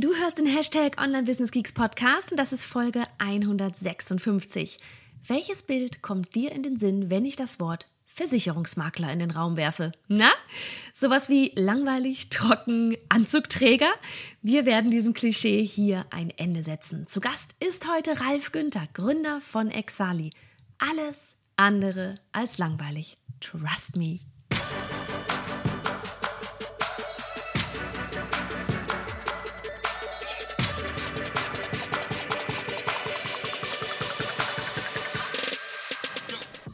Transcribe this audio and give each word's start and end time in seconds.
Du 0.00 0.14
hörst 0.14 0.38
den 0.38 0.46
Hashtag 0.46 0.96
Online 1.02 1.24
Business 1.24 1.50
Geeks 1.50 1.72
Podcast 1.72 2.30
und 2.30 2.36
das 2.36 2.52
ist 2.52 2.62
Folge 2.62 3.02
156. 3.18 4.78
Welches 5.26 5.64
Bild 5.64 6.02
kommt 6.02 6.36
dir 6.36 6.52
in 6.52 6.62
den 6.62 6.78
Sinn, 6.78 7.10
wenn 7.10 7.24
ich 7.24 7.34
das 7.34 7.58
Wort 7.58 7.90
Versicherungsmakler 8.06 9.12
in 9.12 9.18
den 9.18 9.32
Raum 9.32 9.56
werfe? 9.56 9.90
Na? 10.06 10.30
Sowas 10.94 11.28
wie 11.28 11.50
langweilig, 11.56 12.30
trocken, 12.30 12.96
Anzugträger? 13.08 13.90
Wir 14.40 14.66
werden 14.66 14.92
diesem 14.92 15.14
Klischee 15.14 15.64
hier 15.64 16.06
ein 16.10 16.30
Ende 16.30 16.62
setzen. 16.62 17.08
Zu 17.08 17.18
Gast 17.18 17.56
ist 17.58 17.88
heute 17.88 18.20
Ralf 18.20 18.52
Günther, 18.52 18.84
Gründer 18.94 19.40
von 19.40 19.68
Exali. 19.68 20.30
Alles 20.78 21.34
andere 21.56 22.14
als 22.30 22.58
langweilig. 22.58 23.16
Trust 23.40 23.96
me. 23.96 24.20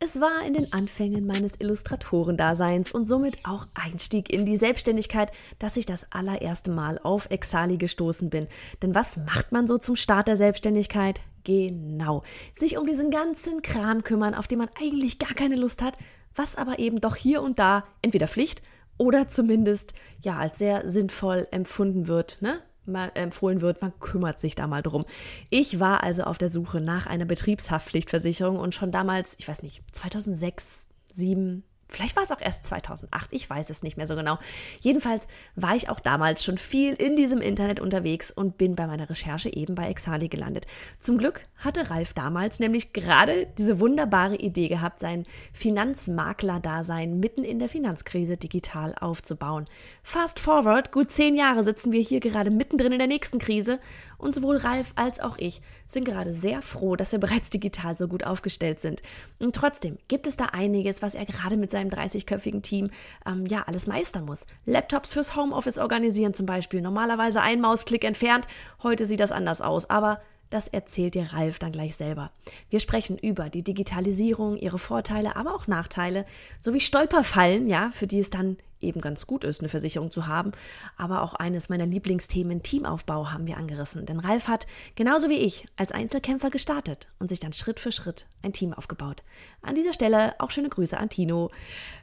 Es 0.00 0.20
war 0.20 0.46
in 0.46 0.54
den 0.54 0.72
Anfängen 0.72 1.26
meines 1.26 1.56
Illustratorendaseins 1.58 2.92
und 2.92 3.04
somit 3.04 3.38
auch 3.44 3.66
Einstieg 3.74 4.32
in 4.32 4.46
die 4.46 4.56
Selbstständigkeit, 4.56 5.32
dass 5.58 5.76
ich 5.76 5.86
das 5.86 6.12
allererste 6.12 6.70
Mal 6.70 7.00
auf 7.02 7.28
Exali 7.30 7.78
gestoßen 7.78 8.30
bin. 8.30 8.46
Denn 8.80 8.94
was 8.94 9.16
macht 9.16 9.50
man 9.50 9.66
so 9.66 9.76
zum 9.76 9.96
Start 9.96 10.28
der 10.28 10.36
Selbstständigkeit? 10.36 11.20
Genau, 11.42 12.22
sich 12.54 12.78
um 12.78 12.86
diesen 12.86 13.10
ganzen 13.10 13.60
Kram 13.62 14.04
kümmern, 14.04 14.34
auf 14.34 14.46
den 14.46 14.58
man 14.58 14.70
eigentlich 14.80 15.18
gar 15.18 15.34
keine 15.34 15.56
Lust 15.56 15.82
hat, 15.82 15.98
was 16.32 16.54
aber 16.54 16.78
eben 16.78 17.00
doch 17.00 17.16
hier 17.16 17.42
und 17.42 17.58
da 17.58 17.82
entweder 18.00 18.28
Pflicht 18.28 18.62
oder 18.98 19.26
zumindest 19.26 19.94
ja 20.22 20.38
als 20.38 20.58
sehr 20.58 20.88
sinnvoll 20.88 21.48
empfunden 21.50 22.06
wird, 22.06 22.40
ne? 22.40 22.60
Empfohlen 22.94 23.60
wird, 23.60 23.82
man 23.82 23.98
kümmert 24.00 24.38
sich 24.38 24.54
da 24.54 24.66
mal 24.66 24.82
drum. 24.82 25.04
Ich 25.50 25.80
war 25.80 26.02
also 26.02 26.24
auf 26.24 26.38
der 26.38 26.50
Suche 26.50 26.80
nach 26.80 27.06
einer 27.06 27.24
Betriebshaftpflichtversicherung 27.24 28.58
und 28.58 28.74
schon 28.74 28.92
damals, 28.92 29.36
ich 29.38 29.48
weiß 29.48 29.62
nicht, 29.62 29.82
2006, 29.92 30.88
2007, 31.18 31.64
Vielleicht 31.88 32.16
war 32.16 32.22
es 32.22 32.32
auch 32.32 32.40
erst 32.40 32.66
2008, 32.66 33.28
ich 33.32 33.48
weiß 33.48 33.70
es 33.70 33.82
nicht 33.82 33.96
mehr 33.96 34.06
so 34.06 34.14
genau. 34.14 34.38
Jedenfalls 34.80 35.26
war 35.56 35.74
ich 35.74 35.88
auch 35.88 36.00
damals 36.00 36.44
schon 36.44 36.58
viel 36.58 36.94
in 36.94 37.16
diesem 37.16 37.40
Internet 37.40 37.80
unterwegs 37.80 38.30
und 38.30 38.58
bin 38.58 38.76
bei 38.76 38.86
meiner 38.86 39.08
Recherche 39.08 39.52
eben 39.54 39.74
bei 39.74 39.88
Exali 39.88 40.28
gelandet. 40.28 40.66
Zum 40.98 41.16
Glück 41.16 41.40
hatte 41.58 41.90
Ralf 41.90 42.12
damals 42.12 42.60
nämlich 42.60 42.92
gerade 42.92 43.46
diese 43.58 43.80
wunderbare 43.80 44.36
Idee 44.36 44.68
gehabt, 44.68 45.00
sein 45.00 45.24
Finanzmakler-Dasein 45.52 47.18
mitten 47.18 47.42
in 47.42 47.58
der 47.58 47.68
Finanzkrise 47.68 48.36
digital 48.36 48.94
aufzubauen. 49.00 49.64
Fast 50.02 50.38
forward, 50.40 50.92
gut 50.92 51.10
zehn 51.10 51.36
Jahre 51.36 51.64
sitzen 51.64 51.92
wir 51.92 52.02
hier 52.02 52.20
gerade 52.20 52.50
mittendrin 52.50 52.92
in 52.92 52.98
der 52.98 53.08
nächsten 53.08 53.38
Krise 53.38 53.80
und 54.18 54.34
sowohl 54.34 54.58
Ralf 54.58 54.92
als 54.96 55.20
auch 55.20 55.38
ich 55.38 55.62
sind 55.86 56.04
gerade 56.04 56.34
sehr 56.34 56.60
froh, 56.60 56.96
dass 56.96 57.12
wir 57.12 57.18
bereits 57.18 57.50
digital 57.50 57.96
so 57.96 58.08
gut 58.08 58.24
aufgestellt 58.24 58.80
sind. 58.80 59.00
Und 59.38 59.54
trotzdem 59.54 59.98
gibt 60.08 60.26
es 60.26 60.36
da 60.36 60.46
einiges, 60.46 61.00
was 61.00 61.14
er 61.14 61.24
gerade 61.24 61.56
mit 61.56 61.70
seinem 61.70 61.88
30-köpfigen 61.88 62.62
Team 62.62 62.90
ähm, 63.26 63.46
ja 63.46 63.62
alles 63.66 63.86
meistern 63.86 64.24
muss. 64.24 64.46
Laptops 64.66 65.14
fürs 65.14 65.36
Homeoffice 65.36 65.78
organisieren 65.78 66.34
zum 66.34 66.46
Beispiel. 66.46 66.82
Normalerweise 66.82 67.40
ein 67.40 67.60
Mausklick 67.60 68.04
entfernt. 68.04 68.46
Heute 68.82 69.06
sieht 69.06 69.20
das 69.20 69.32
anders 69.32 69.60
aus. 69.60 69.88
Aber 69.88 70.20
das 70.50 70.68
erzählt 70.68 71.14
dir 71.14 71.32
Ralf 71.32 71.58
dann 71.58 71.72
gleich 71.72 71.96
selber. 71.96 72.30
Wir 72.70 72.80
sprechen 72.80 73.18
über 73.18 73.50
die 73.50 73.62
Digitalisierung, 73.62 74.56
ihre 74.56 74.78
Vorteile, 74.78 75.36
aber 75.36 75.54
auch 75.54 75.66
Nachteile, 75.66 76.24
sowie 76.60 76.80
Stolperfallen, 76.80 77.68
ja, 77.68 77.90
für 77.90 78.06
die 78.06 78.18
es 78.18 78.30
dann 78.30 78.56
eben 78.80 79.00
ganz 79.00 79.26
gut 79.26 79.44
ist, 79.44 79.60
eine 79.60 79.68
Versicherung 79.68 80.10
zu 80.10 80.26
haben. 80.26 80.52
Aber 80.96 81.22
auch 81.22 81.34
eines 81.34 81.68
meiner 81.68 81.86
Lieblingsthemen, 81.86 82.62
Teamaufbau, 82.62 83.30
haben 83.30 83.46
wir 83.46 83.56
angerissen. 83.56 84.06
Denn 84.06 84.20
Ralf 84.20 84.48
hat, 84.48 84.66
genauso 84.96 85.28
wie 85.28 85.38
ich, 85.38 85.66
als 85.76 85.92
Einzelkämpfer 85.92 86.50
gestartet 86.50 87.08
und 87.18 87.28
sich 87.28 87.40
dann 87.40 87.52
Schritt 87.52 87.80
für 87.80 87.92
Schritt 87.92 88.26
ein 88.42 88.52
Team 88.52 88.72
aufgebaut. 88.72 89.22
An 89.62 89.74
dieser 89.74 89.92
Stelle 89.92 90.34
auch 90.38 90.50
schöne 90.50 90.68
Grüße 90.68 90.98
an 90.98 91.08
Tino. 91.08 91.50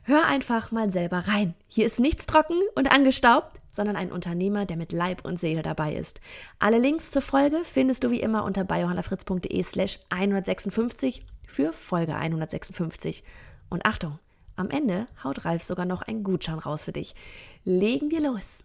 Hör 0.03 0.25
einfach 0.25 0.71
mal 0.71 0.89
selber 0.89 1.27
rein. 1.27 1.53
Hier 1.67 1.85
ist 1.85 1.99
nichts 1.99 2.25
trocken 2.25 2.59
und 2.75 2.91
angestaubt, 2.91 3.61
sondern 3.71 3.95
ein 3.95 4.11
Unternehmer, 4.11 4.65
der 4.65 4.77
mit 4.77 4.91
Leib 4.91 5.25
und 5.25 5.39
Seele 5.39 5.61
dabei 5.61 5.93
ist. 5.93 6.21
Alle 6.59 6.79
Links 6.79 7.11
zur 7.11 7.21
Folge 7.21 7.61
findest 7.63 8.03
du 8.03 8.11
wie 8.11 8.21
immer 8.21 8.43
unter 8.43 8.63
biohannafritz.de 8.63 9.63
slash 9.63 9.99
156 10.09 11.25
für 11.45 11.73
Folge 11.73 12.15
156. 12.15 13.23
Und 13.69 13.85
Achtung, 13.85 14.19
am 14.55 14.69
Ende 14.69 15.07
haut 15.23 15.45
Ralf 15.45 15.63
sogar 15.63 15.85
noch 15.85 16.01
einen 16.01 16.23
Gutschein 16.23 16.59
raus 16.59 16.83
für 16.83 16.91
dich. 16.91 17.15
Legen 17.63 18.11
wir 18.11 18.21
los. 18.21 18.63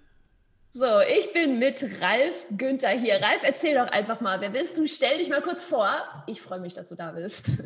So, 0.73 0.87
ich 1.19 1.33
bin 1.33 1.59
mit 1.59 1.83
Ralf 2.01 2.47
Günther 2.57 2.91
hier. 2.91 3.15
Ralf, 3.15 3.43
erzähl 3.43 3.75
doch 3.75 3.89
einfach 3.89 4.21
mal, 4.21 4.41
wer 4.41 4.51
bist 4.51 4.79
du? 4.79 4.87
Stell 4.87 5.19
dich 5.19 5.29
mal 5.29 5.43
kurz 5.43 5.65
vor. 5.65 5.91
Ich 6.29 6.41
freue 6.41 6.61
mich, 6.61 6.75
dass 6.75 6.89
du 6.89 6.95
da 6.95 7.13
bist. 7.13 7.65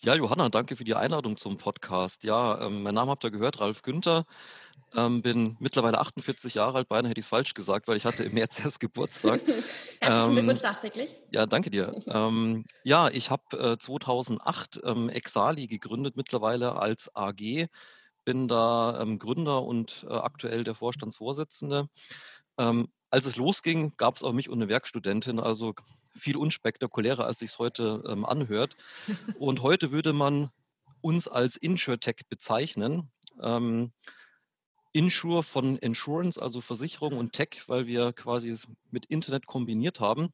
Ja, 0.00 0.14
Johanna, 0.14 0.50
danke 0.50 0.76
für 0.76 0.84
die 0.84 0.94
Einladung 0.94 1.38
zum 1.38 1.56
Podcast. 1.56 2.24
Ja, 2.24 2.66
ähm, 2.66 2.82
mein 2.82 2.92
Name 2.92 3.12
habt 3.12 3.24
ihr 3.24 3.30
gehört, 3.30 3.60
Ralf 3.60 3.80
Günther. 3.80 4.26
Ähm, 4.96 5.22
bin 5.22 5.56
mittlerweile 5.58 5.98
48 5.98 6.54
Jahre 6.54 6.78
alt, 6.78 6.88
beinahe 6.88 7.10
hätte 7.10 7.18
ich 7.18 7.26
es 7.26 7.30
falsch 7.30 7.54
gesagt, 7.54 7.88
weil 7.88 7.96
ich 7.96 8.04
hatte 8.04 8.22
im 8.22 8.34
März 8.34 8.58
erst 8.64 8.78
Geburtstag. 8.78 9.40
Herzlichen 10.00 10.28
ähm, 10.28 10.34
Glückwunsch 10.34 10.62
nachträglich. 10.62 11.16
Ja, 11.32 11.46
danke 11.46 11.70
dir. 11.70 12.00
ähm, 12.06 12.64
ja, 12.84 13.08
ich 13.08 13.30
habe 13.30 13.72
äh, 13.72 13.78
2008 13.78 14.80
ähm, 14.84 15.08
Exali 15.08 15.66
gegründet, 15.66 16.16
mittlerweile 16.16 16.76
als 16.76 17.10
AG. 17.14 17.66
Bin 18.24 18.48
da 18.48 19.00
ähm, 19.00 19.18
Gründer 19.18 19.64
und 19.64 20.06
äh, 20.08 20.12
aktuell 20.12 20.62
der 20.64 20.74
Vorstandsvorsitzende. 20.74 21.88
Ähm, 22.56 22.88
als 23.10 23.26
es 23.26 23.36
losging, 23.36 23.94
gab 23.96 24.16
es 24.16 24.22
auch 24.22 24.32
mich 24.32 24.48
und 24.48 24.60
eine 24.60 24.68
Werkstudentin, 24.68 25.40
also 25.40 25.74
viel 26.16 26.36
unspektakulärer, 26.36 27.26
als 27.26 27.40
sich 27.40 27.50
es 27.50 27.58
heute 27.58 28.02
anhört. 28.24 28.76
Und 29.38 29.62
heute 29.62 29.92
würde 29.92 30.12
man 30.12 30.50
uns 31.00 31.28
als 31.28 31.56
InsurTech 31.56 32.22
bezeichnen. 32.28 33.10
Insure 34.94 35.42
von 35.42 35.76
Insurance, 35.76 36.40
also 36.40 36.60
Versicherung 36.60 37.18
und 37.18 37.32
Tech, 37.32 37.64
weil 37.66 37.86
wir 37.88 38.12
quasi 38.12 38.56
mit 38.90 39.06
Internet 39.06 39.46
kombiniert 39.46 39.98
haben. 39.98 40.30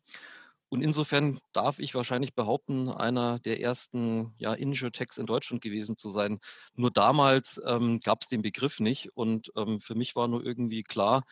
Und 0.69 0.83
insofern 0.83 1.41
darf 1.53 1.79
ich 1.79 1.95
wahrscheinlich 1.95 2.35
behaupten, 2.35 2.91
einer 2.91 3.41
der 3.41 3.61
ersten 3.61 4.35
ja, 4.39 4.53
Insure-Techs 4.55 5.19
in 5.19 5.27
Deutschland 5.27 5.63
gewesen 5.63 5.97
zu 5.97 6.11
sein. 6.11 6.39
Nur 6.75 6.91
damals 6.93 7.61
ähm, 7.67 8.01
gab 8.01 8.23
es 8.23 8.29
den 8.29 8.43
Begriff 8.43 8.81
nicht 8.81 9.09
und 9.17 9.51
ähm, 9.57 9.81
für 9.81 9.95
mich 9.97 10.15
war 10.15 10.29
nur 10.29 10.45
irgendwie 10.45 10.83
klar, 10.83 11.25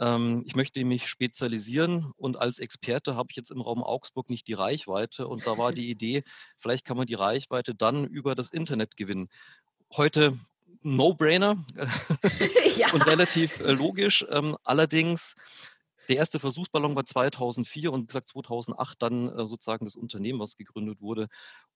ähm, 0.00 0.42
ich 0.46 0.56
möchte 0.56 0.84
mich 0.84 1.06
spezialisieren 1.06 2.12
und 2.16 2.36
als 2.38 2.58
Experte 2.58 3.14
habe 3.14 3.28
ich 3.30 3.36
jetzt 3.36 3.50
im 3.50 3.60
Raum 3.60 3.82
Augsburg 3.82 4.30
nicht 4.30 4.48
die 4.48 4.54
Reichweite 4.54 5.28
und 5.28 5.46
da 5.46 5.58
war 5.58 5.72
die 5.72 5.90
Idee, 5.90 6.22
vielleicht 6.56 6.84
kann 6.84 6.96
man 6.96 7.06
die 7.06 7.14
Reichweite 7.14 7.74
dann 7.74 8.04
über 8.06 8.34
das 8.34 8.48
Internet 8.48 8.96
gewinnen. 8.96 9.28
Heute 9.96 10.36
No-Brainer 10.84 11.64
ja. 12.76 12.92
und 12.92 13.06
relativ 13.06 13.58
äh, 13.60 13.72
logisch. 13.72 14.24
Ähm, 14.30 14.56
allerdings, 14.64 15.34
der 16.08 16.16
erste 16.16 16.38
Versuchsballon 16.38 16.94
war 16.94 17.06
2004 17.06 17.90
und 17.90 18.06
gesagt 18.06 18.28
2008 18.28 19.00
dann 19.00 19.28
äh, 19.30 19.46
sozusagen 19.46 19.86
das 19.86 19.96
Unternehmen, 19.96 20.38
was 20.38 20.56
gegründet 20.56 21.00
wurde. 21.00 21.28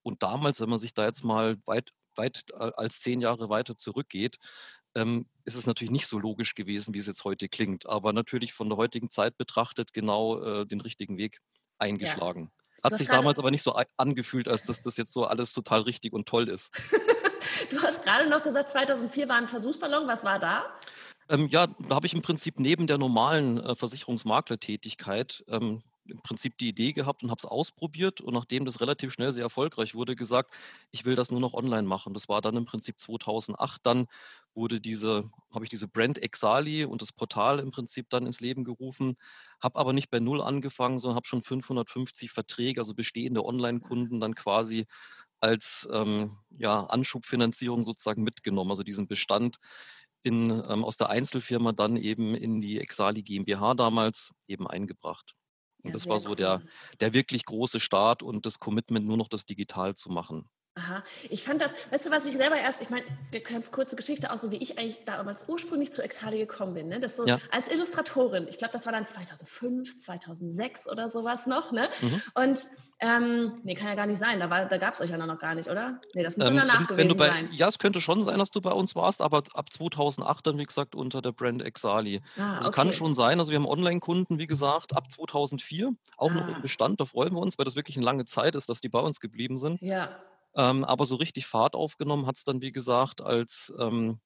Und 0.02 0.22
damals, 0.22 0.60
wenn 0.60 0.68
man 0.68 0.78
sich 0.78 0.92
da 0.92 1.06
jetzt 1.06 1.24
mal 1.24 1.56
weit, 1.64 1.92
weit 2.16 2.44
äh, 2.52 2.70
als 2.76 3.00
zehn 3.00 3.22
Jahre 3.22 3.48
weiter 3.48 3.76
zurückgeht, 3.76 4.36
ähm, 4.94 5.26
ist 5.46 5.56
es 5.56 5.66
natürlich 5.66 5.90
nicht 5.90 6.06
so 6.06 6.18
logisch 6.18 6.54
gewesen, 6.54 6.92
wie 6.92 6.98
es 6.98 7.06
jetzt 7.06 7.24
heute 7.24 7.48
klingt. 7.48 7.86
Aber 7.86 8.12
natürlich 8.12 8.52
von 8.52 8.68
der 8.68 8.76
heutigen 8.76 9.10
Zeit 9.10 9.38
betrachtet 9.38 9.94
genau 9.94 10.64
den 10.64 10.80
richtigen 10.80 11.16
Weg 11.16 11.40
eingeschlagen. 11.78 12.50
Ja. 12.52 12.90
Hat 12.90 12.96
sich 12.96 13.08
damals 13.08 13.38
aber 13.38 13.50
nicht 13.50 13.62
so 13.62 13.74
angefühlt, 13.96 14.48
als 14.48 14.64
dass 14.64 14.82
das 14.82 14.96
jetzt 14.96 15.12
so 15.12 15.24
alles 15.24 15.52
total 15.52 15.80
richtig 15.82 16.12
und 16.12 16.28
toll 16.28 16.48
ist. 16.48 16.70
Du 17.70 17.80
hast 17.82 18.02
gerade 18.02 18.28
noch 18.28 18.42
gesagt, 18.42 18.70
2004 18.70 19.28
war 19.28 19.36
ein 19.36 19.48
Versuchsballon. 19.48 20.06
Was 20.06 20.24
war 20.24 20.38
da? 20.38 20.64
Ähm, 21.28 21.48
ja, 21.50 21.66
da 21.66 21.94
habe 21.94 22.06
ich 22.06 22.14
im 22.14 22.22
Prinzip 22.22 22.58
neben 22.58 22.86
der 22.86 22.98
normalen 22.98 23.58
äh, 23.60 23.74
Versicherungsmaklertätigkeit 23.74 25.44
ähm, 25.48 25.82
im 26.10 26.22
Prinzip 26.22 26.56
die 26.58 26.68
Idee 26.68 26.92
gehabt 26.92 27.22
und 27.22 27.30
habe 27.30 27.38
es 27.38 27.44
ausprobiert. 27.44 28.20
Und 28.20 28.34
nachdem 28.34 28.64
das 28.64 28.80
relativ 28.80 29.12
schnell 29.12 29.32
sehr 29.32 29.44
erfolgreich 29.44 29.94
wurde, 29.94 30.16
gesagt, 30.16 30.56
ich 30.90 31.04
will 31.04 31.14
das 31.14 31.30
nur 31.30 31.40
noch 31.40 31.54
online 31.54 31.86
machen. 31.86 32.14
Das 32.14 32.28
war 32.28 32.40
dann 32.40 32.56
im 32.56 32.64
Prinzip 32.64 32.98
2008. 32.98 33.80
Dann 33.84 34.06
wurde 34.54 34.80
diese, 34.80 35.30
habe 35.52 35.64
ich 35.64 35.70
diese 35.70 35.88
Brand 35.88 36.22
Exali 36.22 36.84
und 36.84 37.02
das 37.02 37.12
Portal 37.12 37.58
im 37.58 37.70
Prinzip 37.70 38.08
dann 38.10 38.26
ins 38.26 38.40
Leben 38.40 38.64
gerufen. 38.64 39.16
Habe 39.62 39.78
aber 39.78 39.92
nicht 39.92 40.10
bei 40.10 40.18
Null 40.18 40.40
angefangen, 40.40 40.98
sondern 40.98 41.16
habe 41.16 41.28
schon 41.28 41.42
550 41.42 42.30
Verträge, 42.30 42.80
also 42.80 42.94
bestehende 42.94 43.44
Online-Kunden 43.44 44.20
dann 44.20 44.34
quasi 44.34 44.86
als 45.40 45.88
ähm, 45.92 46.36
ja, 46.50 46.84
Anschubfinanzierung 46.84 47.84
sozusagen 47.84 48.22
mitgenommen. 48.22 48.70
Also 48.70 48.82
diesen 48.82 49.06
Bestand 49.06 49.58
in, 50.22 50.50
ähm, 50.50 50.84
aus 50.84 50.96
der 50.96 51.10
Einzelfirma 51.10 51.72
dann 51.72 51.96
eben 51.96 52.34
in 52.34 52.60
die 52.60 52.80
Exali 52.80 53.22
GmbH 53.22 53.74
damals 53.74 54.32
eben 54.46 54.66
eingebracht. 54.66 55.34
Und 55.82 55.90
ja, 55.90 55.92
das 55.92 56.06
war 56.06 56.18
so 56.18 56.30
cool. 56.30 56.36
der, 56.36 56.60
der 57.00 57.12
wirklich 57.12 57.44
große 57.44 57.80
Start 57.80 58.22
und 58.22 58.46
das 58.46 58.58
Commitment, 58.58 59.06
nur 59.06 59.16
noch 59.16 59.28
das 59.28 59.46
digital 59.46 59.94
zu 59.94 60.10
machen. 60.10 60.48
Aha, 60.78 61.02
ich 61.28 61.42
fand 61.42 61.60
das, 61.60 61.72
weißt 61.90 62.06
du, 62.06 62.10
was 62.12 62.24
ich 62.24 62.34
selber 62.34 62.56
erst, 62.56 62.80
ich 62.80 62.88
meine, 62.88 63.04
ganz 63.50 63.72
kurze 63.72 63.96
Geschichte 63.96 64.32
auch 64.32 64.38
so, 64.38 64.52
wie 64.52 64.58
ich 64.58 64.78
eigentlich 64.78 65.04
damals 65.04 65.46
ursprünglich 65.48 65.90
zu 65.90 66.02
Exali 66.02 66.38
gekommen 66.38 66.74
bin. 66.74 66.88
Ne? 66.88 67.00
Das 67.00 67.16
so 67.16 67.26
ja. 67.26 67.38
als 67.50 67.68
Illustratorin, 67.68 68.46
ich 68.48 68.58
glaube, 68.58 68.72
das 68.72 68.86
war 68.86 68.92
dann 68.92 69.04
2005, 69.04 69.98
2006 69.98 70.86
oder 70.86 71.08
sowas 71.08 71.46
noch. 71.46 71.72
Ne? 71.72 71.88
Mhm. 72.00 72.22
Und, 72.34 72.60
ähm, 73.00 73.60
nee, 73.64 73.74
kann 73.74 73.88
ja 73.88 73.96
gar 73.96 74.06
nicht 74.06 74.20
sein, 74.20 74.38
da, 74.38 74.46
da 74.64 74.76
gab 74.76 74.94
es 74.94 75.00
euch 75.00 75.10
ja 75.10 75.18
noch 75.18 75.38
gar 75.38 75.56
nicht, 75.56 75.68
oder? 75.68 76.00
Nee, 76.14 76.22
das 76.22 76.36
muss 76.36 76.46
ähm, 76.46 76.56
danach 76.56 76.86
gewesen 76.86 77.16
bei, 77.16 77.28
sein. 77.28 77.48
Ja, 77.52 77.66
es 77.68 77.78
könnte 77.80 78.00
schon 78.00 78.22
sein, 78.22 78.38
dass 78.38 78.52
du 78.52 78.60
bei 78.60 78.72
uns 78.72 78.94
warst, 78.94 79.20
aber 79.20 79.42
ab 79.54 79.72
2008 79.72 80.46
dann, 80.46 80.58
wie 80.58 80.64
gesagt, 80.64 80.94
unter 80.94 81.22
der 81.22 81.32
Brand 81.32 81.60
Exali. 81.62 82.20
Ah, 82.38 82.56
also 82.56 82.68
okay. 82.68 82.76
kann 82.76 82.92
schon 82.92 83.14
sein, 83.14 83.40
also 83.40 83.50
wir 83.50 83.58
haben 83.58 83.66
Online-Kunden, 83.66 84.38
wie 84.38 84.46
gesagt, 84.46 84.94
ab 84.94 85.10
2004, 85.10 85.92
auch 86.16 86.30
ah. 86.30 86.34
noch 86.34 86.48
im 86.48 86.54
ah. 86.54 86.60
Bestand, 86.60 87.00
da 87.00 87.04
freuen 87.04 87.32
wir 87.32 87.40
uns, 87.40 87.58
weil 87.58 87.64
das 87.64 87.74
wirklich 87.74 87.96
eine 87.96 88.04
lange 88.04 88.26
Zeit 88.26 88.54
ist, 88.54 88.68
dass 88.68 88.80
die 88.80 88.88
bei 88.88 89.00
uns 89.00 89.18
geblieben 89.18 89.58
sind. 89.58 89.80
Ja. 89.80 90.10
Ähm, 90.58 90.84
aber 90.84 91.06
so 91.06 91.16
richtig 91.16 91.46
Fahrt 91.46 91.74
aufgenommen 91.74 92.26
hat 92.26 92.36
es 92.36 92.44
dann, 92.44 92.60
wie 92.60 92.72
gesagt, 92.72 93.22
als 93.22 93.72
ähm, 93.78 94.20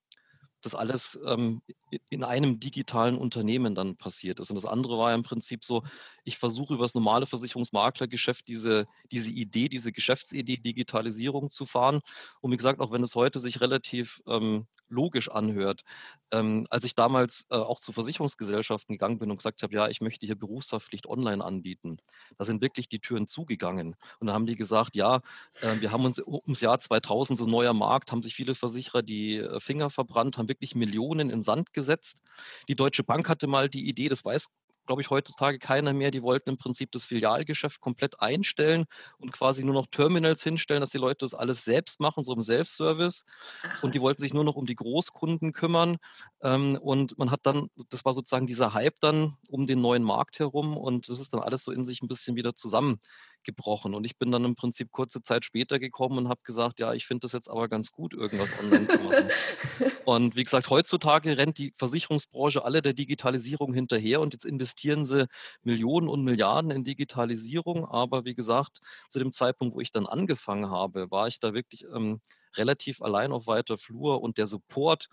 das 0.63 0.75
alles 0.75 1.19
ähm, 1.25 1.61
in 2.09 2.23
einem 2.23 2.59
digitalen 2.59 3.17
Unternehmen 3.17 3.75
dann 3.75 3.97
passiert 3.97 4.39
ist. 4.39 4.49
Und 4.49 4.55
das 4.55 4.65
andere 4.65 4.97
war 4.97 5.09
ja 5.11 5.15
im 5.15 5.23
Prinzip 5.23 5.63
so, 5.63 5.83
ich 6.23 6.37
versuche 6.37 6.73
über 6.73 6.85
das 6.85 6.95
normale 6.95 7.25
Versicherungsmaklergeschäft 7.25 8.47
diese, 8.47 8.85
diese 9.11 9.29
Idee, 9.31 9.69
diese 9.69 9.91
Geschäftsidee 9.91 10.57
Digitalisierung 10.57 11.51
zu 11.51 11.65
fahren. 11.65 12.01
Und 12.41 12.51
wie 12.51 12.57
gesagt, 12.57 12.79
auch 12.79 12.91
wenn 12.91 13.03
es 13.03 13.15
heute 13.15 13.39
sich 13.39 13.61
relativ 13.61 14.21
ähm, 14.27 14.65
logisch 14.93 15.29
anhört, 15.29 15.81
ähm, 16.31 16.65
als 16.69 16.83
ich 16.83 16.95
damals 16.95 17.45
äh, 17.49 17.55
auch 17.55 17.79
zu 17.79 17.91
Versicherungsgesellschaften 17.91 18.95
gegangen 18.95 19.19
bin 19.19 19.31
und 19.31 19.37
gesagt 19.37 19.63
habe, 19.63 19.73
ja, 19.73 19.87
ich 19.87 20.01
möchte 20.01 20.25
hier 20.25 20.35
Berufshaftpflicht 20.35 21.07
online 21.07 21.43
anbieten, 21.43 21.97
da 22.37 22.45
sind 22.45 22.61
wirklich 22.61 22.87
die 22.87 22.99
Türen 22.99 23.27
zugegangen. 23.27 23.95
Und 24.19 24.27
da 24.27 24.33
haben 24.33 24.45
die 24.45 24.55
gesagt, 24.55 24.95
ja, 24.95 25.17
äh, 25.61 25.81
wir 25.81 25.91
haben 25.91 26.05
uns 26.05 26.19
ums 26.19 26.61
Jahr 26.61 26.79
2000 26.79 27.37
so 27.37 27.45
neuer 27.45 27.73
Markt, 27.73 28.11
haben 28.11 28.23
sich 28.23 28.35
viele 28.35 28.55
Versicherer 28.55 29.01
die 29.01 29.37
äh, 29.37 29.59
Finger 29.59 29.89
verbrannt, 29.89 30.37
haben 30.37 30.47
wirklich 30.47 30.75
Millionen 30.75 31.29
in 31.29 31.41
Sand 31.41 31.73
gesetzt. 31.73 32.21
Die 32.67 32.75
Deutsche 32.75 33.03
Bank 33.03 33.27
hatte 33.27 33.47
mal 33.47 33.69
die 33.69 33.87
Idee, 33.89 34.09
das 34.09 34.23
weiß 34.23 34.47
glaube 34.85 35.01
ich, 35.01 35.09
heutzutage 35.09 35.59
keiner 35.59 35.93
mehr. 35.93 36.11
Die 36.11 36.21
wollten 36.21 36.49
im 36.49 36.57
Prinzip 36.57 36.91
das 36.91 37.05
Filialgeschäft 37.05 37.81
komplett 37.81 38.21
einstellen 38.21 38.85
und 39.17 39.31
quasi 39.31 39.63
nur 39.63 39.73
noch 39.73 39.87
Terminals 39.87 40.43
hinstellen, 40.43 40.81
dass 40.81 40.91
die 40.91 40.97
Leute 40.97 41.19
das 41.25 41.33
alles 41.33 41.63
selbst 41.63 41.99
machen, 41.99 42.23
so 42.23 42.33
im 42.33 42.41
Self-Service. 42.41 43.25
Und 43.81 43.95
die 43.95 44.01
wollten 44.01 44.21
sich 44.21 44.33
nur 44.33 44.43
noch 44.43 44.55
um 44.55 44.65
die 44.65 44.75
Großkunden 44.75 45.53
kümmern. 45.53 45.97
Ähm, 46.41 46.77
und 46.81 47.17
man 47.17 47.31
hat 47.31 47.41
dann, 47.43 47.67
das 47.89 48.05
war 48.05 48.13
sozusagen 48.13 48.47
dieser 48.47 48.73
Hype 48.73 48.99
dann 48.99 49.37
um 49.49 49.67
den 49.67 49.81
neuen 49.81 50.03
Markt 50.03 50.39
herum 50.39 50.77
und 50.77 51.09
das 51.09 51.19
ist 51.19 51.33
dann 51.33 51.41
alles 51.41 51.63
so 51.63 51.71
in 51.71 51.85
sich 51.85 52.01
ein 52.01 52.07
bisschen 52.07 52.35
wieder 52.35 52.55
zusammengebrochen. 53.43 53.93
Und 53.93 54.05
ich 54.05 54.17
bin 54.17 54.31
dann 54.31 54.45
im 54.45 54.55
Prinzip 54.55 54.91
kurze 54.91 55.23
Zeit 55.23 55.45
später 55.45 55.79
gekommen 55.79 56.17
und 56.17 56.29
habe 56.29 56.41
gesagt, 56.43 56.79
ja, 56.79 56.93
ich 56.93 57.05
finde 57.05 57.21
das 57.21 57.31
jetzt 57.31 57.49
aber 57.49 57.67
ganz 57.67 57.91
gut, 57.91 58.13
irgendwas 58.13 58.51
online 58.59 58.87
zu 58.87 58.99
machen. 59.03 59.27
und 60.05 60.35
wie 60.35 60.43
gesagt, 60.43 60.69
heutzutage 60.69 61.37
rennt 61.37 61.57
die 61.57 61.73
Versicherungsbranche 61.75 62.63
alle 62.63 62.81
der 62.81 62.93
Digitalisierung 62.93 63.73
hinterher 63.73 64.21
und 64.21 64.33
jetzt 64.33 64.45
investieren 64.45 65.05
sie 65.05 65.27
Millionen 65.63 66.07
und 66.07 66.23
Milliarden 66.23 66.71
in 66.71 66.83
Digitalisierung. 66.83 67.85
Aber 67.85 68.25
wie 68.25 68.35
gesagt, 68.35 68.79
zu 69.09 69.19
dem 69.19 69.31
Zeitpunkt, 69.31 69.75
wo 69.75 69.81
ich 69.81 69.91
dann 69.91 70.05
angefangen 70.05 70.69
habe, 70.71 71.11
war 71.11 71.27
ich 71.27 71.39
da 71.39 71.53
wirklich 71.53 71.85
ähm, 71.93 72.19
relativ 72.55 73.01
allein 73.01 73.31
auf 73.31 73.47
weiter 73.47 73.77
Flur 73.77 74.21
und 74.21 74.37
der 74.37 74.47
Support 74.47 75.09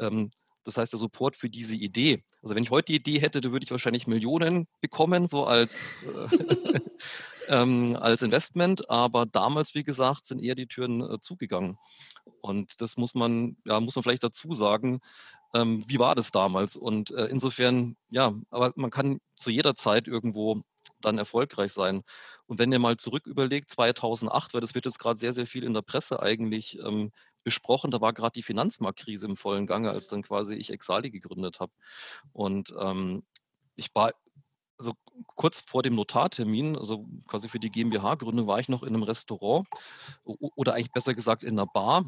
ähm, 0.00 0.30
das 0.64 0.78
heißt, 0.78 0.92
der 0.92 0.98
Support 0.98 1.36
für 1.36 1.50
diese 1.50 1.76
Idee. 1.76 2.22
Also 2.42 2.54
wenn 2.54 2.62
ich 2.62 2.70
heute 2.70 2.86
die 2.86 2.96
Idee 2.96 3.20
hätte, 3.20 3.40
dann 3.40 3.52
würde 3.52 3.64
ich 3.64 3.70
wahrscheinlich 3.70 4.06
Millionen 4.06 4.66
bekommen, 4.80 5.28
so 5.28 5.44
als, 5.44 5.98
äh, 6.32 6.80
ähm, 7.48 7.96
als 8.00 8.22
Investment. 8.22 8.90
Aber 8.90 9.26
damals, 9.26 9.74
wie 9.74 9.84
gesagt, 9.84 10.26
sind 10.26 10.42
eher 10.42 10.54
die 10.54 10.66
Türen 10.66 11.00
äh, 11.00 11.20
zugegangen. 11.20 11.78
Und 12.40 12.80
das 12.80 12.96
muss 12.96 13.14
man, 13.14 13.56
ja, 13.64 13.80
muss 13.80 13.94
man 13.96 14.02
vielleicht 14.02 14.24
dazu 14.24 14.54
sagen. 14.54 15.00
Ähm, 15.54 15.84
wie 15.86 15.98
war 15.98 16.14
das 16.14 16.30
damals? 16.30 16.76
Und 16.76 17.10
äh, 17.12 17.26
insofern, 17.26 17.96
ja, 18.10 18.32
aber 18.50 18.72
man 18.76 18.90
kann 18.90 19.18
zu 19.36 19.50
jeder 19.50 19.74
Zeit 19.74 20.08
irgendwo 20.08 20.62
dann 21.00 21.18
erfolgreich 21.18 21.72
sein. 21.72 22.02
Und 22.46 22.58
wenn 22.58 22.72
ihr 22.72 22.78
mal 22.78 22.96
zurück 22.96 23.26
überlegt, 23.26 23.70
2008, 23.70 24.54
weil 24.54 24.60
das 24.60 24.74
wird 24.74 24.86
jetzt 24.86 24.98
gerade 24.98 25.18
sehr, 25.18 25.32
sehr 25.32 25.46
viel 25.46 25.64
in 25.64 25.74
der 25.74 25.82
Presse 25.82 26.20
eigentlich 26.20 26.78
ähm, 26.80 27.10
besprochen. 27.44 27.90
Da 27.90 28.00
war 28.00 28.12
gerade 28.12 28.32
die 28.32 28.42
Finanzmarktkrise 28.42 29.26
im 29.26 29.36
vollen 29.36 29.66
Gange, 29.66 29.90
als 29.90 30.08
dann 30.08 30.22
quasi 30.22 30.54
ich 30.54 30.70
Exali 30.70 31.10
gegründet 31.10 31.60
habe. 31.60 31.72
Und 32.32 32.72
ähm, 32.78 33.22
ich 33.76 33.94
war 33.94 34.12
also 34.78 34.92
kurz 35.34 35.60
vor 35.60 35.82
dem 35.82 35.94
Notartermin, 35.94 36.76
also 36.76 37.06
quasi 37.26 37.48
für 37.48 37.58
die 37.58 37.70
GmbH-Gründung, 37.70 38.46
war 38.46 38.58
ich 38.58 38.68
noch 38.68 38.82
in 38.82 38.94
einem 38.94 39.02
Restaurant 39.02 39.66
oder 40.24 40.74
eigentlich 40.74 40.92
besser 40.92 41.14
gesagt 41.14 41.42
in 41.42 41.58
einer 41.58 41.66
Bar. 41.66 42.04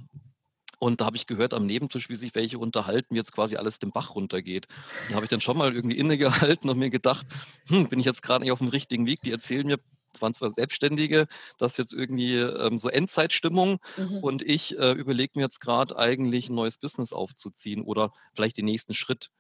Und 0.78 1.00
da 1.00 1.06
habe 1.06 1.16
ich 1.16 1.26
gehört 1.26 1.54
am 1.54 1.64
Nebentisch, 1.64 2.10
wie 2.10 2.16
sich 2.16 2.34
welche 2.34 2.58
unterhalten, 2.58 3.14
wie 3.14 3.18
jetzt 3.18 3.32
quasi 3.32 3.56
alles 3.56 3.78
den 3.78 3.92
Bach 3.92 4.14
runtergeht. 4.14 4.66
Da 5.08 5.14
habe 5.14 5.24
ich 5.24 5.30
dann 5.30 5.40
schon 5.40 5.56
mal 5.56 5.74
irgendwie 5.74 5.96
innegehalten 5.96 6.68
und 6.68 6.78
mir 6.78 6.90
gedacht, 6.90 7.26
hm, 7.68 7.88
bin 7.88 7.98
ich 7.98 8.06
jetzt 8.06 8.22
gerade 8.22 8.44
nicht 8.44 8.52
auf 8.52 8.58
dem 8.58 8.68
richtigen 8.68 9.06
Weg? 9.06 9.22
Die 9.22 9.32
erzählen 9.32 9.66
mir 9.66 9.78
waren 10.20 10.34
zwar 10.34 10.50
Selbstständige, 10.50 11.26
das 11.58 11.72
ist 11.72 11.78
jetzt 11.78 11.92
irgendwie 11.92 12.36
ähm, 12.36 12.78
so 12.78 12.88
Endzeitstimmung 12.88 13.78
mhm. 13.96 14.18
und 14.18 14.42
ich 14.42 14.78
äh, 14.78 14.92
überlege 14.92 15.32
mir 15.36 15.42
jetzt 15.42 15.60
gerade 15.60 15.96
eigentlich 15.98 16.48
ein 16.48 16.54
neues 16.54 16.76
Business 16.76 17.12
aufzuziehen 17.12 17.82
oder 17.82 18.12
vielleicht 18.32 18.56
den 18.56 18.64
nächsten 18.64 18.94
Schritt 18.94 19.30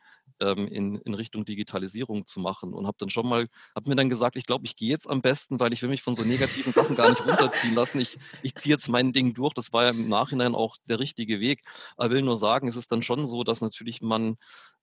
ähm, 0.40 0.68
in, 0.68 0.96
in 0.96 1.14
Richtung 1.14 1.44
Digitalisierung 1.44 2.26
zu 2.26 2.40
machen 2.40 2.72
und 2.72 2.86
habe 2.86 2.96
dann 2.98 3.10
schon 3.10 3.28
mal, 3.28 3.48
habe 3.74 3.88
mir 3.88 3.96
dann 3.96 4.08
gesagt, 4.08 4.36
ich 4.36 4.46
glaube, 4.46 4.66
ich 4.66 4.76
gehe 4.76 4.90
jetzt 4.90 5.08
am 5.08 5.22
besten, 5.22 5.60
weil 5.60 5.72
ich 5.72 5.82
will 5.82 5.88
mich 5.88 6.02
von 6.02 6.14
so 6.14 6.22
negativen 6.22 6.72
Sachen 6.72 6.96
gar 6.96 7.08
nicht 7.08 7.26
runterziehen 7.26 7.74
lassen. 7.74 8.00
Ich, 8.00 8.18
ich 8.42 8.54
ziehe 8.54 8.74
jetzt 8.74 8.88
mein 8.88 9.12
Ding 9.12 9.34
durch. 9.34 9.54
Das 9.54 9.72
war 9.72 9.84
ja 9.84 9.90
im 9.90 10.08
Nachhinein 10.08 10.54
auch 10.54 10.76
der 10.84 10.98
richtige 10.98 11.40
Weg. 11.40 11.62
Aber 11.96 12.10
will 12.10 12.22
nur 12.22 12.36
sagen, 12.36 12.68
es 12.68 12.76
ist 12.76 12.92
dann 12.92 13.02
schon 13.02 13.26
so, 13.26 13.44
dass 13.44 13.60
natürlich 13.60 14.02
man 14.02 14.36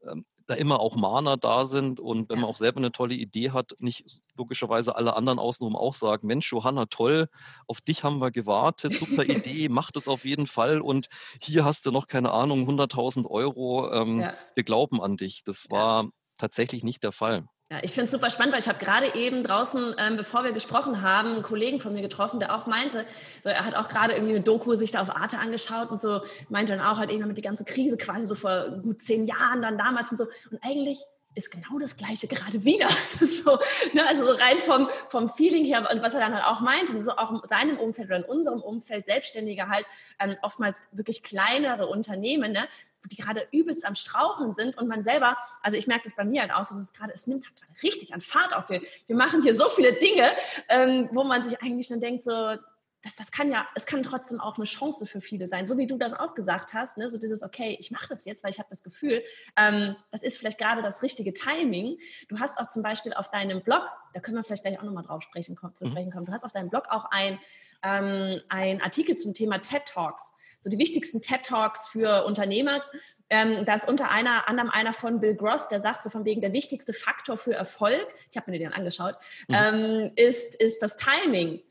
ähm, 0.07 0.25
da 0.47 0.55
immer 0.55 0.79
auch 0.79 0.95
Mahner 0.95 1.37
da 1.37 1.65
sind 1.65 1.99
und 1.99 2.29
wenn 2.29 2.39
man 2.39 2.49
auch 2.49 2.57
selber 2.57 2.77
eine 2.77 2.91
tolle 2.91 3.15
Idee 3.15 3.51
hat, 3.51 3.75
nicht 3.79 4.21
logischerweise 4.35 4.95
alle 4.95 5.15
anderen 5.15 5.39
außenrum 5.39 5.75
auch 5.75 5.93
sagen, 5.93 6.27
Mensch, 6.27 6.51
Johanna, 6.51 6.85
toll, 6.85 7.29
auf 7.67 7.81
dich 7.81 8.03
haben 8.03 8.19
wir 8.19 8.31
gewartet, 8.31 8.97
super 8.97 9.23
Idee, 9.23 9.69
mach 9.69 9.91
das 9.91 10.07
auf 10.07 10.25
jeden 10.25 10.47
Fall 10.47 10.81
und 10.81 11.07
hier 11.41 11.65
hast 11.65 11.85
du 11.85 11.91
noch, 11.91 12.07
keine 12.07 12.31
Ahnung, 12.31 12.67
100.000 12.69 13.25
Euro, 13.25 13.91
ähm, 13.91 14.21
ja. 14.21 14.29
wir 14.55 14.63
glauben 14.63 15.01
an 15.01 15.17
dich. 15.17 15.43
Das 15.43 15.69
war 15.69 16.09
tatsächlich 16.37 16.83
nicht 16.83 17.03
der 17.03 17.11
Fall. 17.11 17.45
Ja, 17.71 17.79
ich 17.81 17.91
finde 17.91 18.05
es 18.05 18.11
super 18.11 18.29
spannend, 18.29 18.53
weil 18.53 18.59
ich 18.59 18.67
habe 18.67 18.77
gerade 18.77 19.15
eben 19.15 19.43
draußen, 19.43 19.95
ähm, 19.97 20.15
bevor 20.15 20.43
wir 20.43 20.51
gesprochen 20.51 21.01
haben, 21.01 21.29
einen 21.29 21.43
Kollegen 21.43 21.79
von 21.79 21.93
mir 21.93 22.01
getroffen, 22.01 22.39
der 22.39 22.53
auch 22.53 22.67
meinte, 22.67 23.05
so, 23.43 23.49
er 23.49 23.65
hat 23.65 23.75
auch 23.75 23.87
gerade 23.87 24.13
irgendwie 24.13 24.35
eine 24.35 24.43
Doku 24.43 24.75
sich 24.75 24.91
da 24.91 25.01
auf 25.01 25.15
Arte 25.15 25.39
angeschaut 25.39 25.89
und 25.89 25.99
so, 25.99 26.21
meinte 26.49 26.75
dann 26.75 26.85
auch 26.85 26.99
halt 26.99 27.09
eben 27.09 27.27
mit 27.27 27.37
die 27.37 27.41
ganze 27.41 27.63
Krise 27.65 27.97
quasi 27.97 28.27
so 28.27 28.35
vor 28.35 28.79
gut 28.83 29.01
zehn 29.01 29.25
Jahren 29.25 29.61
dann 29.61 29.77
damals 29.77 30.11
und 30.11 30.17
so. 30.17 30.25
Und 30.51 30.59
eigentlich 30.61 30.99
ist 31.35 31.51
genau 31.51 31.79
das 31.79 31.97
Gleiche 31.97 32.27
gerade 32.27 32.63
wieder. 32.63 32.87
so, 33.19 33.57
ne, 33.93 34.07
also 34.07 34.25
so 34.25 34.31
rein 34.31 34.57
vom, 34.57 34.89
vom 35.09 35.29
Feeling 35.29 35.65
her 35.65 35.87
und 35.91 36.01
was 36.01 36.13
er 36.13 36.21
dann 36.21 36.33
halt 36.33 36.45
auch 36.45 36.61
meinte, 36.61 36.99
so 37.01 37.11
auch 37.13 37.31
in 37.31 37.39
seinem 37.43 37.77
Umfeld 37.77 38.07
oder 38.07 38.17
in 38.17 38.23
unserem 38.23 38.61
Umfeld 38.61 39.05
Selbstständige 39.05 39.67
halt 39.67 39.85
ähm, 40.19 40.35
oftmals 40.41 40.83
wirklich 40.91 41.23
kleinere 41.23 41.87
Unternehmen, 41.87 42.51
ne, 42.51 42.67
die 43.11 43.15
gerade 43.15 43.47
übelst 43.51 43.85
am 43.85 43.95
Strauchen 43.95 44.53
sind 44.53 44.77
und 44.77 44.87
man 44.87 45.03
selber, 45.03 45.35
also 45.61 45.77
ich 45.77 45.87
merke 45.87 46.03
das 46.05 46.15
bei 46.15 46.23
mir 46.23 46.41
halt 46.41 46.53
auch, 46.53 46.59
dass 46.59 46.79
es 46.79 46.93
gerade, 46.93 47.13
es 47.13 47.27
nimmt 47.27 47.45
halt 47.45 47.55
gerade 47.55 47.83
richtig 47.83 48.13
an 48.13 48.21
Fahrt 48.21 48.55
auf. 48.55 48.69
Wir, 48.69 48.81
wir 49.07 49.15
machen 49.15 49.41
hier 49.43 49.55
so 49.55 49.67
viele 49.69 49.93
Dinge, 49.93 50.25
ähm, 50.69 51.09
wo 51.11 51.23
man 51.23 51.43
sich 51.43 51.61
eigentlich 51.61 51.87
dann 51.87 51.99
denkt, 51.99 52.23
so, 52.23 52.55
das, 53.03 53.17
das 53.17 53.31
kann 53.31 53.51
ja, 53.51 53.67
es 53.75 53.85
kann 53.85 54.01
trotzdem 54.01 54.39
auch 54.39 54.57
eine 54.57 54.65
Chance 54.65 55.05
für 55.05 55.19
viele 55.19 55.45
sein, 55.45 55.65
so 55.65 55.77
wie 55.77 55.87
du 55.87 55.97
das 55.97 56.13
auch 56.13 56.33
gesagt 56.33 56.73
hast, 56.73 56.97
ne? 56.97 57.09
so 57.09 57.17
dieses, 57.17 57.43
okay, 57.43 57.75
ich 57.79 57.91
mache 57.91 58.07
das 58.07 58.23
jetzt, 58.23 58.43
weil 58.43 58.51
ich 58.51 58.59
habe 58.59 58.69
das 58.69 58.81
Gefühl, 58.81 59.21
ähm, 59.57 59.95
das 60.11 60.23
ist 60.23 60.37
vielleicht 60.37 60.57
gerade 60.57 60.81
das 60.81 61.03
richtige 61.03 61.33
Timing. 61.33 61.97
Du 62.29 62.39
hast 62.39 62.57
auch 62.57 62.67
zum 62.67 62.81
Beispiel 62.81 63.13
auf 63.13 63.29
deinem 63.29 63.61
Blog, 63.61 63.85
da 64.13 64.21
können 64.21 64.37
wir 64.37 64.43
vielleicht 64.43 64.63
gleich 64.63 64.79
auch 64.79 64.83
nochmal 64.83 65.03
drauf 65.03 65.21
sprechen, 65.21 65.57
zu 65.73 65.85
mhm. 65.85 65.89
sprechen 65.89 66.11
kommen, 66.11 66.25
du 66.25 66.31
hast 66.31 66.45
auf 66.45 66.53
deinem 66.53 66.69
Blog 66.69 66.85
auch 66.89 67.05
ein, 67.11 67.39
ähm, 67.83 68.41
ein 68.47 68.81
Artikel 68.81 69.17
zum 69.17 69.33
Thema 69.33 69.61
TED 69.61 69.85
Talks, 69.85 70.33
so 70.61 70.69
die 70.69 70.79
wichtigsten 70.79 71.21
TED 71.21 71.43
Talks 71.43 71.89
für 71.89 72.23
Unternehmer. 72.23 72.81
Ähm, 73.29 73.65
da 73.65 73.73
ist 73.73 73.87
unter 73.87 74.11
einer, 74.11 74.47
anderem 74.47 74.69
einer 74.69 74.93
von 74.93 75.19
Bill 75.19 75.35
Gross, 75.35 75.67
der 75.67 75.79
sagt 75.79 76.03
so 76.03 76.09
von 76.09 76.23
wegen, 76.23 76.39
der 76.39 76.53
wichtigste 76.53 76.93
Faktor 76.93 77.35
für 77.35 77.53
Erfolg, 77.53 78.07
ich 78.29 78.37
habe 78.37 78.49
mir 78.49 78.59
den 78.59 78.71
angeschaut, 78.71 79.15
mhm. 79.49 79.55
ähm, 79.55 80.11
ist, 80.15 80.55
ist 80.55 80.81
das 80.81 80.95
Timing. 80.95 81.61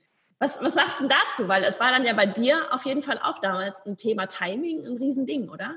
Was, 0.43 0.61
was 0.61 0.75
sagst 0.75 0.99
du 0.99 1.07
dazu? 1.07 1.47
Weil 1.47 1.63
es 1.63 1.79
war 1.79 1.93
dann 1.93 2.05
ja 2.05 2.15
bei 2.15 2.27
dir 2.27 2.67
auf 2.73 2.85
jeden 2.85 3.01
Fall 3.01 3.21
auch 3.23 3.39
damals 3.39 3.87
ein 3.87 3.97
Thema 3.97 4.27
Timing, 4.27 4.85
ein 4.85 4.97
Riesending, 4.97 5.49
oder? 5.49 5.77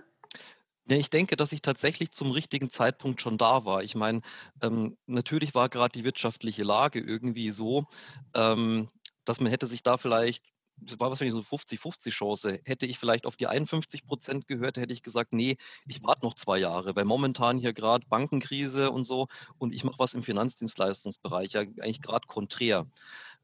Ja, 0.90 0.98
ich 0.98 1.12
denke, 1.12 1.36
dass 1.36 1.52
ich 1.52 1.62
tatsächlich 1.62 2.12
zum 2.12 2.32
richtigen 2.32 2.72
Zeitpunkt 2.72 3.22
schon 3.22 3.38
da 3.38 3.66
war. 3.66 3.84
Ich 3.84 3.94
meine, 3.94 4.22
ähm, 4.64 4.98
natürlich 5.06 5.54
war 5.54 5.70
gerade 5.70 5.92
die 5.92 6.04
wirtschaftliche 6.04 6.64
Lage 6.64 7.00
irgendwie 7.00 7.52
so, 7.52 7.86
ähm, 8.34 8.90
dass 9.24 9.40
man 9.40 9.52
hätte 9.52 9.68
sich 9.68 9.84
da 9.84 9.98
vielleicht 9.98 10.44
das 10.78 11.00
war 11.00 11.10
wahrscheinlich 11.10 11.36
so 11.36 11.42
50-50 11.42 12.10
Chance. 12.10 12.60
Hätte 12.66 12.86
ich 12.86 12.98
vielleicht 12.98 13.26
auf 13.26 13.38
die 13.38 13.48
51 13.48 14.06
Prozent 14.06 14.46
gehört, 14.46 14.76
hätte 14.76 14.92
ich 14.92 15.04
gesagt, 15.04 15.32
nee, 15.32 15.56
ich 15.88 16.04
warte 16.04 16.26
noch 16.26 16.34
zwei 16.34 16.58
Jahre, 16.58 16.94
weil 16.98 17.06
momentan 17.06 17.60
hier 17.60 17.72
gerade 17.72 18.06
Bankenkrise 18.08 18.92
und 18.92 19.06
so 19.06 19.28
und 19.58 19.74
ich 19.74 19.86
mache 19.86 20.00
was 20.00 20.16
im 20.16 20.24
Finanzdienstleistungsbereich, 20.24 21.54
ja 21.54 21.62
eigentlich 21.62 22.02
gerade 22.02 22.28
konträr. 22.28 22.88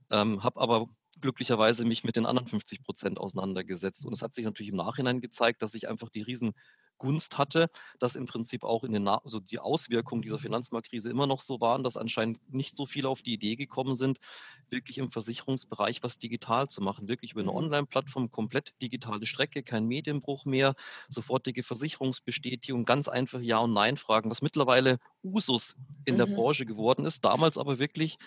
Ähm, 0.09 0.43
habe 0.43 0.59
aber 0.59 0.87
glücklicherweise 1.21 1.85
mich 1.85 2.03
mit 2.03 2.15
den 2.15 2.25
anderen 2.25 2.47
50 2.47 2.83
Prozent 2.83 3.19
auseinandergesetzt. 3.19 4.05
Und 4.05 4.13
es 4.13 4.21
hat 4.21 4.33
sich 4.33 4.45
natürlich 4.45 4.71
im 4.71 4.77
Nachhinein 4.77 5.21
gezeigt, 5.21 5.61
dass 5.61 5.75
ich 5.75 5.89
einfach 5.89 6.09
die 6.09 6.21
riesen 6.21 6.53
Gunst 7.01 7.39
hatte, 7.39 7.67
dass 7.97 8.15
im 8.15 8.27
Prinzip 8.27 8.63
auch 8.63 8.83
in 8.83 8.93
den 8.93 9.01
Na 9.01 9.17
also 9.23 9.39
die 9.39 9.57
Auswirkungen 9.57 10.21
dieser 10.21 10.37
Finanzmarktkrise 10.37 11.09
immer 11.09 11.25
noch 11.25 11.39
so 11.39 11.59
waren, 11.59 11.83
dass 11.83 11.97
anscheinend 11.97 12.53
nicht 12.53 12.75
so 12.75 12.85
viele 12.85 13.09
auf 13.09 13.23
die 13.23 13.33
Idee 13.33 13.55
gekommen 13.55 13.95
sind, 13.95 14.19
wirklich 14.69 14.99
im 14.99 15.09
Versicherungsbereich 15.09 16.03
was 16.03 16.19
digital 16.19 16.67
zu 16.69 16.79
machen, 16.79 17.07
wirklich 17.07 17.31
über 17.31 17.41
eine 17.41 17.49
mhm. 17.49 17.57
Online-Plattform, 17.57 18.29
komplett 18.29 18.75
digitale 18.83 19.25
Strecke, 19.25 19.63
kein 19.63 19.87
Medienbruch 19.87 20.45
mehr, 20.45 20.75
sofortige 21.09 21.63
Versicherungsbestätigung, 21.63 22.85
ganz 22.85 23.07
einfache 23.07 23.41
Ja- 23.41 23.57
und 23.57 23.73
Nein-Fragen, 23.73 24.29
was 24.29 24.43
mittlerweile 24.43 24.99
Usus 25.23 25.77
in 26.05 26.13
mhm. 26.13 26.19
der 26.19 26.25
Branche 26.27 26.67
geworden 26.67 27.07
ist, 27.07 27.25
damals 27.25 27.57
aber 27.57 27.79
wirklich 27.79 28.17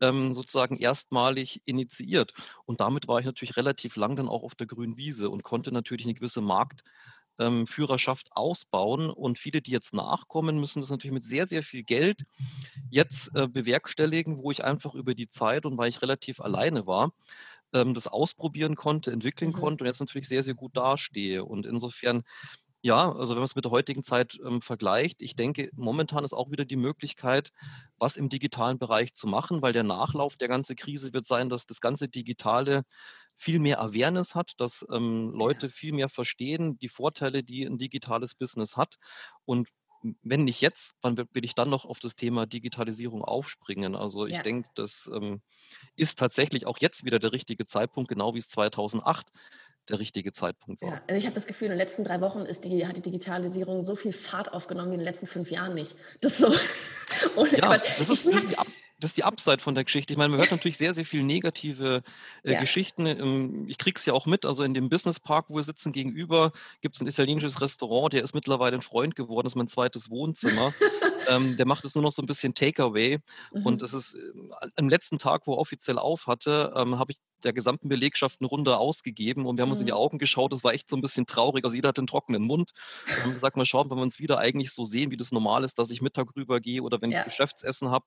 ähm, 0.00 0.32
sozusagen 0.32 0.78
erstmalig 0.78 1.60
initiiert. 1.66 2.32
Und 2.64 2.80
damit 2.80 3.08
war 3.08 3.20
ich 3.20 3.26
natürlich 3.26 3.58
relativ 3.58 3.96
lang 3.96 4.16
dann 4.16 4.28
auch 4.28 4.42
auf 4.42 4.54
der 4.54 4.66
grünen 4.66 4.96
Wiese 4.96 5.28
und 5.28 5.44
konnte 5.44 5.70
natürlich 5.70 6.06
eine 6.06 6.14
gewisse 6.14 6.40
Markt- 6.40 6.82
ähm, 7.42 7.66
Führerschaft 7.66 8.28
ausbauen. 8.32 9.10
Und 9.10 9.38
viele, 9.38 9.60
die 9.60 9.70
jetzt 9.70 9.94
nachkommen, 9.94 10.60
müssen 10.60 10.80
das 10.80 10.90
natürlich 10.90 11.14
mit 11.14 11.24
sehr, 11.24 11.46
sehr 11.46 11.62
viel 11.62 11.82
Geld 11.82 12.24
jetzt 12.90 13.30
äh, 13.34 13.48
bewerkstelligen, 13.48 14.38
wo 14.38 14.50
ich 14.50 14.64
einfach 14.64 14.94
über 14.94 15.14
die 15.14 15.28
Zeit 15.28 15.66
und 15.66 15.76
weil 15.78 15.88
ich 15.88 16.02
relativ 16.02 16.40
alleine 16.40 16.86
war, 16.86 17.12
ähm, 17.72 17.94
das 17.94 18.06
ausprobieren 18.06 18.76
konnte, 18.76 19.10
entwickeln 19.10 19.50
mhm. 19.50 19.56
konnte 19.56 19.84
und 19.84 19.88
jetzt 19.88 20.00
natürlich 20.00 20.28
sehr, 20.28 20.42
sehr 20.42 20.54
gut 20.54 20.76
dastehe. 20.76 21.44
Und 21.44 21.66
insofern 21.66 22.22
ja, 22.84 23.12
also 23.12 23.34
wenn 23.34 23.40
man 23.40 23.44
es 23.44 23.54
mit 23.54 23.64
der 23.64 23.70
heutigen 23.70 24.02
Zeit 24.02 24.38
ähm, 24.44 24.60
vergleicht, 24.60 25.22
ich 25.22 25.36
denke, 25.36 25.70
momentan 25.74 26.24
ist 26.24 26.32
auch 26.32 26.50
wieder 26.50 26.64
die 26.64 26.76
Möglichkeit, 26.76 27.50
was 27.98 28.16
im 28.16 28.28
digitalen 28.28 28.78
Bereich 28.78 29.14
zu 29.14 29.28
machen, 29.28 29.62
weil 29.62 29.72
der 29.72 29.84
Nachlauf 29.84 30.36
der 30.36 30.48
ganzen 30.48 30.74
Krise 30.76 31.12
wird 31.12 31.24
sein, 31.24 31.48
dass 31.48 31.66
das 31.66 31.80
ganze 31.80 32.08
Digitale 32.08 32.82
viel 33.36 33.60
mehr 33.60 33.80
Awareness 33.80 34.34
hat, 34.34 34.54
dass 34.58 34.84
ähm, 34.90 35.30
Leute 35.32 35.68
viel 35.68 35.92
mehr 35.94 36.08
verstehen, 36.08 36.76
die 36.78 36.88
Vorteile, 36.88 37.44
die 37.44 37.64
ein 37.64 37.78
digitales 37.78 38.34
Business 38.34 38.76
hat. 38.76 38.96
Und 39.44 39.68
wenn 40.22 40.44
nicht 40.44 40.60
jetzt, 40.60 40.94
wann 41.00 41.16
will 41.16 41.44
ich 41.44 41.54
dann 41.54 41.70
noch 41.70 41.84
auf 41.84 42.00
das 42.00 42.16
Thema 42.16 42.46
Digitalisierung 42.46 43.22
aufspringen? 43.22 43.94
Also 43.94 44.26
ich 44.26 44.36
ja. 44.36 44.42
denke, 44.42 44.68
das 44.74 45.10
ähm, 45.12 45.40
ist 45.96 46.18
tatsächlich 46.18 46.66
auch 46.66 46.78
jetzt 46.78 47.04
wieder 47.04 47.18
der 47.18 47.32
richtige 47.32 47.64
Zeitpunkt, 47.64 48.08
genau 48.08 48.34
wie 48.34 48.38
es 48.38 48.48
2008 48.48 49.26
der 49.88 49.98
richtige 49.98 50.32
Zeitpunkt 50.32 50.82
war. 50.82 50.90
Ja, 50.90 51.02
also 51.08 51.18
ich 51.18 51.24
habe 51.24 51.34
das 51.34 51.46
Gefühl, 51.46 51.66
in 51.66 51.72
den 51.72 51.78
letzten 51.78 52.04
drei 52.04 52.20
Wochen 52.20 52.40
ist 52.40 52.64
die, 52.64 52.86
hat 52.86 52.96
die 52.96 53.02
Digitalisierung 53.02 53.82
so 53.82 53.94
viel 53.94 54.12
Fahrt 54.12 54.52
aufgenommen 54.52 54.90
wie 54.90 54.94
in 54.94 55.00
den 55.00 55.06
letzten 55.06 55.26
fünf 55.26 55.50
Jahren 55.50 55.74
nicht. 55.74 55.96
Das 56.20 56.38
so, 56.38 56.46
ohne 57.36 57.50
ja, 57.50 57.58
Quatsch. 57.58 57.98
Das 57.98 58.08
ist, 58.08 58.26
ist 58.26 58.50
die 58.50 58.58
das 59.02 59.10
ist 59.10 59.16
die 59.16 59.24
Upside 59.24 59.58
von 59.58 59.74
der 59.74 59.82
Geschichte. 59.82 60.12
Ich 60.12 60.18
meine, 60.18 60.30
man 60.30 60.38
hört 60.38 60.52
natürlich 60.52 60.78
sehr, 60.78 60.94
sehr 60.94 61.04
viele 61.04 61.24
negative 61.24 62.02
äh, 62.44 62.52
ja. 62.52 62.60
Geschichten. 62.60 63.06
Ähm, 63.06 63.66
ich 63.68 63.76
kriege 63.76 63.98
es 63.98 64.06
ja 64.06 64.12
auch 64.12 64.26
mit. 64.26 64.44
Also 64.44 64.62
in 64.62 64.74
dem 64.74 64.88
Business 64.88 65.18
Park, 65.18 65.46
wo 65.48 65.56
wir 65.56 65.62
sitzen, 65.64 65.92
gegenüber 65.92 66.52
gibt 66.80 66.94
es 66.94 67.02
ein 67.02 67.08
italienisches 67.08 67.60
Restaurant, 67.60 68.12
der 68.12 68.22
ist 68.22 68.32
mittlerweile 68.32 68.76
ein 68.76 68.82
Freund 68.82 69.16
geworden, 69.16 69.44
das 69.44 69.54
ist 69.54 69.56
mein 69.56 69.66
zweites 69.66 70.08
Wohnzimmer. 70.08 70.72
ähm, 71.28 71.56
der 71.56 71.66
macht 71.66 71.84
es 71.84 71.96
nur 71.96 72.02
noch 72.02 72.12
so 72.12 72.22
ein 72.22 72.26
bisschen 72.26 72.54
Takeaway. 72.54 73.18
Mhm. 73.52 73.66
Und 73.66 73.82
das 73.82 73.92
ist 73.92 74.14
äh, 74.14 74.70
am 74.76 74.88
letzten 74.88 75.18
Tag, 75.18 75.48
wo 75.48 75.54
er 75.54 75.58
offiziell 75.58 75.98
auf 75.98 76.28
hatte, 76.28 76.72
ähm, 76.76 76.98
habe 77.00 77.10
ich 77.12 77.18
der 77.44 77.52
gesamten 77.52 77.88
Belegschaft 77.88 78.40
eine 78.40 78.48
Runde 78.48 78.76
ausgegeben 78.76 79.46
und 79.46 79.56
wir 79.56 79.62
haben 79.62 79.70
uns 79.70 79.80
in 79.80 79.86
die 79.86 79.92
mhm. 79.92 79.98
Augen 79.98 80.18
geschaut. 80.18 80.52
Das 80.52 80.64
war 80.64 80.72
echt 80.72 80.88
so 80.88 80.96
ein 80.96 81.02
bisschen 81.02 81.26
traurig. 81.26 81.64
Also 81.64 81.76
jeder 81.76 81.88
hat 81.88 81.98
einen 81.98 82.06
trockenen 82.06 82.42
Mund. 82.42 82.72
Wir 83.06 83.22
haben 83.22 83.34
gesagt, 83.34 83.56
mal 83.56 83.66
schauen, 83.66 83.90
wenn 83.90 83.98
wir 83.98 84.02
uns 84.02 84.18
wieder 84.18 84.38
eigentlich 84.38 84.72
so 84.72 84.84
sehen, 84.84 85.10
wie 85.10 85.16
das 85.16 85.32
normal 85.32 85.64
ist, 85.64 85.78
dass 85.78 85.90
ich 85.90 86.00
Mittag 86.00 86.36
rübergehe 86.36 86.82
oder 86.82 87.00
wenn 87.00 87.10
ja. 87.10 87.20
ich 87.20 87.24
Geschäftsessen 87.24 87.90
habe. 87.90 88.04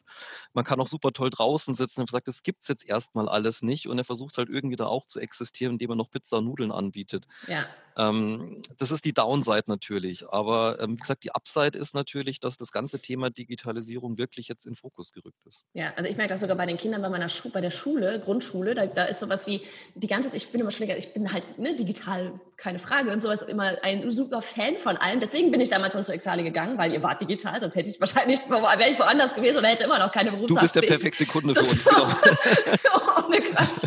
Man 0.54 0.66
kann 0.66 0.80
auch 0.80 0.88
super 0.88 1.12
toll 1.12 1.30
draußen 1.30 1.74
sitzen. 1.74 1.94
Ich 1.94 2.02
habe 2.02 2.06
gesagt, 2.08 2.28
das 2.28 2.44
gibt 2.44 2.62
es 2.62 2.68
jetzt 2.68 2.86
erstmal 2.86 3.30
alles 3.30 3.62
nicht. 3.62 3.88
Und 3.88 3.98
er 3.98 4.06
versucht 4.06 4.38
halt 4.38 4.50
irgendwie 4.50 4.76
da 4.76 4.86
auch 4.88 5.06
zu 5.06 5.20
existieren, 5.20 5.74
indem 5.74 5.92
er 5.92 5.96
noch 5.96 6.10
Pizza 6.10 6.38
und 6.38 6.46
Nudeln 6.46 6.72
anbietet. 6.72 7.28
Ja. 7.48 7.66
Ähm, 7.98 8.62
das 8.78 8.92
ist 8.92 9.06
die 9.06 9.14
Downside 9.14 9.64
natürlich. 9.68 10.28
Aber 10.30 10.80
ähm, 10.80 10.94
wie 10.94 11.02
gesagt, 11.02 11.24
die 11.24 11.32
Upside 11.32 11.78
ist 11.78 11.94
natürlich, 11.94 12.40
dass 12.40 12.58
das 12.58 12.72
ganze 12.72 13.00
Thema 13.00 13.30
Digitalisierung 13.30 14.18
wirklich 14.18 14.48
jetzt 14.48 14.66
in 14.66 14.76
Fokus 14.76 15.12
gerückt 15.12 15.46
ist. 15.46 15.64
Ja, 15.74 15.94
also 15.96 16.10
ich 16.10 16.18
merke 16.18 16.34
das 16.34 16.42
sogar 16.42 16.58
bei 16.58 16.66
den 16.66 16.78
Kindern 16.78 17.02
bei 17.02 17.10
meiner 17.10 17.30
Schu 17.30 17.50
bei 17.50 17.62
der 17.62 17.70
Schule, 17.70 18.20
Grundschule, 18.20 18.76
da, 18.76 18.86
da 18.86 19.06
ist 19.06 19.20
sowas 19.26 19.48
wie 19.48 19.62
die 19.96 20.08
ganze 20.08 20.30
Zeit, 20.30 20.38
ich 20.38 20.52
bin 20.52 20.62
immer 20.62 20.72
schon, 20.72 20.90
ich 20.90 21.14
bin 21.14 21.32
halt 21.32 21.58
ne, 21.58 21.76
digital, 21.76 22.40
keine 22.58 22.80
Frage 22.80 23.12
und 23.12 23.22
sowas, 23.22 23.42
immer 23.42 23.76
ein 23.84 24.10
super 24.12 24.42
Fan 24.42 24.78
von 24.78 24.98
allem. 24.98 25.20
Deswegen 25.20 25.52
bin 25.52 25.62
ich 25.62 25.70
damals 25.70 25.94
dann 25.94 26.04
zu 26.04 26.14
Exale 26.14 26.44
gegangen, 26.44 26.78
weil 26.78 26.94
ihr 26.94 27.04
wart 27.04 27.22
digital, 27.22 27.60
sonst 27.60 27.76
hätte 27.76 27.90
ich 27.90 28.00
wahrscheinlich, 28.00 28.40
wäre 28.50 28.90
ich 28.90 29.00
woanders 29.00 29.36
gewesen 29.36 29.58
oder 29.58 29.68
hätte 29.68 29.84
immer 29.84 30.00
noch 30.00 30.12
keine 30.12 30.32
Berufshaft. 30.32 30.58
Du 30.58 30.62
bist 30.62 30.76
der 30.76 30.82
perfekte 30.82 31.26
Kunde 31.26 31.54
für 31.54 31.60
uns. 31.62 31.76
Genau. 31.86 33.26
Ohne 33.26 33.38
Quatsch. 33.38 33.84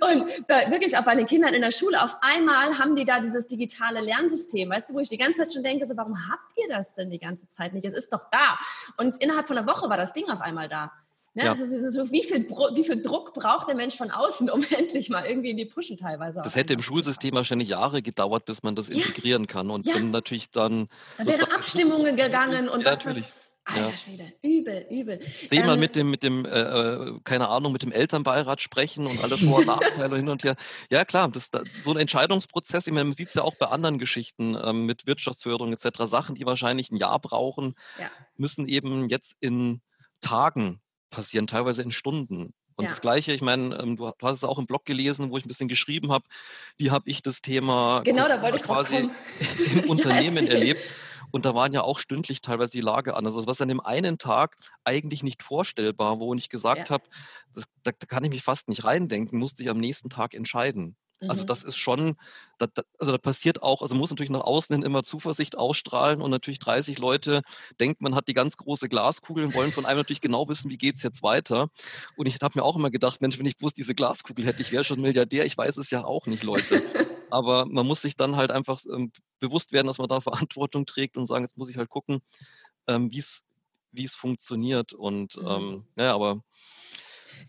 und 0.00 0.48
da, 0.48 0.70
wirklich 0.70 0.96
auch 0.96 1.04
bei 1.04 1.14
den 1.14 1.26
Kindern 1.26 1.54
in 1.54 1.62
der 1.62 1.70
Schule, 1.70 2.02
auf 2.02 2.16
einmal 2.20 2.78
haben 2.78 2.96
die 2.96 3.04
da 3.04 3.20
dieses 3.20 3.46
digitale 3.46 4.00
Lernsystem, 4.00 4.70
weißt 4.70 4.90
du, 4.90 4.94
wo 4.94 5.00
ich 5.00 5.08
die 5.08 5.18
ganze 5.18 5.42
Zeit 5.42 5.52
schon 5.52 5.62
denke, 5.62 5.86
so, 5.86 5.96
warum 5.96 6.16
habt 6.30 6.52
ihr 6.56 6.68
das 6.68 6.94
denn 6.94 7.10
die 7.10 7.18
ganze 7.18 7.48
Zeit 7.48 7.74
nicht? 7.74 7.84
Es 7.84 7.94
ist 7.94 8.12
doch 8.12 8.22
da. 8.30 8.58
Und 8.96 9.18
innerhalb 9.18 9.46
von 9.46 9.56
einer 9.58 9.66
Woche 9.66 9.88
war 9.88 9.96
das 9.96 10.12
Ding 10.12 10.28
auf 10.30 10.40
einmal 10.40 10.68
da. 10.68 10.92
Ne? 11.38 11.44
Ja. 11.44 11.50
Also, 11.52 11.64
so, 11.64 12.10
wie, 12.10 12.22
viel, 12.22 12.48
wie 12.48 12.82
viel 12.82 13.00
Druck 13.00 13.32
braucht 13.32 13.68
der 13.68 13.76
Mensch 13.76 13.96
von 13.96 14.10
außen, 14.10 14.50
um 14.50 14.60
endlich 14.76 15.08
mal 15.08 15.24
irgendwie 15.24 15.50
in 15.50 15.56
die 15.56 15.66
Pushen 15.66 15.96
teilweise? 15.96 16.40
Das 16.42 16.56
hätte 16.56 16.74
im 16.74 16.82
Schulsystem 16.82 17.32
wahrscheinlich 17.34 17.68
Jahre 17.68 18.02
gedauert, 18.02 18.44
bis 18.44 18.64
man 18.64 18.74
das 18.74 18.88
integrieren 18.88 19.42
ja. 19.42 19.46
kann. 19.46 19.70
Und 19.70 19.86
ja. 19.86 19.94
wenn 19.94 20.10
natürlich 20.10 20.50
dann. 20.50 20.88
Da 21.16 21.26
wären 21.26 21.50
Abstimmungen 21.52 22.16
gegangen 22.16 22.68
und 22.68 22.84
was, 22.84 23.06
was 23.06 23.50
Alter 23.64 23.90
ja. 23.90 23.96
Schwede, 23.96 24.32
übel, 24.42 24.86
übel. 24.90 25.20
Seh 25.50 25.62
mal 25.62 25.74
ähm, 25.74 25.80
mit 25.80 25.94
dem, 25.94 26.10
mit 26.10 26.22
dem, 26.22 26.46
äh, 26.46 26.48
äh, 26.48 27.20
keine 27.22 27.50
Ahnung, 27.50 27.72
mit 27.72 27.82
dem 27.82 27.92
Elternbeirat 27.92 28.62
sprechen 28.62 29.06
und 29.06 29.22
alle 29.22 29.36
Vor- 29.36 29.58
und 29.58 29.66
Nachteile 29.66 30.16
hin 30.16 30.30
und 30.30 30.42
her. 30.42 30.56
Ja, 30.90 31.04
klar, 31.04 31.28
das, 31.28 31.50
das, 31.50 31.68
so 31.84 31.90
ein 31.90 31.98
Entscheidungsprozess, 31.98 32.86
ich 32.86 32.94
meine, 32.94 33.04
man 33.04 33.12
sieht 33.12 33.28
es 33.28 33.34
ja 33.34 33.42
auch 33.42 33.56
bei 33.56 33.66
anderen 33.66 33.98
Geschichten 33.98 34.56
ähm, 34.60 34.86
mit 34.86 35.06
Wirtschaftsförderung 35.06 35.72
etc. 35.74 36.04
Sachen, 36.04 36.34
die 36.34 36.46
wahrscheinlich 36.46 36.90
ein 36.90 36.96
Jahr 36.96 37.18
brauchen, 37.20 37.74
ja. 38.00 38.06
müssen 38.36 38.68
eben 38.68 39.10
jetzt 39.10 39.34
in 39.40 39.82
Tagen 40.22 40.80
passieren, 41.10 41.46
teilweise 41.46 41.82
in 41.82 41.90
Stunden. 41.90 42.52
Und 42.76 42.84
ja. 42.84 42.90
das 42.90 43.00
Gleiche, 43.00 43.32
ich 43.32 43.42
meine, 43.42 43.74
ähm, 43.76 43.96
du, 43.96 44.12
hast 44.22 44.38
es 44.38 44.44
auch 44.44 44.58
im 44.58 44.66
Blog 44.66 44.84
gelesen, 44.84 45.30
wo 45.30 45.36
ich 45.36 45.44
ein 45.44 45.48
bisschen 45.48 45.68
geschrieben 45.68 46.12
habe, 46.12 46.24
wie 46.76 46.92
habe 46.92 47.10
ich 47.10 47.22
das 47.22 47.42
Thema 47.42 48.02
genau, 48.04 48.28
da 48.28 48.38
quasi 48.52 48.96
im 49.74 49.80
Unternehmen 49.90 50.46
erlebt. 50.46 50.80
Und 51.30 51.44
da 51.44 51.54
waren 51.54 51.72
ja 51.72 51.82
auch 51.82 51.98
stündlich 51.98 52.40
teilweise 52.40 52.72
die 52.72 52.80
Lage 52.80 53.14
anders. 53.14 53.34
Also 53.34 53.46
was 53.46 53.60
an 53.60 53.68
dem 53.68 53.80
einen 53.80 54.16
Tag 54.16 54.56
eigentlich 54.84 55.22
nicht 55.22 55.42
vorstellbar, 55.42 56.20
wo 56.20 56.32
ich 56.34 56.48
gesagt 56.48 56.88
ja. 56.88 56.94
habe, 56.94 57.04
da, 57.82 57.90
da, 57.98 58.06
kann 58.06 58.24
ich 58.24 58.30
mich 58.30 58.42
fast 58.42 58.68
nicht 58.68 58.84
reindenken, 58.84 59.38
musste 59.38 59.62
ich 59.62 59.70
am 59.70 59.78
nächsten 59.78 60.08
Tag 60.08 60.34
entscheiden. 60.34 60.96
Also 61.20 61.42
mhm. 61.42 61.46
das 61.46 61.64
ist 61.64 61.76
schon, 61.76 62.14
da, 62.58 62.66
da, 62.66 62.82
also 62.98 63.10
da 63.10 63.18
passiert 63.18 63.62
auch, 63.62 63.82
also 63.82 63.94
muss 63.94 64.10
natürlich 64.10 64.30
nach 64.30 64.42
außen 64.42 64.74
hin 64.74 64.84
immer 64.84 65.02
Zuversicht 65.02 65.58
ausstrahlen 65.58 66.22
und 66.22 66.30
natürlich 66.30 66.60
30 66.60 66.98
Leute 66.98 67.42
denkt, 67.80 68.00
man 68.00 68.14
hat 68.14 68.28
die 68.28 68.34
ganz 68.34 68.56
große 68.56 68.88
Glaskugel 68.88 69.44
und 69.44 69.54
wollen 69.54 69.72
von 69.72 69.84
einem 69.84 69.98
natürlich 69.98 70.20
genau 70.20 70.48
wissen, 70.48 70.70
wie 70.70 70.78
geht 70.78 70.94
es 70.94 71.02
jetzt 71.02 71.22
weiter. 71.22 71.68
Und 72.16 72.26
ich 72.26 72.36
habe 72.40 72.58
mir 72.58 72.64
auch 72.64 72.76
immer 72.76 72.90
gedacht, 72.90 73.20
Mensch, 73.20 73.38
wenn 73.38 73.46
ich 73.46 73.56
bloß 73.56 73.72
diese 73.72 73.94
Glaskugel 73.94 74.46
hätte, 74.46 74.62
ich 74.62 74.70
wäre 74.70 74.84
schon 74.84 75.00
Milliardär. 75.00 75.44
Ich 75.44 75.58
weiß 75.58 75.76
es 75.78 75.90
ja 75.90 76.04
auch 76.04 76.26
nicht, 76.26 76.44
Leute. 76.44 76.82
Aber 77.30 77.66
man 77.66 77.86
muss 77.86 78.00
sich 78.00 78.16
dann 78.16 78.36
halt 78.36 78.50
einfach 78.50 78.80
ähm, 78.90 79.12
bewusst 79.40 79.72
werden, 79.72 79.86
dass 79.86 79.98
man 79.98 80.08
da 80.08 80.20
Verantwortung 80.20 80.86
trägt 80.86 81.16
und 81.16 81.26
sagen, 81.26 81.44
jetzt 81.44 81.58
muss 81.58 81.68
ich 81.68 81.76
halt 81.76 81.90
gucken, 81.90 82.20
ähm, 82.86 83.10
wie 83.10 83.18
es 84.04 84.14
funktioniert. 84.14 84.92
Und 84.92 85.36
mhm. 85.36 85.46
ähm, 85.48 85.84
ja, 85.96 86.14
aber 86.14 86.40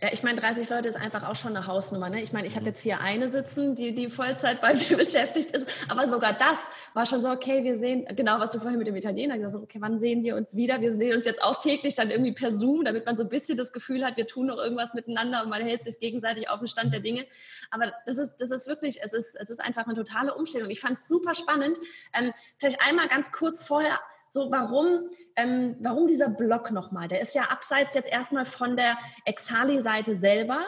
ja, 0.02 0.08
ich 0.14 0.24
meine, 0.24 0.40
30 0.40 0.70
Leute 0.70 0.88
ist 0.88 0.96
einfach 0.96 1.28
auch 1.28 1.36
schon 1.36 1.56
eine 1.56 1.68
Hausnummer. 1.68 2.10
Ne? 2.10 2.22
Ich 2.22 2.32
meine, 2.32 2.48
ich 2.48 2.56
habe 2.56 2.66
jetzt 2.68 2.82
hier 2.82 3.02
eine 3.02 3.28
sitzen, 3.28 3.76
die, 3.76 3.94
die 3.94 4.08
Vollzeit 4.08 4.62
bei 4.62 4.74
mir 4.90 4.96
beschäftigt 4.96 5.52
ist. 5.52 5.70
Aber 5.90 6.08
sogar 6.08 6.32
das 6.32 6.70
war 6.94 7.06
schon 7.06 7.20
so, 7.20 7.30
okay, 7.30 7.66
wir 7.66 7.78
sehen, 7.78 8.06
genau 8.16 8.40
was 8.40 8.52
du 8.52 8.60
vorhin 8.60 8.80
mit 8.80 8.88
dem 8.88 8.96
Italiener 8.96 9.36
gesagt 9.36 9.56
hast, 9.56 9.62
okay, 9.62 9.80
wann 9.82 10.00
sehen 10.00 10.24
wir 10.24 10.38
uns 10.38 10.56
wieder? 10.56 10.80
Wir 10.80 10.92
sehen 10.92 11.16
uns 11.16 11.26
jetzt 11.26 11.44
auch 11.44 11.58
täglich 11.58 11.96
dann 11.96 12.12
irgendwie 12.12 12.32
per 12.32 12.54
Zoom, 12.54 12.86
damit 12.86 13.06
man 13.06 13.18
so 13.18 13.24
ein 13.24 13.30
bisschen 13.30 13.58
das 13.58 13.74
Gefühl 13.74 14.06
hat, 14.06 14.16
wir 14.16 14.26
tun 14.26 14.46
noch 14.46 14.58
irgendwas 14.58 14.94
miteinander 14.94 15.44
und 15.44 15.50
man 15.50 15.62
hält 15.62 15.84
sich 15.84 16.00
gegenseitig 16.00 16.50
auf 16.50 16.60
den 16.60 16.70
Stand 16.70 16.94
der 16.94 17.02
Dinge. 17.02 17.26
Aber 17.70 17.92
das 18.06 18.18
ist, 18.18 18.38
das 18.38 18.52
ist 18.52 18.68
wirklich, 18.68 19.02
es 19.04 19.12
ist, 19.12 19.36
es 19.36 19.50
ist 19.50 19.60
einfach 19.60 19.86
eine 19.86 19.96
totale 19.96 20.34
Umstellung. 20.34 20.70
Ich 20.70 20.80
fand 20.80 20.98
es 20.98 21.10
super 21.10 21.34
spannend. 21.34 21.78
Ähm, 22.18 22.32
vielleicht 22.58 22.82
einmal 22.88 23.10
ganz 23.10 23.34
kurz 23.34 23.64
vorher 23.64 24.00
so 24.30 24.52
warum, 24.52 25.08
ähm, 25.36 25.76
warum 25.80 26.08
dieser 26.08 26.30
Blog 26.30 26.72
nochmal? 26.72 27.08
Der 27.08 27.22
ist 27.22 27.36
ja 27.36 27.44
abseits 27.44 27.94
jetzt 27.96 28.10
erstmal 28.10 28.46
von 28.46 28.76
der 28.76 28.98
Exali-Seite 29.26 30.14
selber. 30.14 30.60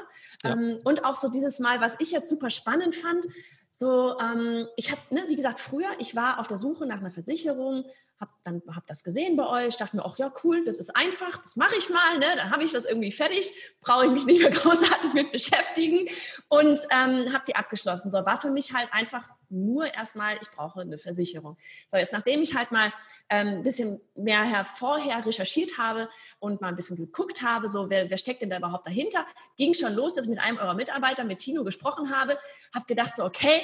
Ja. 0.43 0.53
Ähm, 0.53 0.79
und 0.83 1.05
auch 1.05 1.15
so 1.15 1.29
dieses 1.29 1.59
Mal, 1.59 1.79
was 1.79 1.95
ich 1.99 2.11
jetzt 2.11 2.29
super 2.29 2.49
spannend 2.49 2.95
fand, 2.95 3.25
so, 3.71 4.17
ähm, 4.19 4.67
ich 4.75 4.91
habe, 4.91 5.01
ne, 5.09 5.23
wie 5.27 5.35
gesagt, 5.35 5.59
früher, 5.59 5.89
ich 5.99 6.15
war 6.15 6.39
auf 6.39 6.47
der 6.47 6.57
Suche 6.57 6.85
nach 6.85 6.99
einer 6.99 7.11
Versicherung, 7.11 7.85
habe 8.21 8.31
dann 8.43 8.61
hab 8.73 8.85
das 8.85 9.03
gesehen 9.03 9.35
bei 9.35 9.47
euch, 9.47 9.77
dachte 9.77 9.95
mir 9.95 10.05
auch, 10.05 10.17
ja 10.17 10.31
cool, 10.43 10.63
das 10.63 10.77
ist 10.77 10.95
einfach, 10.95 11.37
das 11.41 11.55
mache 11.55 11.75
ich 11.75 11.89
mal, 11.89 12.19
ne? 12.19 12.27
dann 12.37 12.51
habe 12.51 12.63
ich 12.63 12.71
das 12.71 12.85
irgendwie 12.85 13.11
fertig, 13.11 13.51
brauche 13.81 14.05
ich 14.05 14.11
mich 14.11 14.25
nicht 14.25 14.41
mehr 14.41 14.51
großartig 14.51 15.13
mit 15.13 15.31
beschäftigen 15.31 16.07
und 16.47 16.79
ähm, 16.91 17.33
habe 17.33 17.43
die 17.47 17.55
abgeschlossen. 17.55 18.11
So 18.11 18.23
war 18.25 18.39
für 18.39 18.51
mich 18.51 18.73
halt 18.73 18.93
einfach 18.93 19.27
nur 19.49 19.93
erstmal, 19.93 20.35
ich 20.39 20.49
brauche 20.51 20.81
eine 20.81 20.97
Versicherung. 20.97 21.57
So 21.89 21.97
jetzt 21.97 22.13
nachdem 22.13 22.41
ich 22.41 22.55
halt 22.55 22.71
mal 22.71 22.93
ein 23.27 23.47
ähm, 23.47 23.63
bisschen 23.63 23.99
mehr 24.15 24.43
her 24.43 24.63
vorher 24.63 25.25
recherchiert 25.25 25.77
habe 25.77 26.07
und 26.39 26.61
mal 26.61 26.69
ein 26.69 26.75
bisschen 26.75 26.97
geguckt 26.97 27.41
habe, 27.41 27.67
so 27.67 27.89
wer, 27.89 28.09
wer 28.09 28.17
steckt 28.17 28.43
denn 28.43 28.51
da 28.51 28.57
überhaupt 28.57 28.85
dahinter, 28.85 29.25
ging 29.57 29.73
schon 29.73 29.93
los, 29.95 30.13
dass 30.13 30.25
ich 30.25 30.29
mit 30.29 30.39
einem 30.39 30.57
eurer 30.57 30.75
Mitarbeiter, 30.75 31.23
mit 31.23 31.39
Tino 31.39 31.63
gesprochen 31.63 32.15
habe, 32.15 32.37
habe 32.73 32.85
gedacht 32.85 33.15
so, 33.15 33.23
okay, 33.25 33.61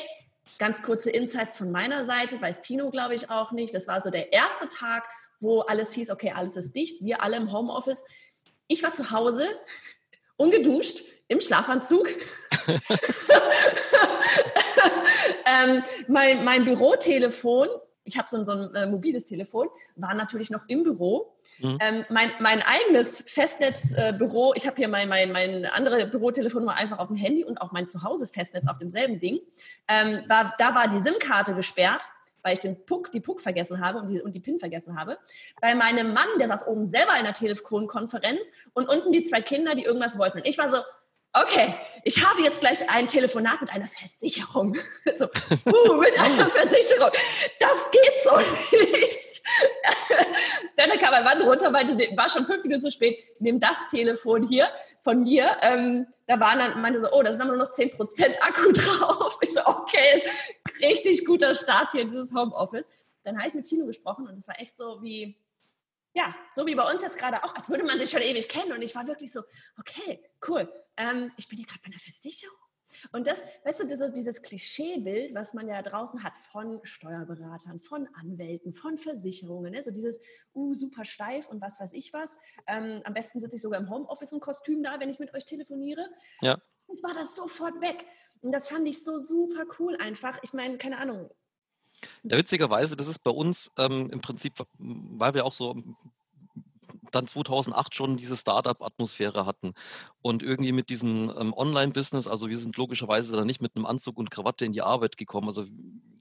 Ganz 0.60 0.82
kurze 0.82 1.10
Insights 1.10 1.58
von 1.58 1.72
meiner 1.72 2.04
Seite, 2.04 2.42
weiß 2.42 2.62
Tino, 2.62 2.90
glaube 2.90 3.14
ich, 3.16 3.30
auch 3.30 3.52
nicht. 3.52 3.74
Das 3.74 3.88
war 3.88 4.02
so 4.02 4.10
der 4.10 4.34
erste 4.34 4.68
Tag, 4.68 5.08
wo 5.40 5.62
alles 5.62 5.94
hieß, 5.94 6.10
okay, 6.10 6.34
alles 6.36 6.56
ist 6.56 6.76
dicht, 6.76 7.04
wir 7.04 7.22
alle 7.22 7.38
im 7.38 7.52
Homeoffice. 7.52 8.04
Ich 8.68 8.82
war 8.84 8.94
zu 8.94 9.12
Hause, 9.12 9.46
ungeduscht, 10.38 11.04
im 11.28 11.40
Schlafanzug. 11.40 12.08
ähm, 15.46 15.84
mein, 16.08 16.44
mein 16.44 16.66
Bürotelefon 16.66 17.68
ich 18.08 18.18
habe 18.18 18.28
so, 18.28 18.44
so, 18.44 18.52
ein 18.52 18.74
äh, 18.74 18.88
mobiles 18.88 19.26
Telefon, 19.26 19.68
war 19.96 20.14
natürlich 20.14 20.50
noch 20.50 20.62
im 20.68 20.84
Büro. 20.84 21.36
Mhm. 21.60 21.78
Ähm, 21.82 22.06
mein, 22.10 22.32
mein 22.40 22.62
eigenes 22.64 23.24
Festnetzbüro, 23.26 24.54
ich 24.56 24.66
habe 24.68 24.76
hier 24.76 24.88
mein, 24.88 25.10
mein, 25.10 25.32
mein 25.32 25.66
andere 25.66 26.06
Bürotelefonnummer 26.08 26.76
einfach 26.76 27.00
auf 27.00 27.08
dem 27.08 27.18
Handy 27.18 27.44
und 27.44 27.62
auch 27.62 27.72
mein 27.72 27.88
Zuhause-Festnetz 27.88 28.68
auf 28.68 28.78
demselben 28.78 29.20
Ding. 29.20 29.40
Ähm, 29.88 30.24
war, 30.28 30.54
da 30.58 30.76
war 30.76 30.88
die 30.88 31.00
SIM-Karte 31.00 31.54
gesperrt 31.56 32.10
weil 32.44 32.54
ich 32.54 32.60
den 32.60 32.86
Puck, 32.86 33.12
die 33.12 33.20
Puck 33.20 33.42
vergessen 33.42 33.82
habe 33.82 34.00
und 34.00 34.10
die, 34.10 34.22
und 34.22 34.34
die 34.34 34.40
PIN 34.40 34.58
vergessen 34.58 34.98
habe. 34.98 35.18
Bei 35.60 35.76
meinem 35.76 36.14
Mann, 36.14 36.28
der 36.40 36.48
saß 36.48 36.66
oben 36.68 36.86
selber 36.86 37.12
in 37.18 37.26
der 37.26 37.34
Telefonkonferenz 37.34 38.46
und 38.74 38.88
unten 38.88 39.12
die 39.12 39.24
zwei 39.24 39.42
Kinder, 39.42 39.76
die 39.76 39.84
irgendwas 39.84 40.18
wollten. 40.18 40.38
Und 40.38 40.48
ich 40.48 40.58
war 40.58 40.70
so, 40.70 40.78
okay, 41.44 41.76
ich 42.04 42.24
habe 42.26 42.42
jetzt 42.42 42.62
gleich 42.62 42.90
ein 42.90 43.08
Telefonat 43.08 43.62
mit 43.62 43.70
einer 43.72 43.88
Versicherung. 43.88 44.76
So, 45.18 45.26
uh, 45.26 45.98
mit 45.98 46.20
einer 46.20 46.46
Versicherung. 46.46 47.10
Das 47.60 47.90
geht 47.92 48.14
so 48.24 48.38
nicht. 48.38 49.42
Dann 50.76 50.90
kam 51.00 51.12
mein 51.12 51.24
Mann 51.24 51.42
runter, 51.42 51.72
meinte, 51.72 51.98
war 52.16 52.30
schon 52.30 52.46
fünf 52.46 52.64
Minuten 52.64 52.82
zu 52.82 52.92
spät, 52.92 53.24
nimm 53.40 53.60
das 53.60 53.78
Telefon 53.90 54.48
hier 54.48 54.70
von 55.04 55.24
mir. 55.24 55.58
Ähm, 55.62 56.08
da 56.28 56.40
waren 56.40 56.60
dann, 56.60 56.82
meinte 56.82 57.00
so, 57.00 57.08
oh, 57.12 57.24
da 57.24 57.32
sind 57.32 57.42
aber 57.42 57.56
nur 57.56 57.66
noch 57.66 57.72
10% 57.72 58.40
Akku 58.42 58.72
drauf. 58.74 59.40
Ich 59.42 59.54
so, 59.54 59.66
okay, 59.66 60.24
richtig 60.82 61.26
guter 61.26 61.56
Start 61.56 61.92
hier 61.94 62.02
in 62.02 62.10
dieses 62.10 62.34
Homeoffice. 62.34 62.86
Dann 63.24 63.38
habe 63.38 63.48
ich 63.48 63.54
mit 63.54 63.66
Tino 63.66 63.86
gesprochen 63.86 64.28
und 64.28 64.38
es 64.38 64.48
war 64.48 64.60
echt 64.60 64.78
so 64.78 65.02
wie, 65.02 65.36
ja, 66.14 66.34
so 66.54 66.66
wie 66.68 66.76
bei 66.76 66.84
uns 66.84 67.02
jetzt 67.02 67.18
gerade 67.18 67.44
auch, 67.44 67.56
als 67.56 67.70
würde 67.70 67.86
man 67.86 67.98
sich 67.98 68.10
schon 68.10 68.22
ewig 68.22 68.48
kennen. 68.50 68.72
Und 68.72 68.82
ich 68.82 68.94
war 68.94 69.08
wirklich 69.08 69.32
so, 69.32 69.42
okay, 69.80 70.22
cool. 70.48 70.72
Ähm, 70.98 71.32
ich 71.38 71.48
bin 71.48 71.58
hier 71.58 71.68
gerade 71.68 71.82
bei 71.82 71.88
einer 71.88 72.00
Versicherung. 72.00 72.58
Und 73.12 73.28
das, 73.28 73.44
weißt 73.64 73.82
du, 73.82 73.86
dieses, 73.86 74.14
dieses 74.14 74.42
Klischeebild, 74.42 75.34
was 75.36 75.54
man 75.54 75.68
ja 75.68 75.82
draußen 75.82 76.24
hat 76.24 76.34
von 76.52 76.80
Steuerberatern, 76.84 77.80
von 77.80 78.08
Anwälten, 78.14 78.74
von 78.74 78.98
Versicherungen, 78.98 79.74
ne? 79.74 79.84
so 79.84 79.92
dieses, 79.92 80.20
uh, 80.56 80.74
super 80.74 81.06
steif 81.06 81.48
und 81.48 81.62
was 81.62 81.80
weiß 81.80 81.94
ich 81.94 82.12
was. 82.14 82.38
Ähm, 82.66 83.02
am 83.04 83.14
besten 83.14 83.40
sitze 83.40 83.56
ich 83.56 83.62
sogar 83.62 83.80
im 83.80 83.90
Homeoffice 83.90 84.32
im 84.32 84.40
Kostüm 84.40 84.84
da, 84.84 85.00
wenn 85.00 85.10
ich 85.10 85.20
mit 85.20 85.34
euch 85.34 85.46
telefoniere. 85.46 86.06
Ja. 86.42 86.58
Das 86.88 87.04
war 87.04 87.14
das 87.14 87.36
sofort 87.36 87.80
weg. 87.82 88.06
Und 88.42 88.52
das 88.52 88.68
fand 88.68 88.88
ich 88.88 89.04
so 89.04 89.20
super 89.20 89.66
cool 89.80 89.96
einfach. 89.98 90.38
Ich 90.42 90.54
meine, 90.54 90.78
keine 90.78 90.98
Ahnung, 90.98 91.30
ja, 92.24 92.38
witzigerweise, 92.38 92.96
das 92.96 93.08
ist 93.08 93.24
bei 93.24 93.32
uns 93.32 93.72
ähm, 93.78 94.10
im 94.12 94.22
Prinzip, 94.22 94.54
weil 94.78 95.34
wir 95.34 95.46
auch 95.46 95.54
so 95.54 95.76
dann 97.12 97.28
2008 97.28 97.96
schon 97.96 98.18
diese 98.18 98.36
Startup-Atmosphäre 98.36 99.46
hatten 99.46 99.74
und 100.22 100.44
irgendwie 100.44 100.72
mit 100.72 100.90
diesem 100.90 101.32
ähm, 101.38 101.54
Online-Business, 101.54 102.28
also 102.28 102.50
wir 102.50 102.58
sind 102.58 102.78
logischerweise 102.78 103.36
dann 103.36 103.48
nicht 103.48 103.62
mit 103.62 103.76
einem 103.76 103.86
Anzug 103.86 104.18
und 104.18 104.32
Krawatte 104.32 104.66
in 104.66 104.74
die 104.74 104.82
Arbeit 104.82 105.18
gekommen, 105.18 105.48
also 105.48 105.66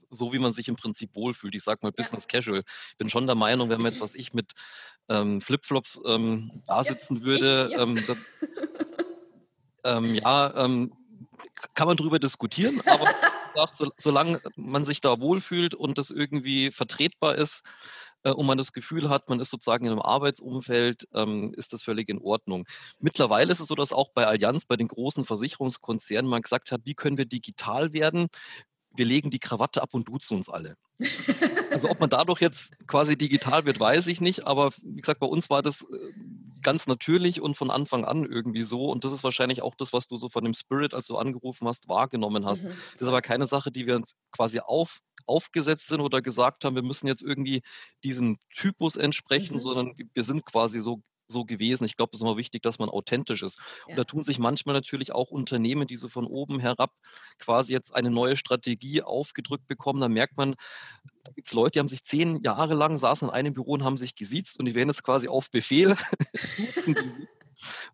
so 0.09 0.33
wie 0.33 0.39
man 0.39 0.53
sich 0.53 0.67
im 0.67 0.77
Prinzip 0.77 1.15
wohlfühlt. 1.15 1.53
Ich 1.55 1.63
sag 1.63 1.83
mal 1.83 1.91
Business 1.91 2.27
ja. 2.31 2.39
Casual. 2.39 2.63
Ich 2.91 2.97
bin 2.97 3.09
schon 3.09 3.25
der 3.25 3.35
Meinung, 3.35 3.69
wenn 3.69 3.81
man 3.81 3.91
jetzt 3.91 4.01
was 4.01 4.15
ich 4.15 4.33
mit 4.33 4.53
ähm, 5.09 5.41
Flipflops 5.41 5.99
ähm, 6.05 6.63
da 6.65 6.83
sitzen 6.83 7.17
ja, 7.17 7.23
würde, 7.23 7.67
ich, 7.69 7.77
ja. 7.77 7.83
Ähm, 7.83 8.03
das, 8.07 8.17
ähm, 9.83 10.15
ja 10.15 10.65
ähm, 10.65 10.93
kann 11.73 11.87
man 11.87 11.97
drüber 11.97 12.19
diskutieren, 12.19 12.81
aber 12.85 13.05
gesagt, 13.53 13.77
so, 13.77 13.91
solange 13.97 14.39
man 14.55 14.85
sich 14.85 15.01
da 15.01 15.19
wohlfühlt 15.19 15.73
und 15.73 15.97
das 15.97 16.09
irgendwie 16.09 16.71
vertretbar 16.71 17.35
ist 17.35 17.63
äh, 18.27 18.31
und 18.31 18.45
man 18.45 18.57
das 18.57 18.73
Gefühl 18.73 19.09
hat, 19.09 19.29
man 19.29 19.39
ist 19.39 19.49
sozusagen 19.49 19.85
in 19.85 19.91
einem 19.91 20.01
Arbeitsumfeld, 20.01 21.07
ähm, 21.13 21.53
ist 21.55 21.73
das 21.73 21.83
völlig 21.83 22.09
in 22.09 22.19
Ordnung. 22.19 22.65
Mittlerweile 22.99 23.51
ist 23.51 23.59
es 23.59 23.67
so, 23.67 23.75
dass 23.75 23.93
auch 23.93 24.09
bei 24.13 24.27
Allianz, 24.27 24.65
bei 24.65 24.75
den 24.75 24.87
großen 24.87 25.23
Versicherungskonzernen, 25.23 26.29
man 26.29 26.41
gesagt 26.41 26.71
hat, 26.71 26.81
wie 26.83 26.93
können 26.93 27.17
wir 27.17 27.25
digital 27.25 27.93
werden? 27.93 28.27
Wir 28.93 29.05
legen 29.05 29.29
die 29.29 29.39
Krawatte 29.39 29.81
ab 29.81 29.93
und 29.93 30.07
duzen 30.07 30.37
uns 30.37 30.49
alle. 30.49 30.75
Also 31.71 31.89
ob 31.89 31.99
man 31.99 32.09
dadurch 32.09 32.41
jetzt 32.41 32.71
quasi 32.87 33.15
digital 33.15 33.65
wird, 33.65 33.79
weiß 33.79 34.07
ich 34.07 34.19
nicht. 34.19 34.47
Aber 34.47 34.71
wie 34.81 35.01
gesagt, 35.01 35.19
bei 35.19 35.27
uns 35.27 35.49
war 35.51 35.61
das 35.61 35.81
äh, 35.81 35.85
ganz 36.63 36.87
natürlich 36.87 37.39
und 37.39 37.55
von 37.55 37.69
Anfang 37.69 38.03
an 38.03 38.25
irgendwie 38.25 38.63
so. 38.63 38.89
Und 38.89 39.03
das 39.03 39.13
ist 39.13 39.23
wahrscheinlich 39.23 39.61
auch 39.61 39.75
das, 39.75 39.93
was 39.93 40.07
du 40.07 40.17
so 40.17 40.29
von 40.29 40.43
dem 40.43 40.55
Spirit, 40.55 40.95
als 40.95 41.05
du 41.05 41.17
angerufen 41.17 41.67
hast, 41.67 41.87
wahrgenommen 41.87 42.45
hast. 42.45 42.63
Mhm. 42.63 42.69
Das 42.93 43.01
ist 43.01 43.07
aber 43.07 43.21
keine 43.21 43.45
Sache, 43.45 43.71
die 43.71 43.85
wir 43.85 43.95
uns 43.95 44.15
quasi 44.31 44.59
auf, 44.59 44.99
aufgesetzt 45.27 45.87
sind 45.87 46.01
oder 46.01 46.21
gesagt 46.21 46.65
haben, 46.65 46.75
wir 46.75 46.83
müssen 46.83 47.07
jetzt 47.07 47.21
irgendwie 47.21 47.61
diesem 48.03 48.37
Typus 48.55 48.95
entsprechen, 48.95 49.55
mhm. 49.55 49.59
sondern 49.59 49.93
wir 50.13 50.23
sind 50.23 50.45
quasi 50.45 50.79
so 50.79 51.01
so 51.27 51.45
gewesen. 51.45 51.83
Ich 51.83 51.97
glaube, 51.97 52.11
es 52.13 52.19
ist 52.19 52.25
immer 52.25 52.37
wichtig, 52.37 52.63
dass 52.63 52.79
man 52.79 52.89
authentisch 52.89 53.43
ist. 53.43 53.57
Ja. 53.57 53.87
Und 53.87 53.97
da 53.97 54.03
tun 54.03 54.23
sich 54.23 54.39
manchmal 54.39 54.73
natürlich 54.73 55.11
auch 55.11 55.31
Unternehmen, 55.31 55.87
die 55.87 55.95
so 55.95 56.09
von 56.09 56.25
oben 56.25 56.59
herab 56.59 56.93
quasi 57.39 57.73
jetzt 57.73 57.93
eine 57.95 58.09
neue 58.09 58.37
Strategie 58.37 59.01
aufgedrückt 59.01 59.67
bekommen. 59.67 60.01
Da 60.01 60.07
merkt 60.07 60.37
man, 60.37 60.55
da 61.23 61.31
gibt 61.33 61.47
es 61.47 61.53
Leute, 61.53 61.71
die 61.71 61.79
haben 61.79 61.89
sich 61.89 62.03
zehn 62.03 62.41
Jahre 62.43 62.73
lang, 62.73 62.97
saßen 62.97 63.27
in 63.27 63.33
einem 63.33 63.53
Büro 63.53 63.73
und 63.73 63.83
haben 63.83 63.97
sich 63.97 64.15
gesiezt 64.15 64.57
und 64.59 64.65
die 64.65 64.75
werden 64.75 64.89
jetzt 64.89 65.03
quasi 65.03 65.27
auf 65.27 65.51
Befehl. 65.51 65.95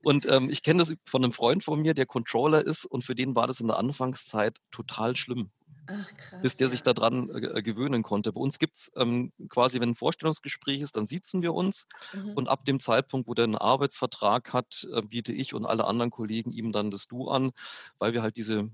und 0.04 0.26
ähm, 0.30 0.50
ich 0.50 0.62
kenne 0.62 0.80
das 0.80 0.93
von 1.06 1.24
einem 1.24 1.34
Freund 1.34 1.63
von 1.63 1.82
mir, 1.82 1.93
der 1.93 2.06
Controller 2.06 2.65
ist 2.65 2.86
und 2.86 3.04
für 3.04 3.15
den 3.15 3.36
war 3.36 3.48
das 3.48 3.60
in 3.60 3.67
der 3.67 3.78
Anfangszeit 3.78 4.58
total 4.72 5.15
schlimm. 5.15 5.52
Ach, 5.88 6.13
krass, 6.13 6.41
bis 6.41 6.56
der 6.56 6.69
sich 6.69 6.84
daran 6.84 7.30
äh, 7.30 7.62
gewöhnen 7.62 8.04
konnte. 8.04 8.32
Bei 8.32 8.39
uns 8.39 8.60
gibt 8.60 8.78
es 8.78 8.91
ähm, 8.96 9.32
quasi, 9.50 9.82
wenn 9.82 9.89
ein 9.89 9.96
Vorstellungsgespräch 9.96 10.82
ist, 10.82 10.96
dann 10.96 11.06
sitzen 11.06 11.41
wir 11.41 11.54
uns 11.54 11.88
mhm. 12.13 12.34
und 12.34 12.48
ab 12.48 12.65
dem 12.65 12.80
Zeitpunkt, 12.80 13.28
wo 13.28 13.34
der 13.34 13.46
einen 13.46 13.58
Arbeitsvertrag 13.58 14.54
hat, 14.54 14.88
äh, 14.93 15.02
biete 15.02 15.34
ich 15.34 15.54
und 15.54 15.65
alle 15.65 15.86
anderen 15.86 16.12
Kollegen 16.12 16.52
ihm 16.52 16.72
dann 16.72 16.91
das 16.91 17.08
Du 17.08 17.30
an, 17.30 17.52
weil 18.00 18.13
wir 18.13 18.22
halt 18.22 18.38
diese 18.38 18.69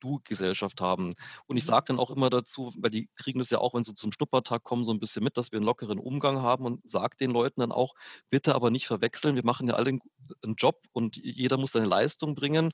Du-Gesellschaft 0.00 0.80
haben. 0.80 1.14
Und 1.46 1.56
ich 1.56 1.64
mhm. 1.64 1.68
sage 1.68 1.84
dann 1.88 1.98
auch 1.98 2.10
immer 2.10 2.30
dazu, 2.30 2.72
weil 2.78 2.90
die 2.90 3.08
kriegen 3.16 3.38
das 3.38 3.50
ja 3.50 3.58
auch, 3.58 3.74
wenn 3.74 3.84
sie 3.84 3.94
zum 3.94 4.12
Schnuppertag 4.12 4.62
kommen, 4.62 4.84
so 4.84 4.92
ein 4.92 5.00
bisschen 5.00 5.24
mit, 5.24 5.36
dass 5.36 5.52
wir 5.52 5.58
einen 5.58 5.66
lockeren 5.66 5.98
Umgang 5.98 6.42
haben 6.42 6.64
und 6.64 6.88
sage 6.88 7.16
den 7.16 7.30
Leuten 7.30 7.60
dann 7.60 7.72
auch, 7.72 7.94
bitte 8.28 8.54
aber 8.54 8.70
nicht 8.70 8.86
verwechseln, 8.86 9.34
wir 9.34 9.44
machen 9.44 9.68
ja 9.68 9.74
alle 9.74 9.98
einen 10.42 10.54
Job 10.54 10.82
und 10.92 11.16
jeder 11.16 11.58
muss 11.58 11.72
seine 11.72 11.86
Leistung 11.86 12.34
bringen, 12.34 12.70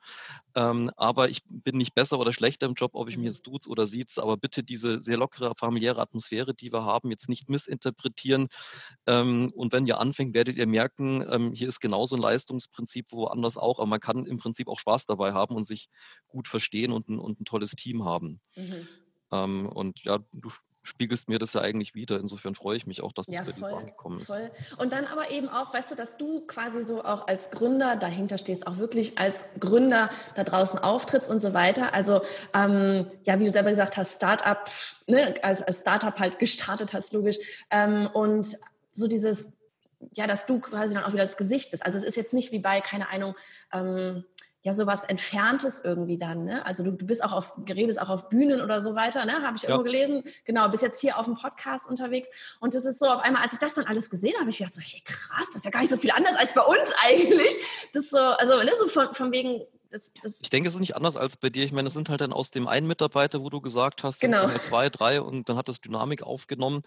ähm, 0.55 0.91
aber 0.97 1.29
ich 1.29 1.43
bin 1.47 1.79
nicht 1.79 1.95
besser 1.95 2.19
oder 2.19 2.33
schlechter 2.33 2.67
im 2.67 2.75
Job, 2.75 2.93
ob 2.95 3.09
ich 3.09 3.17
mich 3.17 3.25
mhm. 3.25 3.33
jetzt 3.33 3.47
duze 3.47 3.69
oder 3.77 3.87
sieht's, 3.87 4.19
aber 4.19 4.37
bitte 4.37 4.63
diese 4.63 5.01
sehr 5.01 5.17
lockere, 5.17 5.53
familiäre 5.57 6.01
Atmosphäre, 6.01 6.55
die 6.55 6.73
wir 6.73 6.85
haben, 6.85 7.11
jetzt 7.11 7.29
nicht 7.29 7.49
missinterpretieren. 7.49 8.49
Ähm, 9.07 9.53
und 9.55 9.73
wenn 9.73 9.87
ihr 9.87 10.01
anfängt, 10.01 10.35
werdet 10.35 10.57
ihr 10.57 10.67
merken, 10.67 11.25
ähm, 11.31 11.53
hier 11.53 11.69
ist 11.69 11.81
genauso 11.81 12.17
ein 12.17 12.23
Leistungsprinzip 12.23 13.13
woanders 13.13 13.57
auch, 13.57 13.79
aber 13.79 13.89
man 13.89 14.01
kann 14.01 14.27
im 14.27 14.39
Prinzip 14.39 14.69
auch 14.69 14.79
Spaß 14.79 15.07
dabei 15.07 15.33
haben 15.33 15.55
und 15.55 15.65
sich 15.65 15.89
gut 16.27 16.49
verstehen 16.49 16.93
und 16.93 17.09
ein, 17.09 17.19
und 17.19 17.41
ein 17.41 17.45
tolles 17.45 17.73
Team 17.73 18.05
haben. 18.05 18.41
Mhm. 18.57 18.89
Ähm, 19.33 19.67
und 19.67 20.05
ja, 20.05 20.19
du 20.33 20.51
spiegelst 20.87 21.29
mir 21.29 21.39
das 21.39 21.53
ja 21.53 21.61
eigentlich 21.61 21.95
wieder. 21.95 22.19
Insofern 22.19 22.55
freue 22.55 22.77
ich 22.77 22.87
mich 22.87 23.03
auch, 23.03 23.13
dass 23.13 23.27
das 23.27 23.35
ja, 23.35 23.43
bei 23.43 23.53
dir 23.53 23.77
angekommen 23.77 24.19
ist. 24.19 24.27
Voll. 24.27 24.51
Und 24.79 24.93
dann 24.93 25.07
aber 25.07 25.31
eben 25.31 25.49
auch, 25.49 25.75
weißt 25.75 25.91
du, 25.91 25.95
dass 25.95 26.17
du 26.17 26.47
quasi 26.47 26.83
so 26.83 27.05
auch 27.05 27.27
als 27.27 27.51
Gründer 27.51 27.97
dahinter 27.97 28.39
stehst, 28.39 28.67
auch 28.67 28.79
wirklich 28.79 29.19
als 29.19 29.45
Gründer 29.61 30.11
da 30.35 30.45
draußen 30.45 30.79
auftrittst 30.79 31.29
und 31.29 31.39
so 31.39 31.55
weiter. 31.55 31.95
Also 31.95 32.23
ähm, 32.55 33.07
ja, 33.25 33.39
wie 33.39 33.45
du 33.45 33.51
selber 33.51 33.71
gesagt 33.71 33.97
hast, 33.97 34.17
Startup, 34.17 34.59
ne, 35.07 35.35
als, 35.43 35.63
als 35.63 35.81
Startup 35.81 36.19
halt 36.19 36.39
gestartet 36.39 36.93
hast, 36.93 37.13
logisch. 37.13 37.39
Ähm, 37.71 38.09
und 38.13 38.57
so 38.93 39.07
dieses, 39.07 39.49
ja, 40.13 40.27
dass 40.27 40.47
du 40.47 40.61
quasi 40.61 40.95
dann 40.95 41.05
auch 41.05 41.13
wieder 41.13 41.23
das 41.23 41.37
Gesicht 41.37 41.71
bist. 41.71 41.85
Also 41.85 41.99
es 41.99 42.05
ist 42.05 42.17
jetzt 42.17 42.33
nicht 42.33 42.53
wie 42.53 42.59
bei, 42.59 42.81
keine 42.81 43.09
Ahnung, 43.11 43.35
ähm, 43.73 44.25
ja 44.67 44.73
sowas 44.73 45.05
Entferntes 45.05 45.81
irgendwie 45.85 46.19
dann. 46.19 46.45
Ne? 46.45 46.67
Also 46.67 46.83
du, 46.83 46.91
du 46.91 47.07
bist 47.07 47.23
auch 47.23 47.33
auf, 47.33 47.53
geredest 47.65 48.01
auch 48.01 48.11
auf 48.11 48.29
Bühnen 48.29 48.61
oder 48.61 48.83
so 48.83 48.97
weiter, 48.97 49.25
ne? 49.25 49.41
habe 49.43 49.57
ich 49.57 49.63
ja. 49.63 49.69
irgendwo 49.69 49.85
gelesen. 49.85 50.25
Genau, 50.45 50.69
bist 50.69 50.83
jetzt 50.83 51.01
hier 51.01 51.19
auf 51.19 51.27
dem 51.27 51.37
Podcast 51.37 51.89
unterwegs. 51.89 52.29
Und 52.59 52.75
das 52.75 52.85
ist 52.85 52.99
so, 52.99 53.07
auf 53.07 53.21
einmal, 53.21 53.43
als 53.43 53.53
ich 53.53 53.61
das 53.61 53.75
dann 53.75 53.85
alles 53.85 54.11
gesehen 54.11 54.35
habe, 54.41 54.51
ich 54.51 54.59
dachte 54.59 54.75
so, 54.75 54.81
hey 54.81 55.01
krass, 55.05 55.47
das 55.47 55.57
ist 55.57 55.65
ja 55.67 55.71
gar 55.71 55.81
nicht 55.83 55.91
so 55.91 55.97
viel 55.97 56.11
anders 56.11 56.35
als 56.35 56.53
bei 56.53 56.63
uns 56.63 56.91
eigentlich. 57.07 57.57
Das 57.93 58.09
so, 58.09 58.19
also 58.19 58.57
ne, 58.57 58.73
so 58.77 58.89
von, 58.89 59.15
von 59.15 59.33
wegen, 59.33 59.63
Das, 59.97 60.13
das 60.23 60.39
ich 60.43 60.51
denke, 60.51 60.69
es 60.69 60.75
ist 60.75 60.81
nicht 60.81 60.95
anders 60.95 61.17
als 61.17 61.39
bei 61.39 61.49
dir. 61.49 61.65
Ich 61.65 61.73
meine, 61.73 61.89
es 61.89 61.95
sind 61.95 62.11
halt 62.11 62.21
dann 62.21 62.35
aus 62.35 62.51
dem 62.51 62.69
einen 62.69 62.87
Mitarbeiter, 62.87 63.41
wo 63.41 63.49
du 63.49 63.63
gesagt 63.63 64.05
hast, 64.05 64.21
genau. 64.21 64.47
zwei, 64.59 64.91
drei 64.91 65.23
und 65.23 65.49
dann 65.49 65.57
hat 65.57 65.69
das 65.69 65.81
Dynamik 65.81 66.23
aufgenommen. 66.23 66.83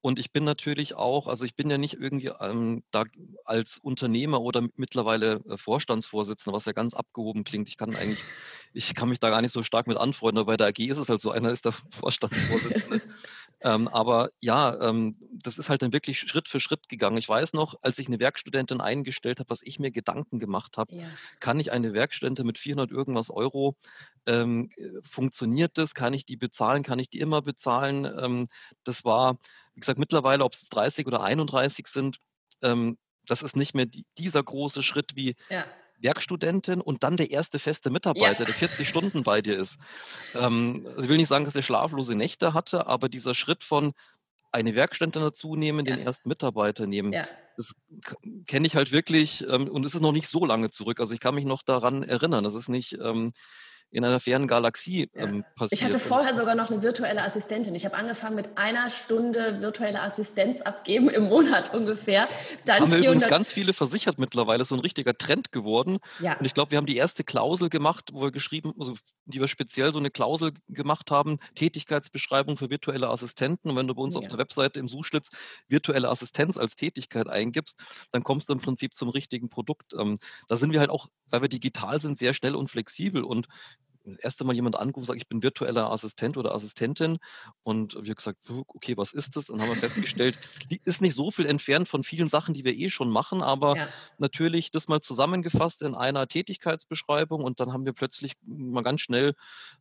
Und 0.00 0.20
ich 0.20 0.30
bin 0.30 0.44
natürlich 0.44 0.94
auch, 0.94 1.26
also 1.26 1.44
ich 1.44 1.56
bin 1.56 1.68
ja 1.70 1.76
nicht 1.76 1.94
irgendwie 1.94 2.30
ähm, 2.38 2.84
da 2.92 3.02
als 3.44 3.78
Unternehmer 3.78 4.40
oder 4.40 4.62
mittlerweile 4.76 5.40
äh, 5.48 5.56
Vorstandsvorsitzender, 5.56 6.54
was 6.56 6.64
ja 6.64 6.72
ganz 6.72 6.94
abgehoben 6.94 7.42
klingt. 7.42 7.68
Ich 7.68 7.76
kann 7.76 7.96
eigentlich, 7.96 8.24
ich 8.72 8.94
kann 8.94 9.08
mich 9.08 9.18
da 9.18 9.30
gar 9.30 9.42
nicht 9.42 9.52
so 9.52 9.64
stark 9.64 9.88
mit 9.88 9.96
anfreunden, 9.96 10.38
aber 10.38 10.52
bei 10.52 10.56
der 10.56 10.68
AG 10.68 10.78
ist 10.78 10.98
es 10.98 11.08
halt 11.08 11.20
so, 11.20 11.32
einer 11.32 11.50
ist 11.50 11.64
der 11.64 11.72
Vorstandsvorsitzende. 11.90 13.02
Ähm, 13.64 13.88
aber 13.88 14.30
ja, 14.40 14.80
ähm, 14.80 15.16
das 15.32 15.58
ist 15.58 15.68
halt 15.68 15.82
dann 15.82 15.92
wirklich 15.92 16.18
Schritt 16.18 16.48
für 16.48 16.60
Schritt 16.60 16.88
gegangen. 16.88 17.16
Ich 17.16 17.28
weiß 17.28 17.52
noch, 17.52 17.76
als 17.82 17.98
ich 17.98 18.08
eine 18.08 18.20
Werkstudentin 18.20 18.80
eingestellt 18.80 19.40
habe, 19.40 19.50
was 19.50 19.62
ich 19.62 19.78
mir 19.78 19.90
Gedanken 19.90 20.38
gemacht 20.38 20.76
habe, 20.78 20.96
ja. 20.96 21.04
kann 21.40 21.60
ich 21.60 21.72
eine 21.72 21.92
Werkstudentin 21.92 22.46
mit 22.46 22.58
400 22.58 22.90
irgendwas 22.90 23.30
Euro, 23.30 23.76
ähm, 24.26 24.70
äh, 24.76 24.88
funktioniert 25.02 25.78
das? 25.78 25.94
Kann 25.94 26.14
ich 26.14 26.24
die 26.24 26.36
bezahlen? 26.36 26.82
Kann 26.82 26.98
ich 26.98 27.10
die 27.10 27.20
immer 27.20 27.42
bezahlen? 27.42 28.04
Ähm, 28.04 28.46
das 28.84 29.04
war, 29.04 29.38
wie 29.74 29.80
gesagt, 29.80 29.98
mittlerweile, 29.98 30.44
ob 30.44 30.52
es 30.52 30.68
30 30.68 31.06
oder 31.06 31.22
31 31.22 31.86
sind, 31.86 32.18
ähm, 32.62 32.98
das 33.26 33.42
ist 33.42 33.56
nicht 33.56 33.74
mehr 33.74 33.86
die, 33.86 34.04
dieser 34.18 34.42
große 34.42 34.82
Schritt 34.82 35.14
wie 35.14 35.36
ja. 35.48 35.64
Werkstudentin 36.02 36.80
und 36.80 37.02
dann 37.02 37.16
der 37.16 37.30
erste 37.30 37.58
feste 37.58 37.90
Mitarbeiter, 37.90 38.40
ja. 38.40 38.44
der 38.44 38.54
40 38.54 38.88
Stunden 38.88 39.22
bei 39.22 39.40
dir 39.40 39.58
ist. 39.58 39.76
Ähm, 40.34 40.84
also 40.88 41.02
ich 41.02 41.08
will 41.08 41.16
nicht 41.16 41.28
sagen, 41.28 41.44
dass 41.44 41.54
er 41.54 41.62
schlaflose 41.62 42.14
Nächte 42.14 42.54
hatte, 42.54 42.86
aber 42.86 43.08
dieser 43.08 43.34
Schritt 43.34 43.64
von 43.64 43.92
eine 44.52 44.74
Werkstudentin 44.74 45.22
dazu 45.22 45.56
nehmen, 45.56 45.86
ja. 45.86 45.96
den 45.96 46.06
ersten 46.06 46.28
Mitarbeiter 46.28 46.86
nehmen, 46.86 47.12
ja. 47.12 47.26
das 47.56 47.72
kenne 48.46 48.66
ich 48.66 48.76
halt 48.76 48.92
wirklich 48.92 49.42
ähm, 49.48 49.68
und 49.68 49.84
es 49.84 49.94
ist 49.94 50.02
noch 50.02 50.12
nicht 50.12 50.28
so 50.28 50.44
lange 50.44 50.70
zurück. 50.70 51.00
Also 51.00 51.14
ich 51.14 51.20
kann 51.20 51.34
mich 51.34 51.46
noch 51.46 51.62
daran 51.62 52.02
erinnern. 52.02 52.44
Das 52.44 52.54
ist 52.54 52.68
nicht, 52.68 52.98
ähm, 53.00 53.32
in 53.92 54.04
einer 54.04 54.20
fernen 54.20 54.48
Galaxie 54.48 55.10
ähm, 55.14 55.44
passiert. 55.54 55.80
Ich 55.80 55.84
hatte 55.84 55.98
vorher 55.98 56.34
sogar 56.34 56.54
noch 56.54 56.70
eine 56.70 56.82
virtuelle 56.82 57.22
Assistentin. 57.22 57.74
Ich 57.74 57.84
habe 57.84 57.94
angefangen 57.94 58.34
mit 58.34 58.56
einer 58.56 58.88
Stunde 58.88 59.60
virtuelle 59.60 60.00
Assistenz 60.00 60.62
abgeben 60.62 61.10
im 61.10 61.28
Monat 61.28 61.74
ungefähr. 61.74 62.26
Dann 62.64 62.80
haben 62.80 62.90
wir 62.90 62.98
übrigens 62.98 63.28
ganz 63.28 63.52
viele 63.52 63.74
versichert 63.74 64.18
mittlerweile. 64.18 64.64
So 64.64 64.74
ein 64.74 64.80
richtiger 64.80 65.16
Trend 65.16 65.52
geworden. 65.52 65.98
Ja. 66.20 66.38
Und 66.38 66.46
ich 66.46 66.54
glaube, 66.54 66.70
wir 66.70 66.78
haben 66.78 66.86
die 66.86 66.96
erste 66.96 67.22
Klausel 67.22 67.68
gemacht, 67.68 68.10
wo 68.12 68.22
wir 68.22 68.32
geschrieben, 68.32 68.72
also 68.78 68.94
die 69.26 69.40
wir 69.40 69.48
speziell 69.48 69.92
so 69.92 69.98
eine 69.98 70.10
Klausel 70.10 70.52
gemacht 70.68 71.10
haben, 71.10 71.38
Tätigkeitsbeschreibung 71.54 72.56
für 72.56 72.70
virtuelle 72.70 73.08
Assistenten. 73.08 73.70
Und 73.70 73.76
wenn 73.76 73.86
du 73.86 73.94
bei 73.94 74.02
uns 74.02 74.14
ja. 74.14 74.20
auf 74.20 74.26
der 74.26 74.38
Webseite 74.38 74.80
im 74.80 74.88
Suchschlitz 74.88 75.28
virtuelle 75.68 76.08
Assistenz 76.08 76.56
als 76.56 76.76
Tätigkeit 76.76 77.28
eingibst, 77.28 77.78
dann 78.10 78.24
kommst 78.24 78.48
du 78.48 78.54
im 78.54 78.60
Prinzip 78.60 78.94
zum 78.94 79.10
richtigen 79.10 79.50
Produkt. 79.50 79.92
Ähm, 79.92 80.18
da 80.48 80.56
sind 80.56 80.72
wir 80.72 80.80
halt 80.80 80.90
auch, 80.90 81.08
weil 81.30 81.42
wir 81.42 81.48
digital 81.48 82.00
sind, 82.00 82.18
sehr 82.18 82.32
schnell 82.32 82.56
und 82.56 82.68
flexibel. 82.68 83.22
Und 83.22 83.48
erst 84.20 84.40
einmal 84.40 84.56
jemand 84.56 84.76
angerufen 84.76 85.00
und 85.00 85.06
sagt, 85.06 85.20
ich 85.20 85.28
bin 85.28 85.42
virtueller 85.42 85.90
Assistent 85.90 86.36
oder 86.36 86.54
Assistentin. 86.54 87.18
Und 87.62 87.94
wir 87.94 88.00
haben 88.00 88.14
gesagt, 88.14 88.38
okay, 88.66 88.96
was 88.96 89.12
ist 89.12 89.36
das? 89.36 89.50
Und 89.50 89.60
haben 89.60 89.68
wir 89.68 89.76
festgestellt, 89.76 90.38
die 90.70 90.80
ist 90.84 91.00
nicht 91.00 91.14
so 91.14 91.30
viel 91.30 91.46
entfernt 91.46 91.88
von 91.88 92.02
vielen 92.02 92.28
Sachen, 92.28 92.54
die 92.54 92.64
wir 92.64 92.74
eh 92.74 92.90
schon 92.90 93.10
machen, 93.10 93.42
aber 93.42 93.76
ja. 93.76 93.88
natürlich 94.18 94.70
das 94.70 94.88
mal 94.88 95.00
zusammengefasst 95.00 95.82
in 95.82 95.94
einer 95.94 96.26
Tätigkeitsbeschreibung 96.26 97.42
und 97.42 97.60
dann 97.60 97.72
haben 97.72 97.84
wir 97.84 97.92
plötzlich 97.92 98.34
mal 98.44 98.82
ganz 98.82 99.00
schnell 99.00 99.34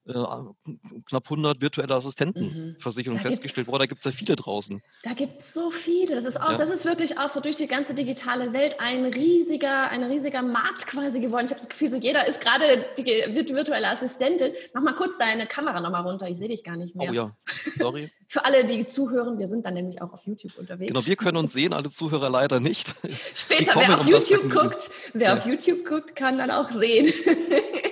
äh, 0.05 0.13
knapp 0.13 1.23
100 1.23 1.61
virtuelle 1.61 1.95
Assistenten 1.95 2.75
mhm. 2.77 3.19
festgestellt, 3.19 3.67
boah, 3.67 3.79
da 3.79 3.85
gibt 3.85 3.99
es 3.99 4.05
ja 4.05 4.11
viele 4.11 4.35
draußen. 4.35 4.81
Da 5.03 5.13
gibt 5.13 5.33
es 5.33 5.53
so 5.53 5.71
viele. 5.71 6.15
Das 6.15 6.25
ist 6.25 6.39
auch, 6.39 6.51
ja. 6.51 6.57
das 6.57 6.69
ist 6.69 6.85
wirklich 6.85 7.17
auch 7.17 7.29
so 7.29 7.39
durch 7.39 7.57
die 7.57 7.67
ganze 7.67 7.93
digitale 7.93 8.53
Welt 8.53 8.79
ein 8.79 9.05
riesiger, 9.05 9.89
ein 9.89 10.03
riesiger 10.03 10.41
Markt 10.41 10.87
quasi 10.87 11.19
geworden. 11.19 11.45
Ich 11.45 11.51
habe 11.51 11.59
das 11.59 11.69
Gefühl, 11.69 11.89
so 11.89 11.97
jeder 11.97 12.27
ist 12.27 12.41
gerade 12.41 12.85
virtuelle 12.97 13.89
Assistent 13.89 14.10
Assistentin. 14.11 14.51
Mach 14.73 14.81
mal 14.81 14.95
kurz 14.95 15.17
deine 15.17 15.47
Kamera 15.47 15.79
nochmal 15.79 16.03
runter. 16.03 16.27
Ich 16.27 16.37
sehe 16.37 16.47
dich 16.47 16.63
gar 16.63 16.75
nicht 16.75 16.95
mehr. 16.95 17.09
Oh 17.09 17.13
ja, 17.13 17.37
sorry. 17.77 18.09
Für 18.27 18.45
alle, 18.45 18.65
die 18.65 18.85
zuhören, 18.85 19.39
wir 19.39 19.47
sind 19.47 19.65
dann 19.65 19.73
nämlich 19.73 20.01
auch 20.01 20.13
auf 20.13 20.25
YouTube 20.25 20.57
unterwegs. 20.57 20.93
Genau, 20.93 21.05
wir 21.05 21.15
können 21.15 21.37
uns 21.37 21.53
sehen, 21.53 21.73
alle 21.73 21.89
Zuhörer 21.89 22.29
leider 22.29 22.59
nicht. 22.59 22.95
Später, 23.35 23.73
wer 23.75 23.99
auf 23.99 24.07
YouTube 24.07 24.49
guckt, 24.49 24.89
wer 25.13 25.29
ja. 25.29 25.33
auf 25.33 25.45
YouTube 25.45 25.85
guckt, 25.85 26.15
kann 26.15 26.37
dann 26.37 26.51
auch 26.51 26.69
sehen. 26.69 27.11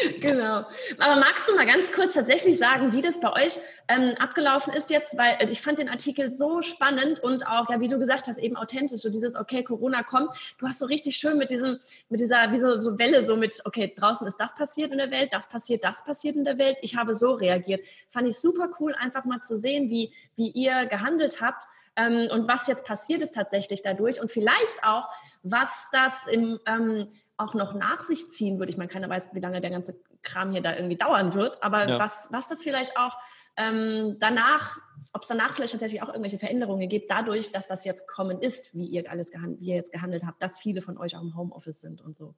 genau. 0.20 0.64
Aber 0.98 1.16
magst 1.16 1.48
du 1.48 1.54
mal 1.54 1.66
ganz 1.66 1.92
kurz 1.92 2.14
tatsächlich 2.14 2.58
sagen, 2.58 2.92
wie 2.92 3.02
das 3.02 3.20
bei 3.20 3.32
euch 3.32 3.58
ähm, 3.88 4.14
abgelaufen 4.18 4.72
ist 4.72 4.90
jetzt? 4.90 5.16
Weil 5.16 5.36
also 5.40 5.52
ich 5.52 5.60
fand 5.60 5.78
den 5.78 5.88
Artikel 5.88 6.30
so 6.30 6.62
spannend 6.62 7.20
und 7.20 7.46
auch, 7.46 7.70
ja, 7.70 7.80
wie 7.80 7.88
du 7.88 7.98
gesagt 7.98 8.26
hast, 8.26 8.38
eben 8.38 8.56
authentisch. 8.56 9.00
So 9.00 9.10
dieses, 9.10 9.34
okay, 9.36 9.62
Corona 9.62 10.02
kommt. 10.02 10.30
Du 10.58 10.66
hast 10.66 10.78
so 10.78 10.86
richtig 10.86 11.16
schön 11.16 11.38
mit 11.38 11.50
diesem, 11.50 11.78
mit 12.08 12.20
dieser, 12.20 12.50
wie 12.52 12.58
so, 12.58 12.78
so 12.78 12.98
Welle, 12.98 13.24
so 13.24 13.36
mit, 13.36 13.60
okay, 13.64 13.92
draußen 13.96 14.26
ist 14.26 14.38
das 14.38 14.54
passiert 14.54 14.92
in 14.92 14.98
der 14.98 15.10
Welt, 15.10 15.32
das 15.32 15.48
passiert, 15.48 15.84
das 15.84 16.04
passiert 16.04 16.36
in 16.36 16.44
der 16.44 16.58
Welt. 16.58 16.78
Ich 16.82 16.96
habe 16.96 17.14
so 17.14 17.32
reagiert. 17.32 17.86
Fand 18.08 18.28
ich 18.28 18.38
super 18.38 18.70
cool, 18.80 18.94
einfach 18.98 19.24
mal 19.24 19.40
zu 19.40 19.56
sehen, 19.56 19.90
wie, 19.90 20.12
wie 20.36 20.50
ihr 20.50 20.86
gehandelt 20.86 21.40
habt. 21.40 21.64
Ähm, 21.96 22.28
und 22.30 22.46
was 22.46 22.66
jetzt 22.66 22.84
passiert 22.84 23.22
ist 23.22 23.34
tatsächlich 23.34 23.80
dadurch 23.80 24.20
und 24.20 24.30
vielleicht 24.30 24.84
auch, 24.84 25.08
was 25.42 25.88
das 25.92 26.26
im, 26.26 26.60
ähm, 26.66 27.08
auch 27.36 27.54
noch 27.54 27.74
nach 27.74 28.00
sich 28.00 28.30
ziehen 28.30 28.58
würde. 28.58 28.70
Ich 28.70 28.78
meine, 28.78 28.90
keiner 28.90 29.08
weiß, 29.08 29.30
wie 29.32 29.40
lange 29.40 29.60
der 29.60 29.70
ganze 29.70 29.98
Kram 30.22 30.52
hier 30.52 30.62
da 30.62 30.74
irgendwie 30.74 30.96
dauern 30.96 31.34
wird, 31.34 31.62
aber 31.62 31.88
ja. 31.88 31.98
was, 31.98 32.28
was 32.30 32.48
das 32.48 32.62
vielleicht 32.62 32.96
auch 32.98 33.16
ähm, 33.56 34.16
danach, 34.18 34.78
ob 35.12 35.22
es 35.22 35.28
danach 35.28 35.54
vielleicht 35.54 35.72
tatsächlich 35.72 36.02
auch 36.02 36.08
irgendwelche 36.08 36.38
Veränderungen 36.38 36.88
gibt, 36.88 37.10
dadurch, 37.10 37.52
dass 37.52 37.66
das 37.66 37.84
jetzt 37.84 38.06
kommen 38.06 38.40
ist, 38.40 38.74
wie 38.74 38.86
ihr 38.86 39.10
alles 39.10 39.30
gehandelt, 39.30 39.60
wie 39.60 39.68
ihr 39.68 39.76
jetzt 39.76 39.92
gehandelt 39.92 40.24
habt, 40.26 40.42
dass 40.42 40.58
viele 40.58 40.82
von 40.82 40.98
euch 40.98 41.16
auch 41.16 41.22
im 41.22 41.36
Homeoffice 41.36 41.80
sind 41.80 42.02
und 42.02 42.16
so. 42.16 42.34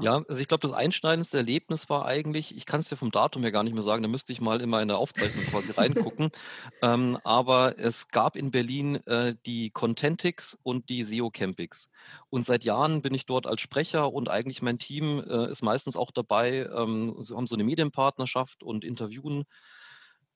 Ja, 0.00 0.22
also 0.28 0.40
ich 0.40 0.46
glaube, 0.48 0.60
das 0.66 0.72
einschneidendste 0.72 1.38
Erlebnis 1.38 1.88
war 1.88 2.06
eigentlich, 2.06 2.56
ich 2.56 2.66
kann 2.66 2.80
es 2.80 2.88
dir 2.88 2.96
vom 2.96 3.10
Datum 3.10 3.42
her 3.42 3.50
gar 3.50 3.64
nicht 3.64 3.74
mehr 3.74 3.82
sagen, 3.82 4.02
da 4.02 4.08
müsste 4.08 4.32
ich 4.32 4.40
mal 4.40 4.60
in 4.60 4.70
meine 4.70 4.96
Aufzeichnung 4.96 5.44
quasi 5.44 5.72
reingucken. 5.72 6.30
ähm, 6.82 7.18
aber 7.24 7.78
es 7.78 8.08
gab 8.08 8.36
in 8.36 8.50
Berlin 8.52 8.96
äh, 9.06 9.34
die 9.44 9.70
Contentix 9.70 10.56
und 10.62 10.88
die 10.88 11.02
SEO 11.02 11.30
Campix. 11.30 11.88
Und 12.30 12.46
seit 12.46 12.64
Jahren 12.64 13.02
bin 13.02 13.12
ich 13.12 13.26
dort 13.26 13.46
als 13.46 13.60
Sprecher 13.60 14.12
und 14.12 14.28
eigentlich 14.28 14.62
mein 14.62 14.78
Team 14.78 15.18
äh, 15.28 15.50
ist 15.50 15.62
meistens 15.62 15.96
auch 15.96 16.12
dabei. 16.12 16.68
Ähm, 16.72 17.16
sie 17.22 17.34
haben 17.34 17.46
so 17.46 17.56
eine 17.56 17.64
Medienpartnerschaft 17.64 18.62
und 18.62 18.84
interviewen 18.84 19.44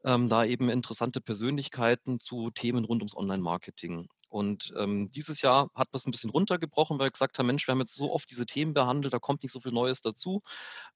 ähm, 0.05 0.29
da 0.29 0.45
eben 0.45 0.69
interessante 0.71 1.21
Persönlichkeiten 1.21 2.21
zu 2.21 2.51
Themen 2.51 2.85
rund 2.85 3.03
ums 3.03 3.17
Online-Marketing. 3.17 4.09
Und 4.33 4.73
ähm, 4.79 5.11
dieses 5.11 5.43
Jahr 5.43 5.69
hat 5.75 5.89
das 5.93 6.07
ein 6.07 6.11
bisschen 6.11 6.31
runtergebrochen, 6.31 6.99
weil 6.99 7.09
wir 7.09 7.11
gesagt 7.11 7.39
haben, 7.39 7.47
Mensch, 7.47 7.67
wir 7.67 7.73
haben 7.73 7.81
jetzt 7.81 7.93
so 7.93 8.11
oft 8.11 8.31
diese 8.31 8.47
Themen 8.47 8.73
behandelt, 8.73 9.13
da 9.13 9.19
kommt 9.19 9.43
nicht 9.43 9.53
so 9.53 9.61
viel 9.61 9.73
Neues 9.73 10.01
dazu. 10.01 10.41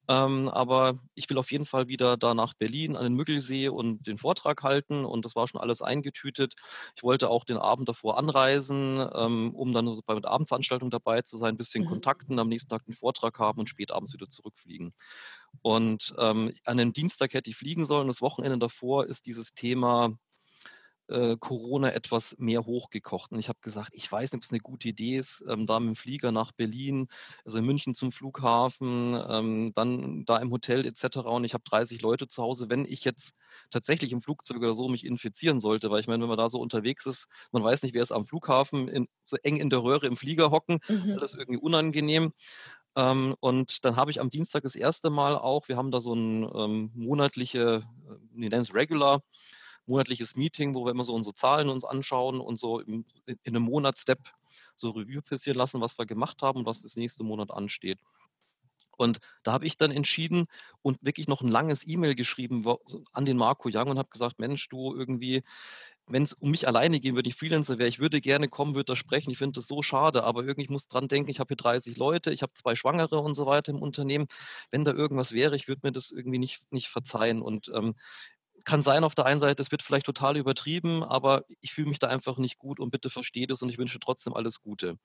Ähm, 0.07 0.49
aber 0.49 0.97
ich 1.13 1.29
will 1.29 1.37
auf 1.37 1.51
jeden 1.51 1.67
Fall 1.67 1.87
wieder 1.87 2.17
da 2.17 2.33
nach 2.33 2.55
Berlin 2.55 2.97
an 2.97 3.03
den 3.03 3.13
Müggelsee 3.13 3.69
und 3.69 4.07
den 4.07 4.17
Vortrag 4.17 4.63
halten. 4.63 5.05
Und 5.05 5.23
das 5.23 5.35
war 5.35 5.47
schon 5.47 5.61
alles 5.61 5.83
eingetütet. 5.83 6.55
Ich 6.95 7.03
wollte 7.03 7.29
auch 7.29 7.45
den 7.45 7.57
Abend 7.57 7.87
davor 7.87 8.17
anreisen, 8.17 9.07
ähm, 9.13 9.53
um 9.53 9.71
dann 9.71 9.85
so 9.85 10.01
bei 10.03 10.19
der 10.19 10.31
Abendveranstaltung 10.31 10.89
dabei 10.89 11.21
zu 11.21 11.37
sein, 11.37 11.53
ein 11.53 11.57
bisschen 11.57 11.83
mhm. 11.83 11.89
Kontakten, 11.89 12.39
am 12.39 12.49
nächsten 12.49 12.69
Tag 12.69 12.85
den 12.85 12.95
Vortrag 12.95 13.37
haben 13.37 13.59
und 13.59 13.69
spät 13.69 13.91
abends 13.91 14.13
wieder 14.13 14.27
zurückfliegen. 14.27 14.93
Und 15.61 16.15
ähm, 16.17 16.53
an 16.65 16.77
den 16.77 16.91
Dienstag 16.91 17.35
hätte 17.35 17.51
ich 17.51 17.55
fliegen 17.55 17.85
sollen. 17.85 18.07
Das 18.07 18.21
Wochenende 18.21 18.57
davor 18.57 19.05
ist 19.05 19.27
dieses 19.27 19.53
Thema 19.53 20.17
äh, 21.09 21.37
Corona 21.39 21.91
etwas 21.91 22.35
mehr 22.37 22.65
hochgekocht. 22.65 23.31
Und 23.31 23.39
ich 23.39 23.49
habe 23.49 23.59
gesagt, 23.61 23.91
ich 23.93 24.11
weiß 24.11 24.31
nicht, 24.31 24.39
ob 24.39 24.43
es 24.43 24.51
eine 24.51 24.59
gute 24.59 24.89
Idee 24.89 25.17
ist, 25.17 25.43
ähm, 25.47 25.65
da 25.65 25.79
mit 25.79 25.89
dem 25.89 25.95
Flieger 25.95 26.31
nach 26.31 26.51
Berlin, 26.51 27.07
also 27.45 27.57
in 27.57 27.65
München 27.65 27.95
zum 27.95 28.11
Flughafen, 28.11 29.19
ähm, 29.29 29.71
dann 29.73 30.25
da 30.25 30.37
im 30.37 30.51
Hotel 30.51 30.85
etc. 30.85 31.17
Und 31.17 31.43
ich 31.43 31.53
habe 31.53 31.63
30 31.63 32.01
Leute 32.01 32.27
zu 32.27 32.43
Hause. 32.43 32.69
Wenn 32.69 32.85
ich 32.85 33.03
jetzt 33.03 33.33
tatsächlich 33.71 34.11
im 34.11 34.21
Flugzeug 34.21 34.57
oder 34.57 34.73
so 34.73 34.87
mich 34.87 35.05
infizieren 35.05 35.59
sollte, 35.59 35.89
weil 35.89 36.01
ich 36.01 36.07
meine, 36.07 36.23
wenn 36.23 36.29
man 36.29 36.37
da 36.37 36.49
so 36.49 36.59
unterwegs 36.59 37.05
ist, 37.05 37.27
man 37.51 37.63
weiß 37.63 37.83
nicht, 37.83 37.93
wer 37.93 38.03
ist 38.03 38.11
am 38.11 38.25
Flughafen, 38.25 38.87
in, 38.87 39.07
so 39.23 39.37
eng 39.43 39.57
in 39.57 39.69
der 39.69 39.83
Röhre 39.83 40.07
im 40.07 40.15
Flieger 40.17 40.51
hocken, 40.51 40.79
mhm. 40.87 41.17
das 41.19 41.33
ist 41.33 41.39
irgendwie 41.39 41.59
unangenehm. 41.59 42.33
Ähm, 42.97 43.35
und 43.39 43.85
dann 43.85 43.95
habe 43.95 44.09
ich 44.09 44.19
am 44.19 44.31
Dienstag 44.31 44.63
das 44.63 44.75
erste 44.75 45.11
Mal 45.11 45.37
auch, 45.37 45.67
wir 45.67 45.77
haben 45.77 45.91
da 45.91 46.01
so 46.01 46.13
ein 46.13 46.49
ähm, 46.55 46.91
monatliche, 46.95 47.59
äh, 47.59 48.15
wir 48.31 48.49
nennen 48.49 48.63
es 48.63 48.73
Regular, 48.73 49.21
monatliches 49.87 50.35
Meeting, 50.35 50.75
wo 50.75 50.85
wir 50.85 50.91
immer 50.91 51.05
so 51.05 51.13
unsere 51.13 51.33
Zahlen 51.33 51.69
uns 51.69 51.83
anschauen 51.83 52.39
und 52.39 52.59
so 52.59 52.79
in 52.81 53.05
einem 53.45 53.63
Monatsstep 53.63 54.19
so 54.75 54.91
Review 54.91 55.21
passieren 55.21 55.57
lassen, 55.57 55.81
was 55.81 55.97
wir 55.97 56.05
gemacht 56.05 56.41
haben 56.41 56.59
und 56.59 56.65
was 56.65 56.81
das 56.81 56.95
nächste 56.95 57.23
Monat 57.23 57.51
ansteht. 57.51 57.99
Und 58.97 59.19
da 59.43 59.53
habe 59.53 59.65
ich 59.65 59.77
dann 59.77 59.91
entschieden 59.91 60.47
und 60.81 60.97
wirklich 61.01 61.27
noch 61.27 61.41
ein 61.41 61.47
langes 61.49 61.87
E-Mail 61.87 62.15
geschrieben 62.15 62.65
an 63.13 63.25
den 63.25 63.37
Marco 63.37 63.69
Young 63.71 63.89
und 63.89 63.97
habe 63.97 64.09
gesagt, 64.09 64.39
Mensch, 64.39 64.67
du 64.69 64.95
irgendwie, 64.95 65.43
wenn 66.07 66.23
es 66.23 66.33
um 66.33 66.49
mich 66.51 66.67
alleine 66.67 66.99
gehen 66.99 67.15
würde, 67.15 67.29
ich 67.29 67.35
Freelancer 67.35 67.77
wäre, 67.77 67.89
ich 67.89 67.99
würde 67.99 68.21
gerne 68.21 68.47
kommen, 68.47 68.75
würde 68.75 68.93
da 68.93 68.95
sprechen. 68.95 69.29
Ich 69.29 69.37
finde 69.37 69.59
das 69.59 69.67
so 69.67 69.83
schade, 69.83 70.23
aber 70.23 70.41
irgendwie 70.41 70.63
ich 70.63 70.69
muss 70.69 70.87
dran 70.87 71.07
denken, 71.07 71.29
ich 71.29 71.39
habe 71.39 71.49
hier 71.49 71.57
30 71.57 71.97
Leute, 71.97 72.31
ich 72.31 72.41
habe 72.41 72.53
zwei 72.53 72.75
Schwangere 72.75 73.19
und 73.19 73.35
so 73.35 73.45
weiter 73.45 73.71
im 73.71 73.81
Unternehmen. 73.81 74.25
Wenn 74.71 74.83
da 74.83 74.93
irgendwas 74.93 75.31
wäre, 75.31 75.55
ich 75.55 75.67
würde 75.67 75.81
mir 75.83 75.91
das 75.91 76.09
irgendwie 76.11 76.39
nicht, 76.39 76.71
nicht 76.71 76.87
verzeihen. 76.87 77.41
Und 77.41 77.71
ähm, 77.75 77.93
kann 78.65 78.81
sein 78.81 79.03
auf 79.03 79.15
der 79.15 79.25
einen 79.25 79.39
Seite, 79.39 79.61
es 79.61 79.71
wird 79.71 79.83
vielleicht 79.83 80.05
total 80.05 80.37
übertrieben, 80.37 81.03
aber 81.03 81.43
ich 81.61 81.73
fühle 81.73 81.89
mich 81.89 81.99
da 81.99 82.07
einfach 82.07 82.37
nicht 82.37 82.57
gut 82.57 82.79
und 82.79 82.91
bitte 82.91 83.09
versteht 83.09 83.51
es 83.51 83.61
und 83.61 83.69
ich 83.69 83.77
wünsche 83.77 83.99
trotzdem 83.99 84.33
alles 84.33 84.61
Gute. 84.61 84.97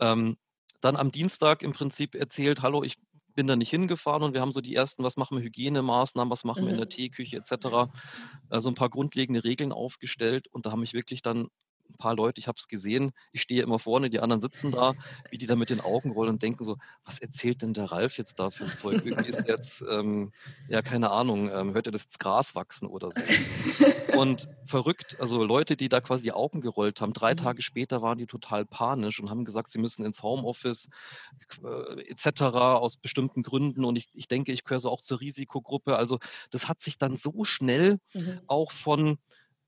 Ähm, 0.00 0.36
dann 0.80 0.96
am 0.96 1.10
Dienstag 1.10 1.62
im 1.62 1.72
Prinzip 1.72 2.14
erzählt, 2.14 2.62
hallo, 2.62 2.82
ich 2.82 2.96
bin 3.34 3.46
da 3.46 3.56
nicht 3.56 3.70
hingefahren 3.70 4.22
und 4.22 4.34
wir 4.34 4.40
haben 4.40 4.52
so 4.52 4.60
die 4.60 4.74
ersten, 4.74 5.02
was 5.02 5.16
machen 5.16 5.38
wir, 5.38 5.44
Hygienemaßnahmen, 5.44 6.30
was 6.30 6.44
machen 6.44 6.66
wir 6.66 6.72
in 6.72 6.76
der 6.78 6.88
Mhm. 6.88 6.88
Teeküche 6.88 7.36
etc., 7.38 7.90
äh, 8.50 8.60
so 8.60 8.68
ein 8.70 8.74
paar 8.74 8.90
grundlegende 8.90 9.44
Regeln 9.44 9.72
aufgestellt 9.72 10.48
und 10.52 10.66
da 10.66 10.72
haben 10.72 10.80
mich 10.80 10.92
wirklich 10.94 11.22
dann 11.22 11.48
ein 11.88 11.96
paar 11.98 12.14
Leute, 12.16 12.40
ich 12.40 12.48
habe 12.48 12.56
es 12.58 12.68
gesehen, 12.68 13.12
ich 13.32 13.42
stehe 13.42 13.62
immer 13.62 13.78
vorne, 13.78 14.10
die 14.10 14.20
anderen 14.20 14.40
sitzen 14.40 14.70
da, 14.72 14.94
wie 15.30 15.38
die 15.38 15.46
da 15.46 15.56
mit 15.56 15.70
den 15.70 15.80
Augen 15.80 16.10
rollen 16.12 16.30
und 16.30 16.42
denken 16.42 16.64
so, 16.64 16.76
was 17.04 17.18
erzählt 17.18 17.62
denn 17.62 17.74
der 17.74 17.86
Ralf 17.92 18.18
jetzt 18.18 18.38
da 18.38 18.50
für 18.50 18.64
ein 18.64 18.72
Zeug? 18.72 19.00
Irgendwie 19.02 19.28
ist 19.28 19.46
jetzt, 19.46 19.82
ähm, 19.90 20.32
ja, 20.68 20.82
keine 20.82 21.10
Ahnung, 21.10 21.50
ähm, 21.50 21.74
hört 21.74 21.86
er 21.86 21.92
das 21.92 22.02
jetzt 22.04 22.18
Gras 22.20 22.54
wachsen 22.54 22.88
oder 22.88 23.10
so? 23.12 23.30
Und 24.10 24.44
verrückt, 24.64 25.16
also 25.18 25.44
Leute, 25.44 25.76
die 25.76 25.88
da 25.88 26.00
quasi 26.00 26.24
die 26.24 26.32
Augen 26.32 26.60
gerollt 26.60 27.00
haben, 27.00 27.12
drei 27.12 27.34
Mhm. 27.34 27.34
Tage 27.34 27.62
später 27.62 28.02
waren 28.02 28.18
die 28.18 28.26
total 28.26 28.64
panisch 28.66 29.20
und 29.20 29.30
haben 29.30 29.44
gesagt, 29.44 29.70
sie 29.70 29.78
müssen 29.80 30.04
ins 30.04 30.22
Homeoffice 30.22 30.88
äh, 31.62 32.00
etc. 32.10 32.78
aus 32.78 32.96
bestimmten 32.96 33.42
Gründen. 33.42 33.84
Und 33.84 33.96
ich, 33.96 34.08
ich 34.12 34.28
denke, 34.28 34.52
ich 34.52 34.64
gehöre 34.64 34.80
so 34.80 34.90
auch 34.90 35.00
zur 35.00 35.20
Risikogruppe. 35.20 35.96
Also 35.96 36.18
das 36.50 36.68
hat 36.68 36.82
sich 36.82 36.98
dann 36.98 37.16
so 37.16 37.44
schnell 37.44 37.98
Mhm. 38.14 38.46
auch 38.46 38.72
von, 38.72 39.18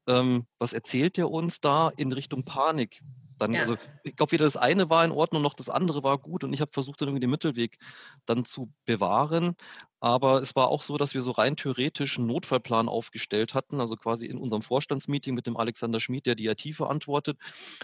ähm, 0.06 0.46
was 0.58 0.72
erzählt 0.72 1.16
der 1.16 1.30
uns 1.30 1.60
da, 1.60 1.90
in 1.96 2.12
Richtung 2.12 2.44
Panik. 2.44 3.02
Dann, 3.38 3.52
Ja. 3.54 3.60
also 3.60 3.76
ich 4.02 4.16
glaube, 4.16 4.32
weder 4.32 4.44
das 4.46 4.56
eine 4.56 4.88
war 4.88 5.04
in 5.04 5.10
Ordnung 5.10 5.42
noch 5.42 5.52
das 5.54 5.68
andere 5.68 6.02
war 6.02 6.16
gut 6.18 6.42
und 6.42 6.54
ich 6.54 6.62
habe 6.62 6.70
versucht, 6.72 7.00
dann 7.02 7.08
irgendwie 7.08 7.20
den 7.20 7.30
Mittelweg 7.30 7.76
dann 8.24 8.44
zu 8.46 8.72
bewahren. 8.86 9.56
Aber 10.00 10.40
es 10.40 10.56
war 10.56 10.68
auch 10.68 10.80
so, 10.80 10.96
dass 10.96 11.12
wir 11.14 11.20
so 11.20 11.32
rein 11.32 11.56
theoretisch 11.56 12.18
einen 12.18 12.28
Notfallplan 12.28 12.88
aufgestellt 12.88 13.52
hatten. 13.54 13.78
Also 13.80 13.96
quasi 13.96 14.26
in 14.26 14.38
unserem 14.38 14.62
Vorstandsmeeting 14.62 15.34
mit 15.34 15.46
dem 15.46 15.56
Alexander 15.58 16.00
Schmid, 16.00 16.24
der 16.26 16.34
die 16.34 16.46
IT 16.46 16.62
verantwortet, 16.74 17.38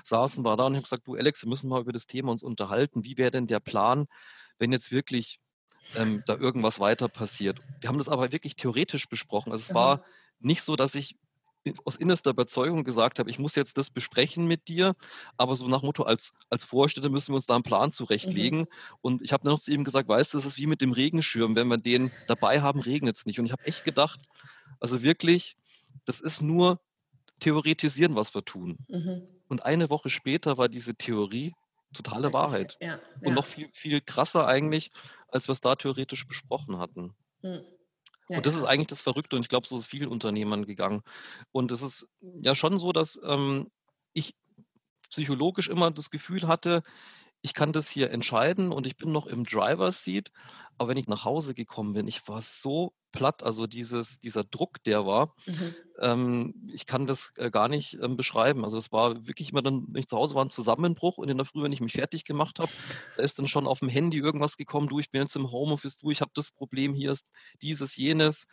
saßen 0.05 0.45
wir 0.45 0.57
da 0.57 0.65
und 0.65 0.73
ich 0.73 0.79
habe 0.79 0.85
gesagt, 0.85 1.07
du 1.07 1.15
Alex, 1.17 1.43
wir 1.43 1.49
müssen 1.51 1.69
mal 1.69 1.81
über 1.83 1.93
das 1.93 2.07
Thema 2.07 2.31
uns 2.33 2.43
unterhalten. 2.43 3.05
Wie 3.05 3.19
wäre 3.19 3.31
denn 3.31 3.47
der 3.47 3.61
Plan, 3.61 4.07
wenn 4.59 4.73
jetzt 4.73 4.91
wirklich 4.93 5.39
ähm, 5.95 6.23
da 6.27 6.37
irgendwas 6.37 6.81
weiter 6.81 7.09
passiert? 7.09 7.61
Wir 7.81 7.89
haben 7.89 7.99
das 7.99 8.09
aber 8.09 8.33
wirklich 8.33 8.57
theoretisch 8.57 9.09
besprochen. 9.09 9.53
Also 9.53 9.63
es 9.63 9.71
Mhm. 9.71 9.75
war 9.75 10.01
nicht 10.41 10.63
so, 10.63 10.77
dass 10.77 10.95
ich 10.95 11.17
aus 11.85 11.97
innerster 11.97 12.31
Überzeugung 12.31 12.85
gesagt 12.85 13.19
habe, 13.19 13.31
ich 13.31 13.39
muss 13.39 13.55
jetzt 13.55 13.79
das 13.79 13.91
besprechen 13.91 14.47
mit 14.49 14.69
dir, 14.69 14.95
aber 15.37 15.57
so 15.57 15.69
nach 15.69 15.83
Motto, 15.83 16.03
als, 16.03 16.33
als 16.51 16.65
Vorstände 16.65 17.09
müssen 17.09 17.29
wir 17.29 17.37
uns 17.37 17.47
da 17.47 17.55
einen 17.55 17.63
Plan 17.63 17.93
zurechtlegen. 17.93 18.67
Und 19.01 19.23
ich 19.23 19.33
habe 19.33 19.45
dann 19.45 19.53
noch 19.53 19.61
zu 19.61 19.71
ihm 19.71 19.85
gesagt, 19.85 20.09
weißt 20.09 20.33
du, 20.33 20.39
das 20.39 20.47
ist 20.47 20.59
wie 20.59 20.67
mit 20.67 20.81
dem 20.81 20.93
Regenschirm, 20.93 21.55
wenn 21.55 21.69
wir 21.69 21.79
den 21.79 22.11
dabei 22.27 22.61
haben, 22.61 22.81
regnet 22.81 23.17
es 23.17 23.27
nicht. 23.27 23.39
Und 23.39 23.47
ich 23.47 23.53
habe 23.53 23.65
echt 23.65 23.85
gedacht, 23.85 24.21
also 24.81 25.03
wirklich, 25.03 25.57
das 26.05 26.21
ist 26.21 26.43
nur 26.43 26.81
theoretisieren, 27.41 28.17
was 28.17 28.35
wir 28.35 28.45
tun. 28.45 28.79
Mhm. 28.89 29.23
Und 29.49 29.65
eine 29.65 29.91
Woche 29.91 30.11
später 30.11 30.59
war 30.59 30.69
diese 30.69 30.95
Theorie 30.95 31.55
totale 31.93 32.33
Wahrheit. 32.33 32.79
Ja, 32.81 32.99
Und 33.21 33.29
ja. 33.29 33.35
noch 33.35 33.45
viel, 33.45 33.69
viel 33.73 34.01
krasser 34.01 34.47
eigentlich, 34.47 34.91
als 35.29 35.49
wir 35.49 35.53
es 35.53 35.61
da 35.61 35.77
theoretisch 35.77 36.27
besprochen 36.27 36.79
hatten. 36.79 37.15
Mhm. 37.43 37.61
Und 38.37 38.47
das 38.47 38.55
ist 38.55 38.65
eigentlich 38.65 38.89
das 38.89 39.01
Verrückte 39.01 39.37
und 39.37 39.43
ich 39.43 39.49
glaube, 39.49 39.67
so 39.67 39.75
ist 39.75 39.83
es 39.83 39.87
vielen 39.87 40.09
Unternehmern 40.09 40.67
gegangen. 40.67 41.03
Und 41.53 41.71
es 41.73 41.83
ist 41.83 42.07
ja 42.41 42.55
schon 42.55 42.79
so, 42.79 42.93
dass 42.93 43.21
ähm, 43.25 43.69
ich 44.13 44.35
psychologisch 45.11 45.69
immer 45.69 45.91
das 45.91 46.11
Gefühl 46.11 46.49
hatte, 46.49 46.83
ich 47.43 47.55
kann 47.55 47.73
das 47.73 47.89
hier 47.89 48.11
entscheiden 48.11 48.73
und 48.73 48.87
ich 48.87 48.97
bin 48.97 49.13
noch 49.13 49.27
im 49.27 49.45
Driver's 49.45 50.05
Seat. 50.05 50.31
Aber 50.79 50.91
wenn 50.91 50.97
ich 50.97 51.09
nach 51.09 51.25
Hause 51.25 51.55
gekommen 51.55 51.93
bin, 51.93 52.09
ich 52.09 52.27
war 52.29 52.41
so 52.41 52.93
platt, 53.13 53.43
also 53.43 53.67
dieses, 53.67 54.21
dieser 54.21 54.45
Druck, 54.45 54.83
der 54.85 55.07
war, 55.07 55.35
Mhm. 55.47 55.75
ähm, 56.01 56.55
ich 56.73 56.87
kann 56.87 57.07
das 57.07 57.33
äh, 57.37 57.51
gar 57.51 57.69
nicht 57.69 57.99
ähm, 58.03 58.17
beschreiben. 58.17 58.65
Also 58.65 58.79
es 58.79 58.93
war 58.93 59.27
wirklich 59.27 59.51
immer 59.53 59.63
dann, 59.63 59.87
wenn 59.89 60.01
ich 60.01 60.09
zu 60.09 60.17
Hause 60.17 60.35
war, 60.35 60.45
ein 60.45 60.51
Zusammenbruch 60.51 61.19
und 61.19 61.29
in 61.29 61.37
der 61.37 61.47
Früh, 61.47 61.63
wenn 61.63 61.73
ich 61.73 61.81
mich 61.81 61.93
fertig 61.93 62.25
gemacht 62.25 62.59
habe, 62.59 62.71
da 63.17 63.23
ist 63.23 63.39
dann 63.39 63.49
schon 63.49 63.67
auf 63.67 63.81
dem 63.81 63.89
Handy 63.89 64.19
irgendwas 64.19 64.57
gekommen, 64.57 64.89
du, 64.89 64.99
ich 64.99 65.11
bin 65.11 65.23
jetzt 65.23 65.37
im 65.37 65.51
Homeoffice, 65.51 65.99
du, 65.99 66.11
ich 66.11 66.21
habe 66.21 66.33
das 66.35 66.51
Problem, 66.51 66.95
hier 66.95 67.11
ist 67.11 67.31
dieses, 67.61 67.97
jenes. 67.97 68.47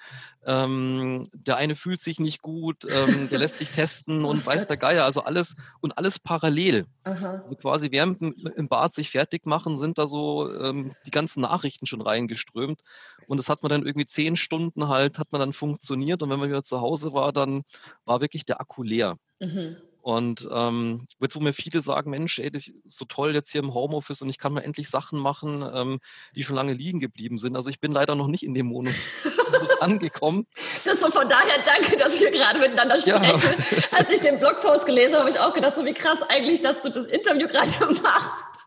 Ähm, 0.46 1.28
der 1.34 1.58
eine 1.58 1.76
fühlt 1.76 2.02
sich 2.02 2.20
nicht 2.20 2.42
gut, 2.42 2.86
ähm, 2.90 3.30
der 3.30 3.40
lässt 3.40 3.58
sich 3.58 3.70
testen 3.70 4.26
und 4.26 4.46
weiß 4.46 4.68
der. 4.68 4.80
Geier, 4.80 5.04
also 5.04 5.22
alles 5.22 5.56
und 5.82 5.98
alles 5.98 6.20
parallel. 6.20 6.86
Aha. 7.04 7.42
Also 7.44 7.56
quasi 7.56 7.92
während 7.92 8.22
im, 8.22 8.34
im 8.56 8.70
Bad 8.70 8.94
sich 8.94 9.12
fertig 9.12 9.46
machen, 9.46 9.78
sind 9.78 9.98
da 9.98 10.08
so 10.08 10.52
ähm, 10.52 10.92
die 11.06 11.12
ganzen 11.12 11.42
Nachrichten 11.42 11.86
schon 11.86 12.02
reingeströmt. 12.02 12.82
Und 13.30 13.38
das 13.38 13.48
hat 13.48 13.62
man 13.62 13.70
dann 13.70 13.86
irgendwie 13.86 14.08
zehn 14.08 14.36
Stunden 14.36 14.88
halt, 14.88 15.20
hat 15.20 15.32
man 15.32 15.40
dann 15.40 15.54
funktioniert. 15.54 16.24
Und 16.24 16.32
wenn 16.32 16.40
man 16.40 16.50
wieder 16.50 16.64
zu 16.64 16.82
Hause 16.82 17.14
war, 17.14 17.32
dann 17.32 17.62
war 18.04 18.22
wirklich 18.22 18.44
der 18.44 18.60
Akku 18.60 18.82
leer. 18.82 19.18
Mhm. 19.40 19.78
Und 20.02 20.48
ähm, 20.52 21.06
jetzt, 21.22 21.36
wo 21.36 21.40
mir 21.40 21.54
viele 21.54 21.84
sagen, 21.84 22.10
Mensch, 22.10 22.40
ey, 22.40 22.50
das 22.50 22.70
ist 22.70 22.98
so 22.98 23.06
toll 23.06 23.36
jetzt 23.36 23.52
hier 23.52 23.62
im 23.62 23.76
Homeoffice 23.76 24.24
und 24.24 24.30
ich 24.30 24.40
kann 24.40 24.52
mal 24.54 24.62
endlich 24.62 24.90
Sachen 24.90 25.20
machen, 25.20 25.64
ähm, 25.72 26.00
die 26.36 26.42
schon 26.42 26.56
lange 26.56 26.74
liegen 26.74 27.00
geblieben 27.00 27.38
sind. 27.38 27.56
Also 27.56 27.70
ich 27.70 27.80
bin 27.80 27.92
leider 27.92 28.16
noch 28.16 28.28
nicht 28.28 28.42
in 28.44 28.56
dem 28.56 28.66
Modus 28.66 28.96
angekommen. 29.82 30.48
Das 30.84 31.00
so 31.00 31.10
von 31.12 31.30
daher 31.30 31.62
danke, 31.64 31.98
dass 31.98 32.20
wir 32.20 32.32
gerade 32.32 32.58
miteinander 32.58 32.98
Ja. 32.98 33.18
sprechen. 33.18 33.54
Als 33.92 34.10
ich 34.10 34.22
den 34.22 34.40
Blogpost 34.40 34.88
gelesen 34.88 35.16
habe, 35.18 35.26
habe 35.26 35.30
ich 35.30 35.40
auch 35.40 35.54
gedacht, 35.54 35.76
so 35.76 35.86
wie 35.86 35.94
krass 35.94 36.20
eigentlich, 36.30 36.62
dass 36.62 36.82
du 36.82 36.90
das 36.90 37.06
Interview 37.06 37.48
gerade 37.48 37.70
machst. 38.02 38.59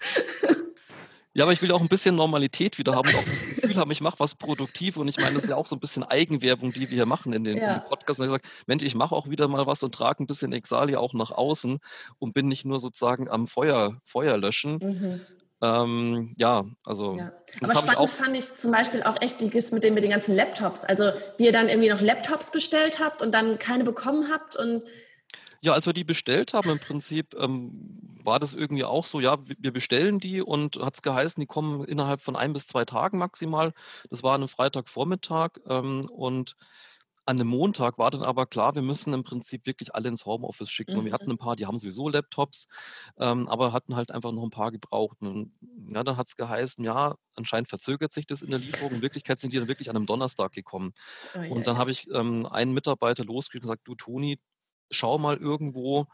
Ja, 1.35 1.45
aber 1.45 1.53
ich 1.53 1.63
will 1.63 1.73
auch 1.73 1.81
ein 1.81 1.89
bisschen 1.89 2.15
Normalität 2.15 2.79
wieder 2.79 2.95
haben 2.95 3.09
und 3.09 3.17
auch 3.17 3.25
das 3.25 3.41
Gefühl 3.41 3.77
haben, 3.77 3.91
ich 3.91 4.03
mache 4.03 4.21
was 4.21 4.35
produktiv 4.35 4.99
und 4.99 5.09
ich 5.09 5.19
meine, 5.19 5.33
das 5.35 5.45
ist 5.45 5.49
ja 5.49 5.57
auch 5.57 5.67
so 5.67 5.75
ein 5.77 5.81
bisschen 5.81 6.03
Eigenwerbung, 6.05 6.73
die 6.73 6.81
wir 6.81 6.89
hier 6.89 7.07
machen 7.07 7.33
in 7.33 7.43
den, 7.45 7.57
Ja. 7.57 7.79
Podcasts. 7.79 8.21
Und 8.21 8.27
ich 8.27 8.33
sage, 8.33 8.43
Mensch, 8.67 8.83
ich 8.83 8.95
mache 8.95 9.15
auch 9.15 9.29
wieder 9.31 9.49
mal 9.49 9.67
was 9.67 9.83
und 9.83 9.95
trage 9.95 10.23
ein 10.23 10.27
bisschen 10.27 10.53
Exalia 10.53 10.99
auch 10.99 11.15
nach 11.15 11.31
außen 11.31 11.79
und 12.19 12.35
bin 12.35 12.49
nicht 12.49 12.67
nur 12.67 12.81
sozusagen 12.81 13.31
am 13.31 13.47
Feuer, 13.47 13.99
Feuer 14.05 14.37
löschen. 14.37 14.75
Mhm. 14.83 15.21
Ähm, 15.63 16.35
ja, 16.39 16.65
also 16.85 17.15
Ja. 17.17 17.33
Aber 17.63 17.69
habe 17.69 17.73
ich 17.73 17.79
spannend 17.79 17.97
auch. 17.99 18.09
fand 18.09 18.37
ich 18.37 18.57
zum 18.57 18.73
Beispiel 18.73 19.03
auch 19.05 19.17
echt 19.23 19.41
die 19.41 19.49
Gist 19.49 19.73
mit 19.73 19.85
den, 19.85 19.95
mit 19.95 20.03
den 20.03 20.11
ganzen 20.11 20.35
Laptops. 20.35 20.85
Also 20.85 21.13
wie 21.39 21.45
ihr 21.47 21.53
dann 21.53 21.69
irgendwie 21.69 21.89
noch 21.89 22.01
Laptops 22.01 22.51
bestellt 22.51 22.99
habt 22.99 23.23
und 23.23 23.33
dann 23.33 23.59
keine 23.59 23.85
bekommen 23.85 24.29
habt 24.33 24.57
und 24.57 24.85
Ja, 25.65 25.73
als 25.75 25.87
wir 25.87 25.93
die 25.93 26.03
bestellt 26.05 26.55
haben, 26.55 26.71
im 26.71 26.81
Prinzip 26.81 27.35
ähm, 27.35 28.01
war 28.25 28.41
das 28.41 28.53
irgendwie 28.53 28.83
auch 28.85 29.05
so, 29.05 29.21
ja, 29.21 29.39
wir 29.47 29.73
bestellen 29.73 30.19
die 30.19 30.43
und 30.43 30.77
hat 30.79 30.95
es 30.95 31.03
geheißen, 31.03 31.41
die 31.41 31.47
kommen 31.47 31.85
innerhalb 31.85 32.21
von 32.21 32.35
ein 32.35 32.53
bis 32.53 32.67
zwei 32.67 32.85
Tagen 32.85 33.19
maximal. 33.19 33.73
Das 34.11 34.25
war 34.25 34.35
an 34.35 34.41
einem 34.41 34.49
Freitagvormittag 34.49 35.59
ähm, 35.69 36.09
und 36.11 36.57
an 37.25 37.37
einem 37.41 37.47
Montag 37.49 37.99
war 37.99 38.11
dann 38.11 38.23
aber 38.25 38.47
klar, 38.47 38.75
wir 38.75 38.83
müssen 38.83 39.15
im 39.15 39.23
Prinzip 39.23 39.65
wirklich 39.67 39.95
alle 39.95 40.09
ins 40.09 40.27
Homeoffice 40.27 40.71
schicken. 40.71 40.99
Und 40.99 41.05
wir 41.05 41.13
Mhm. 41.13 41.15
hatten 41.15 41.31
ein 41.31 41.39
paar, 41.39 41.55
die 41.55 41.67
haben 41.67 41.79
sowieso 41.79 42.09
Laptops, 42.09 42.67
ähm, 43.19 43.49
aber 43.49 43.73
hatten 43.73 43.95
halt 43.95 44.11
einfach 44.11 44.33
noch 44.33 44.43
ein 44.43 44.51
paar 44.51 44.73
gebraucht. 44.73 45.19
Und 45.21 45.53
ja, 45.95 46.03
dann 46.03 46.17
hat 46.17 46.27
es 46.29 46.37
geheißen, 46.37 46.85
ja, 46.85 47.15
anscheinend 47.37 47.69
verzögert 47.69 48.13
sich 48.13 48.27
das 48.27 48.43
in 48.43 48.51
der 48.51 48.59
Lieferung. 48.59 48.95
In 48.97 49.03
Wirklichkeit 49.03 49.39
sind 49.39 49.53
die 49.53 49.59
dann 49.59 49.69
wirklich 49.69 49.89
an 49.91 49.95
einem 49.97 50.07
Donnerstag 50.07 50.51
gekommen. 50.53 50.93
oh, 51.35 51.43
ja, 51.43 51.49
Und 51.49 51.67
dann 51.67 51.79
habe 51.79 51.91
ich 51.91 52.09
ähm, 52.11 52.47
einen 52.47 52.73
Mitarbeiter 52.75 53.25
losgeschickt 53.25 53.65
und 53.65 53.69
gesagt, 53.71 53.87
du 53.89 53.95
Toni, 53.95 54.39
schau 54.93 55.19
mal 55.19 55.37
irgendwo 55.37 56.07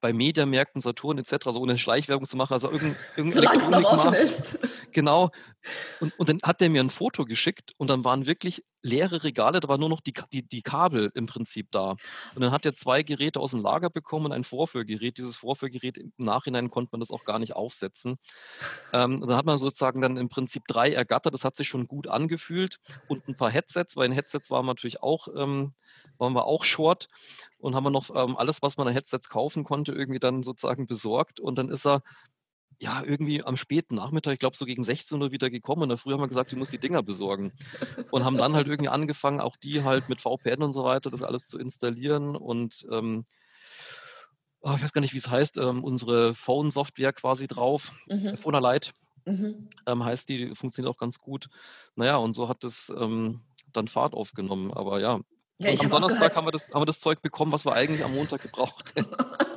bei 0.00 0.12
Mediamärkten, 0.12 0.80
Saturn 0.80 1.18
etc., 1.18 1.36
so 1.44 1.60
ohne 1.60 1.78
Schleichwerbung 1.78 2.26
zu 2.26 2.36
machen, 2.36 2.54
also 2.54 2.70
irgendein, 2.70 2.96
irgendein 3.16 3.44
Elektronikmarkt, 3.44 4.58
genau. 4.92 5.30
Und, 6.00 6.18
und 6.18 6.28
dann 6.28 6.40
hat 6.42 6.60
der 6.60 6.70
mir 6.70 6.82
ein 6.82 6.90
Foto 6.90 7.24
geschickt 7.24 7.72
und 7.78 7.88
dann 7.88 8.04
waren 8.04 8.26
wirklich 8.26 8.64
leere 8.82 9.22
Regale, 9.22 9.60
da 9.60 9.68
waren 9.68 9.80
nur 9.80 9.88
noch 9.88 10.00
die, 10.00 10.12
die, 10.32 10.42
die 10.42 10.62
Kabel 10.62 11.12
im 11.14 11.26
Prinzip 11.26 11.70
da. 11.70 11.90
Und 12.34 12.42
dann 12.42 12.50
hat 12.50 12.66
er 12.66 12.74
zwei 12.74 13.04
Geräte 13.04 13.38
aus 13.38 13.52
dem 13.52 13.62
Lager 13.62 13.90
bekommen 13.90 14.26
und 14.26 14.32
ein 14.32 14.42
Vorführgerät. 14.42 15.18
Dieses 15.18 15.36
Vorführgerät, 15.36 15.98
im 15.98 16.12
Nachhinein 16.16 16.68
konnte 16.68 16.90
man 16.92 17.00
das 17.00 17.12
auch 17.12 17.24
gar 17.24 17.38
nicht 17.38 17.54
aufsetzen. 17.54 18.16
Ähm, 18.92 19.20
dann 19.20 19.36
hat 19.36 19.46
man 19.46 19.58
sozusagen 19.58 20.00
dann 20.00 20.16
im 20.16 20.28
Prinzip 20.28 20.64
drei 20.66 20.92
ergattert, 20.92 21.32
das 21.32 21.44
hat 21.44 21.54
sich 21.54 21.68
schon 21.68 21.86
gut 21.86 22.08
angefühlt 22.08 22.78
und 23.08 23.28
ein 23.28 23.36
paar 23.36 23.50
Headsets, 23.50 23.96
weil 23.96 24.06
in 24.06 24.12
Headsets 24.12 24.50
waren 24.50 24.64
wir 24.66 24.72
natürlich 24.72 25.02
auch, 25.02 25.28
ähm, 25.36 25.74
waren 26.18 26.32
wir 26.32 26.46
auch 26.46 26.64
short 26.64 27.06
und 27.62 27.74
haben 27.74 27.84
wir 27.84 27.90
noch 27.90 28.10
ähm, 28.14 28.36
alles, 28.36 28.60
was 28.62 28.76
man 28.76 28.88
an 28.88 28.92
Headsets 28.94 29.28
kaufen 29.28 29.64
konnte, 29.64 29.92
irgendwie 29.92 30.20
dann 30.20 30.42
sozusagen 30.42 30.86
besorgt 30.86 31.40
und 31.40 31.56
dann 31.58 31.70
ist 31.70 31.86
er 31.86 32.02
ja, 32.80 33.02
irgendwie 33.04 33.44
am 33.44 33.56
späten 33.56 33.94
Nachmittag, 33.94 34.32
ich 34.32 34.38
glaube 34.40 34.56
so 34.56 34.64
gegen 34.64 34.82
16 34.82 35.22
Uhr 35.22 35.30
wieder 35.30 35.50
gekommen 35.50 35.82
und 35.82 35.88
da 35.90 35.96
früh 35.96 36.12
haben 36.12 36.20
wir 36.20 36.26
gesagt, 36.28 36.50
du 36.50 36.56
musst 36.56 36.72
die 36.72 36.80
Dinger 36.80 37.04
besorgen. 37.04 37.52
Und 38.10 38.24
haben 38.24 38.38
dann 38.38 38.54
halt 38.54 38.66
irgendwie 38.66 38.88
angefangen, 38.88 39.40
auch 39.40 39.56
die 39.56 39.84
halt 39.84 40.08
mit 40.08 40.20
VPN 40.20 40.64
und 40.64 40.72
so 40.72 40.82
weiter, 40.82 41.10
das 41.10 41.22
alles 41.22 41.46
zu 41.46 41.58
installieren 41.58 42.34
und 42.34 42.84
ähm, 42.90 43.24
oh, 44.62 44.72
ich 44.76 44.82
weiß 44.82 44.92
gar 44.92 45.00
nicht, 45.00 45.14
wie 45.14 45.18
es 45.18 45.28
heißt, 45.28 45.58
ähm, 45.58 45.84
unsere 45.84 46.34
Phone-Software 46.34 47.12
quasi 47.12 47.46
drauf, 47.46 47.92
Mhm. 48.08 48.36
Phone 48.36 48.60
Lite 48.62 48.90
Mhm. 49.26 49.68
ähm, 49.86 50.04
heißt 50.04 50.28
die, 50.28 50.38
die 50.48 50.54
funktioniert 50.54 50.92
auch 50.92 50.98
ganz 50.98 51.18
gut. 51.18 51.48
Naja, 51.94 52.16
und 52.16 52.32
so 52.32 52.48
hat 52.48 52.64
es 52.64 52.92
ähm, 52.96 53.42
dann 53.72 53.88
Fahrt 53.88 54.14
aufgenommen. 54.14 54.72
Aber 54.72 55.00
ja, 55.00 55.20
Ja, 55.62 55.70
und 55.70 55.84
am 55.84 55.90
Donnerstag 55.90 56.34
haben 56.36 56.46
wir, 56.46 56.52
das, 56.52 56.70
haben 56.70 56.82
wir 56.82 56.86
das 56.86 57.00
Zeug 57.00 57.22
bekommen, 57.22 57.52
was 57.52 57.64
wir 57.64 57.72
eigentlich 57.72 58.04
am 58.04 58.14
Montag 58.14 58.42
gebraucht 58.42 58.92
hätten. 58.94 59.10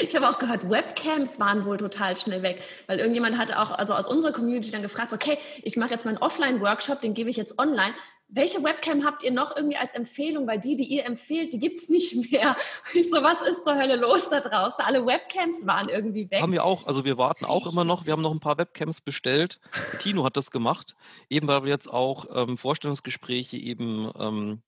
Ich 0.00 0.14
habe 0.14 0.28
auch 0.28 0.38
gehört, 0.38 0.68
Webcams 0.68 1.38
waren 1.38 1.64
wohl 1.64 1.76
total 1.76 2.16
schnell 2.16 2.42
weg, 2.42 2.62
weil 2.86 2.98
irgendjemand 2.98 3.38
hatte 3.38 3.60
auch, 3.60 3.72
also 3.72 3.94
aus 3.94 4.06
unserer 4.06 4.32
Community 4.32 4.70
dann 4.70 4.82
gefragt, 4.82 5.12
okay, 5.12 5.38
ich 5.62 5.76
mache 5.76 5.90
jetzt 5.90 6.04
meinen 6.04 6.18
Offline-Workshop, 6.18 7.00
den 7.00 7.14
gebe 7.14 7.30
ich 7.30 7.36
jetzt 7.36 7.58
online. 7.58 7.92
Welche 8.28 8.62
Webcam 8.64 9.04
habt 9.04 9.22
ihr 9.22 9.30
noch 9.30 9.56
irgendwie 9.56 9.76
als 9.76 9.92
Empfehlung? 9.92 10.46
Weil 10.46 10.58
die, 10.58 10.76
die 10.76 10.84
ihr 10.84 11.04
empfehlt, 11.04 11.52
die 11.52 11.58
gibt 11.58 11.78
es 11.78 11.88
nicht 11.88 12.14
mehr. 12.32 12.56
Ich 12.94 13.10
so, 13.10 13.22
was 13.22 13.42
ist 13.42 13.64
zur 13.64 13.76
Hölle 13.76 13.96
los 13.96 14.28
da 14.28 14.40
draußen? 14.40 14.84
Alle 14.84 15.04
Webcams 15.06 15.66
waren 15.66 15.88
irgendwie 15.88 16.30
weg. 16.30 16.40
Haben 16.40 16.52
wir 16.52 16.64
auch, 16.64 16.86
also 16.86 17.04
wir 17.04 17.18
warten 17.18 17.44
auch 17.44 17.70
immer 17.70 17.84
noch. 17.84 18.06
Wir 18.06 18.12
haben 18.12 18.22
noch 18.22 18.32
ein 18.32 18.40
paar 18.40 18.58
Webcams 18.58 19.00
bestellt. 19.00 19.60
Kino 20.00 20.24
hat 20.24 20.36
das 20.36 20.50
gemacht, 20.50 20.96
eben 21.28 21.46
weil 21.48 21.64
wir 21.64 21.70
jetzt 21.70 21.88
auch 21.88 22.26
ähm, 22.34 22.56
Vorstellungsgespräche 22.56 23.56
eben 23.56 24.10
ähm, 24.18 24.62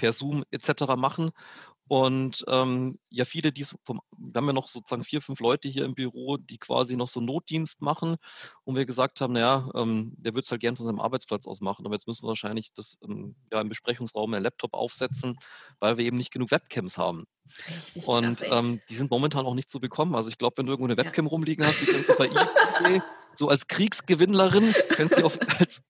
per 0.00 0.12
Zoom 0.14 0.44
etc. 0.50 0.96
machen. 0.96 1.30
Und 1.86 2.44
ähm, 2.46 3.00
ja, 3.10 3.24
viele, 3.24 3.50
die 3.50 3.64
vom, 3.64 4.00
wir 4.16 4.38
haben 4.38 4.46
ja 4.46 4.52
noch 4.52 4.68
sozusagen 4.68 5.02
vier, 5.02 5.20
fünf 5.20 5.40
Leute 5.40 5.68
hier 5.68 5.84
im 5.84 5.96
Büro, 5.96 6.36
die 6.36 6.56
quasi 6.56 6.96
noch 6.96 7.08
so 7.08 7.20
Notdienst 7.20 7.82
machen. 7.82 8.14
Und 8.62 8.76
wir 8.76 8.86
gesagt 8.86 9.20
haben, 9.20 9.32
naja, 9.32 9.68
ähm, 9.74 10.14
der 10.16 10.32
würde 10.32 10.44
es 10.44 10.50
halt 10.52 10.60
gern 10.60 10.76
von 10.76 10.86
seinem 10.86 11.00
Arbeitsplatz 11.00 11.48
aus 11.48 11.60
machen. 11.60 11.84
Aber 11.84 11.96
jetzt 11.96 12.06
müssen 12.06 12.22
wir 12.22 12.28
wahrscheinlich 12.28 12.72
das 12.74 12.96
ähm, 13.02 13.34
ja, 13.52 13.60
im 13.60 13.68
Besprechungsraum 13.68 14.32
einen 14.32 14.44
Laptop 14.44 14.72
aufsetzen, 14.72 15.36
weil 15.80 15.96
wir 15.96 16.04
eben 16.04 16.16
nicht 16.16 16.32
genug 16.32 16.52
Webcams 16.52 16.96
haben. 16.96 17.24
Richtig 17.66 18.06
und 18.06 18.38
krass, 18.38 18.64
ähm, 18.64 18.80
die 18.88 18.94
sind 18.94 19.10
momentan 19.10 19.44
auch 19.44 19.54
nicht 19.54 19.68
zu 19.68 19.80
bekommen. 19.80 20.14
Also 20.14 20.30
ich 20.30 20.38
glaube, 20.38 20.58
wenn 20.58 20.66
du 20.66 20.72
irgendwo 20.72 20.92
eine 20.92 20.96
Webcam 20.96 21.24
ja. 21.24 21.30
rumliegen 21.30 21.66
hast, 21.66 21.80
die 21.82 21.86
kannst 21.86 22.08
du 22.08 22.16
bei 22.16 22.26
eBay 22.26 23.02
so 23.34 23.48
als 23.48 23.68
Kriegsgewinnlerin 23.68 24.74
kannst 24.90 25.18
du 25.18 25.26
auf, 25.26 25.38
als, 25.58 25.82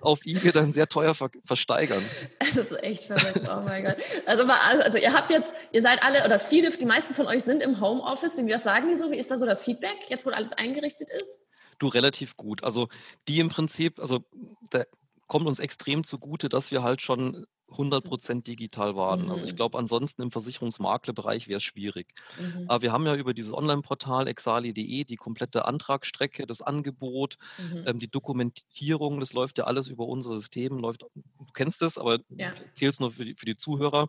auf 0.00 0.20
eBay 0.24 0.52
dann 0.52 0.72
sehr 0.72 0.88
teuer 0.88 1.14
ver, 1.14 1.30
versteigern. 1.44 2.04
Das 2.38 2.56
ist 2.56 2.82
echt 2.82 3.04
verrückt, 3.04 3.48
oh 3.48 3.60
mein 3.64 3.84
Gott. 3.84 3.96
Also, 4.26 4.44
also 4.44 4.98
ihr 4.98 5.12
habt 5.12 5.30
jetzt, 5.30 5.54
ihr 5.72 5.82
seid 5.82 6.02
alle, 6.02 6.24
oder 6.24 6.38
viele, 6.38 6.70
die 6.70 6.86
meisten 6.86 7.14
von 7.14 7.26
euch 7.26 7.42
sind 7.42 7.62
im 7.62 7.80
Homeoffice. 7.80 8.38
Und 8.38 8.50
was 8.50 8.62
sagen 8.62 8.88
die 8.90 8.96
so? 8.96 9.10
Wie 9.10 9.16
ist 9.16 9.30
da 9.30 9.38
so 9.38 9.46
das 9.46 9.62
Feedback, 9.62 9.96
jetzt 10.08 10.26
wo 10.26 10.30
alles 10.30 10.52
eingerichtet 10.52 11.10
ist? 11.10 11.40
Du, 11.78 11.88
relativ 11.88 12.36
gut. 12.36 12.62
Also 12.62 12.88
die 13.28 13.40
im 13.40 13.48
Prinzip, 13.48 13.98
also 13.98 14.24
der, 14.72 14.86
kommt 15.26 15.46
uns 15.46 15.58
extrem 15.58 16.04
zugute, 16.04 16.48
dass 16.48 16.70
wir 16.70 16.82
halt 16.82 17.02
schon 17.02 17.44
100% 17.70 18.42
digital 18.42 18.94
waren. 18.94 19.24
Mhm. 19.24 19.30
Also 19.30 19.46
ich 19.46 19.52
mhm. 19.52 19.56
glaube, 19.56 19.78
ansonsten 19.78 20.22
im 20.22 20.30
Versicherungsmaklerbereich 20.30 21.48
wäre 21.48 21.56
es 21.56 21.62
schwierig. 21.62 22.14
Mhm. 22.38 22.66
Aber 22.68 22.82
wir 22.82 22.92
haben 22.92 23.06
ja 23.06 23.14
über 23.14 23.34
dieses 23.34 23.52
Online-Portal 23.52 24.28
exali.de 24.28 25.04
die 25.04 25.16
komplette 25.16 25.64
Antragsstrecke, 25.64 26.46
das 26.46 26.62
Angebot, 26.62 27.36
mhm. 27.58 27.84
ähm, 27.86 27.98
die 27.98 28.10
Dokumentierung, 28.10 29.18
das 29.20 29.32
läuft 29.32 29.58
ja 29.58 29.64
alles 29.64 29.88
über 29.88 30.06
unser 30.06 30.34
System, 30.34 30.78
läuft, 30.78 31.02
du 31.02 31.46
kennst 31.52 31.82
es, 31.82 31.98
aber 31.98 32.18
ja. 32.30 32.52
zählst 32.74 33.00
nur 33.00 33.10
für 33.10 33.24
die, 33.24 33.34
für 33.34 33.46
die 33.46 33.56
Zuhörer. 33.56 34.08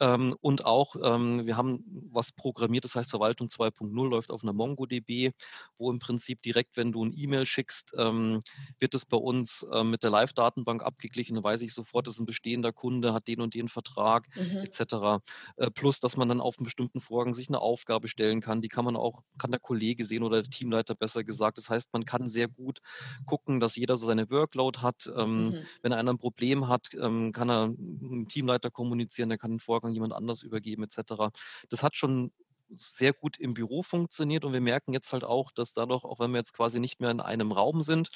Ähm, 0.00 0.34
und 0.40 0.64
auch, 0.64 0.96
ähm, 1.02 1.46
wir 1.46 1.56
haben 1.56 1.84
was 2.10 2.32
programmiert, 2.32 2.84
das 2.84 2.94
heißt 2.94 3.10
Verwaltung 3.10 3.48
2.0 3.48 4.08
läuft 4.08 4.30
auf 4.30 4.42
einer 4.42 4.52
MongoDB, 4.52 5.32
wo 5.78 5.90
im 5.90 5.98
Prinzip 5.98 6.42
direkt, 6.42 6.76
wenn 6.76 6.92
du 6.92 7.04
ein 7.04 7.12
E-Mail 7.14 7.46
schickst, 7.46 7.92
ähm, 7.96 8.40
wird 8.78 8.94
es 8.94 9.04
bei 9.04 9.16
uns 9.16 9.66
äh, 9.72 9.84
mit 9.84 10.02
der 10.02 10.10
Live-Datenbank 10.10 10.82
abgeglichen. 10.82 11.36
Da 11.36 11.42
weiß 11.42 11.62
ich 11.62 11.74
sofort, 11.74 12.06
das 12.06 12.14
ist 12.14 12.20
ein 12.20 12.26
bestehender 12.26 12.72
Kunde, 12.72 13.12
hat 13.12 13.28
den 13.28 13.40
und 13.40 13.54
den 13.54 13.68
Vertrag 13.68 14.26
mhm. 14.34 14.58
etc. 14.58 15.22
Äh, 15.56 15.70
plus, 15.70 16.00
dass 16.00 16.16
man 16.16 16.28
dann 16.28 16.40
auf 16.40 16.58
einen 16.58 16.64
bestimmten 16.64 17.00
Vorgang 17.00 17.34
sich 17.34 17.48
eine 17.48 17.60
Aufgabe 17.60 18.08
stellen 18.08 18.40
kann. 18.40 18.62
Die 18.62 18.68
kann 18.68 18.84
man 18.84 18.96
auch, 18.96 19.22
kann 19.38 19.50
der 19.50 19.60
Kollege 19.60 20.04
sehen 20.04 20.22
oder 20.22 20.42
der 20.42 20.50
Teamleiter 20.50 20.94
besser 20.94 21.24
gesagt. 21.24 21.58
Das 21.58 21.68
heißt, 21.68 21.92
man 21.92 22.04
kann 22.04 22.26
sehr 22.26 22.48
gut 22.48 22.80
gucken, 23.26 23.60
dass 23.60 23.76
jeder 23.76 23.96
so 23.96 24.06
seine 24.06 24.30
Workload 24.30 24.80
hat. 24.80 25.10
Ähm, 25.16 25.46
mhm. 25.46 25.54
Wenn 25.82 25.92
einer 25.92 26.12
ein 26.12 26.18
Problem 26.18 26.68
hat, 26.68 26.88
ähm, 26.94 27.32
kann 27.32 27.50
er 27.50 27.68
mit 27.68 27.78
dem 27.78 28.28
Teamleiter 28.28 28.70
kommunizieren, 28.70 29.28
der 29.28 29.38
kann 29.38 29.50
den 29.52 29.60
Vorgang 29.60 29.89
an 29.90 29.94
jemand 29.94 30.12
anders 30.12 30.42
übergeben 30.42 30.82
etc. 30.84 31.30
Das 31.68 31.82
hat 31.82 31.96
schon 31.96 32.32
sehr 32.72 33.12
gut 33.12 33.38
im 33.38 33.54
Büro 33.54 33.82
funktioniert 33.82 34.44
und 34.44 34.52
wir 34.52 34.60
merken 34.60 34.92
jetzt 34.92 35.12
halt 35.12 35.24
auch, 35.24 35.50
dass 35.50 35.72
dadurch, 35.72 36.04
auch 36.04 36.20
wenn 36.20 36.30
wir 36.30 36.38
jetzt 36.38 36.54
quasi 36.54 36.78
nicht 36.78 37.00
mehr 37.00 37.10
in 37.10 37.20
einem 37.20 37.52
Raum 37.52 37.82
sind, 37.82 38.10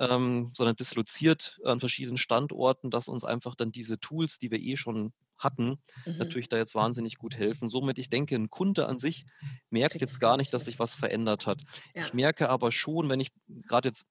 ähm, 0.00 0.50
sondern 0.54 0.76
disloziert 0.76 1.60
an 1.64 1.80
verschiedenen 1.80 2.18
Standorten, 2.18 2.90
dass 2.90 3.08
uns 3.08 3.24
einfach 3.24 3.54
dann 3.54 3.70
diese 3.70 3.98
Tools, 3.98 4.38
die 4.38 4.50
wir 4.50 4.60
eh 4.60 4.76
schon 4.76 5.12
hatten, 5.42 5.78
mhm. 6.06 6.18
natürlich 6.18 6.48
da 6.48 6.56
jetzt 6.56 6.74
wahnsinnig 6.74 7.18
gut 7.18 7.36
helfen. 7.36 7.68
Somit, 7.68 7.98
ich 7.98 8.10
denke, 8.10 8.34
ein 8.34 8.50
Kunde 8.50 8.86
an 8.86 8.98
sich 8.98 9.26
merkt 9.70 10.00
jetzt 10.00 10.20
gar 10.20 10.36
nicht, 10.36 10.52
dass 10.54 10.64
sich 10.64 10.78
was 10.78 10.94
verändert 10.94 11.46
hat. 11.46 11.62
Ja. 11.94 12.02
Ich 12.02 12.14
merke 12.14 12.48
aber 12.48 12.72
schon, 12.72 13.08
wenn 13.08 13.20
ich 13.20 13.32
gerade 13.66 13.88
jetzt 13.88 14.04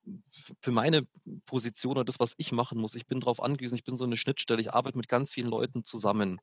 für 0.61 0.71
meine 0.71 1.07
Position 1.45 1.93
oder 1.93 2.05
das, 2.05 2.19
was 2.19 2.33
ich 2.37 2.51
machen 2.51 2.79
muss, 2.79 2.95
ich 2.95 3.07
bin 3.07 3.19
darauf 3.19 3.41
angewiesen, 3.41 3.75
ich 3.75 3.83
bin 3.83 3.95
so 3.95 4.03
eine 4.03 4.17
Schnittstelle, 4.17 4.61
ich 4.61 4.73
arbeite 4.73 4.97
mit 4.97 5.07
ganz 5.07 5.31
vielen 5.31 5.49
Leuten 5.49 5.83
zusammen. 5.83 6.39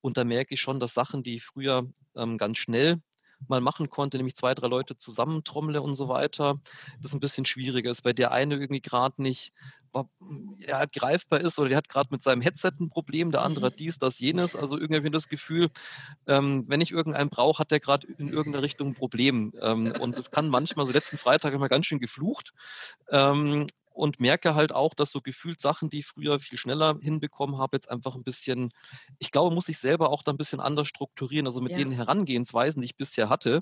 Und 0.00 0.16
da 0.16 0.24
merke 0.24 0.54
ich 0.54 0.60
schon, 0.60 0.80
dass 0.80 0.94
Sachen, 0.94 1.22
die 1.22 1.40
früher 1.40 1.90
ähm, 2.16 2.38
ganz 2.38 2.58
schnell 2.58 3.00
mal 3.48 3.60
machen 3.60 3.90
konnte, 3.90 4.16
nämlich 4.16 4.36
zwei, 4.36 4.54
drei 4.54 4.68
Leute 4.68 4.96
zusammentrommle 4.96 5.82
und 5.82 5.94
so 5.94 6.08
weiter, 6.08 6.60
das 7.00 7.12
ein 7.12 7.20
bisschen 7.20 7.44
schwieriger 7.44 7.90
ist, 7.90 8.04
weil 8.04 8.14
der 8.14 8.32
eine 8.32 8.54
irgendwie 8.54 8.80
gerade 8.80 9.22
nicht 9.22 9.52
ja, 10.58 10.84
greifbar 10.86 11.40
ist 11.40 11.58
oder 11.58 11.68
der 11.68 11.78
hat 11.78 11.88
gerade 11.88 12.08
mit 12.12 12.22
seinem 12.22 12.42
Headset 12.42 12.72
ein 12.78 12.90
Problem, 12.90 13.32
der 13.32 13.42
andere 13.42 13.66
hat 13.66 13.78
dies, 13.78 13.98
das, 13.98 14.20
jenes. 14.20 14.54
Also 14.54 14.78
irgendwie 14.78 15.10
das 15.10 15.28
Gefühl, 15.28 15.70
ähm, 16.26 16.64
wenn 16.68 16.80
ich 16.80 16.92
irgendeinen 16.92 17.30
brauche, 17.30 17.58
hat 17.58 17.70
der 17.70 17.80
gerade 17.80 18.06
in 18.06 18.28
irgendeiner 18.28 18.62
Richtung 18.62 18.88
ein 18.88 18.94
Problem. 18.94 19.52
Ähm, 19.60 19.92
und 20.00 20.16
das 20.16 20.30
kann 20.30 20.48
manchmal, 20.48 20.86
so 20.86 20.92
letzten 20.92 21.18
Freitag 21.18 21.54
immer 21.54 21.68
ganz 21.68 21.86
schön 21.86 21.98
geflucht. 21.98 22.52
Ähm, 23.10 23.66
und 24.00 24.18
merke 24.18 24.54
halt 24.54 24.72
auch, 24.74 24.94
dass 24.94 25.10
so 25.10 25.20
gefühlt 25.20 25.60
Sachen, 25.60 25.90
die 25.90 25.98
ich 25.98 26.06
früher 26.06 26.40
viel 26.40 26.56
schneller 26.56 26.96
hinbekommen 27.02 27.58
habe, 27.58 27.76
jetzt 27.76 27.90
einfach 27.90 28.14
ein 28.14 28.24
bisschen, 28.24 28.70
ich 29.18 29.30
glaube, 29.30 29.54
muss 29.54 29.68
ich 29.68 29.76
selber 29.76 30.08
auch 30.08 30.22
da 30.22 30.32
ein 30.32 30.38
bisschen 30.38 30.58
anders 30.58 30.88
strukturieren. 30.88 31.46
Also 31.46 31.60
mit 31.60 31.72
ja. 31.72 31.78
den 31.78 31.92
Herangehensweisen, 31.92 32.80
die 32.80 32.86
ich 32.86 32.96
bisher 32.96 33.28
hatte, 33.28 33.58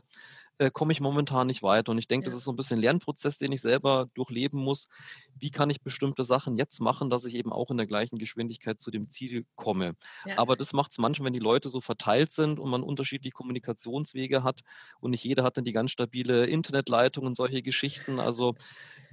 äh, 0.59 0.71
komme 0.71 0.93
ich 0.93 1.01
momentan 1.01 1.49
nicht 1.49 1.65
weiter. 1.65 1.91
Und 1.91 1.99
ich 1.99 2.07
denke, 2.07 2.27
ja. 2.27 2.31
das 2.31 2.39
ist 2.39 2.45
so 2.45 2.53
ein 2.53 2.57
bisschen 2.57 2.79
ein 2.79 2.83
Lernprozess, 2.83 3.39
den 3.39 3.51
ich 3.51 3.61
selber 3.61 4.07
durchleben 4.15 4.63
muss. 4.63 4.87
Wie 5.35 5.51
kann 5.51 5.71
ich 5.71 5.83
bestimmte 5.83 6.23
Sachen 6.23 6.57
jetzt 6.57 6.81
machen, 6.81 7.11
dass 7.11 7.25
ich 7.25 7.35
eben 7.35 7.53
auch 7.53 7.73
in 7.73 7.77
der 7.77 7.89
gleichen 7.89 8.19
Geschwindigkeit 8.19 8.79
zu 8.81 8.93
dem 8.93 9.11
Ziel 9.11 9.45
komme? 9.57 9.95
Ja. 10.25 10.39
Aber 10.39 10.55
das 10.55 10.73
macht 10.73 10.93
es 10.93 10.99
manchmal, 10.99 11.27
wenn 11.27 11.33
die 11.33 11.41
Leute 11.41 11.69
so 11.69 11.81
verteilt 11.81 12.31
sind 12.31 12.61
und 12.61 12.71
man 12.71 12.85
unterschiedliche 12.85 13.35
Kommunikationswege 13.35 14.45
hat 14.45 14.61
und 15.01 15.11
nicht 15.11 15.25
jeder 15.25 15.43
hat 15.43 15.57
dann 15.57 15.65
die 15.65 15.73
ganz 15.73 15.91
stabile 15.91 16.47
Internetleitung 16.47 17.27
und 17.27 17.35
solche 17.35 17.63
Geschichten. 17.63 18.21
Also 18.21 18.55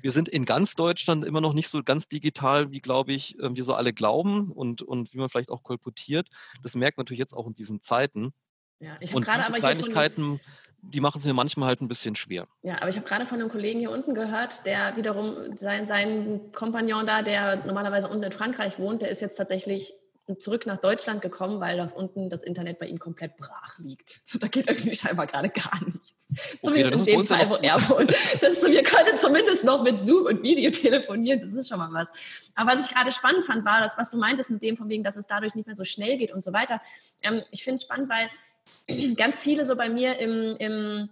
wir 0.06 0.12
sind 0.12 0.30
in 0.30 0.46
ganz 0.46 0.76
Deutschland 0.76 1.26
immer 1.26 1.42
noch 1.42 1.54
nicht 1.54 1.68
so 1.68 1.82
ganz 1.82 2.08
digital, 2.08 2.72
wie, 2.72 2.80
glaube 2.80 3.12
ich, 3.12 3.40
äh, 3.40 3.56
wir 3.56 3.64
so 3.64 3.74
alle 3.74 3.92
glauben 3.92 4.52
und, 4.52 4.84
und 4.84 5.12
wie 5.12 5.18
man 5.18 5.30
vielleicht 5.30 5.50
auch 5.50 5.64
kolportiert. 5.64 6.28
Das 6.62 6.76
merkt 6.76 6.98
man 6.98 7.06
natürlich 7.06 7.22
jetzt 7.22 7.34
auch 7.34 7.48
in 7.48 7.56
diesen 7.56 7.82
Zeiten. 7.82 8.32
Ja, 8.80 8.96
ich 9.00 9.16
und 9.16 9.26
gerade 9.26 9.44
aber 9.44 9.58
Kleinigkeiten, 9.58 10.40
die 10.84 11.02
machen 11.02 11.18
es 11.18 11.26
mir 11.26 11.34
manchmal 11.34 11.70
halt 11.70 11.82
ein 11.82 11.88
bisschen 11.88 12.16
schwer. 12.16 12.48
Ja, 12.62 12.76
aber 12.82 12.90
ich 12.90 12.98
habe 12.98 13.08
gerade 13.08 13.26
von 13.26 13.40
einem 13.40 13.50
Kollegen 13.50 13.80
hier 13.80 13.90
unten 13.90 14.14
gehört, 14.14 14.68
der 14.68 14.96
wiederum 14.96 15.58
sein, 15.58 15.88
sein 15.88 16.52
Kompagnon 16.54 17.08
da, 17.08 17.24
der 17.24 17.66
normalerweise 17.66 18.08
unten 18.08 18.26
in 18.26 18.32
Frankreich 18.32 18.78
wohnt, 18.78 19.02
der 19.02 19.10
ist 19.10 19.24
jetzt 19.24 19.38
tatsächlich 19.38 19.92
zurück 20.38 20.66
nach 20.66 20.78
Deutschland 20.78 21.22
gekommen, 21.22 21.60
weil 21.60 21.78
das 21.78 21.94
unten 21.94 22.30
das 22.30 22.44
Internet 22.44 22.80
bei 22.80 22.88
ihm 22.88 22.98
komplett 22.98 23.38
brach 23.38 23.78
liegt. 23.80 24.22
Da 24.40 24.48
geht 24.48 24.68
irgendwie 24.68 24.96
scheinbar 24.96 25.28
gerade 25.28 25.50
gar 25.50 25.84
nichts. 25.86 26.14
Zumindest 26.62 27.02
okay, 27.04 27.12
in 27.12 27.18
dem 27.20 27.26
Fall, 27.26 27.50
wo 27.50 27.56
er 27.56 27.76
wohnt. 27.90 28.14
Das, 28.42 28.62
wir 28.64 28.84
können 28.84 29.18
zumindest 29.18 29.64
noch 29.64 29.84
mit 29.84 30.04
Zoom 30.04 30.26
und 30.26 30.44
Video 30.44 30.72
telefonieren, 30.72 31.42
das 31.42 31.54
ist 31.54 31.70
schon 31.70 31.78
mal 31.78 31.94
was. 31.94 32.10
Aber 32.56 32.72
was 32.72 32.86
ich 32.86 32.94
gerade 32.94 33.12
spannend 33.12 33.46
fand, 33.46 33.66
war 33.66 33.80
das, 33.82 33.98
was 33.98 34.12
du 34.12 34.18
meintest 34.18 34.50
mit 34.50 34.62
dem, 34.64 34.78
von 34.78 34.90
wegen, 34.90 35.04
dass 35.04 35.16
es 35.16 35.28
dadurch 35.28 35.56
nicht 35.56 35.68
mehr 35.68 35.76
so 35.76 35.84
schnell 35.84 36.18
geht 36.18 36.32
und 36.32 36.44
so 36.44 36.54
weiter. 36.54 36.82
Ähm, 37.22 37.44
ich 37.52 37.64
finde 37.64 37.76
es 37.76 37.84
spannend, 37.84 38.10
weil 38.10 38.30
ganz 39.16 39.40
viele 39.40 39.66
so 39.66 39.76
bei 39.76 39.90
mir 39.90 40.20
im, 40.20 40.58
im 40.58 41.10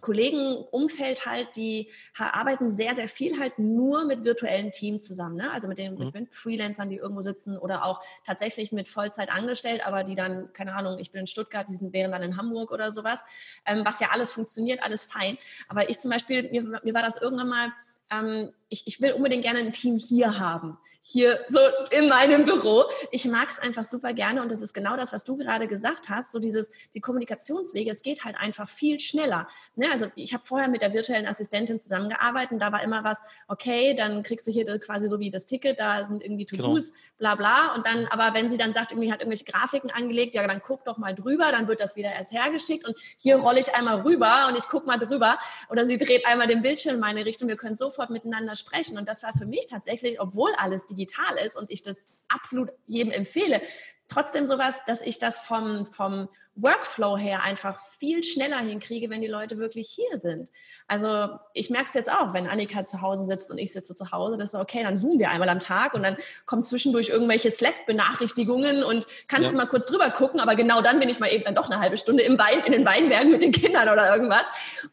Kollegenumfeld 0.00 1.26
halt, 1.26 1.56
die 1.56 1.90
arbeiten 2.18 2.70
sehr, 2.70 2.94
sehr 2.94 3.08
viel 3.08 3.38
halt 3.40 3.58
nur 3.58 4.04
mit 4.04 4.24
virtuellen 4.24 4.70
Teams 4.70 5.04
zusammen. 5.04 5.36
Ne? 5.36 5.50
Also 5.50 5.66
mit 5.66 5.78
den 5.78 5.94
mhm. 5.94 6.10
mit 6.14 6.34
Freelancern, 6.34 6.88
die 6.88 6.96
irgendwo 6.96 7.22
sitzen 7.22 7.58
oder 7.58 7.84
auch 7.84 8.00
tatsächlich 8.24 8.70
mit 8.70 8.88
Vollzeit 8.88 9.30
angestellt, 9.30 9.86
aber 9.86 10.04
die 10.04 10.14
dann, 10.14 10.52
keine 10.52 10.74
Ahnung, 10.74 10.98
ich 10.98 11.10
bin 11.10 11.22
in 11.22 11.26
Stuttgart, 11.26 11.68
die 11.68 11.74
sind, 11.74 11.92
wären 11.92 12.12
dann 12.12 12.22
in 12.22 12.36
Hamburg 12.36 12.70
oder 12.70 12.92
sowas, 12.92 13.24
ähm, 13.66 13.82
was 13.84 13.98
ja 14.00 14.08
alles 14.12 14.32
funktioniert, 14.32 14.82
alles 14.82 15.04
fein. 15.04 15.36
Aber 15.68 15.90
ich 15.90 15.98
zum 15.98 16.10
Beispiel, 16.10 16.48
mir, 16.50 16.80
mir 16.82 16.94
war 16.94 17.02
das 17.02 17.16
irgendwann 17.16 17.48
mal 17.48 17.72
ähm, 18.10 18.50
ich, 18.68 18.86
ich 18.86 19.00
will 19.00 19.12
unbedingt 19.12 19.42
gerne 19.42 19.60
ein 19.60 19.72
Team 19.72 19.98
hier 19.98 20.38
haben 20.38 20.78
hier 21.00 21.40
so 21.48 21.58
in 21.90 22.08
meinem 22.08 22.44
Büro. 22.44 22.84
Ich 23.12 23.24
mag 23.24 23.48
es 23.48 23.58
einfach 23.58 23.84
super 23.84 24.12
gerne 24.12 24.42
und 24.42 24.52
das 24.52 24.60
ist 24.60 24.74
genau 24.74 24.96
das, 24.96 25.12
was 25.12 25.24
du 25.24 25.36
gerade 25.36 25.66
gesagt 25.66 26.08
hast, 26.08 26.32
so 26.32 26.38
dieses, 26.38 26.70
die 26.94 27.00
Kommunikationswege, 27.00 27.90
es 27.90 28.02
geht 28.02 28.24
halt 28.24 28.36
einfach 28.36 28.68
viel 28.68 29.00
schneller. 29.00 29.48
Ne? 29.76 29.90
Also 29.90 30.06
ich 30.16 30.34
habe 30.34 30.44
vorher 30.44 30.68
mit 30.68 30.82
der 30.82 30.92
virtuellen 30.92 31.26
Assistentin 31.26 31.78
zusammengearbeitet 31.78 32.52
und 32.52 32.58
da 32.58 32.72
war 32.72 32.82
immer 32.82 33.04
was, 33.04 33.18
okay, 33.46 33.94
dann 33.94 34.22
kriegst 34.22 34.46
du 34.46 34.50
hier 34.50 34.64
quasi 34.80 35.08
so 35.08 35.18
wie 35.18 35.30
das 35.30 35.46
Ticket, 35.46 35.80
da 35.80 36.04
sind 36.04 36.22
irgendwie 36.22 36.44
To-Dos, 36.44 36.90
genau. 36.90 37.00
bla 37.18 37.34
bla 37.36 37.74
und 37.74 37.86
dann, 37.86 38.06
aber 38.08 38.34
wenn 38.34 38.50
sie 38.50 38.58
dann 38.58 38.72
sagt, 38.72 38.92
irgendwie 38.92 39.10
hat 39.10 39.20
irgendwelche 39.20 39.44
Grafiken 39.44 39.90
angelegt, 39.90 40.34
ja, 40.34 40.46
dann 40.46 40.60
guck 40.60 40.84
doch 40.84 40.98
mal 40.98 41.14
drüber, 41.14 41.50
dann 41.52 41.68
wird 41.68 41.80
das 41.80 41.96
wieder 41.96 42.12
erst 42.12 42.32
hergeschickt 42.32 42.86
und 42.86 42.96
hier 43.16 43.36
rolle 43.36 43.60
ich 43.60 43.74
einmal 43.74 44.02
rüber 44.02 44.46
und 44.48 44.56
ich 44.56 44.68
guck 44.68 44.86
mal 44.86 44.98
drüber 44.98 45.38
oder 45.70 45.86
sie 45.86 45.96
dreht 45.96 46.26
einmal 46.26 46.48
den 46.48 46.60
Bildschirm 46.60 46.96
in 46.96 47.00
meine 47.00 47.24
Richtung, 47.24 47.48
wir 47.48 47.56
können 47.56 47.76
sofort 47.76 48.10
miteinander 48.10 48.54
sprechen 48.54 48.98
und 48.98 49.08
das 49.08 49.22
war 49.22 49.32
für 49.32 49.46
mich 49.46 49.66
tatsächlich, 49.66 50.20
obwohl 50.20 50.50
alles 50.58 50.84
digital 50.98 51.36
ist 51.44 51.56
und 51.56 51.70
ich 51.70 51.82
das 51.82 52.08
absolut 52.28 52.70
jedem 52.86 53.12
empfehle, 53.12 53.60
trotzdem 54.08 54.46
sowas, 54.46 54.84
dass 54.86 55.02
ich 55.02 55.18
das 55.18 55.38
vom, 55.38 55.86
vom 55.86 56.28
Workflow 56.54 57.16
her 57.16 57.42
einfach 57.42 57.78
viel 57.98 58.24
schneller 58.24 58.58
hinkriege, 58.58 59.10
wenn 59.10 59.20
die 59.20 59.28
Leute 59.28 59.58
wirklich 59.58 59.88
hier 59.90 60.18
sind. 60.18 60.50
Also 60.88 61.28
ich 61.52 61.70
merke 61.70 61.88
es 61.88 61.94
jetzt 61.94 62.10
auch, 62.10 62.32
wenn 62.32 62.48
Annika 62.48 62.84
zu 62.84 63.00
Hause 63.02 63.24
sitzt 63.24 63.50
und 63.50 63.58
ich 63.58 63.72
sitze 63.72 63.94
zu 63.94 64.10
Hause, 64.10 64.36
das 64.38 64.54
ist 64.54 64.54
okay, 64.54 64.82
dann 64.82 64.96
zoomen 64.96 65.18
wir 65.18 65.30
einmal 65.30 65.48
am 65.50 65.60
Tag 65.60 65.94
und 65.94 66.02
dann 66.02 66.16
kommen 66.46 66.62
zwischendurch 66.62 67.10
irgendwelche 67.10 67.50
Slack-Benachrichtigungen 67.50 68.82
und 68.82 69.06
kannst 69.28 69.44
ja. 69.46 69.50
du 69.50 69.56
mal 69.56 69.66
kurz 69.66 69.86
drüber 69.86 70.10
gucken, 70.10 70.40
aber 70.40 70.56
genau 70.56 70.80
dann 70.80 70.98
bin 70.98 71.08
ich 71.08 71.20
mal 71.20 71.30
eben 71.30 71.44
dann 71.44 71.54
doch 71.54 71.70
eine 71.70 71.78
halbe 71.78 71.98
Stunde 71.98 72.24
im 72.24 72.38
Wein, 72.38 72.60
in 72.64 72.72
den 72.72 72.86
Weinbergen 72.86 73.30
mit 73.30 73.42
den 73.42 73.52
Kindern 73.52 73.88
oder 73.88 74.10
irgendwas. 74.10 74.44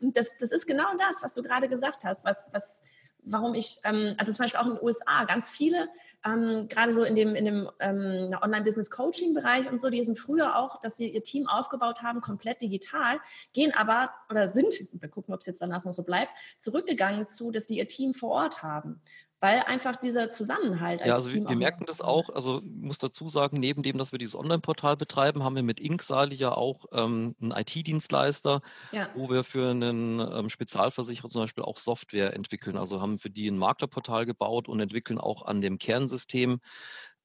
Und 0.02 0.16
das, 0.18 0.38
das 0.38 0.52
ist 0.52 0.68
genau 0.68 0.90
das, 1.00 1.24
was 1.24 1.34
du 1.34 1.42
gerade 1.42 1.70
gesagt 1.70 2.04
hast, 2.04 2.26
was, 2.26 2.50
was 2.52 2.82
warum 3.26 3.54
ich, 3.54 3.78
ähm, 3.84 4.16
also 4.18 4.32
zum 4.32 4.44
Beispiel 4.44 4.60
auch 4.60 4.68
in 4.68 4.76
den 4.76 4.84
USA, 4.84 5.26
ganz 5.26 5.50
viele 5.50 5.90
ähm, 6.26 6.68
gerade 6.68 6.92
so 6.92 7.04
in 7.04 7.16
dem, 7.16 7.36
in 7.36 7.46
dem 7.46 7.70
ähm, 7.80 8.30
Online-Business-Coaching-Bereich 8.42 9.70
und 9.70 9.80
so, 9.80 9.90
die 9.90 10.04
sind 10.04 10.18
früher 10.18 10.58
auch, 10.58 10.80
dass 10.80 10.98
sie 10.98 11.10
ihr 11.10 11.24
Team 11.24 11.48
aufgebaut 11.48 12.02
haben, 12.02 12.20
komplett 12.22 12.62
digital, 12.62 13.20
gehen 13.54 13.74
aber 13.76 14.10
oder 14.30 14.48
sind, 14.48 14.74
wir 14.94 15.10
gucken, 15.10 15.34
ob 15.34 15.42
es 15.42 15.46
jetzt 15.46 15.62
danach 15.62 15.86
noch 15.86 15.94
so 15.94 16.04
bleibt, 16.04 16.32
zurückgegangen 16.58 17.28
zu, 17.28 17.52
dass 17.52 17.68
die 17.68 17.78
ihr 17.78 17.88
Team 17.88 18.14
vor 18.14 18.32
Ort 18.32 18.64
haben 18.64 19.02
weil 19.46 19.60
einfach 19.60 19.96
dieser 19.96 20.32
Zusammenhalt 20.32 21.02
als 21.02 21.08
Ja, 21.08 21.14
also 21.14 21.30
Team 21.30 21.48
wir, 21.48 21.56
merken 21.56 21.86
das 21.86 22.02
auch, 22.02 22.32
also 22.32 22.64
ich 22.64 22.82
muss 22.82 22.98
dazu 22.98 23.30
sagen, 23.30 23.60
neben 23.60 23.84
dem, 23.84 23.96
dass 24.00 24.12
wir 24.12 24.18
dieses 24.18 24.34
Online-Portal 24.34 24.98
betreiben, 24.98 25.44
haben 25.44 25.56
wir 25.56 25.62
mit 25.62 25.80
Inksali 25.80 26.34
ja 26.34 26.52
auch 26.52 26.86
ähm, 26.92 27.36
einen 27.40 27.52
IT-Dienstleister, 27.52 28.62
ja. 28.92 29.08
wo 29.14 29.30
wir 29.30 29.44
für 29.44 29.70
einen 29.70 30.20
ähm, 30.20 30.50
Spezialversicherer 30.50 31.30
zum 31.30 31.42
Beispiel 31.42 31.64
auch 31.64 31.78
Software 31.78 32.34
entwickeln. 32.34 32.76
Also 32.76 33.02
haben 33.02 33.20
für 33.20 33.30
die 33.30 33.48
ein 33.48 33.60
Maklerportal 33.60 34.26
gebaut 34.26 34.68
und 34.68 34.80
entwickeln 34.80 35.20
auch 35.20 35.46
an 35.46 35.62
dem 35.62 35.78
Kernsystem, 35.78 36.60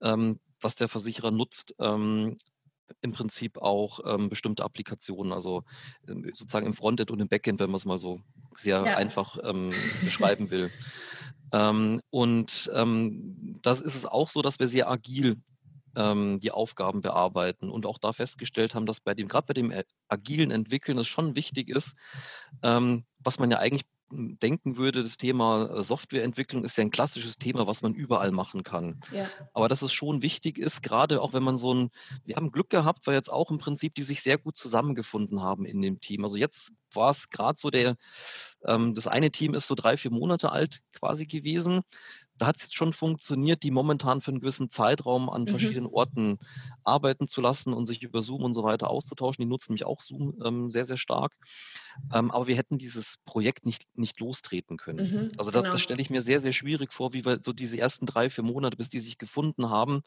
ähm, 0.02 0.40
was 0.60 0.76
der 0.76 0.88
Versicherer 0.88 1.30
nutzt, 1.30 1.74
ähm, 1.78 2.36
im 3.00 3.12
Prinzip 3.12 3.56
auch 3.56 4.00
ähm, 4.04 4.28
bestimmte 4.28 4.62
Applikationen, 4.62 5.32
also 5.32 5.64
ähm, 6.06 6.24
sozusagen 6.34 6.66
im 6.66 6.74
Frontend 6.74 7.10
und 7.10 7.20
im 7.20 7.28
Backend, 7.28 7.60
wenn 7.60 7.70
man 7.70 7.76
es 7.76 7.86
mal 7.86 7.96
so 7.96 8.20
sehr 8.56 8.84
ja. 8.84 8.96
einfach 8.98 9.38
ähm, 9.42 9.72
beschreiben 10.04 10.50
will. 10.50 10.70
Ähm, 11.52 12.00
und 12.10 12.70
ähm, 12.74 13.54
das 13.62 13.80
ist 13.80 13.94
es 13.94 14.06
auch 14.06 14.28
so, 14.28 14.42
dass 14.42 14.58
wir 14.58 14.66
sehr 14.66 14.88
agil 14.88 15.36
ähm, 15.96 16.38
die 16.38 16.52
Aufgaben 16.52 17.00
bearbeiten 17.00 17.70
und 17.70 17.86
auch 17.86 17.98
da 17.98 18.12
festgestellt 18.12 18.74
haben, 18.74 18.86
dass 18.86 19.00
bei 19.00 19.14
dem, 19.14 19.28
gerade 19.28 19.46
bei 19.46 19.54
dem 19.54 19.70
äh, 19.70 19.84
agilen 20.08 20.50
Entwickeln 20.50 20.98
es 20.98 21.08
schon 21.08 21.36
wichtig 21.36 21.68
ist, 21.68 21.94
was 22.62 23.38
man 23.38 23.50
ja 23.50 23.58
eigentlich 23.58 23.84
denken 24.10 24.76
würde, 24.76 25.02
das 25.02 25.16
Thema 25.16 25.70
äh, 25.70 25.82
Softwareentwicklung 25.82 26.64
ist 26.64 26.76
ja 26.76 26.82
ein 26.82 26.90
klassisches 26.90 27.36
Thema, 27.36 27.66
was 27.66 27.82
man 27.82 27.94
überall 27.94 28.32
machen 28.32 28.62
kann. 28.62 29.00
Ja. 29.12 29.28
Aber 29.52 29.68
dass 29.68 29.82
es 29.82 29.92
schon 29.92 30.22
wichtig 30.22 30.58
ist, 30.58 30.82
gerade 30.82 31.22
auch 31.22 31.32
wenn 31.32 31.42
man 31.42 31.56
so 31.56 31.74
ein, 31.74 31.90
wir 32.24 32.36
haben 32.36 32.50
Glück 32.50 32.70
gehabt, 32.70 33.06
weil 33.06 33.14
jetzt 33.14 33.30
auch 33.30 33.50
im 33.50 33.58
Prinzip 33.58 33.94
die 33.94 34.02
sich 34.02 34.22
sehr 34.22 34.38
gut 34.38 34.56
zusammengefunden 34.56 35.42
haben 35.42 35.64
in 35.64 35.80
dem 35.80 36.00
Team. 36.00 36.24
Also 36.24 36.36
jetzt 36.36 36.72
war 36.92 37.10
es 37.10 37.30
gerade 37.30 37.58
so 37.58 37.70
der, 37.70 37.96
ähm, 38.64 38.94
das 38.94 39.06
eine 39.06 39.30
Team 39.30 39.54
ist 39.54 39.66
so 39.66 39.74
drei, 39.74 39.96
vier 39.96 40.10
Monate 40.10 40.50
alt 40.50 40.80
quasi 40.92 41.26
gewesen 41.26 41.82
da 42.40 42.46
hat 42.46 42.56
es 42.56 42.62
jetzt 42.62 42.74
schon 42.74 42.94
funktioniert, 42.94 43.62
die 43.62 43.70
momentan 43.70 44.22
für 44.22 44.30
einen 44.30 44.40
gewissen 44.40 44.70
Zeitraum 44.70 45.28
an 45.28 45.42
mhm. 45.42 45.48
verschiedenen 45.48 45.86
Orten 45.86 46.38
arbeiten 46.84 47.28
zu 47.28 47.42
lassen 47.42 47.74
und 47.74 47.84
sich 47.84 48.02
über 48.02 48.22
Zoom 48.22 48.42
und 48.42 48.54
so 48.54 48.64
weiter 48.64 48.88
auszutauschen. 48.88 49.42
Die 49.42 49.48
nutzen 49.48 49.72
nämlich 49.72 49.84
auch 49.84 50.00
Zoom 50.00 50.40
ähm, 50.42 50.70
sehr, 50.70 50.86
sehr 50.86 50.96
stark. 50.96 51.36
Ähm, 52.14 52.30
aber 52.30 52.46
wir 52.46 52.56
hätten 52.56 52.78
dieses 52.78 53.18
Projekt 53.26 53.66
nicht, 53.66 53.86
nicht 53.94 54.20
lostreten 54.20 54.78
können. 54.78 55.10
Mhm, 55.10 55.32
also 55.36 55.50
das, 55.50 55.62
genau. 55.62 55.72
das 55.72 55.82
stelle 55.82 56.00
ich 56.00 56.08
mir 56.08 56.22
sehr, 56.22 56.40
sehr 56.40 56.52
schwierig 56.52 56.94
vor, 56.94 57.12
wie 57.12 57.26
wir 57.26 57.40
so 57.42 57.52
diese 57.52 57.76
ersten 57.76 58.06
drei, 58.06 58.30
vier 58.30 58.44
Monate, 58.44 58.78
bis 58.78 58.88
die 58.88 59.00
sich 59.00 59.18
gefunden 59.18 59.68
haben, 59.68 60.00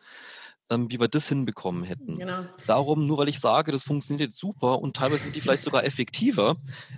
ähm, 0.72 0.90
wie 0.90 1.00
wir 1.00 1.08
das 1.08 1.28
hinbekommen 1.28 1.84
hätten. 1.84 2.18
Genau. 2.18 2.46
Darum, 2.66 3.06
nur 3.06 3.20
weil 3.20 3.30
ich 3.30 3.40
sage, 3.40 3.72
das 3.72 3.84
funktioniert 3.84 4.34
super 4.34 4.80
und 4.80 4.96
teilweise 4.96 5.24
sind 5.24 5.36
die 5.36 5.42
vielleicht 5.42 5.64
sogar 5.64 5.84
effektiver 5.84 6.56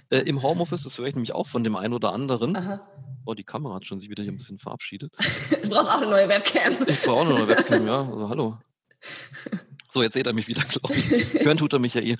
äh, 0.10 0.20
im 0.20 0.42
Homeoffice, 0.42 0.84
das 0.84 0.98
höre 0.98 1.08
ich 1.08 1.16
nämlich 1.16 1.34
auch 1.34 1.48
von 1.48 1.66
dem 1.66 1.76
einen 1.76 1.94
oder 1.94 2.14
anderen. 2.14 2.56
Aha 2.56 2.80
Oh, 3.26 3.34
die 3.34 3.44
Kamera 3.44 3.76
hat 3.76 3.86
schon 3.86 4.00
sich 4.00 4.10
wieder 4.10 4.24
hier 4.24 4.32
ein 4.32 4.38
bisschen 4.38 4.60
verabschiedet. 4.60 5.14
du 5.64 5.70
brauchst 5.70 5.90
auch 5.90 5.98
eine 5.98 6.08
neue 6.08 6.30
Webcam. 6.30 6.78
Ich 6.88 7.02
brauche 7.02 7.22
auch 7.22 7.26
eine 7.26 7.34
neue 7.34 7.48
Webcam, 7.48 7.88
ja. 7.88 8.00
Also 8.02 8.30
hallo. 8.30 8.58
So, 9.96 10.04
jetzt 10.04 10.12
seht 10.12 10.28
er 10.28 10.34
mich 10.34 10.50
wieder, 10.50 10.62
glaube 10.68 10.94
ich. 10.94 11.34
Hören 11.46 11.56
tut 11.56 11.72
er 11.72 11.80
mich 11.80 11.94
ja 11.94 12.02
eh. 12.02 12.18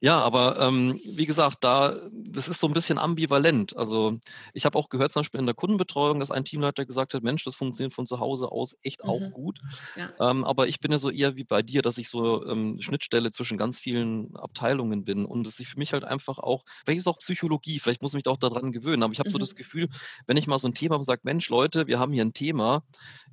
Ja, 0.00 0.20
aber 0.20 0.60
ähm, 0.60 1.00
wie 1.16 1.24
gesagt, 1.24 1.64
da, 1.64 1.96
das 2.12 2.46
ist 2.46 2.60
so 2.60 2.68
ein 2.68 2.72
bisschen 2.72 2.98
ambivalent. 2.98 3.76
Also 3.76 4.20
ich 4.54 4.64
habe 4.64 4.78
auch 4.78 4.90
gehört, 4.90 5.10
zum 5.10 5.22
Beispiel 5.22 5.40
in 5.40 5.46
der 5.46 5.56
Kundenbetreuung, 5.56 6.20
dass 6.20 6.30
ein 6.30 6.44
Teamleiter 6.44 6.86
gesagt 6.86 7.14
hat, 7.14 7.24
Mensch, 7.24 7.42
das 7.42 7.56
funktioniert 7.56 7.92
von 7.92 8.06
zu 8.06 8.20
Hause 8.20 8.52
aus 8.52 8.76
echt 8.84 9.02
mhm. 9.02 9.10
auch 9.10 9.30
gut. 9.32 9.58
Ja. 9.96 10.30
Ähm, 10.30 10.44
aber 10.44 10.68
ich 10.68 10.78
bin 10.78 10.92
ja 10.92 10.98
so 10.98 11.10
eher 11.10 11.34
wie 11.34 11.42
bei 11.42 11.62
dir, 11.62 11.82
dass 11.82 11.98
ich 11.98 12.08
so 12.08 12.46
ähm, 12.46 12.80
Schnittstelle 12.80 13.32
zwischen 13.32 13.58
ganz 13.58 13.80
vielen 13.80 14.36
Abteilungen 14.36 15.02
bin 15.02 15.24
und 15.24 15.48
dass 15.48 15.58
ich 15.58 15.66
für 15.66 15.80
mich 15.80 15.94
halt 15.94 16.04
einfach 16.04 16.38
auch, 16.38 16.62
vielleicht 16.84 17.00
ist 17.00 17.08
auch 17.08 17.18
Psychologie, 17.18 17.80
vielleicht 17.80 18.02
muss 18.02 18.12
ich 18.12 18.18
mich 18.18 18.28
auch 18.28 18.36
daran 18.36 18.70
gewöhnen, 18.70 19.02
aber 19.02 19.12
ich 19.12 19.18
habe 19.18 19.30
mhm. 19.30 19.32
so 19.32 19.38
das 19.38 19.56
Gefühl, 19.56 19.88
wenn 20.28 20.36
ich 20.36 20.46
mal 20.46 20.58
so 20.58 20.68
ein 20.68 20.74
Thema 20.74 21.02
sage, 21.02 21.22
Mensch, 21.24 21.48
Leute, 21.48 21.88
wir 21.88 21.98
haben 21.98 22.12
hier 22.12 22.24
ein 22.24 22.34
Thema, 22.34 22.84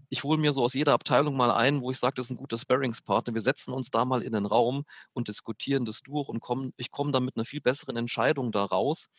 ich 0.10 0.24
hole 0.24 0.39
mir 0.39 0.54
so 0.54 0.64
aus 0.64 0.74
jeder 0.74 0.94
Abteilung 0.94 1.38
mal 1.38 1.52
ein, 1.52 1.82
wo 1.82 1.91
ich 1.91 2.00
sage, 2.00 2.16
das 2.16 2.28
ist 2.28 2.32
ein 2.32 2.38
guter 2.38 2.58
Sparringspartner, 2.58 3.34
wir 3.34 3.41
setzen 3.41 3.72
uns 3.72 3.83
uns 3.84 3.92
da 3.92 4.06
mal 4.06 4.24
in 4.24 4.32
den 4.32 4.46
Raum 4.46 4.86
und 5.12 5.28
diskutieren 5.28 5.84
das 5.84 6.02
durch 6.02 6.30
und 6.30 6.40
kommen, 6.40 6.72
ich 6.78 6.92
komme 6.92 7.12
dann 7.12 7.26
mit 7.26 7.36
einer 7.36 7.46
viel 7.46 7.62
besseren 7.62 7.98
Entscheidung 7.98 8.52
da 8.52 8.64
raus, 8.64 9.10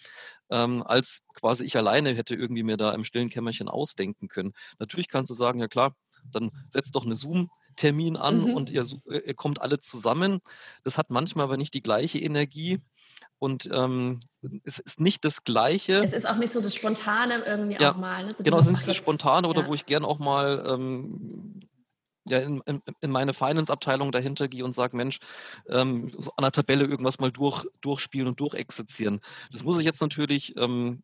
ähm, 0.51 0.83
als 0.83 1.21
quasi 1.35 1.65
ich 1.65 1.77
alleine 1.77 2.15
hätte 2.15 2.35
irgendwie 2.35 2.62
mir 2.62 2.77
da 2.77 2.93
im 2.93 3.05
stillen 3.05 3.29
Kämmerchen 3.29 3.69
ausdenken 3.69 4.29
können. 4.29 4.53
Natürlich 4.79 5.09
kannst 5.09 5.31
du 5.31 5.35
sagen, 5.35 5.61
ja 5.61 5.69
klar, 5.69 5.95
dann 6.33 6.51
setzt 6.71 6.95
doch 6.95 7.05
eine 7.05 7.15
Zoom 7.15 7.51
Termin 7.77 8.17
an 8.17 8.43
mhm. 8.43 8.55
und 8.55 8.71
ihr, 8.71 8.87
äh, 9.11 9.19
ihr, 9.27 9.35
kommt 9.35 9.61
alle 9.61 9.81
zusammen. 9.81 10.41
Das 10.85 10.97
hat 10.97 11.11
manchmal 11.11 11.45
aber 11.45 11.57
nicht 11.57 11.75
die 11.75 11.83
gleiche 11.83 12.19
Energie 12.19 12.81
und 13.41 13.69
ähm, 13.73 14.21
es 14.62 14.79
ist 14.79 15.01
nicht 15.01 15.25
das 15.25 15.45
Gleiche. 15.45 16.03
Es 16.05 16.12
ist 16.12 16.27
auch 16.27 16.37
nicht 16.37 16.53
so 16.53 16.61
das 16.61 16.75
Spontane 16.75 17.45
irgendwie 17.45 17.83
ja, 17.83 17.93
auch 17.93 17.97
mal. 17.97 18.25
Ne? 18.25 18.31
So 18.33 18.45
genau, 18.45 18.59
es 18.59 18.67
ist 18.67 18.73
nicht 18.73 18.89
das 18.89 18.97
Spontane 18.97 19.49
oder 19.49 19.62
ja. 19.62 19.69
wo 19.69 19.75
ich 19.75 19.87
gern 19.87 20.05
auch 20.05 20.21
mal 20.21 20.65
ähm, 20.69 21.61
ja, 22.27 22.39
in, 22.39 22.61
in, 22.66 22.83
in 23.01 23.11
meine 23.11 23.35
Finance-Abteilung 23.35 24.12
dahinter 24.12 24.49
gehe 24.49 24.64
und 24.64 24.75
sage, 24.75 24.97
Mensch, 24.97 25.18
ähm, 25.68 26.11
so 26.18 26.33
an 26.37 26.43
der 26.43 26.53
Tabelle 26.53 26.85
irgendwas 26.85 27.18
mal 27.18 27.31
durch, 27.31 27.66
durchspielen 27.81 28.29
und 28.29 28.41
durchexerzieren. 28.41 29.20
Das 29.53 29.62
muss 29.62 29.79
ich 29.79 29.85
jetzt 29.85 30.01
natürlich 30.01 30.57
ähm, 30.57 31.03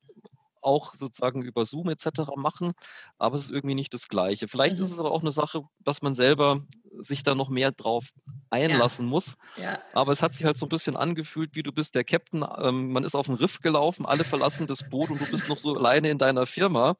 auch 0.62 0.94
sozusagen 0.94 1.42
über 1.42 1.64
Zoom 1.64 1.88
etc. 1.88 2.22
machen, 2.36 2.72
aber 3.18 3.34
es 3.34 3.44
ist 3.44 3.50
irgendwie 3.50 3.74
nicht 3.74 3.94
das 3.94 4.08
Gleiche. 4.08 4.48
Vielleicht 4.48 4.76
mhm. 4.76 4.84
ist 4.84 4.92
es 4.92 4.98
aber 4.98 5.12
auch 5.12 5.22
eine 5.22 5.32
Sache, 5.32 5.62
dass 5.80 6.02
man 6.02 6.14
selber 6.14 6.62
sich 6.98 7.22
da 7.22 7.34
noch 7.34 7.48
mehr 7.48 7.72
drauf 7.72 8.10
einlassen 8.50 9.06
ja. 9.06 9.10
muss. 9.10 9.36
Ja. 9.56 9.78
Aber 9.92 10.12
es 10.12 10.22
hat 10.22 10.34
sich 10.34 10.44
halt 10.44 10.56
so 10.56 10.66
ein 10.66 10.70
bisschen 10.70 10.96
angefühlt, 10.96 11.54
wie 11.54 11.62
du 11.62 11.72
bist 11.72 11.94
der 11.94 12.04
Captain, 12.04 12.44
ähm, 12.58 12.92
man 12.92 13.04
ist 13.04 13.14
auf 13.14 13.26
den 13.26 13.36
Riff 13.36 13.60
gelaufen, 13.60 14.06
alle 14.06 14.24
verlassen 14.24 14.66
das 14.66 14.88
Boot 14.88 15.10
und 15.10 15.20
du 15.20 15.26
bist 15.30 15.48
noch 15.48 15.58
so 15.58 15.76
alleine 15.76 16.10
in 16.10 16.18
deiner 16.18 16.46
Firma. 16.46 16.96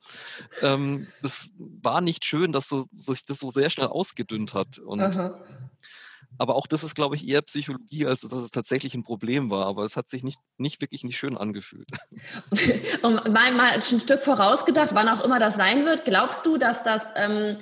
Ähm, 0.62 1.08
das 1.22 1.48
war 1.58 2.00
nicht 2.00 2.24
schön, 2.24 2.52
dass 2.52 2.68
so, 2.68 2.84
sich 2.92 3.24
das 3.24 3.38
so 3.38 3.50
sehr 3.50 3.70
schnell 3.70 3.88
ausgedünnt 3.88 4.54
hat. 4.54 4.78
Und 4.78 5.00
Aha. 5.00 5.40
Aber 6.38 6.54
auch 6.54 6.66
das 6.66 6.84
ist, 6.84 6.94
glaube 6.94 7.16
ich, 7.16 7.28
eher 7.28 7.42
Psychologie, 7.42 8.06
als 8.06 8.22
dass 8.22 8.38
es 8.38 8.50
tatsächlich 8.50 8.94
ein 8.94 9.02
Problem 9.02 9.50
war. 9.50 9.66
Aber 9.66 9.84
es 9.84 9.96
hat 9.96 10.08
sich 10.08 10.24
nicht, 10.24 10.38
nicht 10.56 10.80
wirklich 10.80 11.04
nicht 11.04 11.18
schön 11.18 11.36
angefühlt. 11.36 11.88
Und 13.02 13.28
mal, 13.32 13.52
mal 13.52 13.70
ein 13.70 13.82
Stück 13.82 14.22
vorausgedacht, 14.22 14.94
wann 14.94 15.08
auch 15.08 15.24
immer 15.24 15.38
das 15.38 15.54
sein 15.54 15.84
wird, 15.84 16.04
glaubst 16.04 16.46
du, 16.46 16.56
dass 16.56 16.82
das 16.82 17.02
ähm, 17.14 17.56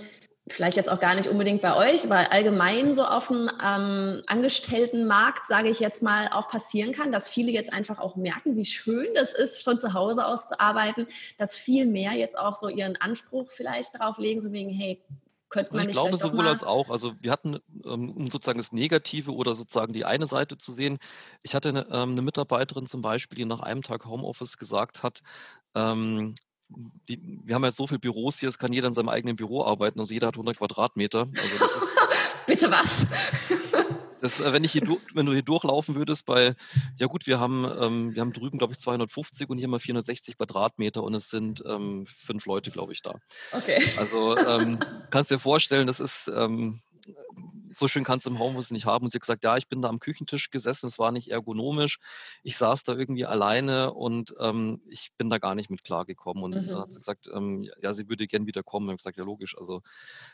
vielleicht 0.53 0.77
jetzt 0.77 0.91
auch 0.91 1.01
gar 1.01 1.14
nicht 1.14 1.29
unbedingt 1.29 1.62
bei 1.62 1.77
euch, 1.77 2.05
aber 2.05 2.33
allgemein 2.33 2.95
so 2.95 3.05
auf 3.05 3.29
dem 3.29 3.51
ähm, 3.62 4.23
Angestelltenmarkt, 4.27 5.47
sage 5.47 5.69
ich 5.69 5.81
jetzt 5.81 6.03
mal, 6.03 6.29
auch 6.29 6.49
passieren 6.49 6.93
kann, 6.93 7.12
dass 7.12 7.29
viele 7.29 7.51
jetzt 7.51 7.73
einfach 7.73 7.99
auch 7.99 8.16
merken, 8.16 8.57
wie 8.57 8.64
schön 8.64 9.07
das 9.14 9.35
ist, 9.35 9.62
von 9.62 9.79
zu 9.79 9.95
Hause 9.95 10.27
aus 10.27 10.49
zu 10.49 10.61
arbeiten, 10.61 11.07
dass 11.37 11.57
viel 11.57 11.87
mehr 11.87 12.12
jetzt 12.12 12.39
auch 12.39 12.59
so 12.59 12.69
ihren 12.69 12.97
Anspruch 12.97 13.51
vielleicht 13.51 13.95
darauf 13.95 14.19
legen, 14.19 14.41
so 14.41 14.53
wegen, 14.53 14.71
hey, 14.71 15.01
könnte 15.49 15.71
man 15.71 15.79
also 15.79 15.89
ich 15.89 15.93
glaube 15.93 16.17
sowohl 16.17 16.47
als 16.47 16.65
auch. 16.65 16.91
Also 16.91 17.15
wir 17.21 17.31
hatten, 17.31 17.59
ähm, 17.85 18.11
um 18.11 18.31
sozusagen 18.31 18.59
das 18.59 18.73
Negative 18.73 19.35
oder 19.35 19.55
sozusagen 19.55 19.93
die 19.93 20.05
eine 20.05 20.27
Seite 20.27 20.59
zu 20.59 20.73
sehen, 20.73 20.99
ich 21.43 21.55
hatte 21.55 21.71
eine, 21.71 21.87
ähm, 21.91 22.11
eine 22.11 22.23
Mitarbeiterin 22.23 22.87
zum 22.87 23.03
Beispiel, 23.03 23.39
die 23.39 23.45
nach 23.45 23.61
einem 23.61 23.83
Tag 23.83 24.05
Homeoffice 24.05 24.59
gesagt 24.59 25.03
hat, 25.03 25.23
ähm, 25.75 26.35
die, 27.09 27.41
wir 27.45 27.55
haben 27.55 27.65
jetzt 27.65 27.77
so 27.77 27.87
viele 27.87 28.01
Büros 28.01 28.39
hier, 28.39 28.49
es 28.49 28.59
kann 28.59 28.73
jeder 28.73 28.89
in 28.89 28.93
seinem 28.93 29.09
eigenen 29.09 29.37
Büro 29.37 29.65
arbeiten. 29.65 30.01
Also 30.01 30.13
jeder 30.13 30.29
hat 30.29 30.35
100 30.35 30.59
Quadratmeter. 30.59 31.21
Also 31.21 31.81
Bitte 32.47 32.71
was? 32.71 33.07
Das, 34.21 34.41
äh, 34.41 34.53
wenn, 34.53 34.64
ich 34.64 34.73
hier, 34.73 34.83
wenn 35.14 35.27
du 35.27 35.33
hier 35.33 35.43
durchlaufen 35.43 35.95
würdest 35.95 36.27
bei, 36.27 36.55
ja 36.97 37.07
gut, 37.07 37.27
wir 37.27 37.39
haben, 37.39 37.64
ähm, 37.81 38.14
wir 38.14 38.21
haben 38.21 38.33
drüben, 38.33 38.59
glaube 38.59 38.73
ich, 38.73 38.79
250 38.81 39.49
und 39.49 39.59
hier 39.59 39.69
mal 39.69 39.81
460 39.81 40.37
Quadratmeter 40.37 41.03
und 41.03 41.14
es 41.14 41.31
sind 41.31 41.62
ähm, 41.66 42.07
fünf 42.07 42.47
Leute, 42.47 42.71
glaube 42.71 42.93
ich, 42.93 43.03
da. 43.03 43.19
Okay. 43.53 43.83
Also 43.97 44.37
ähm, 44.37 44.79
kannst 45.11 45.31
dir 45.31 45.39
vorstellen, 45.39 45.87
das 45.87 46.01
ist, 46.01 46.31
ähm, 46.35 46.81
so 47.79 47.89
schön 47.89 48.05
kannst 48.05 48.26
du 48.26 48.31
im 48.31 48.39
Homeoffice 48.39 48.72
nicht 48.72 48.87
haben. 48.87 49.05
Und 49.05 49.11
sie 49.11 49.16
hat 49.16 49.22
gesagt, 49.22 49.45
ja, 49.45 49.57
ich 49.57 49.68
bin 49.68 49.83
da 49.83 49.89
am 49.89 50.01
Küchentisch 50.01 50.51
gesessen, 50.51 50.87
es 50.87 50.99
war 50.99 51.12
nicht 51.12 51.31
ergonomisch. 51.31 51.99
Ich 52.43 52.57
saß 52.57 52.83
da 52.83 52.95
irgendwie 52.95 53.26
alleine 53.26 53.93
und 53.93 54.35
ähm, 54.41 54.83
ich 54.89 55.12
bin 55.16 55.31
da 55.31 55.39
gar 55.39 55.55
nicht 55.55 55.70
mit 55.70 55.85
klargekommen. 55.85 56.43
Und 56.43 56.55
mhm. 56.55 56.66
dann 56.66 56.81
hat 56.81 56.93
sie 56.93 56.99
gesagt, 56.99 57.29
ähm, 57.33 57.68
ja, 57.81 57.93
sie 57.93 58.09
würde 58.09 58.26
gern 58.26 58.47
wieder 58.47 58.62
kommen. 58.62 58.89
Und 58.89 58.91
ich 58.91 58.93
habe 58.95 59.12
gesagt, 59.12 59.16
ja, 59.18 59.24
logisch. 59.24 59.57
Also 59.57 59.83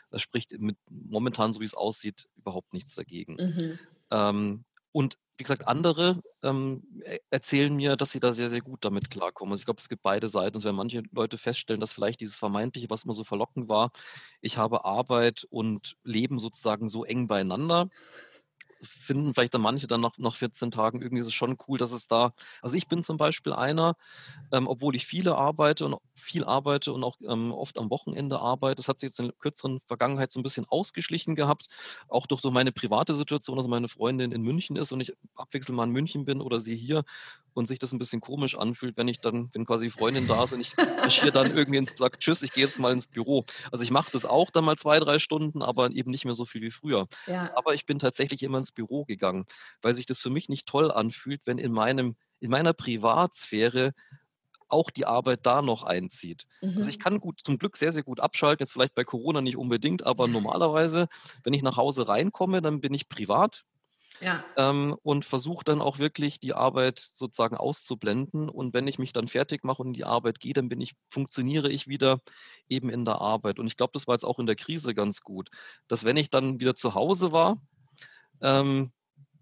das 0.09 0.21
spricht 0.21 0.59
mit, 0.59 0.77
momentan, 0.89 1.53
so 1.53 1.59
wie 1.59 1.65
es 1.65 1.73
aussieht, 1.73 2.27
überhaupt 2.37 2.73
nichts 2.73 2.95
dagegen. 2.95 3.35
Mhm. 3.35 3.79
Ähm, 4.11 4.65
und 4.95 5.17
wie 5.37 5.43
gesagt, 5.43 5.67
andere 5.67 6.21
ähm, 6.41 6.81
e-, 7.03 7.17
erzählen 7.29 7.75
mir, 7.75 7.97
dass 7.97 8.11
sie 8.11 8.21
da 8.21 8.31
sehr, 8.31 8.47
sehr 8.47 8.61
gut 8.61 8.85
damit 8.85 9.11
klarkommen. 9.11 9.51
Also 9.51 9.59
ich 9.59 9.65
glaube, 9.65 9.81
es 9.81 9.89
gibt 9.89 10.03
beide 10.03 10.29
Seiten. 10.29 10.55
Also 10.55 10.69
wenn 10.69 10.75
manche 10.75 11.03
Leute 11.11 11.37
feststellen, 11.37 11.81
dass 11.81 11.91
vielleicht 11.91 12.21
dieses 12.21 12.37
Vermeintliche, 12.37 12.89
was 12.89 13.03
immer 13.03 13.13
so 13.13 13.25
verlockend 13.25 13.67
war, 13.67 13.91
ich 14.39 14.55
habe 14.55 14.85
Arbeit 14.85 15.45
und 15.49 15.97
Leben 16.05 16.39
sozusagen 16.39 16.87
so 16.87 17.03
eng 17.03 17.27
beieinander, 17.27 17.89
finden 18.81 19.33
vielleicht 19.33 19.53
dann 19.53 19.61
manche 19.61 19.87
dann 19.87 19.99
nach, 19.99 20.17
nach 20.17 20.35
14 20.35 20.71
Tagen 20.71 21.01
irgendwie 21.01 21.21
ist 21.21 21.27
es 21.27 21.33
schon 21.33 21.57
cool, 21.67 21.77
dass 21.77 21.91
es 21.91 22.07
da, 22.07 22.33
also 22.61 22.75
ich 22.77 22.87
bin 22.87 23.03
zum 23.03 23.17
Beispiel 23.17 23.51
einer, 23.51 23.95
ähm, 24.53 24.67
obwohl 24.67 24.95
ich 24.95 25.05
viele 25.05 25.35
arbeite 25.35 25.85
und 25.85 25.97
viel 26.15 26.43
arbeite 26.43 26.93
und 26.93 27.03
auch 27.03 27.17
ähm, 27.27 27.51
oft 27.51 27.77
am 27.77 27.89
Wochenende 27.89 28.39
arbeite, 28.39 28.75
das 28.75 28.87
hat 28.87 28.99
sich 28.99 29.07
jetzt 29.07 29.19
in 29.19 29.25
der 29.25 29.35
kürzeren 29.35 29.79
Vergangenheit 29.79 30.31
so 30.31 30.39
ein 30.39 30.43
bisschen 30.43 30.65
ausgeschlichen 30.65 31.35
gehabt, 31.35 31.67
auch 32.07 32.25
durch 32.25 32.41
so 32.41 32.51
meine 32.51 32.71
private 32.71 33.13
Situation, 33.13 33.57
dass 33.57 33.67
meine 33.67 33.87
Freundin 33.87 34.31
in 34.31 34.41
München 34.41 34.75
ist 34.77 34.91
und 34.91 35.01
ich 35.01 35.13
abwechselnd 35.35 35.75
mal 35.75 35.83
in 35.83 35.91
München 35.91 36.25
bin 36.25 36.41
oder 36.41 36.59
sie 36.59 36.75
hier 36.75 37.03
und 37.53 37.67
sich 37.67 37.79
das 37.79 37.91
ein 37.91 37.99
bisschen 37.99 38.21
komisch 38.21 38.55
anfühlt, 38.55 38.97
wenn 38.97 39.07
ich 39.07 39.19
dann, 39.19 39.49
wenn 39.53 39.65
quasi 39.65 39.89
Freundin 39.89 40.27
da 40.27 40.43
ist 40.43 40.53
und 40.53 40.61
ich 40.61 40.75
marschiere 40.77 41.31
dann 41.31 41.51
irgendwie 41.51 41.77
ins 41.77 41.93
sage, 41.97 42.17
tschüss, 42.17 42.41
ich 42.41 42.51
gehe 42.51 42.65
jetzt 42.65 42.79
mal 42.79 42.91
ins 42.91 43.07
Büro. 43.07 43.45
Also 43.71 43.83
ich 43.83 43.91
mache 43.91 44.11
das 44.11 44.25
auch 44.25 44.49
dann 44.51 44.65
mal 44.65 44.77
zwei, 44.77 44.99
drei 44.99 45.19
Stunden, 45.19 45.61
aber 45.61 45.91
eben 45.91 46.11
nicht 46.11 46.25
mehr 46.25 46.33
so 46.33 46.45
viel 46.45 46.61
wie 46.61 46.71
früher. 46.71 47.07
Ja. 47.27 47.51
Aber 47.55 47.73
ich 47.73 47.85
bin 47.85 47.99
tatsächlich 47.99 48.43
immer 48.43 48.57
ins 48.57 48.71
Büro 48.71 49.05
gegangen, 49.05 49.45
weil 49.81 49.93
sich 49.93 50.05
das 50.05 50.19
für 50.19 50.29
mich 50.29 50.49
nicht 50.49 50.67
toll 50.67 50.91
anfühlt, 50.91 51.41
wenn 51.45 51.57
in 51.57 51.71
meinem, 51.71 52.15
in 52.39 52.49
meiner 52.49 52.73
Privatsphäre 52.73 53.93
auch 54.67 54.89
die 54.89 55.05
Arbeit 55.05 55.45
da 55.45 55.61
noch 55.61 55.83
einzieht. 55.83 56.45
Mhm. 56.61 56.73
Also 56.75 56.89
ich 56.89 56.97
mhm. 56.97 57.01
kann 57.01 57.19
gut, 57.19 57.41
zum 57.43 57.57
Glück 57.57 57.77
sehr, 57.77 57.91
sehr 57.91 58.03
gut 58.03 58.19
abschalten, 58.19 58.63
jetzt 58.63 58.73
vielleicht 58.73 58.95
bei 58.95 59.03
Corona 59.03 59.41
nicht 59.41 59.57
unbedingt, 59.57 60.05
aber 60.05 60.27
normalerweise, 60.27 61.07
wenn 61.43 61.53
ich 61.53 61.61
nach 61.61 61.77
Hause 61.77 62.07
reinkomme, 62.07 62.61
dann 62.61 62.81
bin 62.81 62.93
ich 62.93 63.09
privat, 63.09 63.63
ja. 64.21 64.43
Ähm, 64.55 64.95
und 65.03 65.25
versuche 65.25 65.63
dann 65.65 65.81
auch 65.81 65.99
wirklich 65.99 66.39
die 66.39 66.53
Arbeit 66.53 67.09
sozusagen 67.13 67.57
auszublenden. 67.57 68.49
Und 68.49 68.73
wenn 68.73 68.87
ich 68.87 68.99
mich 68.99 69.13
dann 69.13 69.27
fertig 69.27 69.63
mache 69.63 69.81
und 69.81 69.89
in 69.89 69.93
die 69.93 70.05
Arbeit 70.05 70.39
gehe, 70.39 70.53
dann 70.53 70.69
bin 70.69 70.81
ich, 70.81 70.93
funktioniere 71.09 71.69
ich 71.69 71.87
wieder 71.87 72.21
eben 72.69 72.89
in 72.89 73.05
der 73.05 73.19
Arbeit. 73.21 73.59
Und 73.59 73.67
ich 73.67 73.77
glaube, 73.77 73.91
das 73.93 74.07
war 74.07 74.15
jetzt 74.15 74.25
auch 74.25 74.39
in 74.39 74.45
der 74.45 74.55
Krise 74.55 74.95
ganz 74.95 75.21
gut, 75.21 75.49
dass 75.87 76.05
wenn 76.05 76.17
ich 76.17 76.29
dann 76.29 76.59
wieder 76.59 76.75
zu 76.75 76.93
Hause 76.93 77.31
war, 77.31 77.57
ähm, 78.41 78.91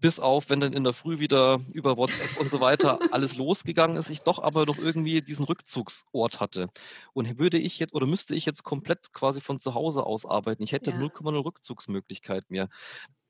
bis 0.04 0.20
auf, 0.20 0.50
wenn 0.50 0.60
dann 0.60 0.74
in 0.74 0.84
der 0.84 0.92
Früh 0.92 1.18
wieder 1.18 1.62
über 1.72 1.96
WhatsApp 1.96 2.38
und 2.38 2.50
so 2.50 2.60
weiter 2.60 2.98
alles 3.12 3.36
losgegangen 3.36 3.96
ist, 3.96 4.10
ich 4.10 4.20
doch 4.20 4.38
aber 4.38 4.66
noch 4.66 4.76
irgendwie 4.76 5.22
diesen 5.22 5.46
Rückzugsort 5.46 6.40
hatte. 6.40 6.68
Und 7.14 7.38
würde 7.38 7.56
ich 7.56 7.78
jetzt 7.78 7.94
oder 7.94 8.06
müsste 8.06 8.34
ich 8.34 8.44
jetzt 8.44 8.64
komplett 8.64 9.14
quasi 9.14 9.40
von 9.40 9.58
zu 9.58 9.72
Hause 9.72 10.04
aus 10.04 10.26
arbeiten, 10.26 10.62
ich 10.62 10.72
hätte 10.72 10.90
ja. 10.90 10.98
0,0 10.98 11.42
Rückzugsmöglichkeit 11.42 12.50
mehr 12.50 12.68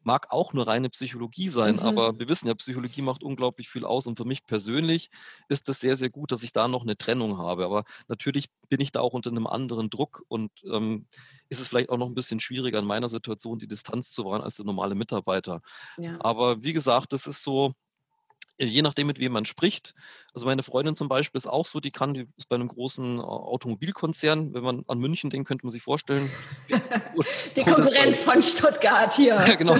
mag 0.04 0.30
auch 0.30 0.52
nur 0.52 0.66
reine 0.66 0.90
Psychologie 0.90 1.48
sein, 1.48 1.76
mhm. 1.76 1.82
aber 1.82 2.18
wir 2.18 2.28
wissen 2.28 2.46
ja, 2.46 2.54
Psychologie 2.54 3.02
macht 3.02 3.22
unglaublich 3.22 3.68
viel 3.68 3.84
aus 3.84 4.06
und 4.06 4.16
für 4.16 4.24
mich 4.24 4.46
persönlich 4.46 5.10
ist 5.48 5.68
das 5.68 5.80
sehr, 5.80 5.96
sehr 5.96 6.10
gut, 6.10 6.32
dass 6.32 6.42
ich 6.42 6.52
da 6.52 6.68
noch 6.68 6.82
eine 6.82 6.96
Trennung 6.96 7.38
habe. 7.38 7.64
Aber 7.64 7.84
natürlich 8.08 8.46
bin 8.68 8.80
ich 8.80 8.92
da 8.92 9.00
auch 9.00 9.12
unter 9.12 9.30
einem 9.30 9.46
anderen 9.46 9.90
Druck 9.90 10.22
und 10.28 10.50
ähm, 10.70 11.06
ist 11.48 11.60
es 11.60 11.68
vielleicht 11.68 11.90
auch 11.90 11.98
noch 11.98 12.08
ein 12.08 12.14
bisschen 12.14 12.40
schwieriger 12.40 12.78
in 12.78 12.86
meiner 12.86 13.08
Situation, 13.08 13.58
die 13.58 13.68
Distanz 13.68 14.10
zu 14.10 14.24
wahren 14.24 14.42
als 14.42 14.56
der 14.56 14.66
normale 14.66 14.94
Mitarbeiter. 14.94 15.60
Ja. 15.98 16.16
Aber 16.20 16.62
wie 16.62 16.72
gesagt, 16.72 17.12
das 17.12 17.26
ist 17.26 17.42
so, 17.42 17.72
je 18.58 18.82
nachdem, 18.82 19.06
mit 19.06 19.18
wem 19.18 19.32
man 19.32 19.44
spricht. 19.44 19.94
Also 20.32 20.46
meine 20.46 20.62
Freundin 20.62 20.94
zum 20.94 21.08
Beispiel 21.08 21.38
ist 21.38 21.46
auch 21.46 21.66
so, 21.66 21.80
die 21.80 21.90
kann, 21.90 22.14
die 22.14 22.26
ist 22.36 22.48
bei 22.48 22.56
einem 22.56 22.68
großen 22.68 23.18
äh, 23.18 23.22
Automobilkonzern. 23.22 24.54
Wenn 24.54 24.62
man 24.62 24.84
an 24.86 24.98
München 24.98 25.30
denkt, 25.30 25.48
könnte 25.48 25.66
man 25.66 25.72
sich 25.72 25.82
vorstellen. 25.82 26.30
die 27.56 27.60
Konkurrenz 27.62 28.22
von 28.22 28.42
Stuttgart 28.42 29.14
hier. 29.14 29.34
ja, 29.46 29.54
genau, 29.54 29.76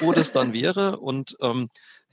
wo 0.00 0.12
das 0.12 0.32
dann 0.32 0.52
wäre. 0.54 0.98
Und 0.98 1.36
ähm, 1.40 1.68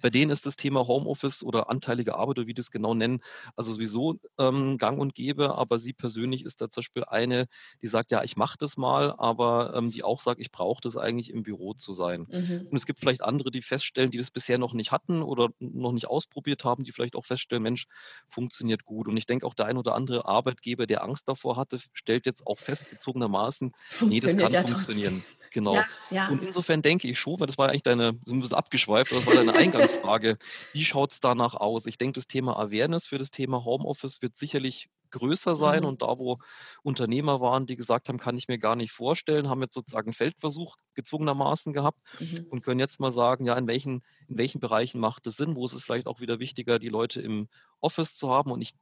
bei 0.06 0.12
denen 0.12 0.30
ist 0.30 0.46
das 0.46 0.56
Thema 0.56 0.86
Homeoffice 0.86 1.42
oder 1.42 1.72
anteilige 1.72 2.14
Arbeit 2.14 2.38
oder 2.38 2.46
wie 2.46 2.54
die 2.54 2.62
es 2.62 2.70
genau 2.70 2.94
nennen, 2.94 3.22
also 3.56 3.74
sowieso 3.74 4.20
ähm, 4.38 4.78
gang 4.78 5.00
und 5.00 5.16
gäbe. 5.16 5.58
Aber 5.58 5.80
sie 5.80 5.94
persönlich 5.94 6.46
ist 6.46 6.62
da 6.62 6.70
zum 6.70 6.82
Beispiel 6.82 7.06
eine, 7.06 7.48
die 7.82 7.88
sagt, 7.88 8.12
ja, 8.12 8.22
ich 8.24 8.36
mache 8.36 8.56
das 8.60 8.78
mal, 8.78 9.16
aber 9.18 9.74
ähm, 9.76 9.90
die 9.90 10.04
auch 10.04 10.20
sagt, 10.20 10.40
ich 10.40 10.52
brauche 10.52 10.80
das 10.80 10.96
eigentlich 10.96 11.32
im 11.32 11.42
Büro 11.42 11.74
zu 11.74 11.92
sein. 11.92 12.28
Mhm. 12.32 12.68
Und 12.70 12.78
es 12.78 12.86
gibt 12.86 13.00
vielleicht 13.00 13.24
andere, 13.24 13.50
die 13.50 13.64
feststellen, 13.64 14.12
die 14.12 14.20
das 14.20 14.30
bisher 14.30 14.60
noch 14.60 14.74
nicht 14.74 14.92
hatten 14.92 15.24
oder 15.24 15.50
noch 15.58 15.92
nicht 15.92 16.06
ausprobiert 16.06 16.66
haben, 16.66 16.84
die 16.84 16.92
vielleicht 16.92 17.16
auch 17.16 17.26
feststellen, 17.26 17.64
Mensch, 17.64 17.88
funktioniert 18.28 18.86
gut. 18.86 19.08
Und 19.08 19.18
ich 19.18 19.26
denke 19.26 19.48
auch 19.48 19.56
der 19.56 19.66
ein 19.66 19.78
oder 19.78 19.96
andere 19.96 20.26
Arbeitgeber, 20.26 20.86
der 20.86 21.04
Angst 21.04 21.28
davor 21.28 21.58
hatte, 21.58 21.80
stellt 21.94 22.28
jetzt 22.28 22.46
auch 22.46 22.60
festgezogenermaßen, 22.60 23.72
nee, 24.02 24.20
das 24.20 24.38
kann 24.38 24.52
ja 24.52 24.62
funktionieren. 24.62 25.24
Trotzdem. 25.26 25.46
Genau. 25.56 25.76
Ja, 25.76 25.86
ja. 26.12 26.28
Und 26.28 26.44
insofern 26.44 26.82
denke 26.82 27.08
ich 27.08 27.18
schon, 27.18 27.40
weil 27.40 27.48
das 27.48 27.58
war 27.58 27.70
eigentlich 27.70 27.84
deine, 27.84 28.20
so 28.26 28.34
ein 28.34 28.42
bisschen 28.42 28.58
abgeschweift, 28.58 29.14
das 29.14 29.26
war 29.26 29.36
deine 29.36 29.54
Eingangsfrage, 29.96 30.38
wie 30.74 30.84
schaut 30.84 31.12
es 31.12 31.20
danach 31.20 31.56
aus? 31.56 31.86
Ich 31.86 31.98
denke, 31.98 32.20
das 32.20 32.28
Thema 32.28 32.58
Awareness 32.58 33.08
für 33.08 33.18
das 33.18 33.32
Thema 33.32 33.64
Homeoffice 33.64 34.22
wird 34.22 34.36
sicherlich 34.36 34.90
größer 35.12 35.56
sein 35.56 35.82
mhm. 35.82 35.90
und 35.90 36.02
da, 36.02 36.18
wo 36.18 36.40
Unternehmer 36.84 37.40
waren, 37.40 37.66
die 37.66 37.78
gesagt 37.78 38.10
haben, 38.10 38.18
kann 38.18 38.38
ich 38.38 38.48
mir 38.48 38.58
gar 38.58 38.76
nicht 38.76 38.92
vorstellen, 38.92 39.48
haben 39.48 39.62
jetzt 39.62 39.74
sozusagen 39.74 40.08
einen 40.08 40.14
Feldversuch 40.14 40.76
gezwungenermaßen 40.94 41.72
gehabt 41.74 42.00
mhm. 42.20 42.48
und 42.50 42.64
können 42.64 42.80
jetzt 42.80 43.00
mal 43.00 43.12
sagen, 43.12 43.46
ja, 43.46 43.56
in 43.56 43.68
welchen, 43.68 44.02
in 44.28 44.38
welchen 44.38 44.60
Bereichen 44.60 45.00
macht 45.00 45.26
es 45.28 45.38
Sinn, 45.38 45.56
wo 45.56 45.64
ist 45.64 45.74
es 45.74 45.84
vielleicht 45.84 46.08
auch 46.08 46.20
wieder 46.20 46.40
wichtiger, 46.40 46.80
die 46.80 46.90
Leute 46.90 47.22
im 47.22 47.48
Office 47.80 48.16
zu 48.16 48.30
haben 48.30 48.52
und 48.52 48.62
ich 48.62 48.74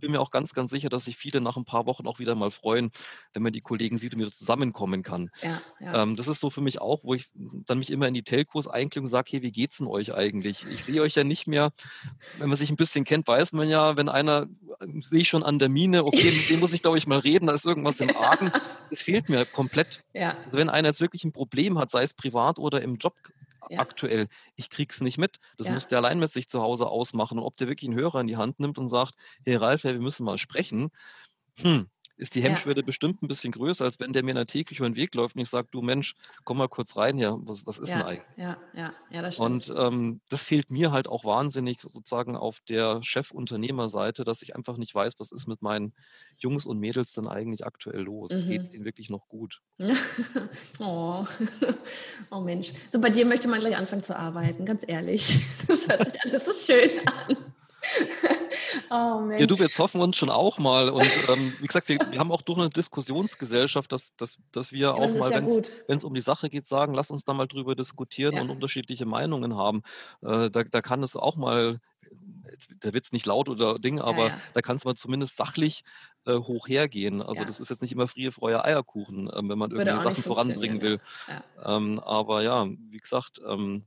bin 0.00 0.12
mir 0.12 0.20
auch 0.20 0.30
ganz, 0.30 0.52
ganz 0.52 0.70
sicher, 0.70 0.88
dass 0.88 1.04
sich 1.04 1.16
viele 1.16 1.40
nach 1.40 1.56
ein 1.56 1.64
paar 1.64 1.86
Wochen 1.86 2.06
auch 2.06 2.18
wieder 2.18 2.34
mal 2.34 2.50
freuen, 2.50 2.90
wenn 3.32 3.42
man 3.42 3.52
die 3.52 3.60
Kollegen 3.60 3.98
sieht 3.98 4.14
und 4.14 4.20
wieder 4.20 4.32
zusammenkommen 4.32 5.02
kann. 5.02 5.30
Ja, 5.42 5.60
ja. 5.80 6.02
Ähm, 6.02 6.16
das 6.16 6.28
ist 6.28 6.40
so 6.40 6.50
für 6.50 6.60
mich 6.60 6.80
auch, 6.80 7.04
wo 7.04 7.14
ich 7.14 7.26
dann 7.34 7.78
mich 7.78 7.90
immer 7.90 8.08
in 8.08 8.14
die 8.14 8.22
Telcos 8.22 8.68
einklinge 8.68 9.06
und 9.06 9.10
sage, 9.10 9.30
hey, 9.32 9.42
wie 9.42 9.52
geht's 9.52 9.78
denn 9.78 9.86
euch 9.86 10.14
eigentlich? 10.14 10.66
Ich 10.70 10.84
sehe 10.84 11.02
euch 11.02 11.14
ja 11.14 11.24
nicht 11.24 11.46
mehr. 11.46 11.72
Wenn 12.38 12.48
man 12.48 12.58
sich 12.58 12.70
ein 12.70 12.76
bisschen 12.76 13.04
kennt, 13.04 13.28
weiß 13.28 13.52
man 13.52 13.68
ja, 13.68 13.96
wenn 13.96 14.08
einer, 14.08 14.46
sehe 15.00 15.20
ich 15.20 15.28
schon 15.28 15.42
an 15.42 15.58
der 15.58 15.68
Mine, 15.68 16.04
okay, 16.04 16.30
mit 16.30 16.50
dem 16.50 16.60
muss 16.60 16.72
ich, 16.72 16.82
glaube 16.82 16.98
ich, 16.98 17.06
mal 17.06 17.18
reden, 17.18 17.46
da 17.46 17.54
ist 17.54 17.64
irgendwas 17.64 18.00
im 18.00 18.14
Argen. 18.16 18.50
Das 18.90 19.02
fehlt 19.02 19.28
mir 19.28 19.44
komplett. 19.44 20.04
Ja. 20.12 20.36
Also 20.44 20.56
wenn 20.56 20.68
einer 20.68 20.88
jetzt 20.88 21.00
wirklich 21.00 21.24
ein 21.24 21.32
Problem 21.32 21.78
hat, 21.78 21.90
sei 21.90 22.02
es 22.04 22.14
privat 22.14 22.58
oder 22.58 22.80
im 22.82 22.96
Job, 22.96 23.14
ja. 23.70 23.80
aktuell. 23.80 24.28
Ich 24.56 24.70
krieg's 24.70 25.00
nicht 25.00 25.18
mit. 25.18 25.38
Das 25.56 25.66
ja. 25.66 25.72
muss 25.72 25.88
der 25.88 25.98
allein 25.98 26.18
mit 26.18 26.30
sich 26.30 26.48
zu 26.48 26.60
Hause 26.62 26.86
ausmachen. 26.88 27.38
Und 27.38 27.44
ob 27.44 27.56
der 27.56 27.68
wirklich 27.68 27.90
einen 27.90 27.98
Hörer 27.98 28.20
in 28.20 28.26
die 28.26 28.36
Hand 28.36 28.60
nimmt 28.60 28.78
und 28.78 28.88
sagt, 28.88 29.14
hey 29.44 29.56
Ralf, 29.56 29.84
hey, 29.84 29.92
wir 29.94 30.00
müssen 30.00 30.24
mal 30.24 30.38
sprechen, 30.38 30.90
hm, 31.58 31.86
ist 32.16 32.34
die 32.34 32.42
Hemmschwelle 32.42 32.80
ja. 32.80 32.86
bestimmt 32.86 33.22
ein 33.22 33.28
bisschen 33.28 33.52
größer, 33.52 33.84
als 33.84 33.98
wenn 33.98 34.12
der 34.12 34.22
mir 34.22 34.30
in 34.30 34.36
der 34.36 34.46
Teeküche 34.46 34.82
über 34.82 34.90
den 34.90 34.96
Weg 34.96 35.14
läuft 35.14 35.36
und 35.36 35.42
ich 35.42 35.48
sage, 35.48 35.68
du 35.70 35.82
Mensch, 35.82 36.14
komm 36.44 36.58
mal 36.58 36.68
kurz 36.68 36.96
rein 36.96 37.16
hier, 37.16 37.36
was, 37.42 37.66
was 37.66 37.78
ist 37.78 37.88
ja, 37.88 37.98
denn 37.98 38.06
eigentlich? 38.06 38.24
Ja, 38.36 38.56
ja, 38.74 38.92
ja, 39.10 39.22
das 39.22 39.34
stimmt. 39.34 39.70
Und 39.70 39.74
ähm, 39.76 40.20
das 40.28 40.44
fehlt 40.44 40.70
mir 40.70 40.92
halt 40.92 41.08
auch 41.08 41.24
wahnsinnig 41.24 41.80
sozusagen 41.80 42.36
auf 42.36 42.60
der 42.68 43.00
Chefunternehmerseite, 43.02 44.24
dass 44.24 44.42
ich 44.42 44.54
einfach 44.54 44.76
nicht 44.76 44.94
weiß, 44.94 45.18
was 45.18 45.32
ist 45.32 45.46
mit 45.46 45.62
meinen 45.62 45.92
Jungs 46.38 46.66
und 46.66 46.78
Mädels 46.78 47.12
denn 47.12 47.26
eigentlich 47.26 47.66
aktuell 47.66 48.02
los? 48.02 48.32
Mhm. 48.32 48.48
Geht 48.48 48.60
es 48.60 48.68
denen 48.68 48.84
wirklich 48.84 49.10
noch 49.10 49.28
gut? 49.28 49.60
oh. 50.78 51.24
oh 52.30 52.40
Mensch. 52.40 52.72
So 52.90 53.00
bei 53.00 53.10
dir 53.10 53.26
möchte 53.26 53.48
man 53.48 53.60
gleich 53.60 53.76
anfangen 53.76 54.02
zu 54.02 54.16
arbeiten, 54.16 54.64
ganz 54.64 54.84
ehrlich. 54.86 55.40
Das 55.66 55.88
hört 55.88 56.06
sich 56.06 56.20
alles 56.22 56.44
so 56.44 56.72
schön 56.72 56.90
an. 57.06 57.36
Oh. 58.94 59.28
Ja, 59.36 59.46
du, 59.46 59.58
wir 59.58 59.68
zoffen 59.68 60.00
uns 60.00 60.16
schon 60.16 60.30
auch 60.30 60.58
mal. 60.58 60.88
Und 60.88 61.10
ähm, 61.28 61.52
wie 61.60 61.66
gesagt, 61.66 61.88
wir, 61.88 61.98
wir, 62.10 62.20
haben 62.20 62.30
auch 62.30 62.42
durch 62.42 62.60
eine 62.60 62.70
Diskussionsgesellschaft, 62.70 63.90
dass, 63.90 64.14
dass, 64.16 64.38
dass 64.52 64.70
wir 64.70 64.78
ja, 64.78 64.92
auch 64.92 65.12
mal, 65.16 65.32
ja 65.32 65.42
wenn 65.88 65.98
es 65.98 66.04
um 66.04 66.14
die 66.14 66.20
Sache 66.20 66.48
geht, 66.48 66.66
sagen, 66.66 66.94
lass 66.94 67.10
uns 67.10 67.24
da 67.24 67.32
mal 67.32 67.48
drüber 67.48 67.74
diskutieren 67.74 68.34
ja. 68.34 68.42
und 68.42 68.50
unterschiedliche 68.50 69.04
Meinungen 69.04 69.56
haben. 69.56 69.82
Äh, 70.22 70.48
da, 70.50 70.62
da 70.62 70.80
kann 70.80 71.02
es 71.02 71.16
auch 71.16 71.36
mal 71.36 71.80
der 72.84 72.94
Witz 72.94 73.10
nicht 73.10 73.26
laut 73.26 73.48
oder 73.48 73.80
Ding, 73.80 74.00
aber 74.00 74.28
ja, 74.28 74.28
ja. 74.28 74.40
da 74.52 74.60
kann 74.60 74.76
es 74.76 74.84
mal 74.84 74.94
zumindest 74.94 75.36
sachlich 75.36 75.82
äh, 76.26 76.34
hoch 76.34 76.68
hergehen. 76.68 77.20
Also 77.20 77.40
ja. 77.40 77.46
das 77.46 77.58
ist 77.58 77.70
jetzt 77.70 77.82
nicht 77.82 77.92
immer 77.92 78.06
Friede, 78.06 78.30
Freude, 78.30 78.64
Eierkuchen, 78.64 79.28
äh, 79.28 79.36
wenn 79.42 79.58
man 79.58 79.72
irgendwie 79.72 80.00
Sachen 80.00 80.22
voranbringen 80.22 80.80
will. 80.80 81.00
Ähm, 81.64 81.98
aber 81.98 82.42
ja, 82.42 82.64
wie 82.68 82.98
gesagt, 82.98 83.40
ähm, 83.44 83.82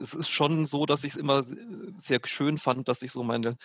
es 0.00 0.14
ist 0.14 0.30
schon 0.30 0.66
so, 0.66 0.86
dass 0.86 1.04
ich 1.04 1.12
es 1.12 1.16
immer 1.16 1.44
sehr 1.44 2.20
schön 2.24 2.58
fand, 2.58 2.88
dass 2.88 3.02
ich 3.02 3.12
so 3.12 3.22
meine 3.22 3.56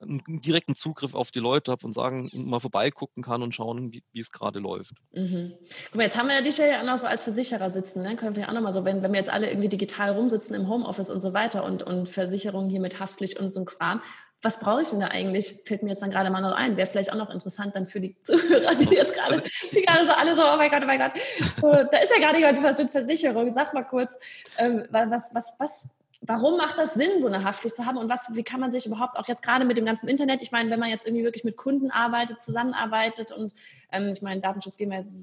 einen 0.00 0.40
direkten 0.40 0.74
Zugriff 0.74 1.14
auf 1.14 1.30
die 1.30 1.40
Leute 1.40 1.72
habe 1.72 1.84
und 1.84 1.92
sagen, 1.92 2.30
mal 2.32 2.60
vorbeigucken 2.60 3.22
kann 3.22 3.42
und 3.42 3.54
schauen, 3.54 3.92
wie, 3.92 4.02
wie 4.12 4.20
es 4.20 4.30
gerade 4.30 4.58
läuft. 4.58 4.94
Mhm. 5.12 5.54
Guck 5.86 5.96
mal, 5.96 6.04
jetzt 6.04 6.16
haben 6.16 6.28
wir 6.28 6.36
ja 6.36 6.40
dich 6.40 6.58
ja 6.58 6.80
auch 6.80 6.84
noch 6.84 6.98
so 6.98 7.06
als 7.06 7.22
Versicherer 7.22 7.68
sitzen. 7.68 8.02
Ne? 8.02 8.16
Könnte 8.16 8.42
ja 8.42 8.48
auch 8.48 8.52
nochmal 8.52 8.72
so, 8.72 8.84
wenn, 8.84 9.02
wenn 9.02 9.12
wir 9.12 9.18
jetzt 9.18 9.30
alle 9.30 9.48
irgendwie 9.50 9.68
digital 9.68 10.10
rumsitzen 10.10 10.54
im 10.54 10.68
Homeoffice 10.68 11.10
und 11.10 11.20
so 11.20 11.34
weiter 11.34 11.64
und, 11.64 11.82
und 11.82 12.08
Versicherungen 12.08 12.70
hier 12.70 12.80
mit 12.80 13.00
Haftpflicht 13.00 13.38
und 13.38 13.50
so 13.50 13.60
ein 13.60 13.66
Kram, 13.66 14.00
was 14.40 14.60
brauche 14.60 14.82
ich 14.82 14.90
denn 14.90 15.00
da 15.00 15.08
eigentlich? 15.08 15.62
Fällt 15.64 15.82
mir 15.82 15.90
jetzt 15.90 16.02
dann 16.02 16.10
gerade 16.10 16.30
mal 16.30 16.40
noch 16.40 16.52
ein. 16.52 16.76
Wäre 16.76 16.86
vielleicht 16.86 17.12
auch 17.12 17.16
noch 17.16 17.30
interessant 17.30 17.74
dann 17.74 17.86
für 17.86 18.00
die 18.00 18.16
Zuhörer, 18.22 18.74
die 18.76 18.94
jetzt 18.94 19.14
gerade, 19.14 19.34
also 19.34 19.44
die 19.72 19.82
gerade 19.82 20.04
so 20.04 20.12
alle 20.12 20.34
so, 20.34 20.42
oh 20.42 20.56
mein 20.56 20.70
Gott, 20.70 20.82
oh 20.82 20.86
mein 20.86 21.00
Gott. 21.00 21.12
So, 21.60 21.72
da 21.72 21.98
ist 21.98 22.12
ja 22.12 22.18
gerade 22.18 22.38
jemand 22.38 22.62
was 22.62 22.78
mit 22.78 22.92
Versicherung. 22.92 23.50
Sag 23.50 23.74
mal 23.74 23.82
kurz, 23.82 24.16
ähm, 24.58 24.84
was, 24.90 25.34
was, 25.34 25.52
was, 25.58 25.88
warum 26.20 26.56
macht 26.56 26.78
das 26.78 26.94
Sinn, 26.94 27.20
so 27.20 27.28
eine 27.28 27.44
Haftpflicht 27.44 27.76
zu 27.76 27.86
haben 27.86 27.96
und 27.96 28.10
was, 28.10 28.26
wie 28.34 28.42
kann 28.42 28.60
man 28.60 28.72
sich 28.72 28.86
überhaupt 28.86 29.16
auch 29.16 29.28
jetzt 29.28 29.42
gerade 29.42 29.64
mit 29.64 29.76
dem 29.76 29.84
ganzen 29.84 30.08
Internet, 30.08 30.42
ich 30.42 30.52
meine, 30.52 30.70
wenn 30.70 30.80
man 30.80 30.88
jetzt 30.88 31.06
irgendwie 31.06 31.24
wirklich 31.24 31.44
mit 31.44 31.56
Kunden 31.56 31.90
arbeitet, 31.90 32.40
zusammenarbeitet 32.40 33.32
und 33.32 33.54
ähm, 33.92 34.08
ich 34.08 34.22
meine, 34.22 34.40
Datenschutz 34.40 34.76
gehen 34.76 34.90
wir 34.90 34.98
jetzt 34.98 35.16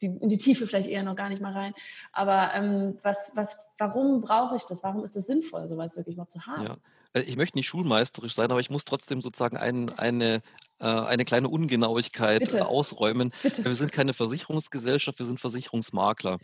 die, 0.00 0.06
in 0.06 0.28
die 0.28 0.38
Tiefe 0.38 0.66
vielleicht 0.66 0.88
eher 0.88 1.04
noch 1.04 1.14
gar 1.14 1.28
nicht 1.28 1.40
mal 1.40 1.52
rein, 1.52 1.72
aber 2.12 2.50
ähm, 2.54 2.96
was, 3.02 3.30
was, 3.34 3.56
warum 3.78 4.20
brauche 4.20 4.56
ich 4.56 4.62
das? 4.62 4.82
Warum 4.82 5.04
ist 5.04 5.14
das 5.14 5.26
sinnvoll, 5.26 5.68
sowas 5.68 5.96
wirklich 5.96 6.16
mal 6.16 6.28
zu 6.28 6.44
haben? 6.46 6.64
Ja. 6.64 6.76
Äh, 7.12 7.22
ich 7.22 7.36
möchte 7.36 7.58
nicht 7.58 7.68
schulmeisterisch 7.68 8.34
sein, 8.34 8.50
aber 8.50 8.60
ich 8.60 8.70
muss 8.70 8.84
trotzdem 8.84 9.22
sozusagen 9.22 9.56
ein, 9.56 9.90
eine, 9.98 10.42
äh, 10.80 10.86
eine 10.86 11.24
kleine 11.24 11.48
Ungenauigkeit 11.48 12.40
Bitte. 12.40 12.66
ausräumen. 12.66 13.32
Bitte. 13.42 13.64
Wir 13.64 13.74
sind 13.74 13.92
keine 13.92 14.14
Versicherungsgesellschaft, 14.14 15.18
wir 15.18 15.26
sind 15.26 15.40
Versicherungsmakler. 15.40 16.38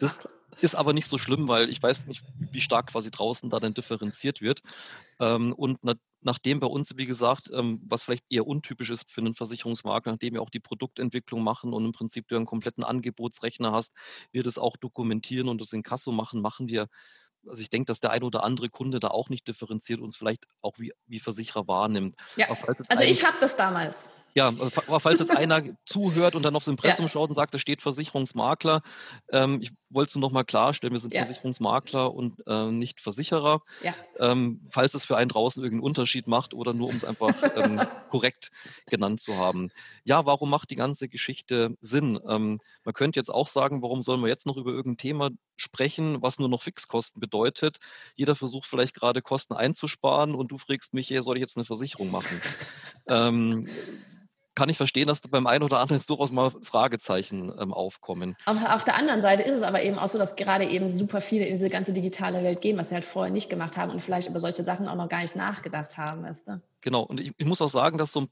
Das, 0.00 0.18
ist 0.60 0.74
aber 0.74 0.92
nicht 0.92 1.06
so 1.06 1.18
schlimm, 1.18 1.48
weil 1.48 1.68
ich 1.68 1.82
weiß 1.82 2.06
nicht, 2.06 2.24
wie 2.38 2.60
stark 2.60 2.88
quasi 2.88 3.10
draußen 3.10 3.50
da 3.50 3.60
dann 3.60 3.74
differenziert 3.74 4.40
wird. 4.40 4.62
Ähm, 5.20 5.52
und 5.52 5.78
na, 5.82 5.94
nachdem 6.20 6.60
bei 6.60 6.66
uns, 6.66 6.96
wie 6.96 7.06
gesagt, 7.06 7.50
ähm, 7.52 7.80
was 7.86 8.04
vielleicht 8.04 8.24
eher 8.30 8.46
untypisch 8.46 8.90
ist 8.90 9.10
für 9.10 9.20
einen 9.20 9.34
Versicherungsmakler, 9.34 10.12
nachdem 10.12 10.34
wir 10.34 10.42
auch 10.42 10.50
die 10.50 10.60
Produktentwicklung 10.60 11.42
machen 11.42 11.72
und 11.72 11.84
im 11.84 11.92
Prinzip 11.92 12.28
du 12.28 12.36
einen 12.36 12.46
kompletten 12.46 12.84
Angebotsrechner 12.84 13.72
hast, 13.72 13.92
wir 14.32 14.42
das 14.42 14.58
auch 14.58 14.76
dokumentieren 14.76 15.48
und 15.48 15.60
das 15.60 15.72
in 15.72 15.82
Kasso 15.82 16.12
machen, 16.12 16.40
machen 16.40 16.68
wir 16.68 16.88
also 17.46 17.60
ich 17.60 17.68
denke, 17.68 17.84
dass 17.84 18.00
der 18.00 18.10
ein 18.10 18.22
oder 18.22 18.42
andere 18.42 18.70
Kunde 18.70 19.00
da 19.00 19.08
auch 19.08 19.28
nicht 19.28 19.46
differenziert 19.46 20.00
und 20.00 20.08
es 20.08 20.16
vielleicht 20.16 20.46
auch 20.62 20.78
wie, 20.78 20.92
wie 21.06 21.20
Versicherer 21.20 21.68
wahrnimmt. 21.68 22.16
Ja, 22.36 22.48
also 22.48 23.04
ich 23.04 23.22
habe 23.22 23.36
das 23.38 23.54
damals. 23.54 24.08
Ja, 24.34 24.48
aber 24.48 25.00
falls 25.00 25.20
jetzt 25.20 25.36
einer 25.36 25.62
zuhört 25.86 26.34
und 26.34 26.44
dann 26.44 26.56
aufs 26.56 26.66
Impressum 26.66 27.04
ja. 27.04 27.08
schaut 27.08 27.28
und 27.28 27.36
sagt, 27.36 27.54
da 27.54 27.58
steht 27.58 27.82
Versicherungsmakler, 27.82 28.82
ähm, 29.30 29.60
ich 29.62 29.72
wollte 29.90 30.08
es 30.08 30.14
nur 30.16 30.22
noch 30.22 30.32
mal 30.32 30.44
klarstellen, 30.44 30.92
wir 30.92 31.00
sind 31.00 31.14
ja. 31.14 31.24
Versicherungsmakler 31.24 32.12
und 32.12 32.42
äh, 32.46 32.66
nicht 32.66 33.00
Versicherer. 33.00 33.60
Ja. 33.82 33.94
Ähm, 34.18 34.60
falls 34.70 34.94
es 34.94 35.06
für 35.06 35.16
einen 35.16 35.28
draußen 35.28 35.62
irgendeinen 35.62 35.86
Unterschied 35.86 36.26
macht 36.26 36.52
oder 36.52 36.74
nur 36.74 36.88
um 36.88 36.96
es 36.96 37.04
einfach 37.04 37.32
ähm, 37.56 37.80
korrekt 38.10 38.50
genannt 38.86 39.20
zu 39.20 39.36
haben. 39.36 39.70
Ja, 40.04 40.26
warum 40.26 40.50
macht 40.50 40.70
die 40.70 40.76
ganze 40.76 41.08
Geschichte 41.08 41.76
Sinn? 41.80 42.18
Ähm, 42.28 42.58
man 42.84 42.94
könnte 42.94 43.20
jetzt 43.20 43.30
auch 43.30 43.46
sagen, 43.46 43.82
warum 43.82 44.02
sollen 44.02 44.20
wir 44.20 44.28
jetzt 44.28 44.46
noch 44.46 44.56
über 44.56 44.72
irgendein 44.72 44.98
Thema 44.98 45.30
sprechen, 45.56 46.20
was 46.22 46.38
nur 46.38 46.48
noch 46.48 46.62
Fixkosten 46.62 47.20
bedeutet. 47.20 47.78
Jeder 48.16 48.34
versucht 48.34 48.66
vielleicht 48.66 48.94
gerade 48.94 49.22
Kosten 49.22 49.54
einzusparen 49.54 50.34
und 50.34 50.50
du 50.50 50.58
fragst 50.58 50.94
mich, 50.94 51.10
hey, 51.10 51.22
soll 51.22 51.36
ich 51.36 51.40
jetzt 51.40 51.56
eine 51.56 51.64
Versicherung 51.64 52.10
machen? 52.10 52.40
kann 54.54 54.68
ich 54.68 54.76
verstehen, 54.76 55.06
dass 55.06 55.20
beim 55.20 55.46
einen 55.46 55.62
oder 55.64 55.80
anderen 55.80 55.98
jetzt 55.98 56.08
durchaus 56.10 56.32
mal 56.32 56.50
Fragezeichen 56.62 57.52
ähm, 57.60 57.72
aufkommen. 57.72 58.36
Auf, 58.46 58.58
auf, 58.68 58.84
der 58.84 58.96
anderen 58.96 59.20
Seite 59.20 59.42
ist 59.42 59.52
es 59.52 59.62
aber 59.62 59.82
eben 59.82 59.98
auch 59.98 60.08
so, 60.08 60.18
dass 60.18 60.36
gerade 60.36 60.64
eben 60.64 60.88
super 60.88 61.20
viele 61.20 61.44
in 61.44 61.54
diese 61.54 61.68
ganze 61.68 61.92
digitale 61.92 62.42
Welt 62.42 62.60
gehen, 62.60 62.76
was 62.76 62.88
sie 62.88 62.94
halt 62.94 63.04
vorher 63.04 63.32
nicht 63.32 63.50
gemacht 63.50 63.76
haben 63.76 63.90
und 63.90 64.00
vielleicht 64.00 64.28
über 64.28 64.40
solche 64.40 64.64
Sachen 64.64 64.88
auch 64.88 64.96
noch 64.96 65.08
gar 65.08 65.20
nicht 65.20 65.36
nachgedacht 65.36 65.96
haben. 65.96 66.22
Weißt 66.22 66.48
du? 66.48 66.60
Genau, 66.84 67.00
und 67.00 67.18
ich, 67.18 67.32
ich, 67.38 67.46
muss 67.46 67.62
auch 67.62 67.70
sagen, 67.70 67.96
dass 67.96 68.12
so 68.12 68.26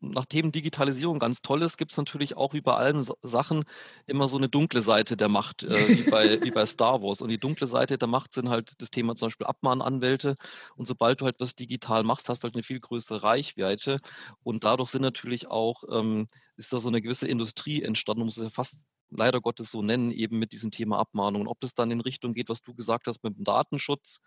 nach 0.00 0.26
Themen 0.26 0.52
Digitalisierung 0.52 1.18
ganz 1.18 1.40
toll 1.40 1.62
ist, 1.62 1.78
gibt 1.78 1.90
es 1.92 1.96
natürlich 1.96 2.36
auch 2.36 2.52
wie 2.52 2.60
bei 2.60 2.74
allen 2.74 3.02
Sachen 3.22 3.64
immer 4.06 4.28
so 4.28 4.36
eine 4.36 4.50
dunkle 4.50 4.82
Seite 4.82 5.16
der 5.16 5.30
Macht, 5.30 5.62
äh, 5.62 5.70
wie, 5.70 6.10
bei, 6.10 6.38
wie 6.44 6.50
bei 6.50 6.66
Star 6.66 7.00
Wars. 7.02 7.22
Und 7.22 7.30
die 7.30 7.40
dunkle 7.40 7.66
Seite 7.66 7.96
der 7.96 8.06
Macht 8.06 8.34
sind 8.34 8.50
halt 8.50 8.74
das 8.82 8.90
Thema 8.90 9.14
zum 9.14 9.28
Beispiel 9.28 9.46
Abmahnanwälte. 9.46 10.34
Und 10.76 10.84
sobald 10.84 11.22
du 11.22 11.24
halt 11.24 11.40
was 11.40 11.54
digital 11.54 12.04
machst, 12.04 12.28
hast 12.28 12.42
du 12.42 12.44
halt 12.44 12.56
eine 12.56 12.62
viel 12.62 12.78
größere 12.78 13.22
Reichweite. 13.22 14.00
Und 14.42 14.64
dadurch 14.64 14.90
sind 14.90 15.00
natürlich 15.00 15.48
auch, 15.48 15.82
ähm, 15.90 16.28
ist 16.58 16.74
da 16.74 16.80
so 16.80 16.88
eine 16.88 17.00
gewisse 17.00 17.26
Industrie 17.26 17.82
entstanden, 17.82 18.24
muss 18.24 18.36
es 18.36 18.44
ja 18.44 18.50
fast 18.50 18.76
leider 19.10 19.40
Gottes 19.40 19.70
so 19.70 19.82
nennen, 19.82 20.10
eben 20.10 20.38
mit 20.38 20.52
diesem 20.52 20.70
Thema 20.70 20.98
Abmahnung. 20.98 21.46
ob 21.46 21.60
das 21.60 21.74
dann 21.74 21.90
in 21.90 22.00
Richtung 22.00 22.34
geht, 22.34 22.48
was 22.48 22.62
du 22.62 22.74
gesagt 22.74 23.06
hast 23.06 23.22
mit 23.24 23.36
dem 23.36 23.44
Datenschutz, 23.44 24.18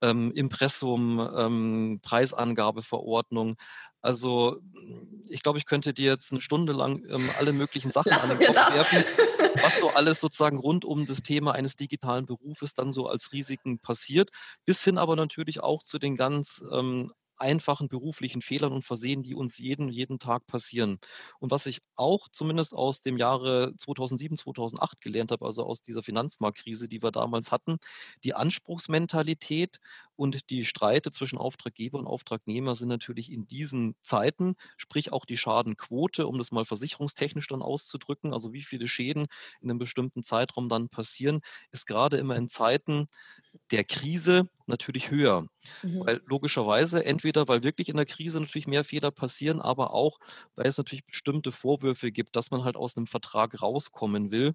ähm, 0.00 0.32
Impressum, 0.32 1.20
ähm, 1.36 2.00
Preisangabeverordnung. 2.02 3.56
Also 4.00 4.58
ich 5.28 5.42
glaube, 5.42 5.58
ich 5.58 5.66
könnte 5.66 5.94
dir 5.94 6.12
jetzt 6.12 6.32
eine 6.32 6.40
Stunde 6.40 6.72
lang 6.72 7.02
ähm, 7.08 7.30
alle 7.38 7.52
möglichen 7.52 7.90
Sachen 7.90 8.10
Lass 8.10 8.24
an 8.24 8.38
den 8.38 8.52
Kopf 8.52 8.74
werfen, 8.74 9.04
was 9.62 9.78
so 9.78 9.88
alles 9.88 10.20
sozusagen 10.20 10.58
rund 10.58 10.84
um 10.84 11.06
das 11.06 11.22
Thema 11.22 11.52
eines 11.52 11.76
digitalen 11.76 12.26
Berufes 12.26 12.74
dann 12.74 12.92
so 12.92 13.06
als 13.06 13.32
Risiken 13.32 13.78
passiert, 13.78 14.30
bis 14.64 14.84
hin 14.84 14.98
aber 14.98 15.16
natürlich 15.16 15.60
auch 15.60 15.82
zu 15.82 15.98
den 15.98 16.16
ganz 16.16 16.62
ähm, 16.70 17.12
einfachen 17.38 17.88
beruflichen 17.88 18.42
Fehlern 18.42 18.72
und 18.72 18.82
Versehen, 18.84 19.22
die 19.22 19.34
uns 19.34 19.58
jeden, 19.58 19.88
jeden 19.88 20.18
Tag 20.18 20.46
passieren. 20.46 20.98
Und 21.40 21.50
was 21.50 21.66
ich 21.66 21.80
auch 21.96 22.28
zumindest 22.30 22.74
aus 22.74 23.00
dem 23.00 23.16
Jahre 23.18 23.74
2007, 23.76 24.36
2008 24.36 25.00
gelernt 25.00 25.30
habe, 25.30 25.44
also 25.44 25.64
aus 25.64 25.82
dieser 25.82 26.02
Finanzmarktkrise, 26.02 26.88
die 26.88 27.02
wir 27.02 27.10
damals 27.12 27.50
hatten, 27.52 27.76
die 28.24 28.34
Anspruchsmentalität 28.34 29.78
und 30.16 30.50
die 30.50 30.64
Streite 30.64 31.10
zwischen 31.12 31.38
Auftraggeber 31.38 31.98
und 31.98 32.06
Auftragnehmer 32.06 32.74
sind 32.74 32.88
natürlich 32.88 33.30
in 33.32 33.46
diesen 33.46 33.94
Zeiten, 34.02 34.54
sprich 34.76 35.12
auch 35.12 35.24
die 35.24 35.36
Schadenquote, 35.36 36.26
um 36.26 36.38
das 36.38 36.52
mal 36.52 36.64
versicherungstechnisch 36.64 37.48
dann 37.48 37.62
auszudrücken, 37.62 38.32
also 38.32 38.52
wie 38.52 38.62
viele 38.62 38.86
Schäden 38.86 39.26
in 39.60 39.70
einem 39.70 39.78
bestimmten 39.78 40.22
Zeitraum 40.22 40.68
dann 40.68 40.88
passieren, 40.88 41.40
ist 41.72 41.86
gerade 41.86 42.16
immer 42.18 42.36
in 42.36 42.48
Zeiten 42.48 43.06
der 43.70 43.84
Krise 43.84 44.48
natürlich 44.66 45.10
höher. 45.10 45.46
Mhm. 45.82 46.04
Weil 46.06 46.20
logischerweise, 46.26 47.04
entweder 47.04 47.48
weil 47.48 47.62
wirklich 47.62 47.88
in 47.88 47.96
der 47.96 48.06
Krise 48.06 48.40
natürlich 48.40 48.66
mehr 48.66 48.84
Fehler 48.84 49.10
passieren, 49.10 49.60
aber 49.60 49.92
auch, 49.94 50.18
weil 50.56 50.66
es 50.66 50.78
natürlich 50.78 51.06
bestimmte 51.06 51.52
Vorwürfe 51.52 52.12
gibt, 52.12 52.36
dass 52.36 52.50
man 52.50 52.64
halt 52.64 52.76
aus 52.76 52.96
einem 52.96 53.06
Vertrag 53.06 53.60
rauskommen 53.62 54.30
will. 54.30 54.54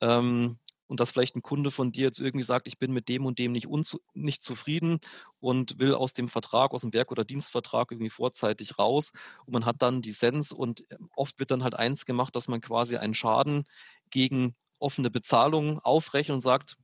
Ähm, 0.00 0.58
und 0.90 0.98
dass 0.98 1.12
vielleicht 1.12 1.36
ein 1.36 1.42
Kunde 1.42 1.70
von 1.70 1.92
dir 1.92 2.06
jetzt 2.06 2.18
irgendwie 2.18 2.42
sagt, 2.42 2.66
ich 2.66 2.80
bin 2.80 2.92
mit 2.92 3.08
dem 3.08 3.24
und 3.24 3.38
dem 3.38 3.52
nicht, 3.52 3.68
nicht 4.12 4.42
zufrieden 4.42 4.98
und 5.38 5.78
will 5.78 5.94
aus 5.94 6.14
dem 6.14 6.26
Vertrag, 6.26 6.72
aus 6.72 6.80
dem 6.80 6.92
Werk- 6.92 7.12
oder 7.12 7.22
Dienstvertrag 7.22 7.92
irgendwie 7.92 8.10
vorzeitig 8.10 8.76
raus. 8.76 9.12
Und 9.46 9.52
man 9.52 9.66
hat 9.66 9.82
dann 9.82 10.02
die 10.02 10.10
Sens 10.10 10.50
und 10.50 10.82
ähm, 10.90 11.08
oft 11.14 11.38
wird 11.38 11.52
dann 11.52 11.62
halt 11.62 11.76
eins 11.76 12.06
gemacht, 12.06 12.34
dass 12.34 12.48
man 12.48 12.60
quasi 12.60 12.96
einen 12.96 13.14
Schaden 13.14 13.68
gegen 14.10 14.56
offene 14.80 15.12
Bezahlung 15.12 15.78
aufrechnet 15.78 16.34
und 16.34 16.40
sagt, 16.40 16.76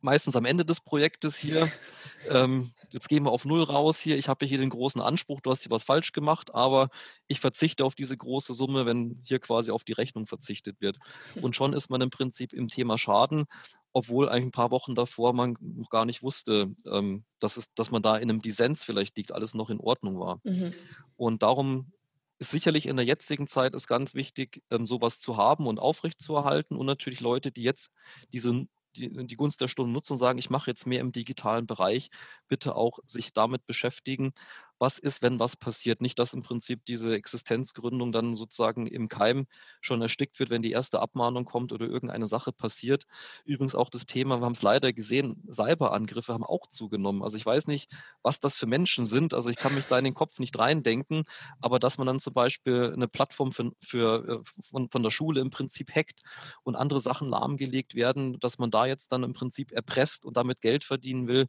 meistens 0.00 0.34
am 0.34 0.46
Ende 0.46 0.64
des 0.64 0.80
Projektes 0.80 1.36
hier, 1.36 1.70
ähm, 2.30 2.70
jetzt 2.90 3.08
gehen 3.08 3.24
wir 3.24 3.30
auf 3.30 3.44
Null 3.44 3.62
raus 3.62 3.98
hier, 3.98 4.16
ich 4.16 4.28
habe 4.28 4.46
hier 4.46 4.58
den 4.58 4.70
großen 4.70 5.00
Anspruch, 5.00 5.40
du 5.40 5.50
hast 5.50 5.62
hier 5.62 5.70
was 5.70 5.84
falsch 5.84 6.12
gemacht, 6.12 6.54
aber 6.54 6.88
ich 7.26 7.40
verzichte 7.40 7.84
auf 7.84 7.94
diese 7.94 8.16
große 8.16 8.54
Summe, 8.54 8.86
wenn 8.86 9.20
hier 9.24 9.38
quasi 9.38 9.70
auf 9.70 9.84
die 9.84 9.92
Rechnung 9.92 10.26
verzichtet 10.26 10.80
wird. 10.80 10.98
Und 11.40 11.54
schon 11.54 11.72
ist 11.72 11.90
man 11.90 12.00
im 12.00 12.10
Prinzip 12.10 12.52
im 12.52 12.68
Thema 12.68 12.98
Schaden, 12.98 13.44
obwohl 13.92 14.28
eigentlich 14.28 14.46
ein 14.46 14.52
paar 14.52 14.70
Wochen 14.70 14.94
davor 14.94 15.32
man 15.32 15.56
noch 15.60 15.90
gar 15.90 16.04
nicht 16.04 16.22
wusste, 16.22 16.74
ähm, 16.86 17.24
dass, 17.38 17.56
es, 17.56 17.72
dass 17.74 17.90
man 17.90 18.02
da 18.02 18.16
in 18.16 18.30
einem 18.30 18.42
Dissens 18.42 18.84
vielleicht 18.84 19.16
liegt, 19.16 19.32
alles 19.32 19.54
noch 19.54 19.70
in 19.70 19.80
Ordnung 19.80 20.18
war. 20.20 20.40
Mhm. 20.44 20.72
Und 21.16 21.42
darum 21.42 21.92
ist 22.38 22.50
sicherlich 22.50 22.86
in 22.86 22.96
der 22.96 23.04
jetzigen 23.04 23.48
Zeit 23.48 23.74
ist 23.74 23.88
ganz 23.88 24.14
wichtig, 24.14 24.62
ähm, 24.70 24.86
sowas 24.86 25.20
zu 25.20 25.36
haben 25.36 25.66
und 25.66 25.80
aufrechtzuerhalten 25.80 26.76
und 26.76 26.86
natürlich 26.86 27.20
Leute, 27.20 27.50
die 27.50 27.62
jetzt 27.62 27.90
diese 28.32 28.66
die, 28.96 29.26
die 29.26 29.36
Gunst 29.36 29.60
der 29.60 29.68
Stunde 29.68 29.92
nutzen 29.92 30.14
und 30.14 30.18
sagen, 30.18 30.38
ich 30.38 30.50
mache 30.50 30.70
jetzt 30.70 30.86
mehr 30.86 31.00
im 31.00 31.12
digitalen 31.12 31.66
Bereich, 31.66 32.10
bitte 32.48 32.76
auch 32.76 32.98
sich 33.04 33.32
damit 33.32 33.66
beschäftigen, 33.66 34.32
was 34.78 34.98
ist, 34.98 35.22
wenn 35.22 35.40
was 35.40 35.56
passiert. 35.56 36.00
Nicht, 36.00 36.18
dass 36.18 36.32
im 36.32 36.42
Prinzip 36.42 36.84
diese 36.86 37.14
Existenzgründung 37.14 38.12
dann 38.12 38.34
sozusagen 38.34 38.86
im 38.86 39.08
Keim 39.08 39.46
schon 39.80 40.02
erstickt 40.02 40.38
wird, 40.38 40.50
wenn 40.50 40.62
die 40.62 40.72
erste 40.72 41.00
Abmahnung 41.00 41.44
kommt 41.44 41.72
oder 41.72 41.86
irgendeine 41.86 42.26
Sache 42.26 42.52
passiert. 42.52 43.04
Übrigens 43.44 43.74
auch 43.74 43.90
das 43.90 44.06
Thema, 44.06 44.40
wir 44.40 44.44
haben 44.44 44.52
es 44.52 44.62
leider 44.62 44.92
gesehen, 44.92 45.42
Cyberangriffe 45.50 46.32
haben 46.32 46.44
auch 46.44 46.66
zugenommen. 46.68 47.22
Also 47.22 47.36
ich 47.36 47.46
weiß 47.46 47.66
nicht, 47.66 47.90
was 48.22 48.40
das 48.40 48.56
für 48.56 48.66
Menschen 48.66 49.04
sind. 49.04 49.34
Also 49.34 49.50
ich 49.50 49.56
kann 49.56 49.74
mich 49.74 49.86
da 49.86 49.98
in 49.98 50.04
den 50.04 50.14
Kopf 50.14 50.38
nicht 50.38 50.58
reindenken, 50.58 51.24
aber 51.60 51.78
dass 51.78 51.98
man 51.98 52.06
dann 52.06 52.20
zum 52.20 52.32
Beispiel 52.32 52.92
eine 52.94 53.08
Plattform 53.08 53.52
für, 53.52 53.72
für 53.80 54.28
äh, 54.28 54.62
von, 54.70 54.88
von 54.90 55.02
der 55.02 55.10
Schule 55.10 55.40
im 55.40 55.50
Prinzip 55.50 55.94
hackt 55.94 56.20
und 56.62 56.76
andere 56.76 57.00
Sachen 57.00 57.28
lahmgelegt 57.28 57.94
werden, 57.94 58.38
dass 58.40 58.58
man 58.58 58.70
da 58.70 58.86
jetzt 58.86 59.12
dann 59.12 59.22
im 59.22 59.32
Prinzip 59.32 59.72
erpresst 59.72 60.24
und 60.24 60.36
damit 60.36 60.60
Geld 60.60 60.84
verdienen 60.84 61.26
will, 61.26 61.46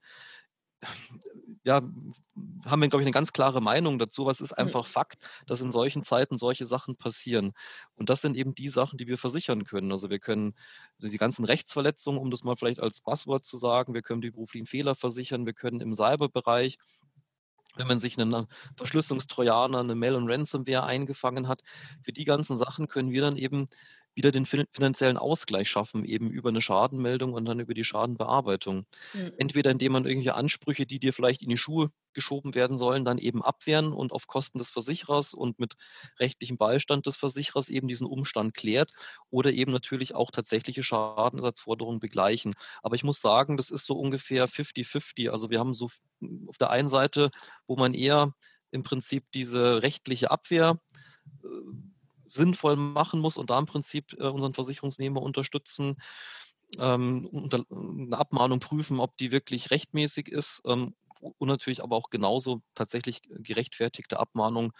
ja, 1.63 1.81
haben 2.65 2.81
wir, 2.81 2.89
glaube 2.89 3.01
ich, 3.01 3.07
eine 3.07 3.11
ganz 3.11 3.33
klare 3.33 3.61
Meinung 3.61 3.99
dazu. 3.99 4.25
Was 4.25 4.41
ist 4.41 4.53
einfach 4.53 4.87
Fakt, 4.87 5.27
dass 5.45 5.61
in 5.61 5.71
solchen 5.71 6.03
Zeiten 6.03 6.37
solche 6.37 6.65
Sachen 6.65 6.95
passieren. 6.95 7.51
Und 7.95 8.09
das 8.09 8.21
sind 8.21 8.35
eben 8.37 8.55
die 8.55 8.69
Sachen, 8.69 8.97
die 8.97 9.07
wir 9.07 9.17
versichern 9.17 9.65
können. 9.65 9.91
Also 9.91 10.09
wir 10.09 10.19
können 10.19 10.55
die 10.99 11.17
ganzen 11.17 11.45
Rechtsverletzungen, 11.45 12.19
um 12.19 12.31
das 12.31 12.43
mal 12.43 12.55
vielleicht 12.55 12.79
als 12.79 13.01
Passwort 13.01 13.45
zu 13.45 13.57
sagen, 13.57 13.93
wir 13.93 14.01
können 14.01 14.21
die 14.21 14.31
beruflichen 14.31 14.65
Fehler 14.65 14.95
versichern, 14.95 15.45
wir 15.45 15.53
können 15.53 15.81
im 15.81 15.93
Cyberbereich 15.93 16.77
wenn 17.75 17.87
man 17.87 17.99
sich 17.99 18.19
einen 18.19 18.47
Verschlüsselungstrojaner, 18.75 19.79
eine 19.79 19.95
Mail- 19.95 20.15
und 20.15 20.29
Ransomware 20.29 20.85
eingefangen 20.85 21.47
hat, 21.47 21.61
für 22.03 22.11
die 22.11 22.25
ganzen 22.25 22.57
Sachen 22.57 22.87
können 22.87 23.11
wir 23.11 23.21
dann 23.21 23.37
eben 23.37 23.69
wieder 24.19 24.33
den 24.33 24.45
finanziellen 24.45 25.15
Ausgleich 25.15 25.69
schaffen, 25.69 26.03
eben 26.03 26.29
über 26.29 26.49
eine 26.49 26.61
Schadenmeldung 26.61 27.31
und 27.31 27.45
dann 27.45 27.61
über 27.61 27.73
die 27.73 27.85
Schadenbearbeitung. 27.85 28.85
Mhm. 29.13 29.31
Entweder 29.37 29.71
indem 29.71 29.93
man 29.93 30.05
irgendwelche 30.05 30.35
Ansprüche, 30.35 30.85
die 30.85 30.99
dir 30.99 31.13
vielleicht 31.13 31.41
in 31.41 31.47
die 31.47 31.57
Schuhe 31.57 31.89
geschoben 32.11 32.53
werden 32.53 32.75
sollen, 32.75 33.05
dann 33.05 33.17
eben 33.17 33.41
abwehren 33.41 33.93
und 33.93 34.11
auf 34.11 34.27
Kosten 34.27 34.57
des 34.57 34.71
Versicherers 34.71 35.33
und 35.33 35.57
mit 35.57 35.75
rechtlichem 36.19 36.57
Beistand 36.57 37.05
des 37.05 37.15
Versicherers 37.15 37.69
eben 37.69 37.87
diesen 37.87 38.05
Umstand 38.05 38.53
klärt 38.53 38.91
oder 39.29 39.53
eben 39.53 39.71
natürlich 39.71 40.15
auch 40.15 40.31
tatsächliche 40.31 40.83
Schadenersatzforderungen 40.83 42.01
begleichen. 42.01 42.55
Aber 42.83 42.95
ich 42.95 43.05
muss 43.05 43.21
sagen, 43.21 43.55
das 43.55 43.71
ist 43.71 43.85
so 43.85 43.93
ungefähr 43.93 44.49
50-50. 44.49 45.29
Also 45.29 45.49
wir 45.49 45.59
haben 45.59 45.73
so 45.73 45.87
auf 46.47 46.57
der 46.57 46.71
einen 46.71 46.89
Seite, 46.89 47.31
wo 47.67 47.77
man 47.77 47.93
eher 47.93 48.33
im 48.71 48.83
Prinzip 48.83 49.23
diese 49.33 49.81
rechtliche 49.81 50.29
Abwehr 50.29 50.77
äh, 51.43 51.47
sinnvoll 52.29 52.75
machen 52.75 53.19
muss 53.19 53.37
und 53.37 53.49
da 53.49 53.59
im 53.59 53.65
Prinzip 53.65 54.13
äh, 54.13 54.27
unseren 54.27 54.53
Versicherungsnehmer 54.53 55.21
unterstützen, 55.21 55.97
ähm, 56.77 57.49
eine 57.71 58.17
Abmahnung 58.17 58.59
prüfen, 58.59 58.99
ob 58.99 59.17
die 59.17 59.31
wirklich 59.31 59.71
rechtmäßig 59.71 60.29
ist 60.29 60.61
ähm, 60.65 60.93
und 61.19 61.47
natürlich 61.47 61.83
aber 61.83 61.95
auch 61.95 62.09
genauso 62.09 62.61
tatsächlich 62.75 63.21
gerechtfertigte 63.29 64.19
Abmahnung, 64.19 64.71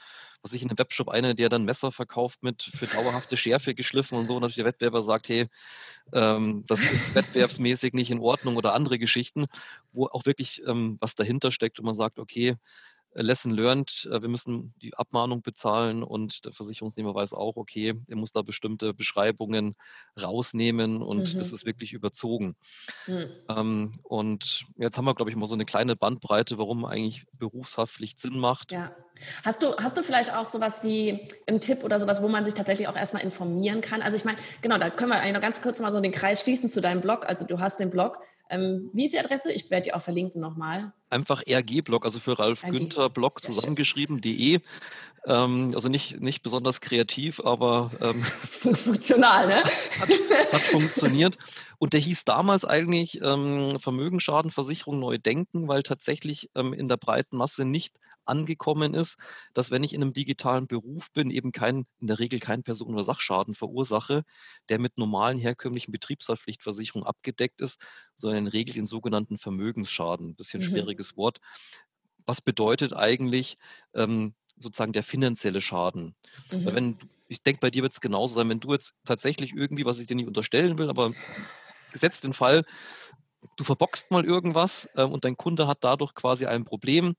was 0.41 0.53
ich 0.53 0.61
in 0.61 0.69
einem 0.69 0.79
Webshop 0.79 1.09
eine, 1.09 1.35
der 1.35 1.49
dann 1.49 1.65
Messer 1.65 1.91
verkauft 1.91 2.43
mit 2.43 2.63
für 2.63 2.87
dauerhafte 2.87 3.35
Schärfe 3.35 3.75
geschliffen 3.75 4.17
und 4.17 4.25
so, 4.25 4.35
und 4.35 4.41
natürlich 4.41 4.57
der 4.57 4.65
Wettbewerber 4.65 5.01
sagt, 5.01 5.29
hey, 5.29 5.47
ähm, 6.13 6.63
das 6.67 6.79
ist 6.79 7.13
wettbewerbsmäßig 7.15 7.93
nicht 7.93 8.11
in 8.11 8.19
Ordnung 8.19 8.55
oder 8.55 8.73
andere 8.73 8.99
Geschichten, 8.99 9.45
wo 9.91 10.07
auch 10.07 10.25
wirklich 10.25 10.61
ähm, 10.65 10.97
was 11.01 11.15
dahinter 11.15 11.51
steckt 11.51 11.79
und 11.79 11.85
man 11.85 11.95
sagt, 11.95 12.19
okay, 12.19 12.55
Lesson 13.13 13.51
learned, 13.51 14.07
äh, 14.11 14.21
wir 14.21 14.29
müssen 14.29 14.73
die 14.81 14.93
Abmahnung 14.95 15.41
bezahlen 15.41 16.03
und 16.03 16.45
der 16.45 16.51
Versicherungsnehmer 16.51 17.13
weiß 17.13 17.33
auch, 17.33 17.57
okay, 17.57 17.95
er 18.07 18.15
muss 18.15 18.31
da 18.31 18.41
bestimmte 18.41 18.93
Beschreibungen 18.93 19.75
rausnehmen 20.21 21.01
und 21.01 21.33
mhm. 21.33 21.37
das 21.37 21.51
ist 21.51 21.65
wirklich 21.65 21.93
überzogen. 21.93 22.55
Mhm. 23.07 23.29
Ähm, 23.49 23.91
und 24.03 24.65
jetzt 24.77 24.97
haben 24.97 25.05
wir, 25.05 25.15
glaube 25.15 25.31
ich, 25.31 25.37
mal 25.37 25.47
so 25.47 25.55
eine 25.55 25.65
kleine 25.65 25.95
Bandbreite, 25.95 26.57
warum 26.57 26.85
eigentlich 26.85 27.25
Berufshaftpflicht 27.37 28.19
Sinn 28.19 28.37
macht. 28.39 28.71
Ja. 28.71 28.95
Hast 29.43 29.63
du, 29.63 29.75
hast 29.77 29.97
du 29.97 30.03
vielleicht 30.03 30.33
auch 30.33 30.47
sowas 30.47 30.83
wie 30.83 31.27
einen 31.45 31.59
Tipp 31.59 31.83
oder 31.83 31.99
sowas, 31.99 32.21
wo 32.21 32.29
man 32.29 32.45
sich 32.45 32.53
tatsächlich 32.53 32.87
auch 32.87 32.95
erstmal 32.95 33.23
informieren 33.23 33.81
kann? 33.81 34.01
Also 34.01 34.15
ich 34.15 34.23
meine, 34.23 34.37
genau, 34.61 34.77
da 34.77 34.89
können 34.89 35.11
wir 35.11 35.19
eigentlich 35.19 35.33
noch 35.33 35.41
ganz 35.41 35.61
kurz 35.61 35.79
mal 35.79 35.91
so 35.91 35.99
den 35.99 36.13
Kreis 36.13 36.41
schließen 36.41 36.69
zu 36.69 36.79
deinem 36.79 37.01
Blog. 37.01 37.27
Also 37.27 37.45
du 37.45 37.59
hast 37.59 37.79
den 37.79 37.89
Blog. 37.89 38.17
Ähm, 38.49 38.89
wie 38.93 39.05
ist 39.05 39.13
die 39.13 39.19
Adresse? 39.19 39.51
Ich 39.51 39.69
werde 39.69 39.83
die 39.83 39.93
auch 39.93 40.01
verlinken 40.01 40.41
nochmal. 40.41 40.91
Einfach 41.09 41.43
RG-Blog, 41.47 42.03
also 42.03 42.19
für 42.19 42.37
Ralf 42.39 42.63
RG. 42.63 42.71
Günther 42.71 43.09
Blog 43.09 43.41
zusammengeschrieben.de. 43.41 44.59
Ähm, 45.25 45.71
also 45.75 45.89
nicht, 45.89 46.19
nicht 46.21 46.41
besonders 46.41 46.81
kreativ, 46.81 47.41
aber 47.43 47.91
ähm, 48.01 48.21
funktional, 48.41 49.47
ne? 49.47 49.55
Hat, 49.55 50.09
hat, 50.51 50.61
funktioniert. 50.61 51.37
Und 51.77 51.93
der 51.93 51.99
hieß 51.99 52.25
damals 52.25 52.65
eigentlich 52.65 53.21
ähm, 53.21 53.79
Vermögensschadenversicherung 53.79 54.99
neu 54.99 55.17
denken, 55.17 55.67
weil 55.67 55.83
tatsächlich 55.83 56.49
ähm, 56.55 56.73
in 56.73 56.87
der 56.87 56.97
breiten 56.97 57.37
Masse 57.37 57.65
nicht 57.65 57.93
angekommen 58.29 58.93
ist, 58.93 59.17
dass 59.53 59.71
wenn 59.71 59.83
ich 59.83 59.93
in 59.93 60.01
einem 60.01 60.13
digitalen 60.13 60.67
Beruf 60.67 61.11
bin, 61.11 61.31
eben 61.31 61.51
kein, 61.51 61.85
in 61.99 62.07
der 62.07 62.19
Regel 62.19 62.39
keinen 62.39 62.63
Person- 62.63 62.93
oder 62.93 63.03
Sachschaden 63.03 63.53
verursache, 63.53 64.23
der 64.69 64.79
mit 64.79 64.97
normalen 64.97 65.37
herkömmlichen 65.37 65.91
Betriebshaftpflichtversicherungen 65.91 67.07
abgedeckt 67.07 67.61
ist, 67.61 67.77
sondern 68.15 68.39
in 68.39 68.45
der 68.45 68.53
Regel 68.53 68.73
den 68.73 68.85
sogenannten 68.85 69.37
Vermögensschaden. 69.37 70.35
Bisschen 70.35 70.61
mhm. 70.61 70.65
schwieriges 70.65 71.17
Wort. 71.17 71.39
Was 72.25 72.41
bedeutet 72.41 72.93
eigentlich 72.93 73.57
ähm, 73.93 74.35
sozusagen 74.57 74.93
der 74.93 75.03
finanzielle 75.03 75.61
Schaden? 75.61 76.15
Mhm. 76.51 76.65
Wenn, 76.65 76.97
ich 77.27 77.41
denke, 77.43 77.59
bei 77.59 77.71
dir 77.71 77.83
wird 77.83 77.93
es 77.93 78.01
genauso 78.01 78.35
sein, 78.35 78.49
wenn 78.49 78.59
du 78.59 78.73
jetzt 78.73 78.93
tatsächlich 79.05 79.53
irgendwie, 79.55 79.85
was 79.85 79.99
ich 79.99 80.07
dir 80.07 80.15
nicht 80.15 80.27
unterstellen 80.27 80.77
will, 80.77 80.89
aber 80.89 81.11
gesetzt 81.91 82.23
den 82.23 82.33
Fall, 82.33 82.63
du 83.55 83.63
verbockst 83.63 84.11
mal 84.11 84.25
irgendwas 84.25 84.89
äh, 84.95 85.03
und 85.03 85.25
dein 85.25 85.37
Kunde 85.37 85.67
hat 85.67 85.79
dadurch 85.81 86.13
quasi 86.13 86.45
ein 86.45 86.65
Problem, 86.65 87.15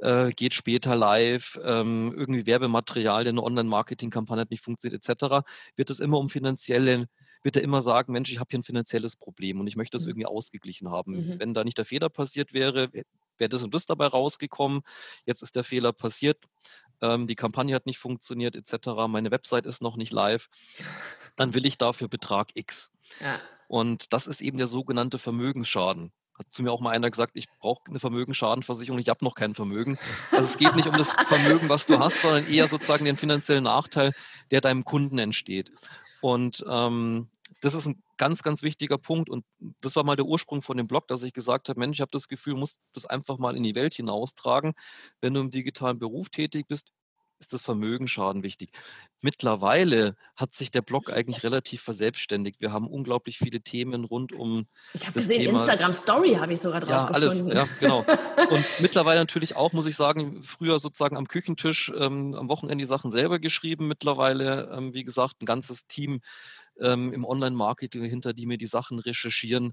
äh, 0.00 0.30
geht 0.30 0.54
später 0.54 0.94
live, 0.96 1.58
ähm, 1.62 2.14
irgendwie 2.16 2.46
Werbematerial, 2.46 3.24
der 3.24 3.32
eine 3.32 3.42
Online-Marketing-Kampagne 3.42 4.42
hat 4.42 4.50
nicht 4.50 4.62
funktioniert, 4.62 5.08
etc., 5.08 5.44
wird 5.76 5.90
es 5.90 5.98
immer 5.98 6.18
um 6.18 6.28
finanzielle, 6.28 7.06
wird 7.42 7.56
er 7.56 7.62
immer 7.62 7.82
sagen, 7.82 8.12
Mensch, 8.12 8.30
ich 8.30 8.38
habe 8.38 8.48
hier 8.50 8.60
ein 8.60 8.64
finanzielles 8.64 9.16
Problem 9.16 9.60
und 9.60 9.66
ich 9.66 9.76
möchte 9.76 9.96
das 9.96 10.04
mhm. 10.04 10.10
irgendwie 10.10 10.26
ausgeglichen 10.26 10.90
haben. 10.90 11.30
Mhm. 11.32 11.40
Wenn 11.40 11.54
da 11.54 11.64
nicht 11.64 11.78
der 11.78 11.84
Fehler 11.84 12.08
passiert 12.08 12.54
wäre, 12.54 12.90
wäre 13.38 13.48
das 13.48 13.62
und 13.62 13.74
das 13.74 13.86
dabei 13.86 14.06
rausgekommen. 14.06 14.82
Jetzt 15.24 15.42
ist 15.42 15.56
der 15.56 15.64
Fehler 15.64 15.92
passiert, 15.92 16.44
ähm, 17.00 17.26
die 17.26 17.36
Kampagne 17.36 17.74
hat 17.74 17.86
nicht 17.86 17.98
funktioniert, 17.98 18.56
etc., 18.56 18.88
meine 19.08 19.30
Website 19.30 19.66
ist 19.66 19.82
noch 19.82 19.96
nicht 19.96 20.12
live. 20.12 20.48
Dann 21.36 21.54
will 21.54 21.66
ich 21.66 21.78
dafür 21.78 22.08
Betrag 22.08 22.50
X. 22.54 22.90
Ja. 23.20 23.38
Und 23.68 24.12
das 24.12 24.26
ist 24.26 24.40
eben 24.40 24.58
der 24.58 24.66
sogenannte 24.66 25.18
Vermögensschaden 25.18 26.12
hat 26.38 26.46
zu 26.52 26.62
mir 26.62 26.70
auch 26.70 26.80
mal 26.80 26.90
einer 26.90 27.10
gesagt, 27.10 27.32
ich 27.34 27.46
brauche 27.58 27.82
eine 27.88 27.98
Vermögensschadenversicherung, 27.98 29.00
ich 29.00 29.08
habe 29.08 29.24
noch 29.24 29.34
kein 29.34 29.54
Vermögen. 29.54 29.98
Also 30.30 30.44
es 30.44 30.56
geht 30.56 30.76
nicht 30.76 30.86
um 30.86 30.96
das 30.96 31.12
Vermögen, 31.12 31.68
was 31.68 31.86
du 31.86 31.98
hast, 31.98 32.22
sondern 32.22 32.46
eher 32.48 32.68
sozusagen 32.68 33.04
den 33.04 33.16
finanziellen 33.16 33.64
Nachteil, 33.64 34.12
der 34.50 34.60
deinem 34.60 34.84
Kunden 34.84 35.18
entsteht. 35.18 35.72
Und 36.20 36.64
ähm, 36.68 37.28
das 37.60 37.74
ist 37.74 37.86
ein 37.86 38.02
ganz, 38.18 38.42
ganz 38.42 38.62
wichtiger 38.62 38.98
Punkt. 38.98 39.28
Und 39.28 39.44
das 39.80 39.96
war 39.96 40.04
mal 40.04 40.16
der 40.16 40.26
Ursprung 40.26 40.62
von 40.62 40.76
dem 40.76 40.86
Blog, 40.86 41.08
dass 41.08 41.22
ich 41.22 41.32
gesagt 41.32 41.68
habe, 41.68 41.80
Mensch, 41.80 41.96
ich 41.96 42.00
habe 42.00 42.12
das 42.12 42.28
Gefühl, 42.28 42.54
muss 42.54 42.80
das 42.92 43.06
einfach 43.06 43.38
mal 43.38 43.56
in 43.56 43.62
die 43.62 43.74
Welt 43.74 43.94
hinaustragen. 43.94 44.74
Wenn 45.20 45.34
du 45.34 45.40
im 45.40 45.50
digitalen 45.50 45.98
Beruf 45.98 46.28
tätig 46.28 46.66
bist, 46.68 46.86
ist 47.38 47.52
das 47.52 47.62
Vermögensschaden 47.62 48.42
wichtig. 48.42 48.70
Mittlerweile 49.20 50.14
hat 50.36 50.54
sich 50.54 50.70
der 50.70 50.82
Blog 50.82 51.10
eigentlich 51.10 51.42
relativ 51.42 51.82
verselbstständigt. 51.82 52.60
Wir 52.60 52.72
haben 52.72 52.86
unglaublich 52.86 53.38
viele 53.38 53.60
Themen 53.60 54.04
rund 54.04 54.32
um. 54.32 54.66
Ich 54.94 55.02
habe 55.02 55.12
gesehen, 55.14 55.42
Thema, 55.42 55.60
Instagram 55.60 55.92
Story 55.92 56.34
habe 56.34 56.52
ich 56.52 56.60
sogar 56.60 56.80
drauf 56.80 56.90
ja, 56.90 57.06
gefunden. 57.06 57.52
Alles, 57.52 57.70
ja, 57.70 57.76
genau. 57.80 58.04
Und 58.50 58.68
mittlerweile 58.80 59.20
natürlich 59.20 59.56
auch, 59.56 59.72
muss 59.72 59.86
ich 59.86 59.96
sagen, 59.96 60.42
früher 60.42 60.78
sozusagen 60.78 61.16
am 61.16 61.26
Küchentisch 61.26 61.92
ähm, 61.96 62.34
am 62.34 62.48
Wochenende 62.48 62.82
die 62.82 62.88
Sachen 62.88 63.10
selber 63.10 63.38
geschrieben. 63.38 63.88
Mittlerweile, 63.88 64.70
ähm, 64.76 64.94
wie 64.94 65.04
gesagt, 65.04 65.42
ein 65.42 65.46
ganzes 65.46 65.86
Team 65.86 66.20
ähm, 66.80 67.12
im 67.12 67.24
Online-Marketing 67.24 68.04
hinter, 68.04 68.32
die 68.32 68.46
mir 68.46 68.58
die 68.58 68.66
Sachen 68.66 68.98
recherchieren. 68.98 69.72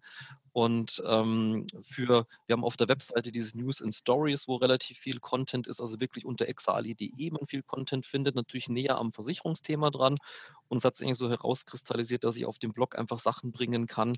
Und 0.51 1.01
ähm, 1.06 1.68
für, 1.84 2.28
wir 2.45 2.53
haben 2.53 2.64
auf 2.64 2.78
der 2.78 2.88
Webseite 2.88 3.32
dieses 3.32 3.56
News 3.56 3.82
and 3.82 3.93
Stories, 3.93 4.47
wo 4.47 4.56
relativ 4.56 4.97
viel 4.97 5.20
Content 5.20 5.68
ist, 5.68 5.82
also 5.82 5.99
wirklich 5.99 6.26
unter 6.26 6.47
exali.de 6.47 7.32
man 7.32 7.47
viel 7.47 7.64
Content 7.64 8.06
findet, 8.06 8.36
natürlich 8.36 8.70
näher 8.70 8.97
am 8.97 9.12
Versicherungsthema 9.12 9.89
dran. 9.89 10.18
Und 10.68 10.78
es 10.78 10.86
hat 10.86 10.95
sich 10.95 11.06
eigentlich 11.06 11.18
so 11.18 11.30
herauskristallisiert, 11.30 12.24
dass 12.24 12.38
ich 12.38 12.45
auf 12.45 12.60
dem 12.60 12.72
Blog 12.72 12.97
einfach 12.97 13.20
Sachen 13.20 13.51
bringen 13.51 13.88
kann, 13.88 14.16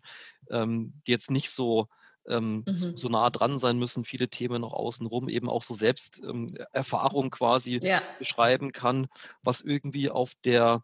ähm, 0.50 0.94
die 1.08 1.12
jetzt 1.12 1.32
nicht 1.32 1.50
so 1.50 1.88
ähm, 2.28 2.64
mhm. 2.68 2.74
so, 2.74 2.96
so, 2.96 3.08
nah 3.08 3.30
dran 3.30 3.58
sein 3.58 3.78
müssen, 3.80 4.04
viele 4.04 4.28
Themen 4.28 4.62
noch 4.62 4.74
außenrum, 4.74 5.30
eben 5.30 5.50
auch 5.50 5.64
so 5.64 5.74
Selbsterfahrung 5.74 7.26
ähm, 7.26 7.32
quasi 7.32 7.80
ja. 7.82 8.02
beschreiben 8.20 8.72
kann, 8.72 9.08
was 9.44 9.62
irgendwie 9.62 10.10
auf 10.10 10.34
der 10.44 10.84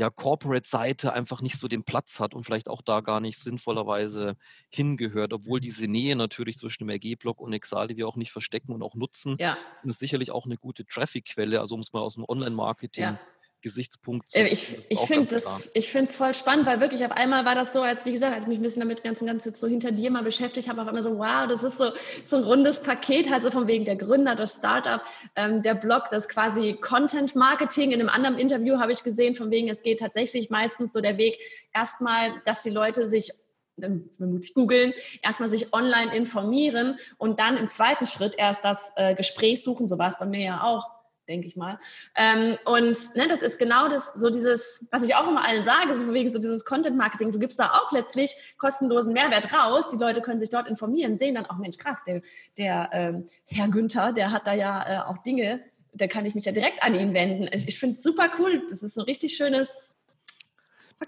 ja, 0.00 0.08
Corporate-Seite 0.08 1.12
einfach 1.12 1.42
nicht 1.42 1.58
so 1.58 1.68
den 1.68 1.84
Platz 1.84 2.20
hat 2.20 2.32
und 2.32 2.42
vielleicht 2.42 2.70
auch 2.70 2.80
da 2.80 3.00
gar 3.00 3.20
nicht 3.20 3.38
sinnvollerweise 3.38 4.34
hingehört, 4.70 5.34
obwohl 5.34 5.60
diese 5.60 5.88
Nähe 5.88 6.16
natürlich 6.16 6.56
zwischen 6.56 6.84
dem 6.84 6.90
RG-Block 6.90 7.38
und 7.38 7.52
Exali 7.52 7.98
wir 7.98 8.08
auch 8.08 8.16
nicht 8.16 8.32
verstecken 8.32 8.72
und 8.72 8.82
auch 8.82 8.94
nutzen. 8.94 9.36
Ja. 9.38 9.58
Und 9.82 9.90
ist 9.90 9.98
sicherlich 9.98 10.30
auch 10.30 10.46
eine 10.46 10.56
gute 10.56 10.86
Traffic-Quelle, 10.86 11.60
also 11.60 11.74
um 11.74 11.82
es 11.82 11.92
mal 11.92 12.00
aus 12.00 12.14
dem 12.14 12.24
Online-Marketing 12.26 13.04
ja. 13.04 13.20
Gesichtspunkt. 13.62 14.34
Äh, 14.34 14.46
ich, 14.46 14.76
ich 14.88 14.98
finde 15.00 15.34
es 15.34 16.16
voll 16.16 16.34
spannend, 16.34 16.66
weil 16.66 16.80
wirklich 16.80 17.04
auf 17.04 17.12
einmal 17.12 17.44
war 17.44 17.54
das 17.54 17.72
so, 17.72 17.82
als 17.82 18.06
wie 18.06 18.12
gesagt, 18.12 18.34
als 18.34 18.44
ich 18.44 18.48
mich 18.48 18.58
ein 18.58 18.62
bisschen 18.62 18.80
damit 18.80 19.02
ganz 19.02 19.20
und 19.20 19.26
ganz 19.26 19.44
jetzt 19.44 19.60
so 19.60 19.66
hinter 19.66 19.92
dir 19.92 20.10
mal 20.10 20.22
beschäftigt 20.22 20.68
habe, 20.68 20.80
auf 20.80 20.88
einmal 20.88 21.02
so, 21.02 21.18
wow, 21.18 21.46
das 21.48 21.62
ist 21.62 21.78
so, 21.78 21.92
so 22.26 22.36
ein 22.36 22.44
rundes 22.44 22.80
Paket, 22.80 23.30
halt 23.30 23.42
so 23.42 23.50
von 23.50 23.66
wegen 23.66 23.84
der 23.84 23.96
Gründer, 23.96 24.34
das 24.34 24.56
Startup, 24.56 25.02
ähm, 25.36 25.62
der 25.62 25.74
Blog, 25.74 26.04
das 26.10 26.28
quasi 26.28 26.74
Content 26.80 27.36
Marketing. 27.36 27.92
In 27.92 28.00
einem 28.00 28.08
anderen 28.08 28.38
Interview 28.38 28.78
habe 28.78 28.92
ich 28.92 29.02
gesehen, 29.02 29.34
von 29.34 29.50
wegen, 29.50 29.68
es 29.68 29.82
geht 29.82 30.00
tatsächlich 30.00 30.50
meistens 30.50 30.92
so 30.92 31.00
der 31.00 31.18
Weg, 31.18 31.38
erstmal, 31.74 32.40
dass 32.44 32.62
die 32.62 32.70
Leute 32.70 33.06
sich 33.06 33.32
dann 33.76 34.10
vermutlich 34.16 34.54
googeln, 34.54 34.92
erstmal 35.22 35.48
sich 35.48 35.72
online 35.72 36.14
informieren 36.14 36.98
und 37.16 37.40
dann 37.40 37.56
im 37.56 37.68
zweiten 37.68 38.06
Schritt 38.06 38.34
erst 38.36 38.64
das 38.64 38.92
äh, 38.96 39.14
Gespräch 39.14 39.62
suchen, 39.62 39.88
so 39.88 39.98
war 39.98 40.08
es 40.08 40.18
bei 40.18 40.26
mir 40.26 40.40
ja 40.40 40.62
auch 40.62 40.99
denke 41.30 41.46
ich 41.46 41.56
mal. 41.56 41.78
Ähm, 42.14 42.58
und 42.66 43.16
ne, 43.16 43.26
das 43.28 43.40
ist 43.40 43.58
genau 43.58 43.88
das, 43.88 44.12
so 44.14 44.28
dieses, 44.28 44.84
was 44.90 45.08
ich 45.08 45.14
auch 45.14 45.28
immer 45.28 45.46
allen 45.46 45.62
sage, 45.62 45.96
so 45.96 46.12
wegen 46.12 46.28
so 46.28 46.38
dieses 46.38 46.64
Content-Marketing. 46.64 47.32
Du 47.32 47.38
gibst 47.38 47.58
da 47.58 47.70
auch 47.70 47.92
letztlich 47.92 48.34
kostenlosen 48.58 49.14
Mehrwert 49.14 49.52
raus. 49.54 49.86
Die 49.90 49.96
Leute 49.96 50.20
können 50.20 50.40
sich 50.40 50.50
dort 50.50 50.68
informieren, 50.68 51.16
sehen 51.16 51.36
dann 51.36 51.46
auch, 51.46 51.56
Mensch, 51.56 51.78
krass, 51.78 52.02
der, 52.06 52.20
der 52.58 52.90
ähm, 52.92 53.26
Herr 53.46 53.68
Günther, 53.68 54.12
der 54.12 54.32
hat 54.32 54.46
da 54.46 54.52
ja 54.52 54.86
äh, 54.86 55.08
auch 55.08 55.18
Dinge, 55.18 55.62
da 55.92 56.06
kann 56.06 56.26
ich 56.26 56.34
mich 56.34 56.44
ja 56.44 56.52
direkt 56.52 56.82
an 56.82 56.94
ihn 56.94 57.14
wenden. 57.14 57.48
Ich, 57.52 57.66
ich 57.66 57.78
finde 57.78 57.94
es 57.94 58.02
super 58.02 58.30
cool. 58.38 58.64
Das 58.68 58.82
ist 58.82 58.94
so 58.94 59.02
ein 59.02 59.04
richtig 59.04 59.36
schönes 59.36 59.94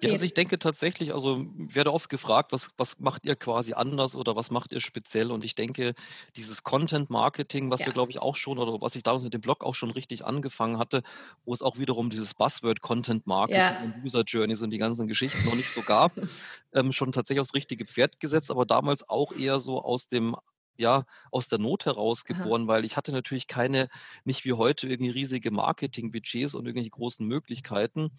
Ja, 0.00 0.10
also 0.10 0.24
ich 0.24 0.34
denke 0.34 0.58
tatsächlich, 0.58 1.12
also 1.12 1.46
werde 1.54 1.92
oft 1.92 2.08
gefragt, 2.08 2.52
was, 2.52 2.70
was 2.76 2.98
macht 2.98 3.24
ihr 3.26 3.36
quasi 3.36 3.74
anders 3.74 4.16
oder 4.16 4.34
was 4.34 4.50
macht 4.50 4.72
ihr 4.72 4.80
speziell? 4.80 5.30
Und 5.30 5.44
ich 5.44 5.54
denke, 5.54 5.92
dieses 6.34 6.64
Content 6.64 7.10
Marketing, 7.10 7.70
was 7.70 7.80
Ja. 7.80 7.86
wir, 7.86 7.92
glaube 7.92 8.10
ich, 8.10 8.18
auch 8.20 8.34
schon 8.34 8.58
oder 8.58 8.80
was 8.80 8.96
ich 8.96 9.02
damals 9.02 9.22
mit 9.22 9.34
dem 9.34 9.42
Blog 9.42 9.62
auch 9.62 9.74
schon 9.74 9.90
richtig 9.90 10.24
angefangen 10.24 10.78
hatte, 10.78 11.02
wo 11.44 11.52
es 11.52 11.62
auch 11.62 11.78
wiederum 11.78 12.10
dieses 12.10 12.34
Buzzword 12.34 12.80
Content 12.80 13.26
Marketing 13.26 13.76
Ja. 13.76 13.82
und 13.82 13.94
User 14.02 14.22
Journeys 14.26 14.62
und 14.62 14.70
die 14.70 14.78
ganzen 14.78 15.06
Geschichten 15.06 15.44
noch 15.44 15.54
nicht 15.54 15.70
so 15.70 15.82
gab, 15.82 16.16
ähm, 16.72 16.92
schon 16.92 17.12
tatsächlich 17.12 17.40
aufs 17.40 17.54
richtige 17.54 17.84
Pferd 17.86 18.18
gesetzt, 18.18 18.50
aber 18.50 18.66
damals 18.66 19.08
auch 19.08 19.32
eher 19.32 19.58
so 19.60 19.80
aus 19.82 20.08
dem 20.08 20.34
ja, 20.76 21.04
aus 21.30 21.48
der 21.48 21.58
Not 21.58 21.86
heraus 21.86 22.22
Aha. 22.24 22.34
geboren, 22.34 22.66
weil 22.66 22.84
ich 22.84 22.96
hatte 22.96 23.12
natürlich 23.12 23.46
keine, 23.46 23.88
nicht 24.24 24.44
wie 24.44 24.54
heute 24.54 24.88
irgendwie 24.88 25.10
riesige 25.10 25.50
Marketingbudgets 25.50 26.54
und 26.54 26.66
irgendwelche 26.66 26.90
großen 26.90 27.26
Möglichkeiten. 27.26 28.10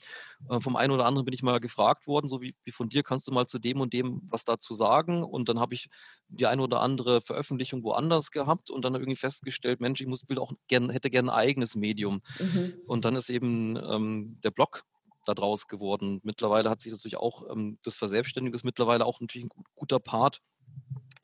Äh, 0.50 0.60
vom 0.60 0.76
einen 0.76 0.92
oder 0.92 1.06
anderen 1.06 1.26
bin 1.26 1.34
ich 1.34 1.44
mal 1.44 1.60
gefragt 1.60 2.08
worden, 2.08 2.28
so 2.28 2.42
wie, 2.42 2.56
wie 2.64 2.72
von 2.72 2.90
dir, 2.90 3.04
kannst 3.04 3.28
du 3.28 3.32
mal 3.32 3.48
zu 3.48 3.60
dem 3.60 3.82
und 3.82 3.94
dem 3.94 4.22
was 4.30 4.46
dazu 4.46 4.74
sagen? 4.74 5.24
Und 5.24 5.50
dann 5.50 5.60
habe 5.60 5.74
ich 5.74 5.90
die 6.28 6.46
eine 6.46 6.62
oder 6.62 6.82
andere 6.82 7.22
Veröffentlichung 7.22 7.84
woanders 7.84 8.32
gehabt 8.32 8.70
und 8.70 8.84
dann 8.86 8.94
irgendwie 8.94 9.16
festgestellt, 9.16 9.82
Mensch, 9.82 10.02
ich 10.02 10.08
muss 10.08 10.28
will 10.28 10.40
auch 10.40 10.54
gern, 10.68 10.90
hätte 10.90 11.10
gerne 11.10 11.32
ein 11.32 11.38
eigenes 11.38 11.76
Medium. 11.76 12.22
Mhm. 12.40 12.74
Und 12.88 13.06
dann 13.06 13.16
ist 13.16 13.30
eben 13.30 13.76
ähm, 13.78 14.38
der 14.44 14.52
Blog 14.52 14.84
daraus 15.26 15.68
geworden. 15.68 16.20
Mittlerweile 16.24 16.70
hat 16.70 16.82
sich 16.82 16.92
natürlich 16.92 17.18
auch 17.18 17.50
ähm, 17.50 17.78
das 17.84 17.96
Verselbstständigen 17.96 18.54
ist 18.54 18.64
mittlerweile 18.64 19.06
auch 19.06 19.22
natürlich 19.22 19.46
ein 19.46 19.50
gut, 19.50 19.66
guter 19.76 20.00
Part 20.00 20.42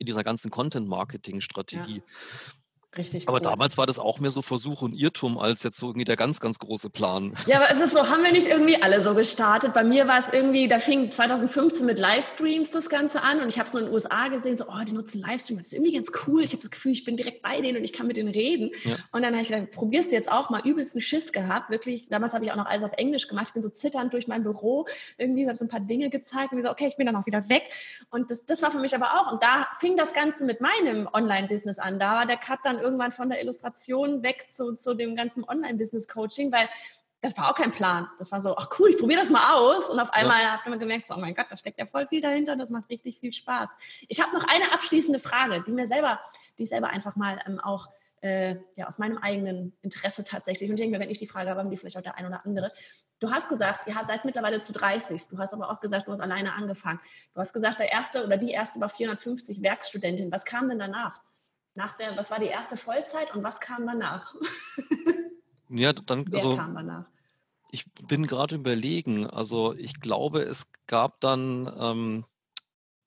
in 0.00 0.06
dieser 0.06 0.24
ganzen 0.24 0.50
Content-Marketing-Strategie. 0.50 2.02
Richtig 2.96 3.28
Aber 3.28 3.36
cool. 3.36 3.42
damals 3.42 3.78
war 3.78 3.86
das 3.86 4.00
auch 4.00 4.18
mehr 4.18 4.32
so 4.32 4.42
Versuch 4.42 4.82
und 4.82 4.94
Irrtum 4.94 5.38
als 5.38 5.62
jetzt 5.62 5.78
so 5.78 5.86
irgendwie 5.86 6.04
der 6.04 6.16
ganz, 6.16 6.40
ganz 6.40 6.58
große 6.58 6.90
Plan. 6.90 7.32
Ja, 7.46 7.58
aber 7.58 7.70
es 7.70 7.80
ist 7.80 7.94
so, 7.94 8.00
haben 8.08 8.24
wir 8.24 8.32
nicht 8.32 8.48
irgendwie 8.48 8.82
alle 8.82 9.00
so 9.00 9.14
gestartet? 9.14 9.74
Bei 9.74 9.84
mir 9.84 10.08
war 10.08 10.18
es 10.18 10.30
irgendwie, 10.30 10.66
da 10.66 10.80
fing 10.80 11.08
2015 11.08 11.86
mit 11.86 12.00
Livestreams 12.00 12.72
das 12.72 12.88
Ganze 12.88 13.22
an 13.22 13.40
und 13.40 13.48
ich 13.48 13.60
habe 13.60 13.68
es 13.68 13.74
nur 13.74 13.82
in 13.82 13.86
den 13.88 13.94
USA 13.94 14.26
gesehen, 14.26 14.56
so, 14.56 14.64
oh, 14.66 14.84
die 14.84 14.92
nutzen 14.92 15.20
Livestream, 15.20 15.58
das 15.58 15.68
ist 15.68 15.74
irgendwie 15.74 15.92
ganz 15.92 16.10
cool. 16.26 16.42
Ich 16.42 16.50
habe 16.50 16.62
das 16.62 16.70
Gefühl, 16.72 16.90
ich 16.90 17.04
bin 17.04 17.16
direkt 17.16 17.42
bei 17.42 17.60
denen 17.60 17.78
und 17.78 17.84
ich 17.84 17.92
kann 17.92 18.08
mit 18.08 18.16
denen 18.16 18.28
reden. 18.28 18.70
Ja. 18.82 18.96
Und 19.12 19.22
dann 19.22 19.34
habe 19.34 19.42
ich 19.42 19.48
gedacht, 19.48 19.70
probierst 19.70 20.10
du 20.10 20.16
jetzt 20.16 20.30
auch 20.30 20.50
mal 20.50 20.66
übelsten 20.66 21.00
Schiss 21.00 21.30
gehabt, 21.30 21.70
wirklich. 21.70 22.08
Damals 22.08 22.34
habe 22.34 22.44
ich 22.44 22.50
auch 22.50 22.56
noch 22.56 22.66
alles 22.66 22.82
auf 22.82 22.92
Englisch 22.96 23.28
gemacht. 23.28 23.46
Ich 23.48 23.52
bin 23.52 23.62
so 23.62 23.68
zitternd 23.68 24.12
durch 24.14 24.26
mein 24.26 24.42
Büro, 24.42 24.86
irgendwie 25.16 25.46
habe 25.46 25.56
so 25.56 25.64
ein 25.64 25.68
paar 25.68 25.78
Dinge 25.78 26.10
gezeigt 26.10 26.52
und 26.52 26.60
so, 26.60 26.70
okay, 26.70 26.88
ich 26.88 26.96
bin 26.96 27.06
dann 27.06 27.14
auch 27.14 27.26
wieder 27.26 27.48
weg. 27.48 27.68
Und 28.10 28.32
das, 28.32 28.46
das 28.46 28.62
war 28.62 28.72
für 28.72 28.80
mich 28.80 28.96
aber 28.96 29.20
auch, 29.20 29.30
und 29.30 29.42
da 29.44 29.68
fing 29.78 29.96
das 29.96 30.12
Ganze 30.12 30.44
mit 30.44 30.60
meinem 30.60 31.08
Online-Business 31.12 31.78
an. 31.78 32.00
Da 32.00 32.16
war 32.16 32.26
der 32.26 32.36
Cut 32.36 32.58
dann 32.64 32.79
irgendwann 32.80 33.12
von 33.12 33.30
der 33.30 33.40
Illustration 33.40 34.22
weg 34.22 34.46
zu, 34.50 34.74
zu 34.74 34.94
dem 34.94 35.16
ganzen 35.16 35.44
Online-Business-Coaching, 35.44 36.52
weil 36.52 36.68
das 37.20 37.36
war 37.36 37.50
auch 37.50 37.54
kein 37.54 37.70
Plan. 37.70 38.08
Das 38.18 38.32
war 38.32 38.40
so, 38.40 38.56
ach 38.56 38.68
cool, 38.78 38.88
ich 38.90 38.98
probiere 38.98 39.20
das 39.20 39.30
mal 39.30 39.54
aus. 39.54 39.88
Und 39.90 40.00
auf 40.00 40.12
einmal 40.12 40.40
ja. 40.42 40.52
hat 40.52 40.66
man 40.66 40.78
gemerkt, 40.78 41.06
so, 41.06 41.14
oh 41.14 41.18
mein 41.18 41.34
Gott, 41.34 41.46
da 41.50 41.56
steckt 41.56 41.78
ja 41.78 41.84
voll 41.84 42.06
viel 42.06 42.20
dahinter. 42.20 42.56
Das 42.56 42.70
macht 42.70 42.88
richtig 42.88 43.18
viel 43.18 43.32
Spaß. 43.32 43.70
Ich 44.08 44.20
habe 44.20 44.32
noch 44.32 44.44
eine 44.48 44.72
abschließende 44.72 45.18
Frage, 45.18 45.62
die 45.66 45.72
mir 45.72 45.86
selber, 45.86 46.18
die 46.56 46.62
ich 46.62 46.70
selber 46.70 46.88
einfach 46.88 47.16
mal 47.16 47.38
ähm, 47.46 47.60
auch 47.60 47.88
äh, 48.22 48.56
ja, 48.76 48.86
aus 48.86 48.98
meinem 48.98 49.18
eigenen 49.18 49.76
Interesse 49.82 50.24
tatsächlich. 50.24 50.68
Und 50.70 50.74
ich 50.74 50.80
denke 50.80 50.96
mir, 50.96 51.02
wenn 51.02 51.10
ich 51.10 51.18
die 51.18 51.26
Frage 51.26 51.50
habe, 51.50 51.60
haben 51.60 51.70
die 51.70 51.76
vielleicht 51.76 51.96
auch 51.96 52.02
der 52.02 52.16
ein 52.16 52.26
oder 52.26 52.44
andere. 52.44 52.70
Du 53.18 53.30
hast 53.30 53.48
gesagt, 53.48 53.86
ihr 53.86 53.94
seid 54.02 54.24
mittlerweile 54.24 54.60
zu 54.60 54.72
30. 54.72 55.28
Du 55.28 55.38
hast 55.38 55.52
aber 55.52 55.70
auch 55.70 55.80
gesagt, 55.80 56.06
du 56.06 56.12
hast 56.12 56.20
alleine 56.20 56.54
angefangen. 56.54 57.00
Du 57.34 57.40
hast 57.40 57.52
gesagt, 57.52 57.80
der 57.80 57.92
erste 57.92 58.24
oder 58.24 58.36
die 58.36 58.50
erste 58.50 58.80
war 58.80 58.88
450 58.88 59.62
Werkstudentin. 59.62 60.32
Was 60.32 60.44
kam 60.44 60.68
denn 60.68 60.78
danach? 60.78 61.20
Nach 61.80 61.92
der, 61.92 62.14
was 62.14 62.30
war 62.30 62.38
die 62.38 62.44
erste 62.44 62.76
Vollzeit 62.76 63.34
und 63.34 63.42
was 63.42 63.58
kam 63.58 63.86
danach? 63.86 64.34
Ja, 65.72 65.92
dann, 65.92 66.24
Wer 66.28 66.38
also, 66.38 66.56
kam 66.56 66.74
danach? 66.74 67.08
ich 67.70 67.84
bin 68.08 68.26
gerade 68.26 68.56
überlegen. 68.56 69.28
Also 69.28 69.72
ich 69.74 70.00
glaube, 70.00 70.42
es 70.42 70.64
gab 70.88 71.20
dann 71.20 71.72
ähm, 71.78 72.24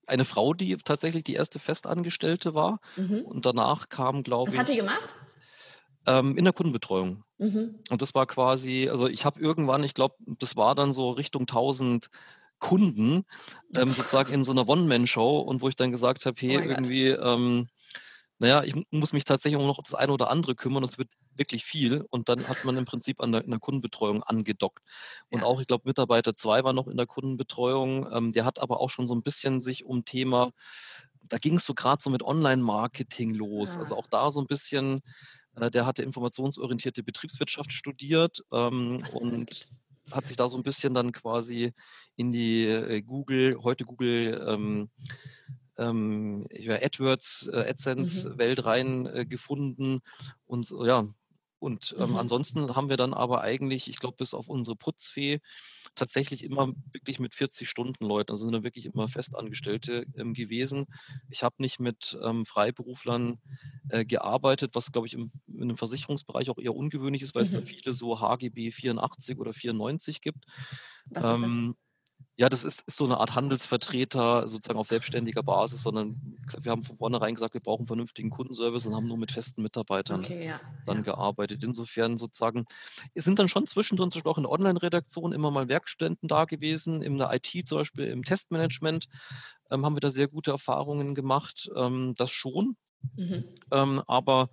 eine 0.08 0.24
Frau, 0.24 0.54
die 0.54 0.78
tatsächlich 0.78 1.26
die 1.26 1.34
erste 1.34 1.60
Festangestellte 1.60 2.54
war. 2.54 2.80
Mhm. 2.96 3.26
Und 3.26 3.46
danach 3.46 3.90
kam, 3.90 4.24
glaube 4.24 4.48
Was 4.48 4.54
ich, 4.54 4.60
hat 4.62 4.70
die 4.70 4.78
gemacht? 4.78 5.14
ähm, 6.08 6.38
in 6.38 6.46
der 6.46 6.54
Kundenbetreuung. 6.54 7.22
Mhm. 7.38 7.80
Und 7.90 8.02
das 8.02 8.16
war 8.16 8.26
quasi, 8.28 8.88
also 8.90 9.10
ich 9.10 9.26
habe 9.26 9.42
irgendwann, 9.42 9.84
ich 9.84 9.94
glaube, 9.94 10.16
das 10.40 10.56
war 10.56 10.74
dann 10.74 10.94
so 10.94 11.12
Richtung 11.12 11.42
1000 11.42 12.08
Kunden, 12.60 13.26
ähm, 13.76 13.90
sozusagen 13.92 14.32
in 14.32 14.46
so 14.46 14.54
einer 14.54 14.70
One-Man-Show 14.70 15.40
und 15.42 15.62
wo 15.62 15.68
ich 15.68 15.76
dann 15.76 15.92
gesagt 15.92 16.26
habe, 16.26 16.40
hey, 16.40 16.56
Oh 16.56 16.60
mein 16.60 16.70
Gott. 16.70 16.78
irgendwie, 16.78 17.08
ähm, 17.10 17.68
naja, 18.40 18.64
ich 18.64 18.76
mu- 18.76 18.84
muss 18.92 19.14
mich 19.14 19.24
tatsächlich 19.24 19.62
auch 19.62 19.68
noch 19.68 19.78
um 19.78 19.84
das 19.84 19.94
eine 19.94 20.12
oder 20.12 20.30
andere 20.30 20.56
kümmern, 20.56 20.84
es 20.84 20.98
wird 20.98 21.10
wirklich 21.36 21.66
viel. 21.66 22.06
Und 22.10 22.30
dann 22.30 22.48
hat 22.48 22.64
man 22.64 22.78
im 22.78 22.86
Prinzip 22.86 23.22
an 23.22 23.32
der, 23.32 23.44
der 23.44 23.60
Kundenbetreuung 23.60 24.24
angedockt. 24.24 24.80
Und 25.30 25.42
Ja. 25.42 25.46
auch, 25.48 25.62
ich 25.62 25.68
glaube, 25.68 25.84
Mitarbeiter 25.88 26.36
2 26.36 26.64
war 26.64 26.74
noch 26.74 26.88
in 26.88 26.98
der 26.98 27.08
Kundenbetreuung, 27.08 28.08
ähm, 28.12 28.34
der 28.34 28.46
hat 28.46 28.60
aber 28.60 28.80
auch 28.82 28.90
schon 28.90 29.08
so 29.08 29.16
ein 29.16 29.24
bisschen 29.24 29.62
sich 29.62 29.86
um 29.86 30.06
Thema, 30.06 30.52
da 31.30 31.38
ging 31.38 31.56
es 31.56 31.64
so 31.66 31.74
gerade 31.74 32.02
so 32.04 32.10
mit 32.10 32.24
Online-Marketing 32.24 33.34
los. 33.34 33.78
Also 33.78 33.96
Ah. 33.96 33.98
auch 34.00 34.08
da 34.08 34.30
so 34.32 34.42
ein 34.42 34.48
bisschen, 34.48 35.02
äh, 35.56 35.72
der 35.72 35.86
hatte 35.86 36.04
informationsorientierte 36.04 37.04
Betriebswirtschaft 37.04 37.72
studiert 37.74 38.44
ähm, 38.52 39.02
und 39.14 39.66
hat 40.12 40.28
sich 40.28 40.36
da 40.36 40.50
so 40.50 40.58
ein 40.58 40.64
bisschen 40.64 40.94
dann 40.94 41.12
quasi 41.14 41.72
in 42.18 42.32
die 42.34 42.66
äh, 42.68 43.02
Google, 43.02 43.58
heute 43.64 43.86
Google 43.86 44.46
ähm, 44.48 44.90
ähm, 45.78 46.48
AdWords, 46.52 47.50
äh, 47.52 47.70
Mhm. 47.98 48.34
AdSense-Welt 48.38 48.66
rein 48.66 49.06
äh, 49.08 49.26
gefunden 49.26 50.00
und 50.46 50.66
so, 50.66 50.86
ja. 50.86 51.06
Und 51.60 51.96
ähm, 51.98 52.16
Mhm. 52.16 52.18
ansonsten 52.18 52.76
haben 52.76 52.90
wir 52.90 52.98
dann 52.98 53.14
aber 53.14 53.42
eigentlich, 53.42 53.90
ich 53.90 54.00
glaube, 54.00 54.18
bis 54.18 54.34
auf 54.34 54.50
unsere 54.50 54.76
Putzfee 54.76 55.40
tatsächlich 55.96 56.44
immer 56.44 56.74
wirklich 56.92 57.20
mit 57.20 57.36
40 57.36 57.70
Stunden 57.70 58.06
Leuten, 58.06 58.32
also 58.32 58.44
sind 58.44 58.54
dann 58.54 58.64
wirklich 58.64 58.86
immer 58.88 59.08
Festangestellte 59.08 60.06
ähm, 60.16 60.34
gewesen. 60.34 60.86
Ich 61.30 61.44
habe 61.44 61.56
nicht 61.60 61.80
mit 61.80 62.18
ähm, 62.24 62.46
Freiberuflern 62.46 63.38
äh, 63.90 64.06
gearbeitet, 64.06 64.76
was 64.76 64.92
glaube 64.92 65.08
ich 65.08 65.14
im, 65.14 65.32
in 65.48 65.68
dem 65.70 65.78
Versicherungsbereich 65.78 66.50
auch 66.50 66.58
eher 66.58 66.76
ungewöhnlich 66.76 67.22
ist, 67.24 67.36
weil 67.36 67.44
es 67.44 67.50
da 67.52 67.62
Mhm. 67.62 67.62
viele 67.62 67.94
so 67.94 68.20
HGB 68.20 68.72
84 68.72 69.38
oder 69.40 69.54
94 69.54 70.22
gibt. 70.22 70.46
Was 71.14 71.30
ist 71.30 71.44
das? 71.44 71.64
Ja, 72.36 72.50
das 72.50 72.64
ist, 72.66 72.82
ist 72.88 72.98
so 72.98 73.06
eine 73.06 73.20
Art 73.20 73.36
Handelsvertreter 73.36 74.48
sozusagen 74.48 74.80
auf 74.80 74.88
selbstständiger 74.88 75.44
Basis, 75.44 75.84
sondern 75.84 76.38
wir 76.60 76.72
haben 76.72 76.82
von 76.82 76.98
vornherein 76.98 77.36
gesagt, 77.36 77.54
wir 77.54 77.62
brauchen 77.62 77.82
einen 77.82 77.88
vernünftigen 77.88 78.32
Kundenservice 78.32 78.88
und 78.88 78.96
haben 78.96 79.06
nur 79.08 79.18
mit 79.20 79.32
festen 79.32 79.62
Mitarbeitern 79.62 80.22
Okay, 80.22 80.48
ja. 80.48 80.60
dann 80.86 80.98
ja. 80.98 81.04
gearbeitet. 81.04 81.64
Insofern 81.64 82.18
sozusagen, 82.18 82.66
es 83.14 83.24
sind 83.24 83.38
dann 83.38 83.48
schon 83.50 83.68
zwischendrin 83.68 84.10
zum 84.10 84.20
Beispiel 84.20 84.32
auch 84.32 84.38
in 84.38 84.44
der 84.44 84.52
Online-Redaktion 84.52 85.32
immer 85.32 85.52
mal 85.52 85.68
Werkstätten 85.68 86.28
da 86.28 86.46
gewesen, 86.46 87.04
in 87.04 87.20
der 87.20 87.32
IT 87.34 87.68
zum 87.68 87.78
Beispiel, 87.78 88.06
im 88.08 88.24
Testmanagement 88.24 89.06
ähm, 89.70 89.86
haben 89.86 89.96
wir 89.96 90.02
da 90.02 90.10
sehr 90.10 90.28
gute 90.28 90.52
Erfahrungen 90.52 91.16
gemacht, 91.16 91.70
ähm, 91.76 92.14
das 92.18 92.32
schon, 92.32 92.76
Mhm. 93.18 93.44
ähm, 93.72 94.02
aber 94.08 94.50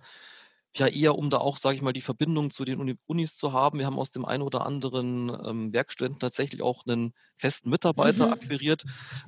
ja 0.77 0.87
eher, 0.87 1.15
um 1.17 1.29
da 1.29 1.37
auch, 1.37 1.57
sage 1.57 1.75
ich 1.75 1.81
mal, 1.81 1.91
die 1.93 2.01
Verbindung 2.01 2.49
zu 2.49 2.63
den 2.63 2.79
Uni 2.79 2.95
Unis 3.05 3.35
zu 3.35 3.51
haben. 3.51 3.79
Wir 3.79 3.85
haben 3.85 3.99
aus 3.99 4.11
dem 4.11 4.23
einen 4.25 4.43
oder 4.43 4.65
anderen 4.65 5.29
ähm, 5.45 5.73
Werkstudenten 5.73 6.19
tatsächlich 6.19 6.61
auch 6.61 6.85
einen 6.85 7.13
festen 7.37 7.69
Mitarbeiter 7.69 8.27
Mhm. 8.27 8.33
akquiriert, 8.33 8.83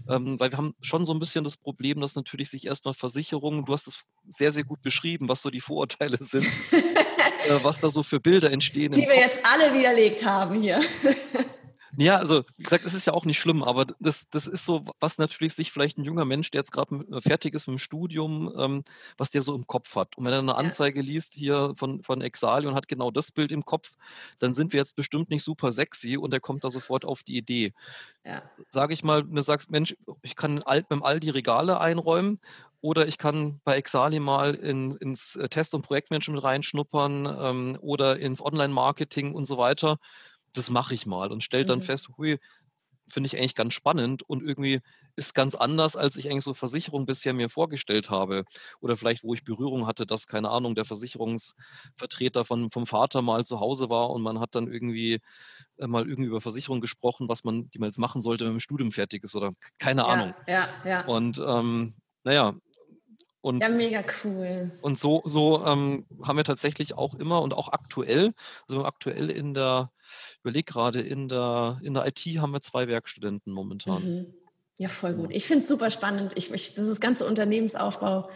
ähm, 0.10 0.40
weil 0.40 0.52
wir 0.52 0.58
haben 0.58 0.74
schon 0.82 1.06
so 1.06 1.14
ein 1.14 1.20
bisschen 1.20 1.44
das 1.44 1.58
Problem, 1.58 2.00
dass 2.00 2.16
natürlich 2.16 2.50
sich 2.50 2.66
erstmal 2.68 2.94
Versicherungen, 2.94 3.66
du 3.66 3.74
hast 3.74 3.88
es 3.88 4.00
sehr, 4.30 4.52
sehr 4.52 4.64
gut 4.64 4.82
beschrieben, 4.82 5.28
was 5.28 5.42
so 5.42 5.50
die 5.50 5.60
Vorurteile 5.62 6.18
sind, 6.22 6.46
äh, 6.46 7.60
was 7.62 7.80
da 7.80 7.90
so 7.90 8.04
für 8.04 8.20
Bilder 8.20 8.52
entstehen. 8.52 8.94
Die 8.94 9.02
wir 9.02 9.16
jetzt 9.18 9.40
alle 9.44 9.74
widerlegt 9.78 10.26
haben 10.26 10.62
hier. 10.62 10.82
Ja, 11.98 12.18
also 12.18 12.44
wie 12.58 12.64
gesagt, 12.64 12.86
es 12.86 12.94
ist 12.94 13.06
ja 13.06 13.14
auch 13.14 13.26
nicht 13.26 13.38
schlimm, 13.38 13.62
aber 13.62 13.86
das, 14.00 14.28
das 14.32 14.48
ist 14.48 14.66
so, 14.66 14.84
was 15.00 15.18
natürlich 15.18 15.54
sich 15.54 15.72
vielleicht 15.72 15.98
ein 15.98 16.04
junger 16.04 16.26
Mensch, 16.26 16.50
der 16.50 16.60
jetzt 16.60 16.72
gerade 16.72 17.06
fertig 17.22 17.54
ist 17.54 17.68
mit 17.68 17.76
dem 17.76 17.80
Studium, 17.80 18.52
ähm, 18.58 18.84
was 19.18 19.30
der 19.30 19.42
so 19.42 19.54
im 19.54 19.68
Kopf 19.68 19.96
hat. 19.96 20.18
Und 20.18 20.26
wenn 20.26 20.34
er 20.34 20.40
eine. 20.40 20.56
Anzeige 20.56 21.02
liest 21.02 21.34
hier 21.34 21.74
von, 21.76 22.04
von 22.04 22.22
Exali 22.22 22.68
und 22.68 22.76
hat 22.76 22.88
genau 22.88 23.12
das 23.12 23.32
Bild 23.32 23.52
im 23.52 23.66
Kopf, 23.66 23.92
dann 24.40 24.54
sind 24.54 24.74
wir 24.74 24.80
jetzt 24.80 24.96
bestimmt 24.96 25.30
nicht 25.30 25.44
super 25.44 25.74
sexy 25.74 26.18
und 26.18 26.34
er 26.34 26.40
kommt 26.40 26.64
da 26.64 26.70
sofort 26.70 27.06
auf 27.06 27.24
die 27.24 27.38
Idee. 27.38 27.74
Ja. 28.26 28.44
Sage 28.70 28.94
ich 28.94 29.04
mal, 29.04 29.24
du 29.24 29.42
sagst, 29.42 29.72
Mensch, 29.72 29.96
ich 30.22 30.36
kann 30.36 30.64
alt 30.64 30.90
mit 30.90 31.00
dem 31.00 31.04
Aldi 31.04 31.30
Regale 31.32 31.80
einräumen 31.80 32.40
oder 32.84 33.08
ich 33.08 33.18
kann 33.18 33.62
bei 33.64 33.76
Exali 33.76 34.20
mal 34.20 34.56
in, 34.56 34.96
ins 34.98 35.38
äh, 35.38 35.48
Test- 35.48 35.74
und 35.74 35.84
Projektmanagement 35.84 36.44
reinschnuppern 36.44 37.26
ähm, 37.40 37.78
oder 37.82 38.20
ins 38.20 38.42
Online-Marketing 38.44 39.34
und 39.34 39.46
so 39.46 39.58
weiter. 39.58 40.00
Das 40.54 40.70
mache 40.70 40.94
ich 40.96 41.06
mal 41.06 41.32
und 41.32 41.44
stelle 41.44 41.66
dann 41.66 41.80
Mhm. 41.80 41.84
fest, 41.84 42.10
hui, 42.18 42.38
finde 43.10 43.28
ich 43.28 43.38
eigentlich 43.38 43.56
ganz 43.56 43.74
spannend 43.74 44.24
und 44.24 44.42
irgendwie 44.44 44.80
ist 45.18 45.36
ganz 45.36 45.56
anders, 45.56 45.98
als 45.98 46.16
ich 46.16 46.30
eigentlich 46.30 46.46
so 46.46 46.54
Versicherung 46.54 47.06
bisher 47.06 47.34
mir 47.34 47.50
vorgestellt 47.50 48.10
habe. 48.10 48.46
Oder 48.80 48.98
vielleicht, 48.98 49.24
wo 49.24 49.34
ich 49.34 49.44
Berührung 49.44 49.88
hatte, 49.88 50.06
dass, 50.06 50.26
keine 50.28 50.50
Ahnung, 50.50 50.74
der 50.76 50.86
Versicherungsvertreter 50.86 52.46
von, 52.46 52.72
vom 52.72 52.88
Vater 52.88 53.22
mal 53.22 53.46
zu 53.46 53.60
Hause 53.60 53.90
war 53.90 54.10
und 54.12 54.22
man 54.22 54.40
hat 54.40 54.56
dann 54.56 54.68
irgendwie 54.72 55.20
äh, 55.78 55.88
mal 55.88 56.08
irgendwie 56.08 56.30
über 56.30 56.42
Versicherung 56.42 56.82
gesprochen, 56.82 57.30
was 57.30 57.44
man, 57.44 57.70
die 57.72 57.80
man 57.80 57.88
jetzt 57.90 58.00
machen 58.00 58.22
sollte, 58.22 58.46
wenn 58.46 58.52
man 58.52 58.58
im 58.58 58.62
Studium 58.62 58.92
fertig 58.92 59.24
ist 59.24 59.36
oder 59.36 59.52
keine 59.80 60.06
Ahnung. 60.06 60.36
Ja, 60.48 60.68
ja, 60.86 60.86
ja. 60.86 61.06
Und 61.06 61.40
ähm, 61.46 61.96
naja, 62.24 62.54
Und, 63.44 63.60
ja, 63.60 63.68
mega 63.68 64.02
cool. 64.24 64.72
Und 64.82 64.98
so, 64.98 65.22
so 65.26 65.66
ähm, 65.66 66.06
haben 66.24 66.38
wir 66.38 66.46
tatsächlich 66.46 66.94
auch 66.98 67.14
immer 67.14 67.42
und 67.42 67.54
auch 67.54 67.74
aktuell, 67.74 68.32
also 68.70 68.86
aktuell 68.86 69.30
in 69.30 69.54
der, 69.54 69.92
ich 70.32 70.40
überlege 70.46 70.72
gerade, 70.72 71.02
in 71.02 71.28
der, 71.28 71.78
in 71.84 71.94
der 71.94 72.08
IT 72.08 72.20
haben 72.40 72.54
wir 72.54 72.62
zwei 72.62 72.88
Werkstudenten 72.88 73.52
momentan. 73.52 74.02
Mhm. 74.02 74.34
Ja, 74.78 74.88
voll 74.88 75.14
gut. 75.14 75.32
Ich 75.32 75.46
finde 75.46 75.62
es 75.62 75.68
super 75.68 75.90
spannend. 75.90 76.32
Ich, 76.36 76.54
ich, 76.54 76.74
das 76.74 76.86
ist 76.86 77.02
ganze 77.02 77.26
Unternehmensaufbau 77.26 78.30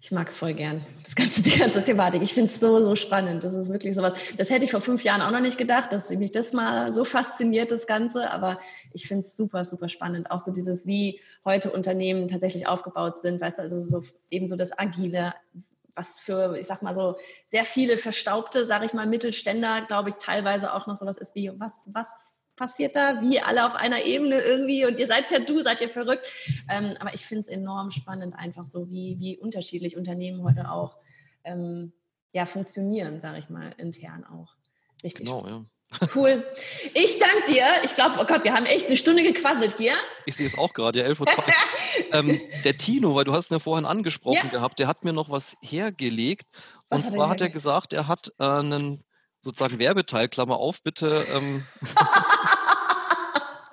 ich 0.00 0.12
mag 0.12 0.28
es 0.28 0.36
voll 0.36 0.54
gern, 0.54 0.80
das 1.02 1.16
ganze, 1.16 1.42
die 1.42 1.58
ganze 1.58 1.82
Thematik. 1.82 2.22
Ich 2.22 2.32
finde 2.32 2.48
es 2.48 2.60
so, 2.60 2.80
so 2.80 2.94
spannend. 2.94 3.42
Das 3.42 3.54
ist 3.54 3.72
wirklich 3.72 3.94
sowas. 3.94 4.14
Das 4.36 4.48
hätte 4.48 4.64
ich 4.64 4.70
vor 4.70 4.80
fünf 4.80 5.02
Jahren 5.02 5.22
auch 5.22 5.32
noch 5.32 5.40
nicht 5.40 5.58
gedacht, 5.58 5.92
dass 5.92 6.08
mich 6.10 6.30
das 6.30 6.52
mal 6.52 6.92
so 6.92 7.04
fasziniert, 7.04 7.72
das 7.72 7.86
Ganze. 7.86 8.30
Aber 8.30 8.60
ich 8.92 9.08
finde 9.08 9.26
es 9.26 9.36
super, 9.36 9.64
super 9.64 9.88
spannend. 9.88 10.30
Auch 10.30 10.38
so 10.38 10.52
dieses, 10.52 10.86
wie 10.86 11.20
heute 11.44 11.72
Unternehmen 11.72 12.28
tatsächlich 12.28 12.68
aufgebaut 12.68 13.18
sind. 13.18 13.40
Weißt 13.40 13.58
du, 13.58 13.62
also 13.62 13.84
so, 13.86 14.02
eben 14.30 14.48
so 14.48 14.54
das 14.54 14.78
Agile, 14.78 15.34
was 15.96 16.20
für, 16.20 16.56
ich 16.56 16.66
sag 16.68 16.80
mal 16.80 16.94
so, 16.94 17.16
sehr 17.48 17.64
viele 17.64 17.98
verstaubte, 17.98 18.64
sage 18.64 18.86
ich 18.86 18.92
mal, 18.92 19.06
Mittelständler, 19.06 19.82
glaube 19.86 20.10
ich, 20.10 20.14
teilweise 20.16 20.72
auch 20.74 20.86
noch 20.86 20.94
sowas 20.94 21.18
ist 21.18 21.34
wie, 21.34 21.50
was, 21.58 21.82
was 21.86 22.34
passiert 22.58 22.94
da, 22.94 23.22
wie 23.22 23.40
alle 23.40 23.64
auf 23.64 23.74
einer 23.74 24.04
Ebene 24.04 24.38
irgendwie 24.38 24.84
und 24.84 24.98
ihr 24.98 25.06
seid 25.06 25.28
per 25.28 25.40
Du, 25.40 25.62
seid 25.62 25.80
ihr 25.80 25.88
verrückt. 25.88 26.26
Ähm, 26.68 26.96
aber 27.00 27.14
ich 27.14 27.24
finde 27.24 27.40
es 27.40 27.48
enorm 27.48 27.90
spannend, 27.90 28.34
einfach 28.36 28.64
so, 28.64 28.90
wie, 28.90 29.16
wie 29.18 29.38
unterschiedlich 29.38 29.96
Unternehmen 29.96 30.44
heute 30.44 30.70
auch 30.70 30.98
ähm, 31.44 31.92
ja, 32.32 32.44
funktionieren, 32.44 33.20
sage 33.20 33.38
ich 33.38 33.48
mal, 33.48 33.74
intern 33.78 34.24
auch. 34.24 34.54
Richtig. 35.02 35.24
Genau, 35.24 35.46
ja. 35.46 35.64
Cool. 36.14 36.44
Ich 36.92 37.18
danke 37.18 37.50
dir. 37.50 37.64
Ich 37.82 37.94
glaube, 37.94 38.16
oh 38.20 38.26
Gott, 38.26 38.44
wir 38.44 38.52
haben 38.52 38.66
echt 38.66 38.88
eine 38.88 38.96
Stunde 38.96 39.22
gequasselt 39.22 39.76
hier. 39.78 39.94
Ich 40.26 40.36
sehe 40.36 40.46
es 40.46 40.58
auch 40.58 40.74
gerade, 40.74 40.98
ja, 40.98 41.06
11.02 41.06 41.38
Uhr. 41.38 41.44
ähm, 42.12 42.40
der 42.64 42.76
Tino, 42.76 43.14
weil 43.14 43.24
du 43.24 43.32
hast 43.32 43.50
ihn 43.50 43.54
ja 43.54 43.58
vorhin 43.58 43.86
angesprochen 43.86 44.40
ja. 44.44 44.50
gehabt, 44.50 44.78
der 44.78 44.86
hat 44.86 45.04
mir 45.04 45.14
noch 45.14 45.30
was 45.30 45.56
hergelegt. 45.62 46.46
Was 46.90 47.04
und 47.04 47.12
zwar 47.12 47.30
hat 47.30 47.40
er 47.40 47.48
gesagt, 47.48 47.94
er 47.94 48.06
hat 48.06 48.32
äh, 48.38 48.44
einen 48.44 49.02
sozusagen 49.40 49.78
Werbeteil, 49.78 50.28
Klammer 50.28 50.58
auf, 50.58 50.82
bitte. 50.82 51.24
Ähm, 51.34 51.64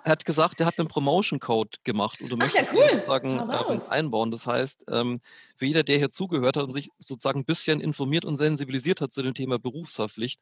er 0.06 0.12
hat 0.12 0.24
gesagt, 0.24 0.60
er 0.60 0.68
hat 0.68 0.78
einen 0.78 0.88
Promotion-Code 0.88 1.80
gemacht 1.84 2.22
und 2.22 2.30
du 2.30 2.36
Ach, 2.36 2.42
möchtest 2.42 2.74
ja, 2.74 2.80
cool. 2.80 2.90
sozusagen 2.92 3.40
ähm, 3.40 3.82
einbauen. 3.90 4.30
Das 4.30 4.46
heißt, 4.46 4.86
ähm, 4.92 5.20
für 5.56 5.66
jeder, 5.66 5.82
der 5.82 5.98
hier 5.98 6.12
zugehört 6.12 6.58
hat 6.58 6.66
und 6.66 6.72
sich 6.72 6.92
sozusagen 7.00 7.40
ein 7.40 7.46
bisschen 7.46 7.82
informiert 7.82 8.24
und 8.24 8.38
sensibilisiert 8.38 9.02
hat 9.02 9.12
zu 9.12 9.24
dem 9.24 9.34
Thema 9.34 9.58
Berufshaftpflicht, 9.58 10.40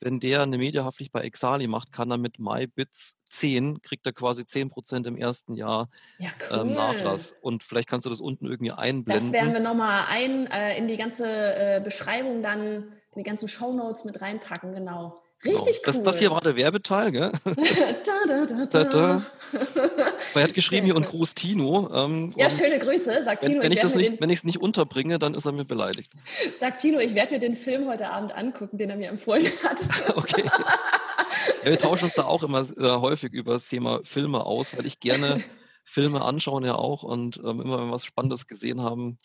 wenn 0.00 0.18
der 0.18 0.42
eine 0.42 0.58
Mediahaftpflicht 0.58 1.12
bei 1.12 1.20
Exali 1.20 1.68
macht, 1.68 1.92
kann 1.92 2.10
er 2.10 2.18
mit 2.18 2.40
MyBits 2.40 3.16
10, 3.30 3.80
kriegt 3.80 4.04
er 4.06 4.12
quasi 4.12 4.42
10% 4.42 5.06
im 5.06 5.16
ersten 5.16 5.54
Jahr 5.54 5.88
ja, 6.18 6.30
ähm, 6.30 6.34
cool. 6.50 6.58
ähm, 6.62 6.74
Nachlass. 6.74 7.32
Und 7.40 7.62
vielleicht 7.62 7.88
kannst 7.88 8.06
du 8.06 8.10
das 8.10 8.18
unten 8.18 8.46
irgendwie 8.46 8.72
einblenden. 8.72 9.32
Das 9.32 9.40
werden 9.40 9.52
wir 9.52 9.60
nochmal 9.60 10.06
ein, 10.10 10.48
äh, 10.48 10.76
in 10.78 10.88
die 10.88 10.96
ganze 10.96 11.28
äh, 11.28 11.80
Beschreibung 11.80 12.42
dann, 12.42 12.92
in 13.12 13.22
die 13.22 13.22
ganzen 13.22 13.46
Shownotes 13.46 14.04
mit 14.04 14.20
reinpacken, 14.20 14.74
genau. 14.74 15.22
Genau. 15.42 15.58
Richtig 15.58 15.82
genau. 15.82 15.96
cool. 15.98 16.04
Das, 16.04 16.12
das, 16.12 16.18
hier 16.18 16.30
war 16.30 16.40
der 16.40 16.56
Werbeteil, 16.56 17.12
gell? 17.12 17.32
da, 17.44 18.46
da, 18.46 18.66
da, 18.66 18.84
da. 18.84 19.22
Er 20.34 20.42
hat 20.42 20.54
geschrieben 20.54 20.86
hier 20.86 20.96
und 20.96 21.06
Gruß 21.06 21.34
Tino. 21.34 21.90
Ähm, 21.94 22.34
ja, 22.36 22.50
schöne 22.50 22.78
Grüße, 22.78 23.22
sagt 23.22 23.44
Tino. 23.44 23.62
Wenn 23.62 23.72
ich, 23.72 23.80
das 23.80 23.94
nicht, 23.94 24.20
wenn 24.20 24.30
ich 24.30 24.38
es 24.38 24.44
nicht 24.44 24.60
unterbringe, 24.60 25.18
dann 25.18 25.34
ist 25.34 25.46
er 25.46 25.52
mir 25.52 25.64
beleidigt. 25.64 26.12
Sagt 26.60 26.80
Tino, 26.80 26.98
ich 26.98 27.14
werde 27.14 27.34
mir 27.34 27.40
den 27.40 27.56
Film 27.56 27.86
heute 27.86 28.10
Abend 28.10 28.32
angucken, 28.32 28.76
den 28.76 28.90
er 28.90 28.96
mir 28.96 29.08
empfohlen 29.08 29.46
hat. 29.62 29.78
okay. 30.16 30.44
Ja, 31.64 31.70
wir 31.70 31.78
tauschen 31.78 32.04
uns 32.04 32.14
da 32.14 32.24
auch 32.24 32.42
immer 32.42 32.60
äh, 32.60 33.00
häufig 33.00 33.32
über 33.32 33.52
das 33.52 33.68
Thema 33.68 34.00
Filme 34.04 34.44
aus, 34.44 34.76
weil 34.76 34.86
ich 34.86 35.00
gerne 35.00 35.42
Filme 35.84 36.22
anschaue 36.22 36.66
ja 36.66 36.74
auch 36.74 37.02
und 37.02 37.38
ähm, 37.38 37.60
immer 37.60 37.78
wenn 37.78 37.86
wir 37.86 37.92
was 37.92 38.04
Spannendes 38.04 38.46
gesehen 38.46 38.82
haben, 38.82 39.18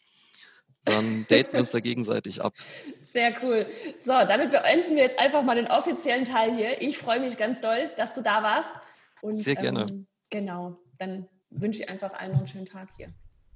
dann 0.86 1.26
daten 1.30 1.54
wir 1.54 1.60
uns 1.60 1.72
da 1.72 1.80
gegenseitig 1.80 2.44
ab. 2.44 2.54
Sehr 3.12 3.34
cool. 3.44 3.66
So, 4.06 4.12
damit 4.12 4.52
beenden 4.52 4.96
wir 4.96 5.04
jetzt 5.04 5.20
einfach 5.20 5.44
mal 5.44 5.56
den 5.56 5.68
offiziellen 5.68 6.24
Teil 6.24 6.56
hier. 6.56 6.82
Ich 6.82 6.98
freue 6.98 7.20
mich 7.20 7.38
ganz 7.38 7.60
doll, 7.60 7.92
dass 7.98 8.14
du 8.14 8.22
da 8.22 8.42
warst. 8.42 8.74
Und, 9.22 9.40
Sehr 9.42 9.56
gerne. 9.56 9.82
Ähm, 9.90 10.08
genau, 10.30 10.78
dann 10.98 11.28
wünsche 11.50 11.82
ich 11.82 11.90
einfach 11.90 12.14
allen 12.14 12.32
noch 12.32 12.40
einen 12.40 12.48
schönen 12.48 12.66
Tag 12.66 12.88
hier. 12.96 13.10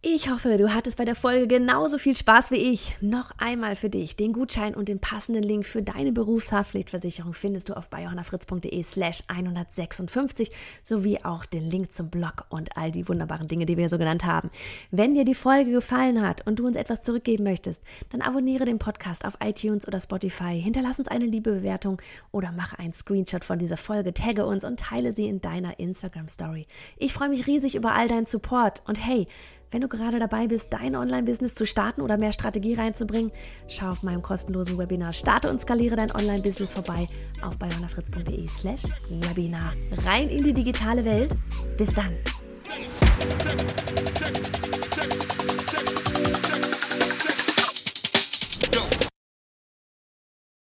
Ich 0.08 0.30
hoffe, 0.30 0.58
du 0.58 0.72
hattest 0.72 0.99
bei 0.99 1.03
der 1.06 1.16
Folge 1.16 1.47
genauso 1.47 1.97
viel 1.97 2.16
Spaß 2.16 2.51
wie 2.51 2.58
ich. 2.58 2.95
Noch 3.01 3.32
einmal 3.39 3.76
für 3.76 3.89
dich. 3.89 4.16
Den 4.16 4.34
Gutschein 4.34 4.76
und 4.76 4.88
den 4.88 4.99
passenden 4.99 5.41
Link 5.41 5.66
für 5.66 5.82
deine 5.82 6.12
Berufshaftpflichtversicherung 6.12 7.34
findest 7.34 7.70
du 7.70 7.74
auf 7.74 7.89
bayonafritz.de 7.89 8.84
slash 8.84 9.24
156 9.30 10.51
sowie 10.84 11.18
auch 11.24 11.47
den 11.47 11.68
Link 11.68 11.91
zum 11.91 12.12
Blog 12.12 12.45
und 12.49 12.78
all 12.78 12.91
die 12.91 13.10
wunderbaren 13.10 13.47
Dinge, 13.47 13.66
die 13.66 13.78
wir 13.78 13.89
so 13.89 13.97
genannt 13.97 14.26
haben. 14.26 14.51
Wenn 14.91 15.16
dir 15.16 15.26
die 15.26 15.34
Folge 15.34 15.72
gefallen 15.72 16.22
hat 16.22 16.45
und 16.45 16.60
du 16.60 16.68
uns 16.68 16.76
etwas 16.76 17.01
zurückgeben 17.01 17.43
möchtest, 17.43 17.82
dann 18.12 18.22
abonniere 18.22 18.66
den 18.66 18.78
Podcast 18.78 19.26
auf 19.26 19.39
iTunes 19.43 19.88
oder 19.88 19.99
Spotify, 19.99 20.62
hinterlass 20.62 20.99
uns 20.99 21.08
eine 21.08 21.26
liebe 21.26 21.51
Bewertung 21.51 21.99
oder 22.32 22.51
mache 22.51 22.78
einen 22.78 22.93
Screenshot 22.93 23.43
von 23.43 23.58
dieser 23.58 23.78
Folge, 23.78 24.14
tagge 24.14 24.45
uns 24.45 24.66
und 24.66 24.80
teile 24.80 25.14
sie 25.14 25.28
in 25.28 25.41
deiner 25.41 25.80
Instagram 25.80 26.28
Story. 26.28 26.68
Ich 26.97 27.12
freue 27.12 27.30
mich 27.30 27.47
riesig 27.47 27.74
über 27.74 27.93
all 27.93 28.08
deinen 28.08 28.28
Support 28.28 28.84
und 28.86 29.03
hey, 29.03 29.26
wenn 29.72 29.82
du 29.82 29.88
gerade 29.88 30.20
dabei 30.20 30.47
bist, 30.47 30.72
dein 30.72 30.95
Online-Business 30.95 31.55
zu 31.55 31.66
starten 31.66 32.01
oder 32.01 32.18
mehr 32.18 32.32
Strategie 32.32 32.76
reinzubringen, 32.76 33.32
schau 33.68 33.89
auf 33.89 34.03
meinem 34.03 34.22
kostenlosen 34.22 34.78
Webinar 34.78 35.13
Starte 35.13 35.49
und 35.49 35.61
skaliere 35.61 35.95
dein 35.95 36.11
Online-Business 36.11 36.72
vorbei 36.74 37.07
auf 37.41 37.57
bayonafritz.de 37.57 38.47
slash 38.47 38.84
Webinar. 39.09 39.74
Rein 40.05 40.30
in 40.30 40.43
die 40.43 40.53
digitale 40.53 41.03
Welt. 41.03 41.36
Bis 41.78 41.93
dann. 41.93 42.13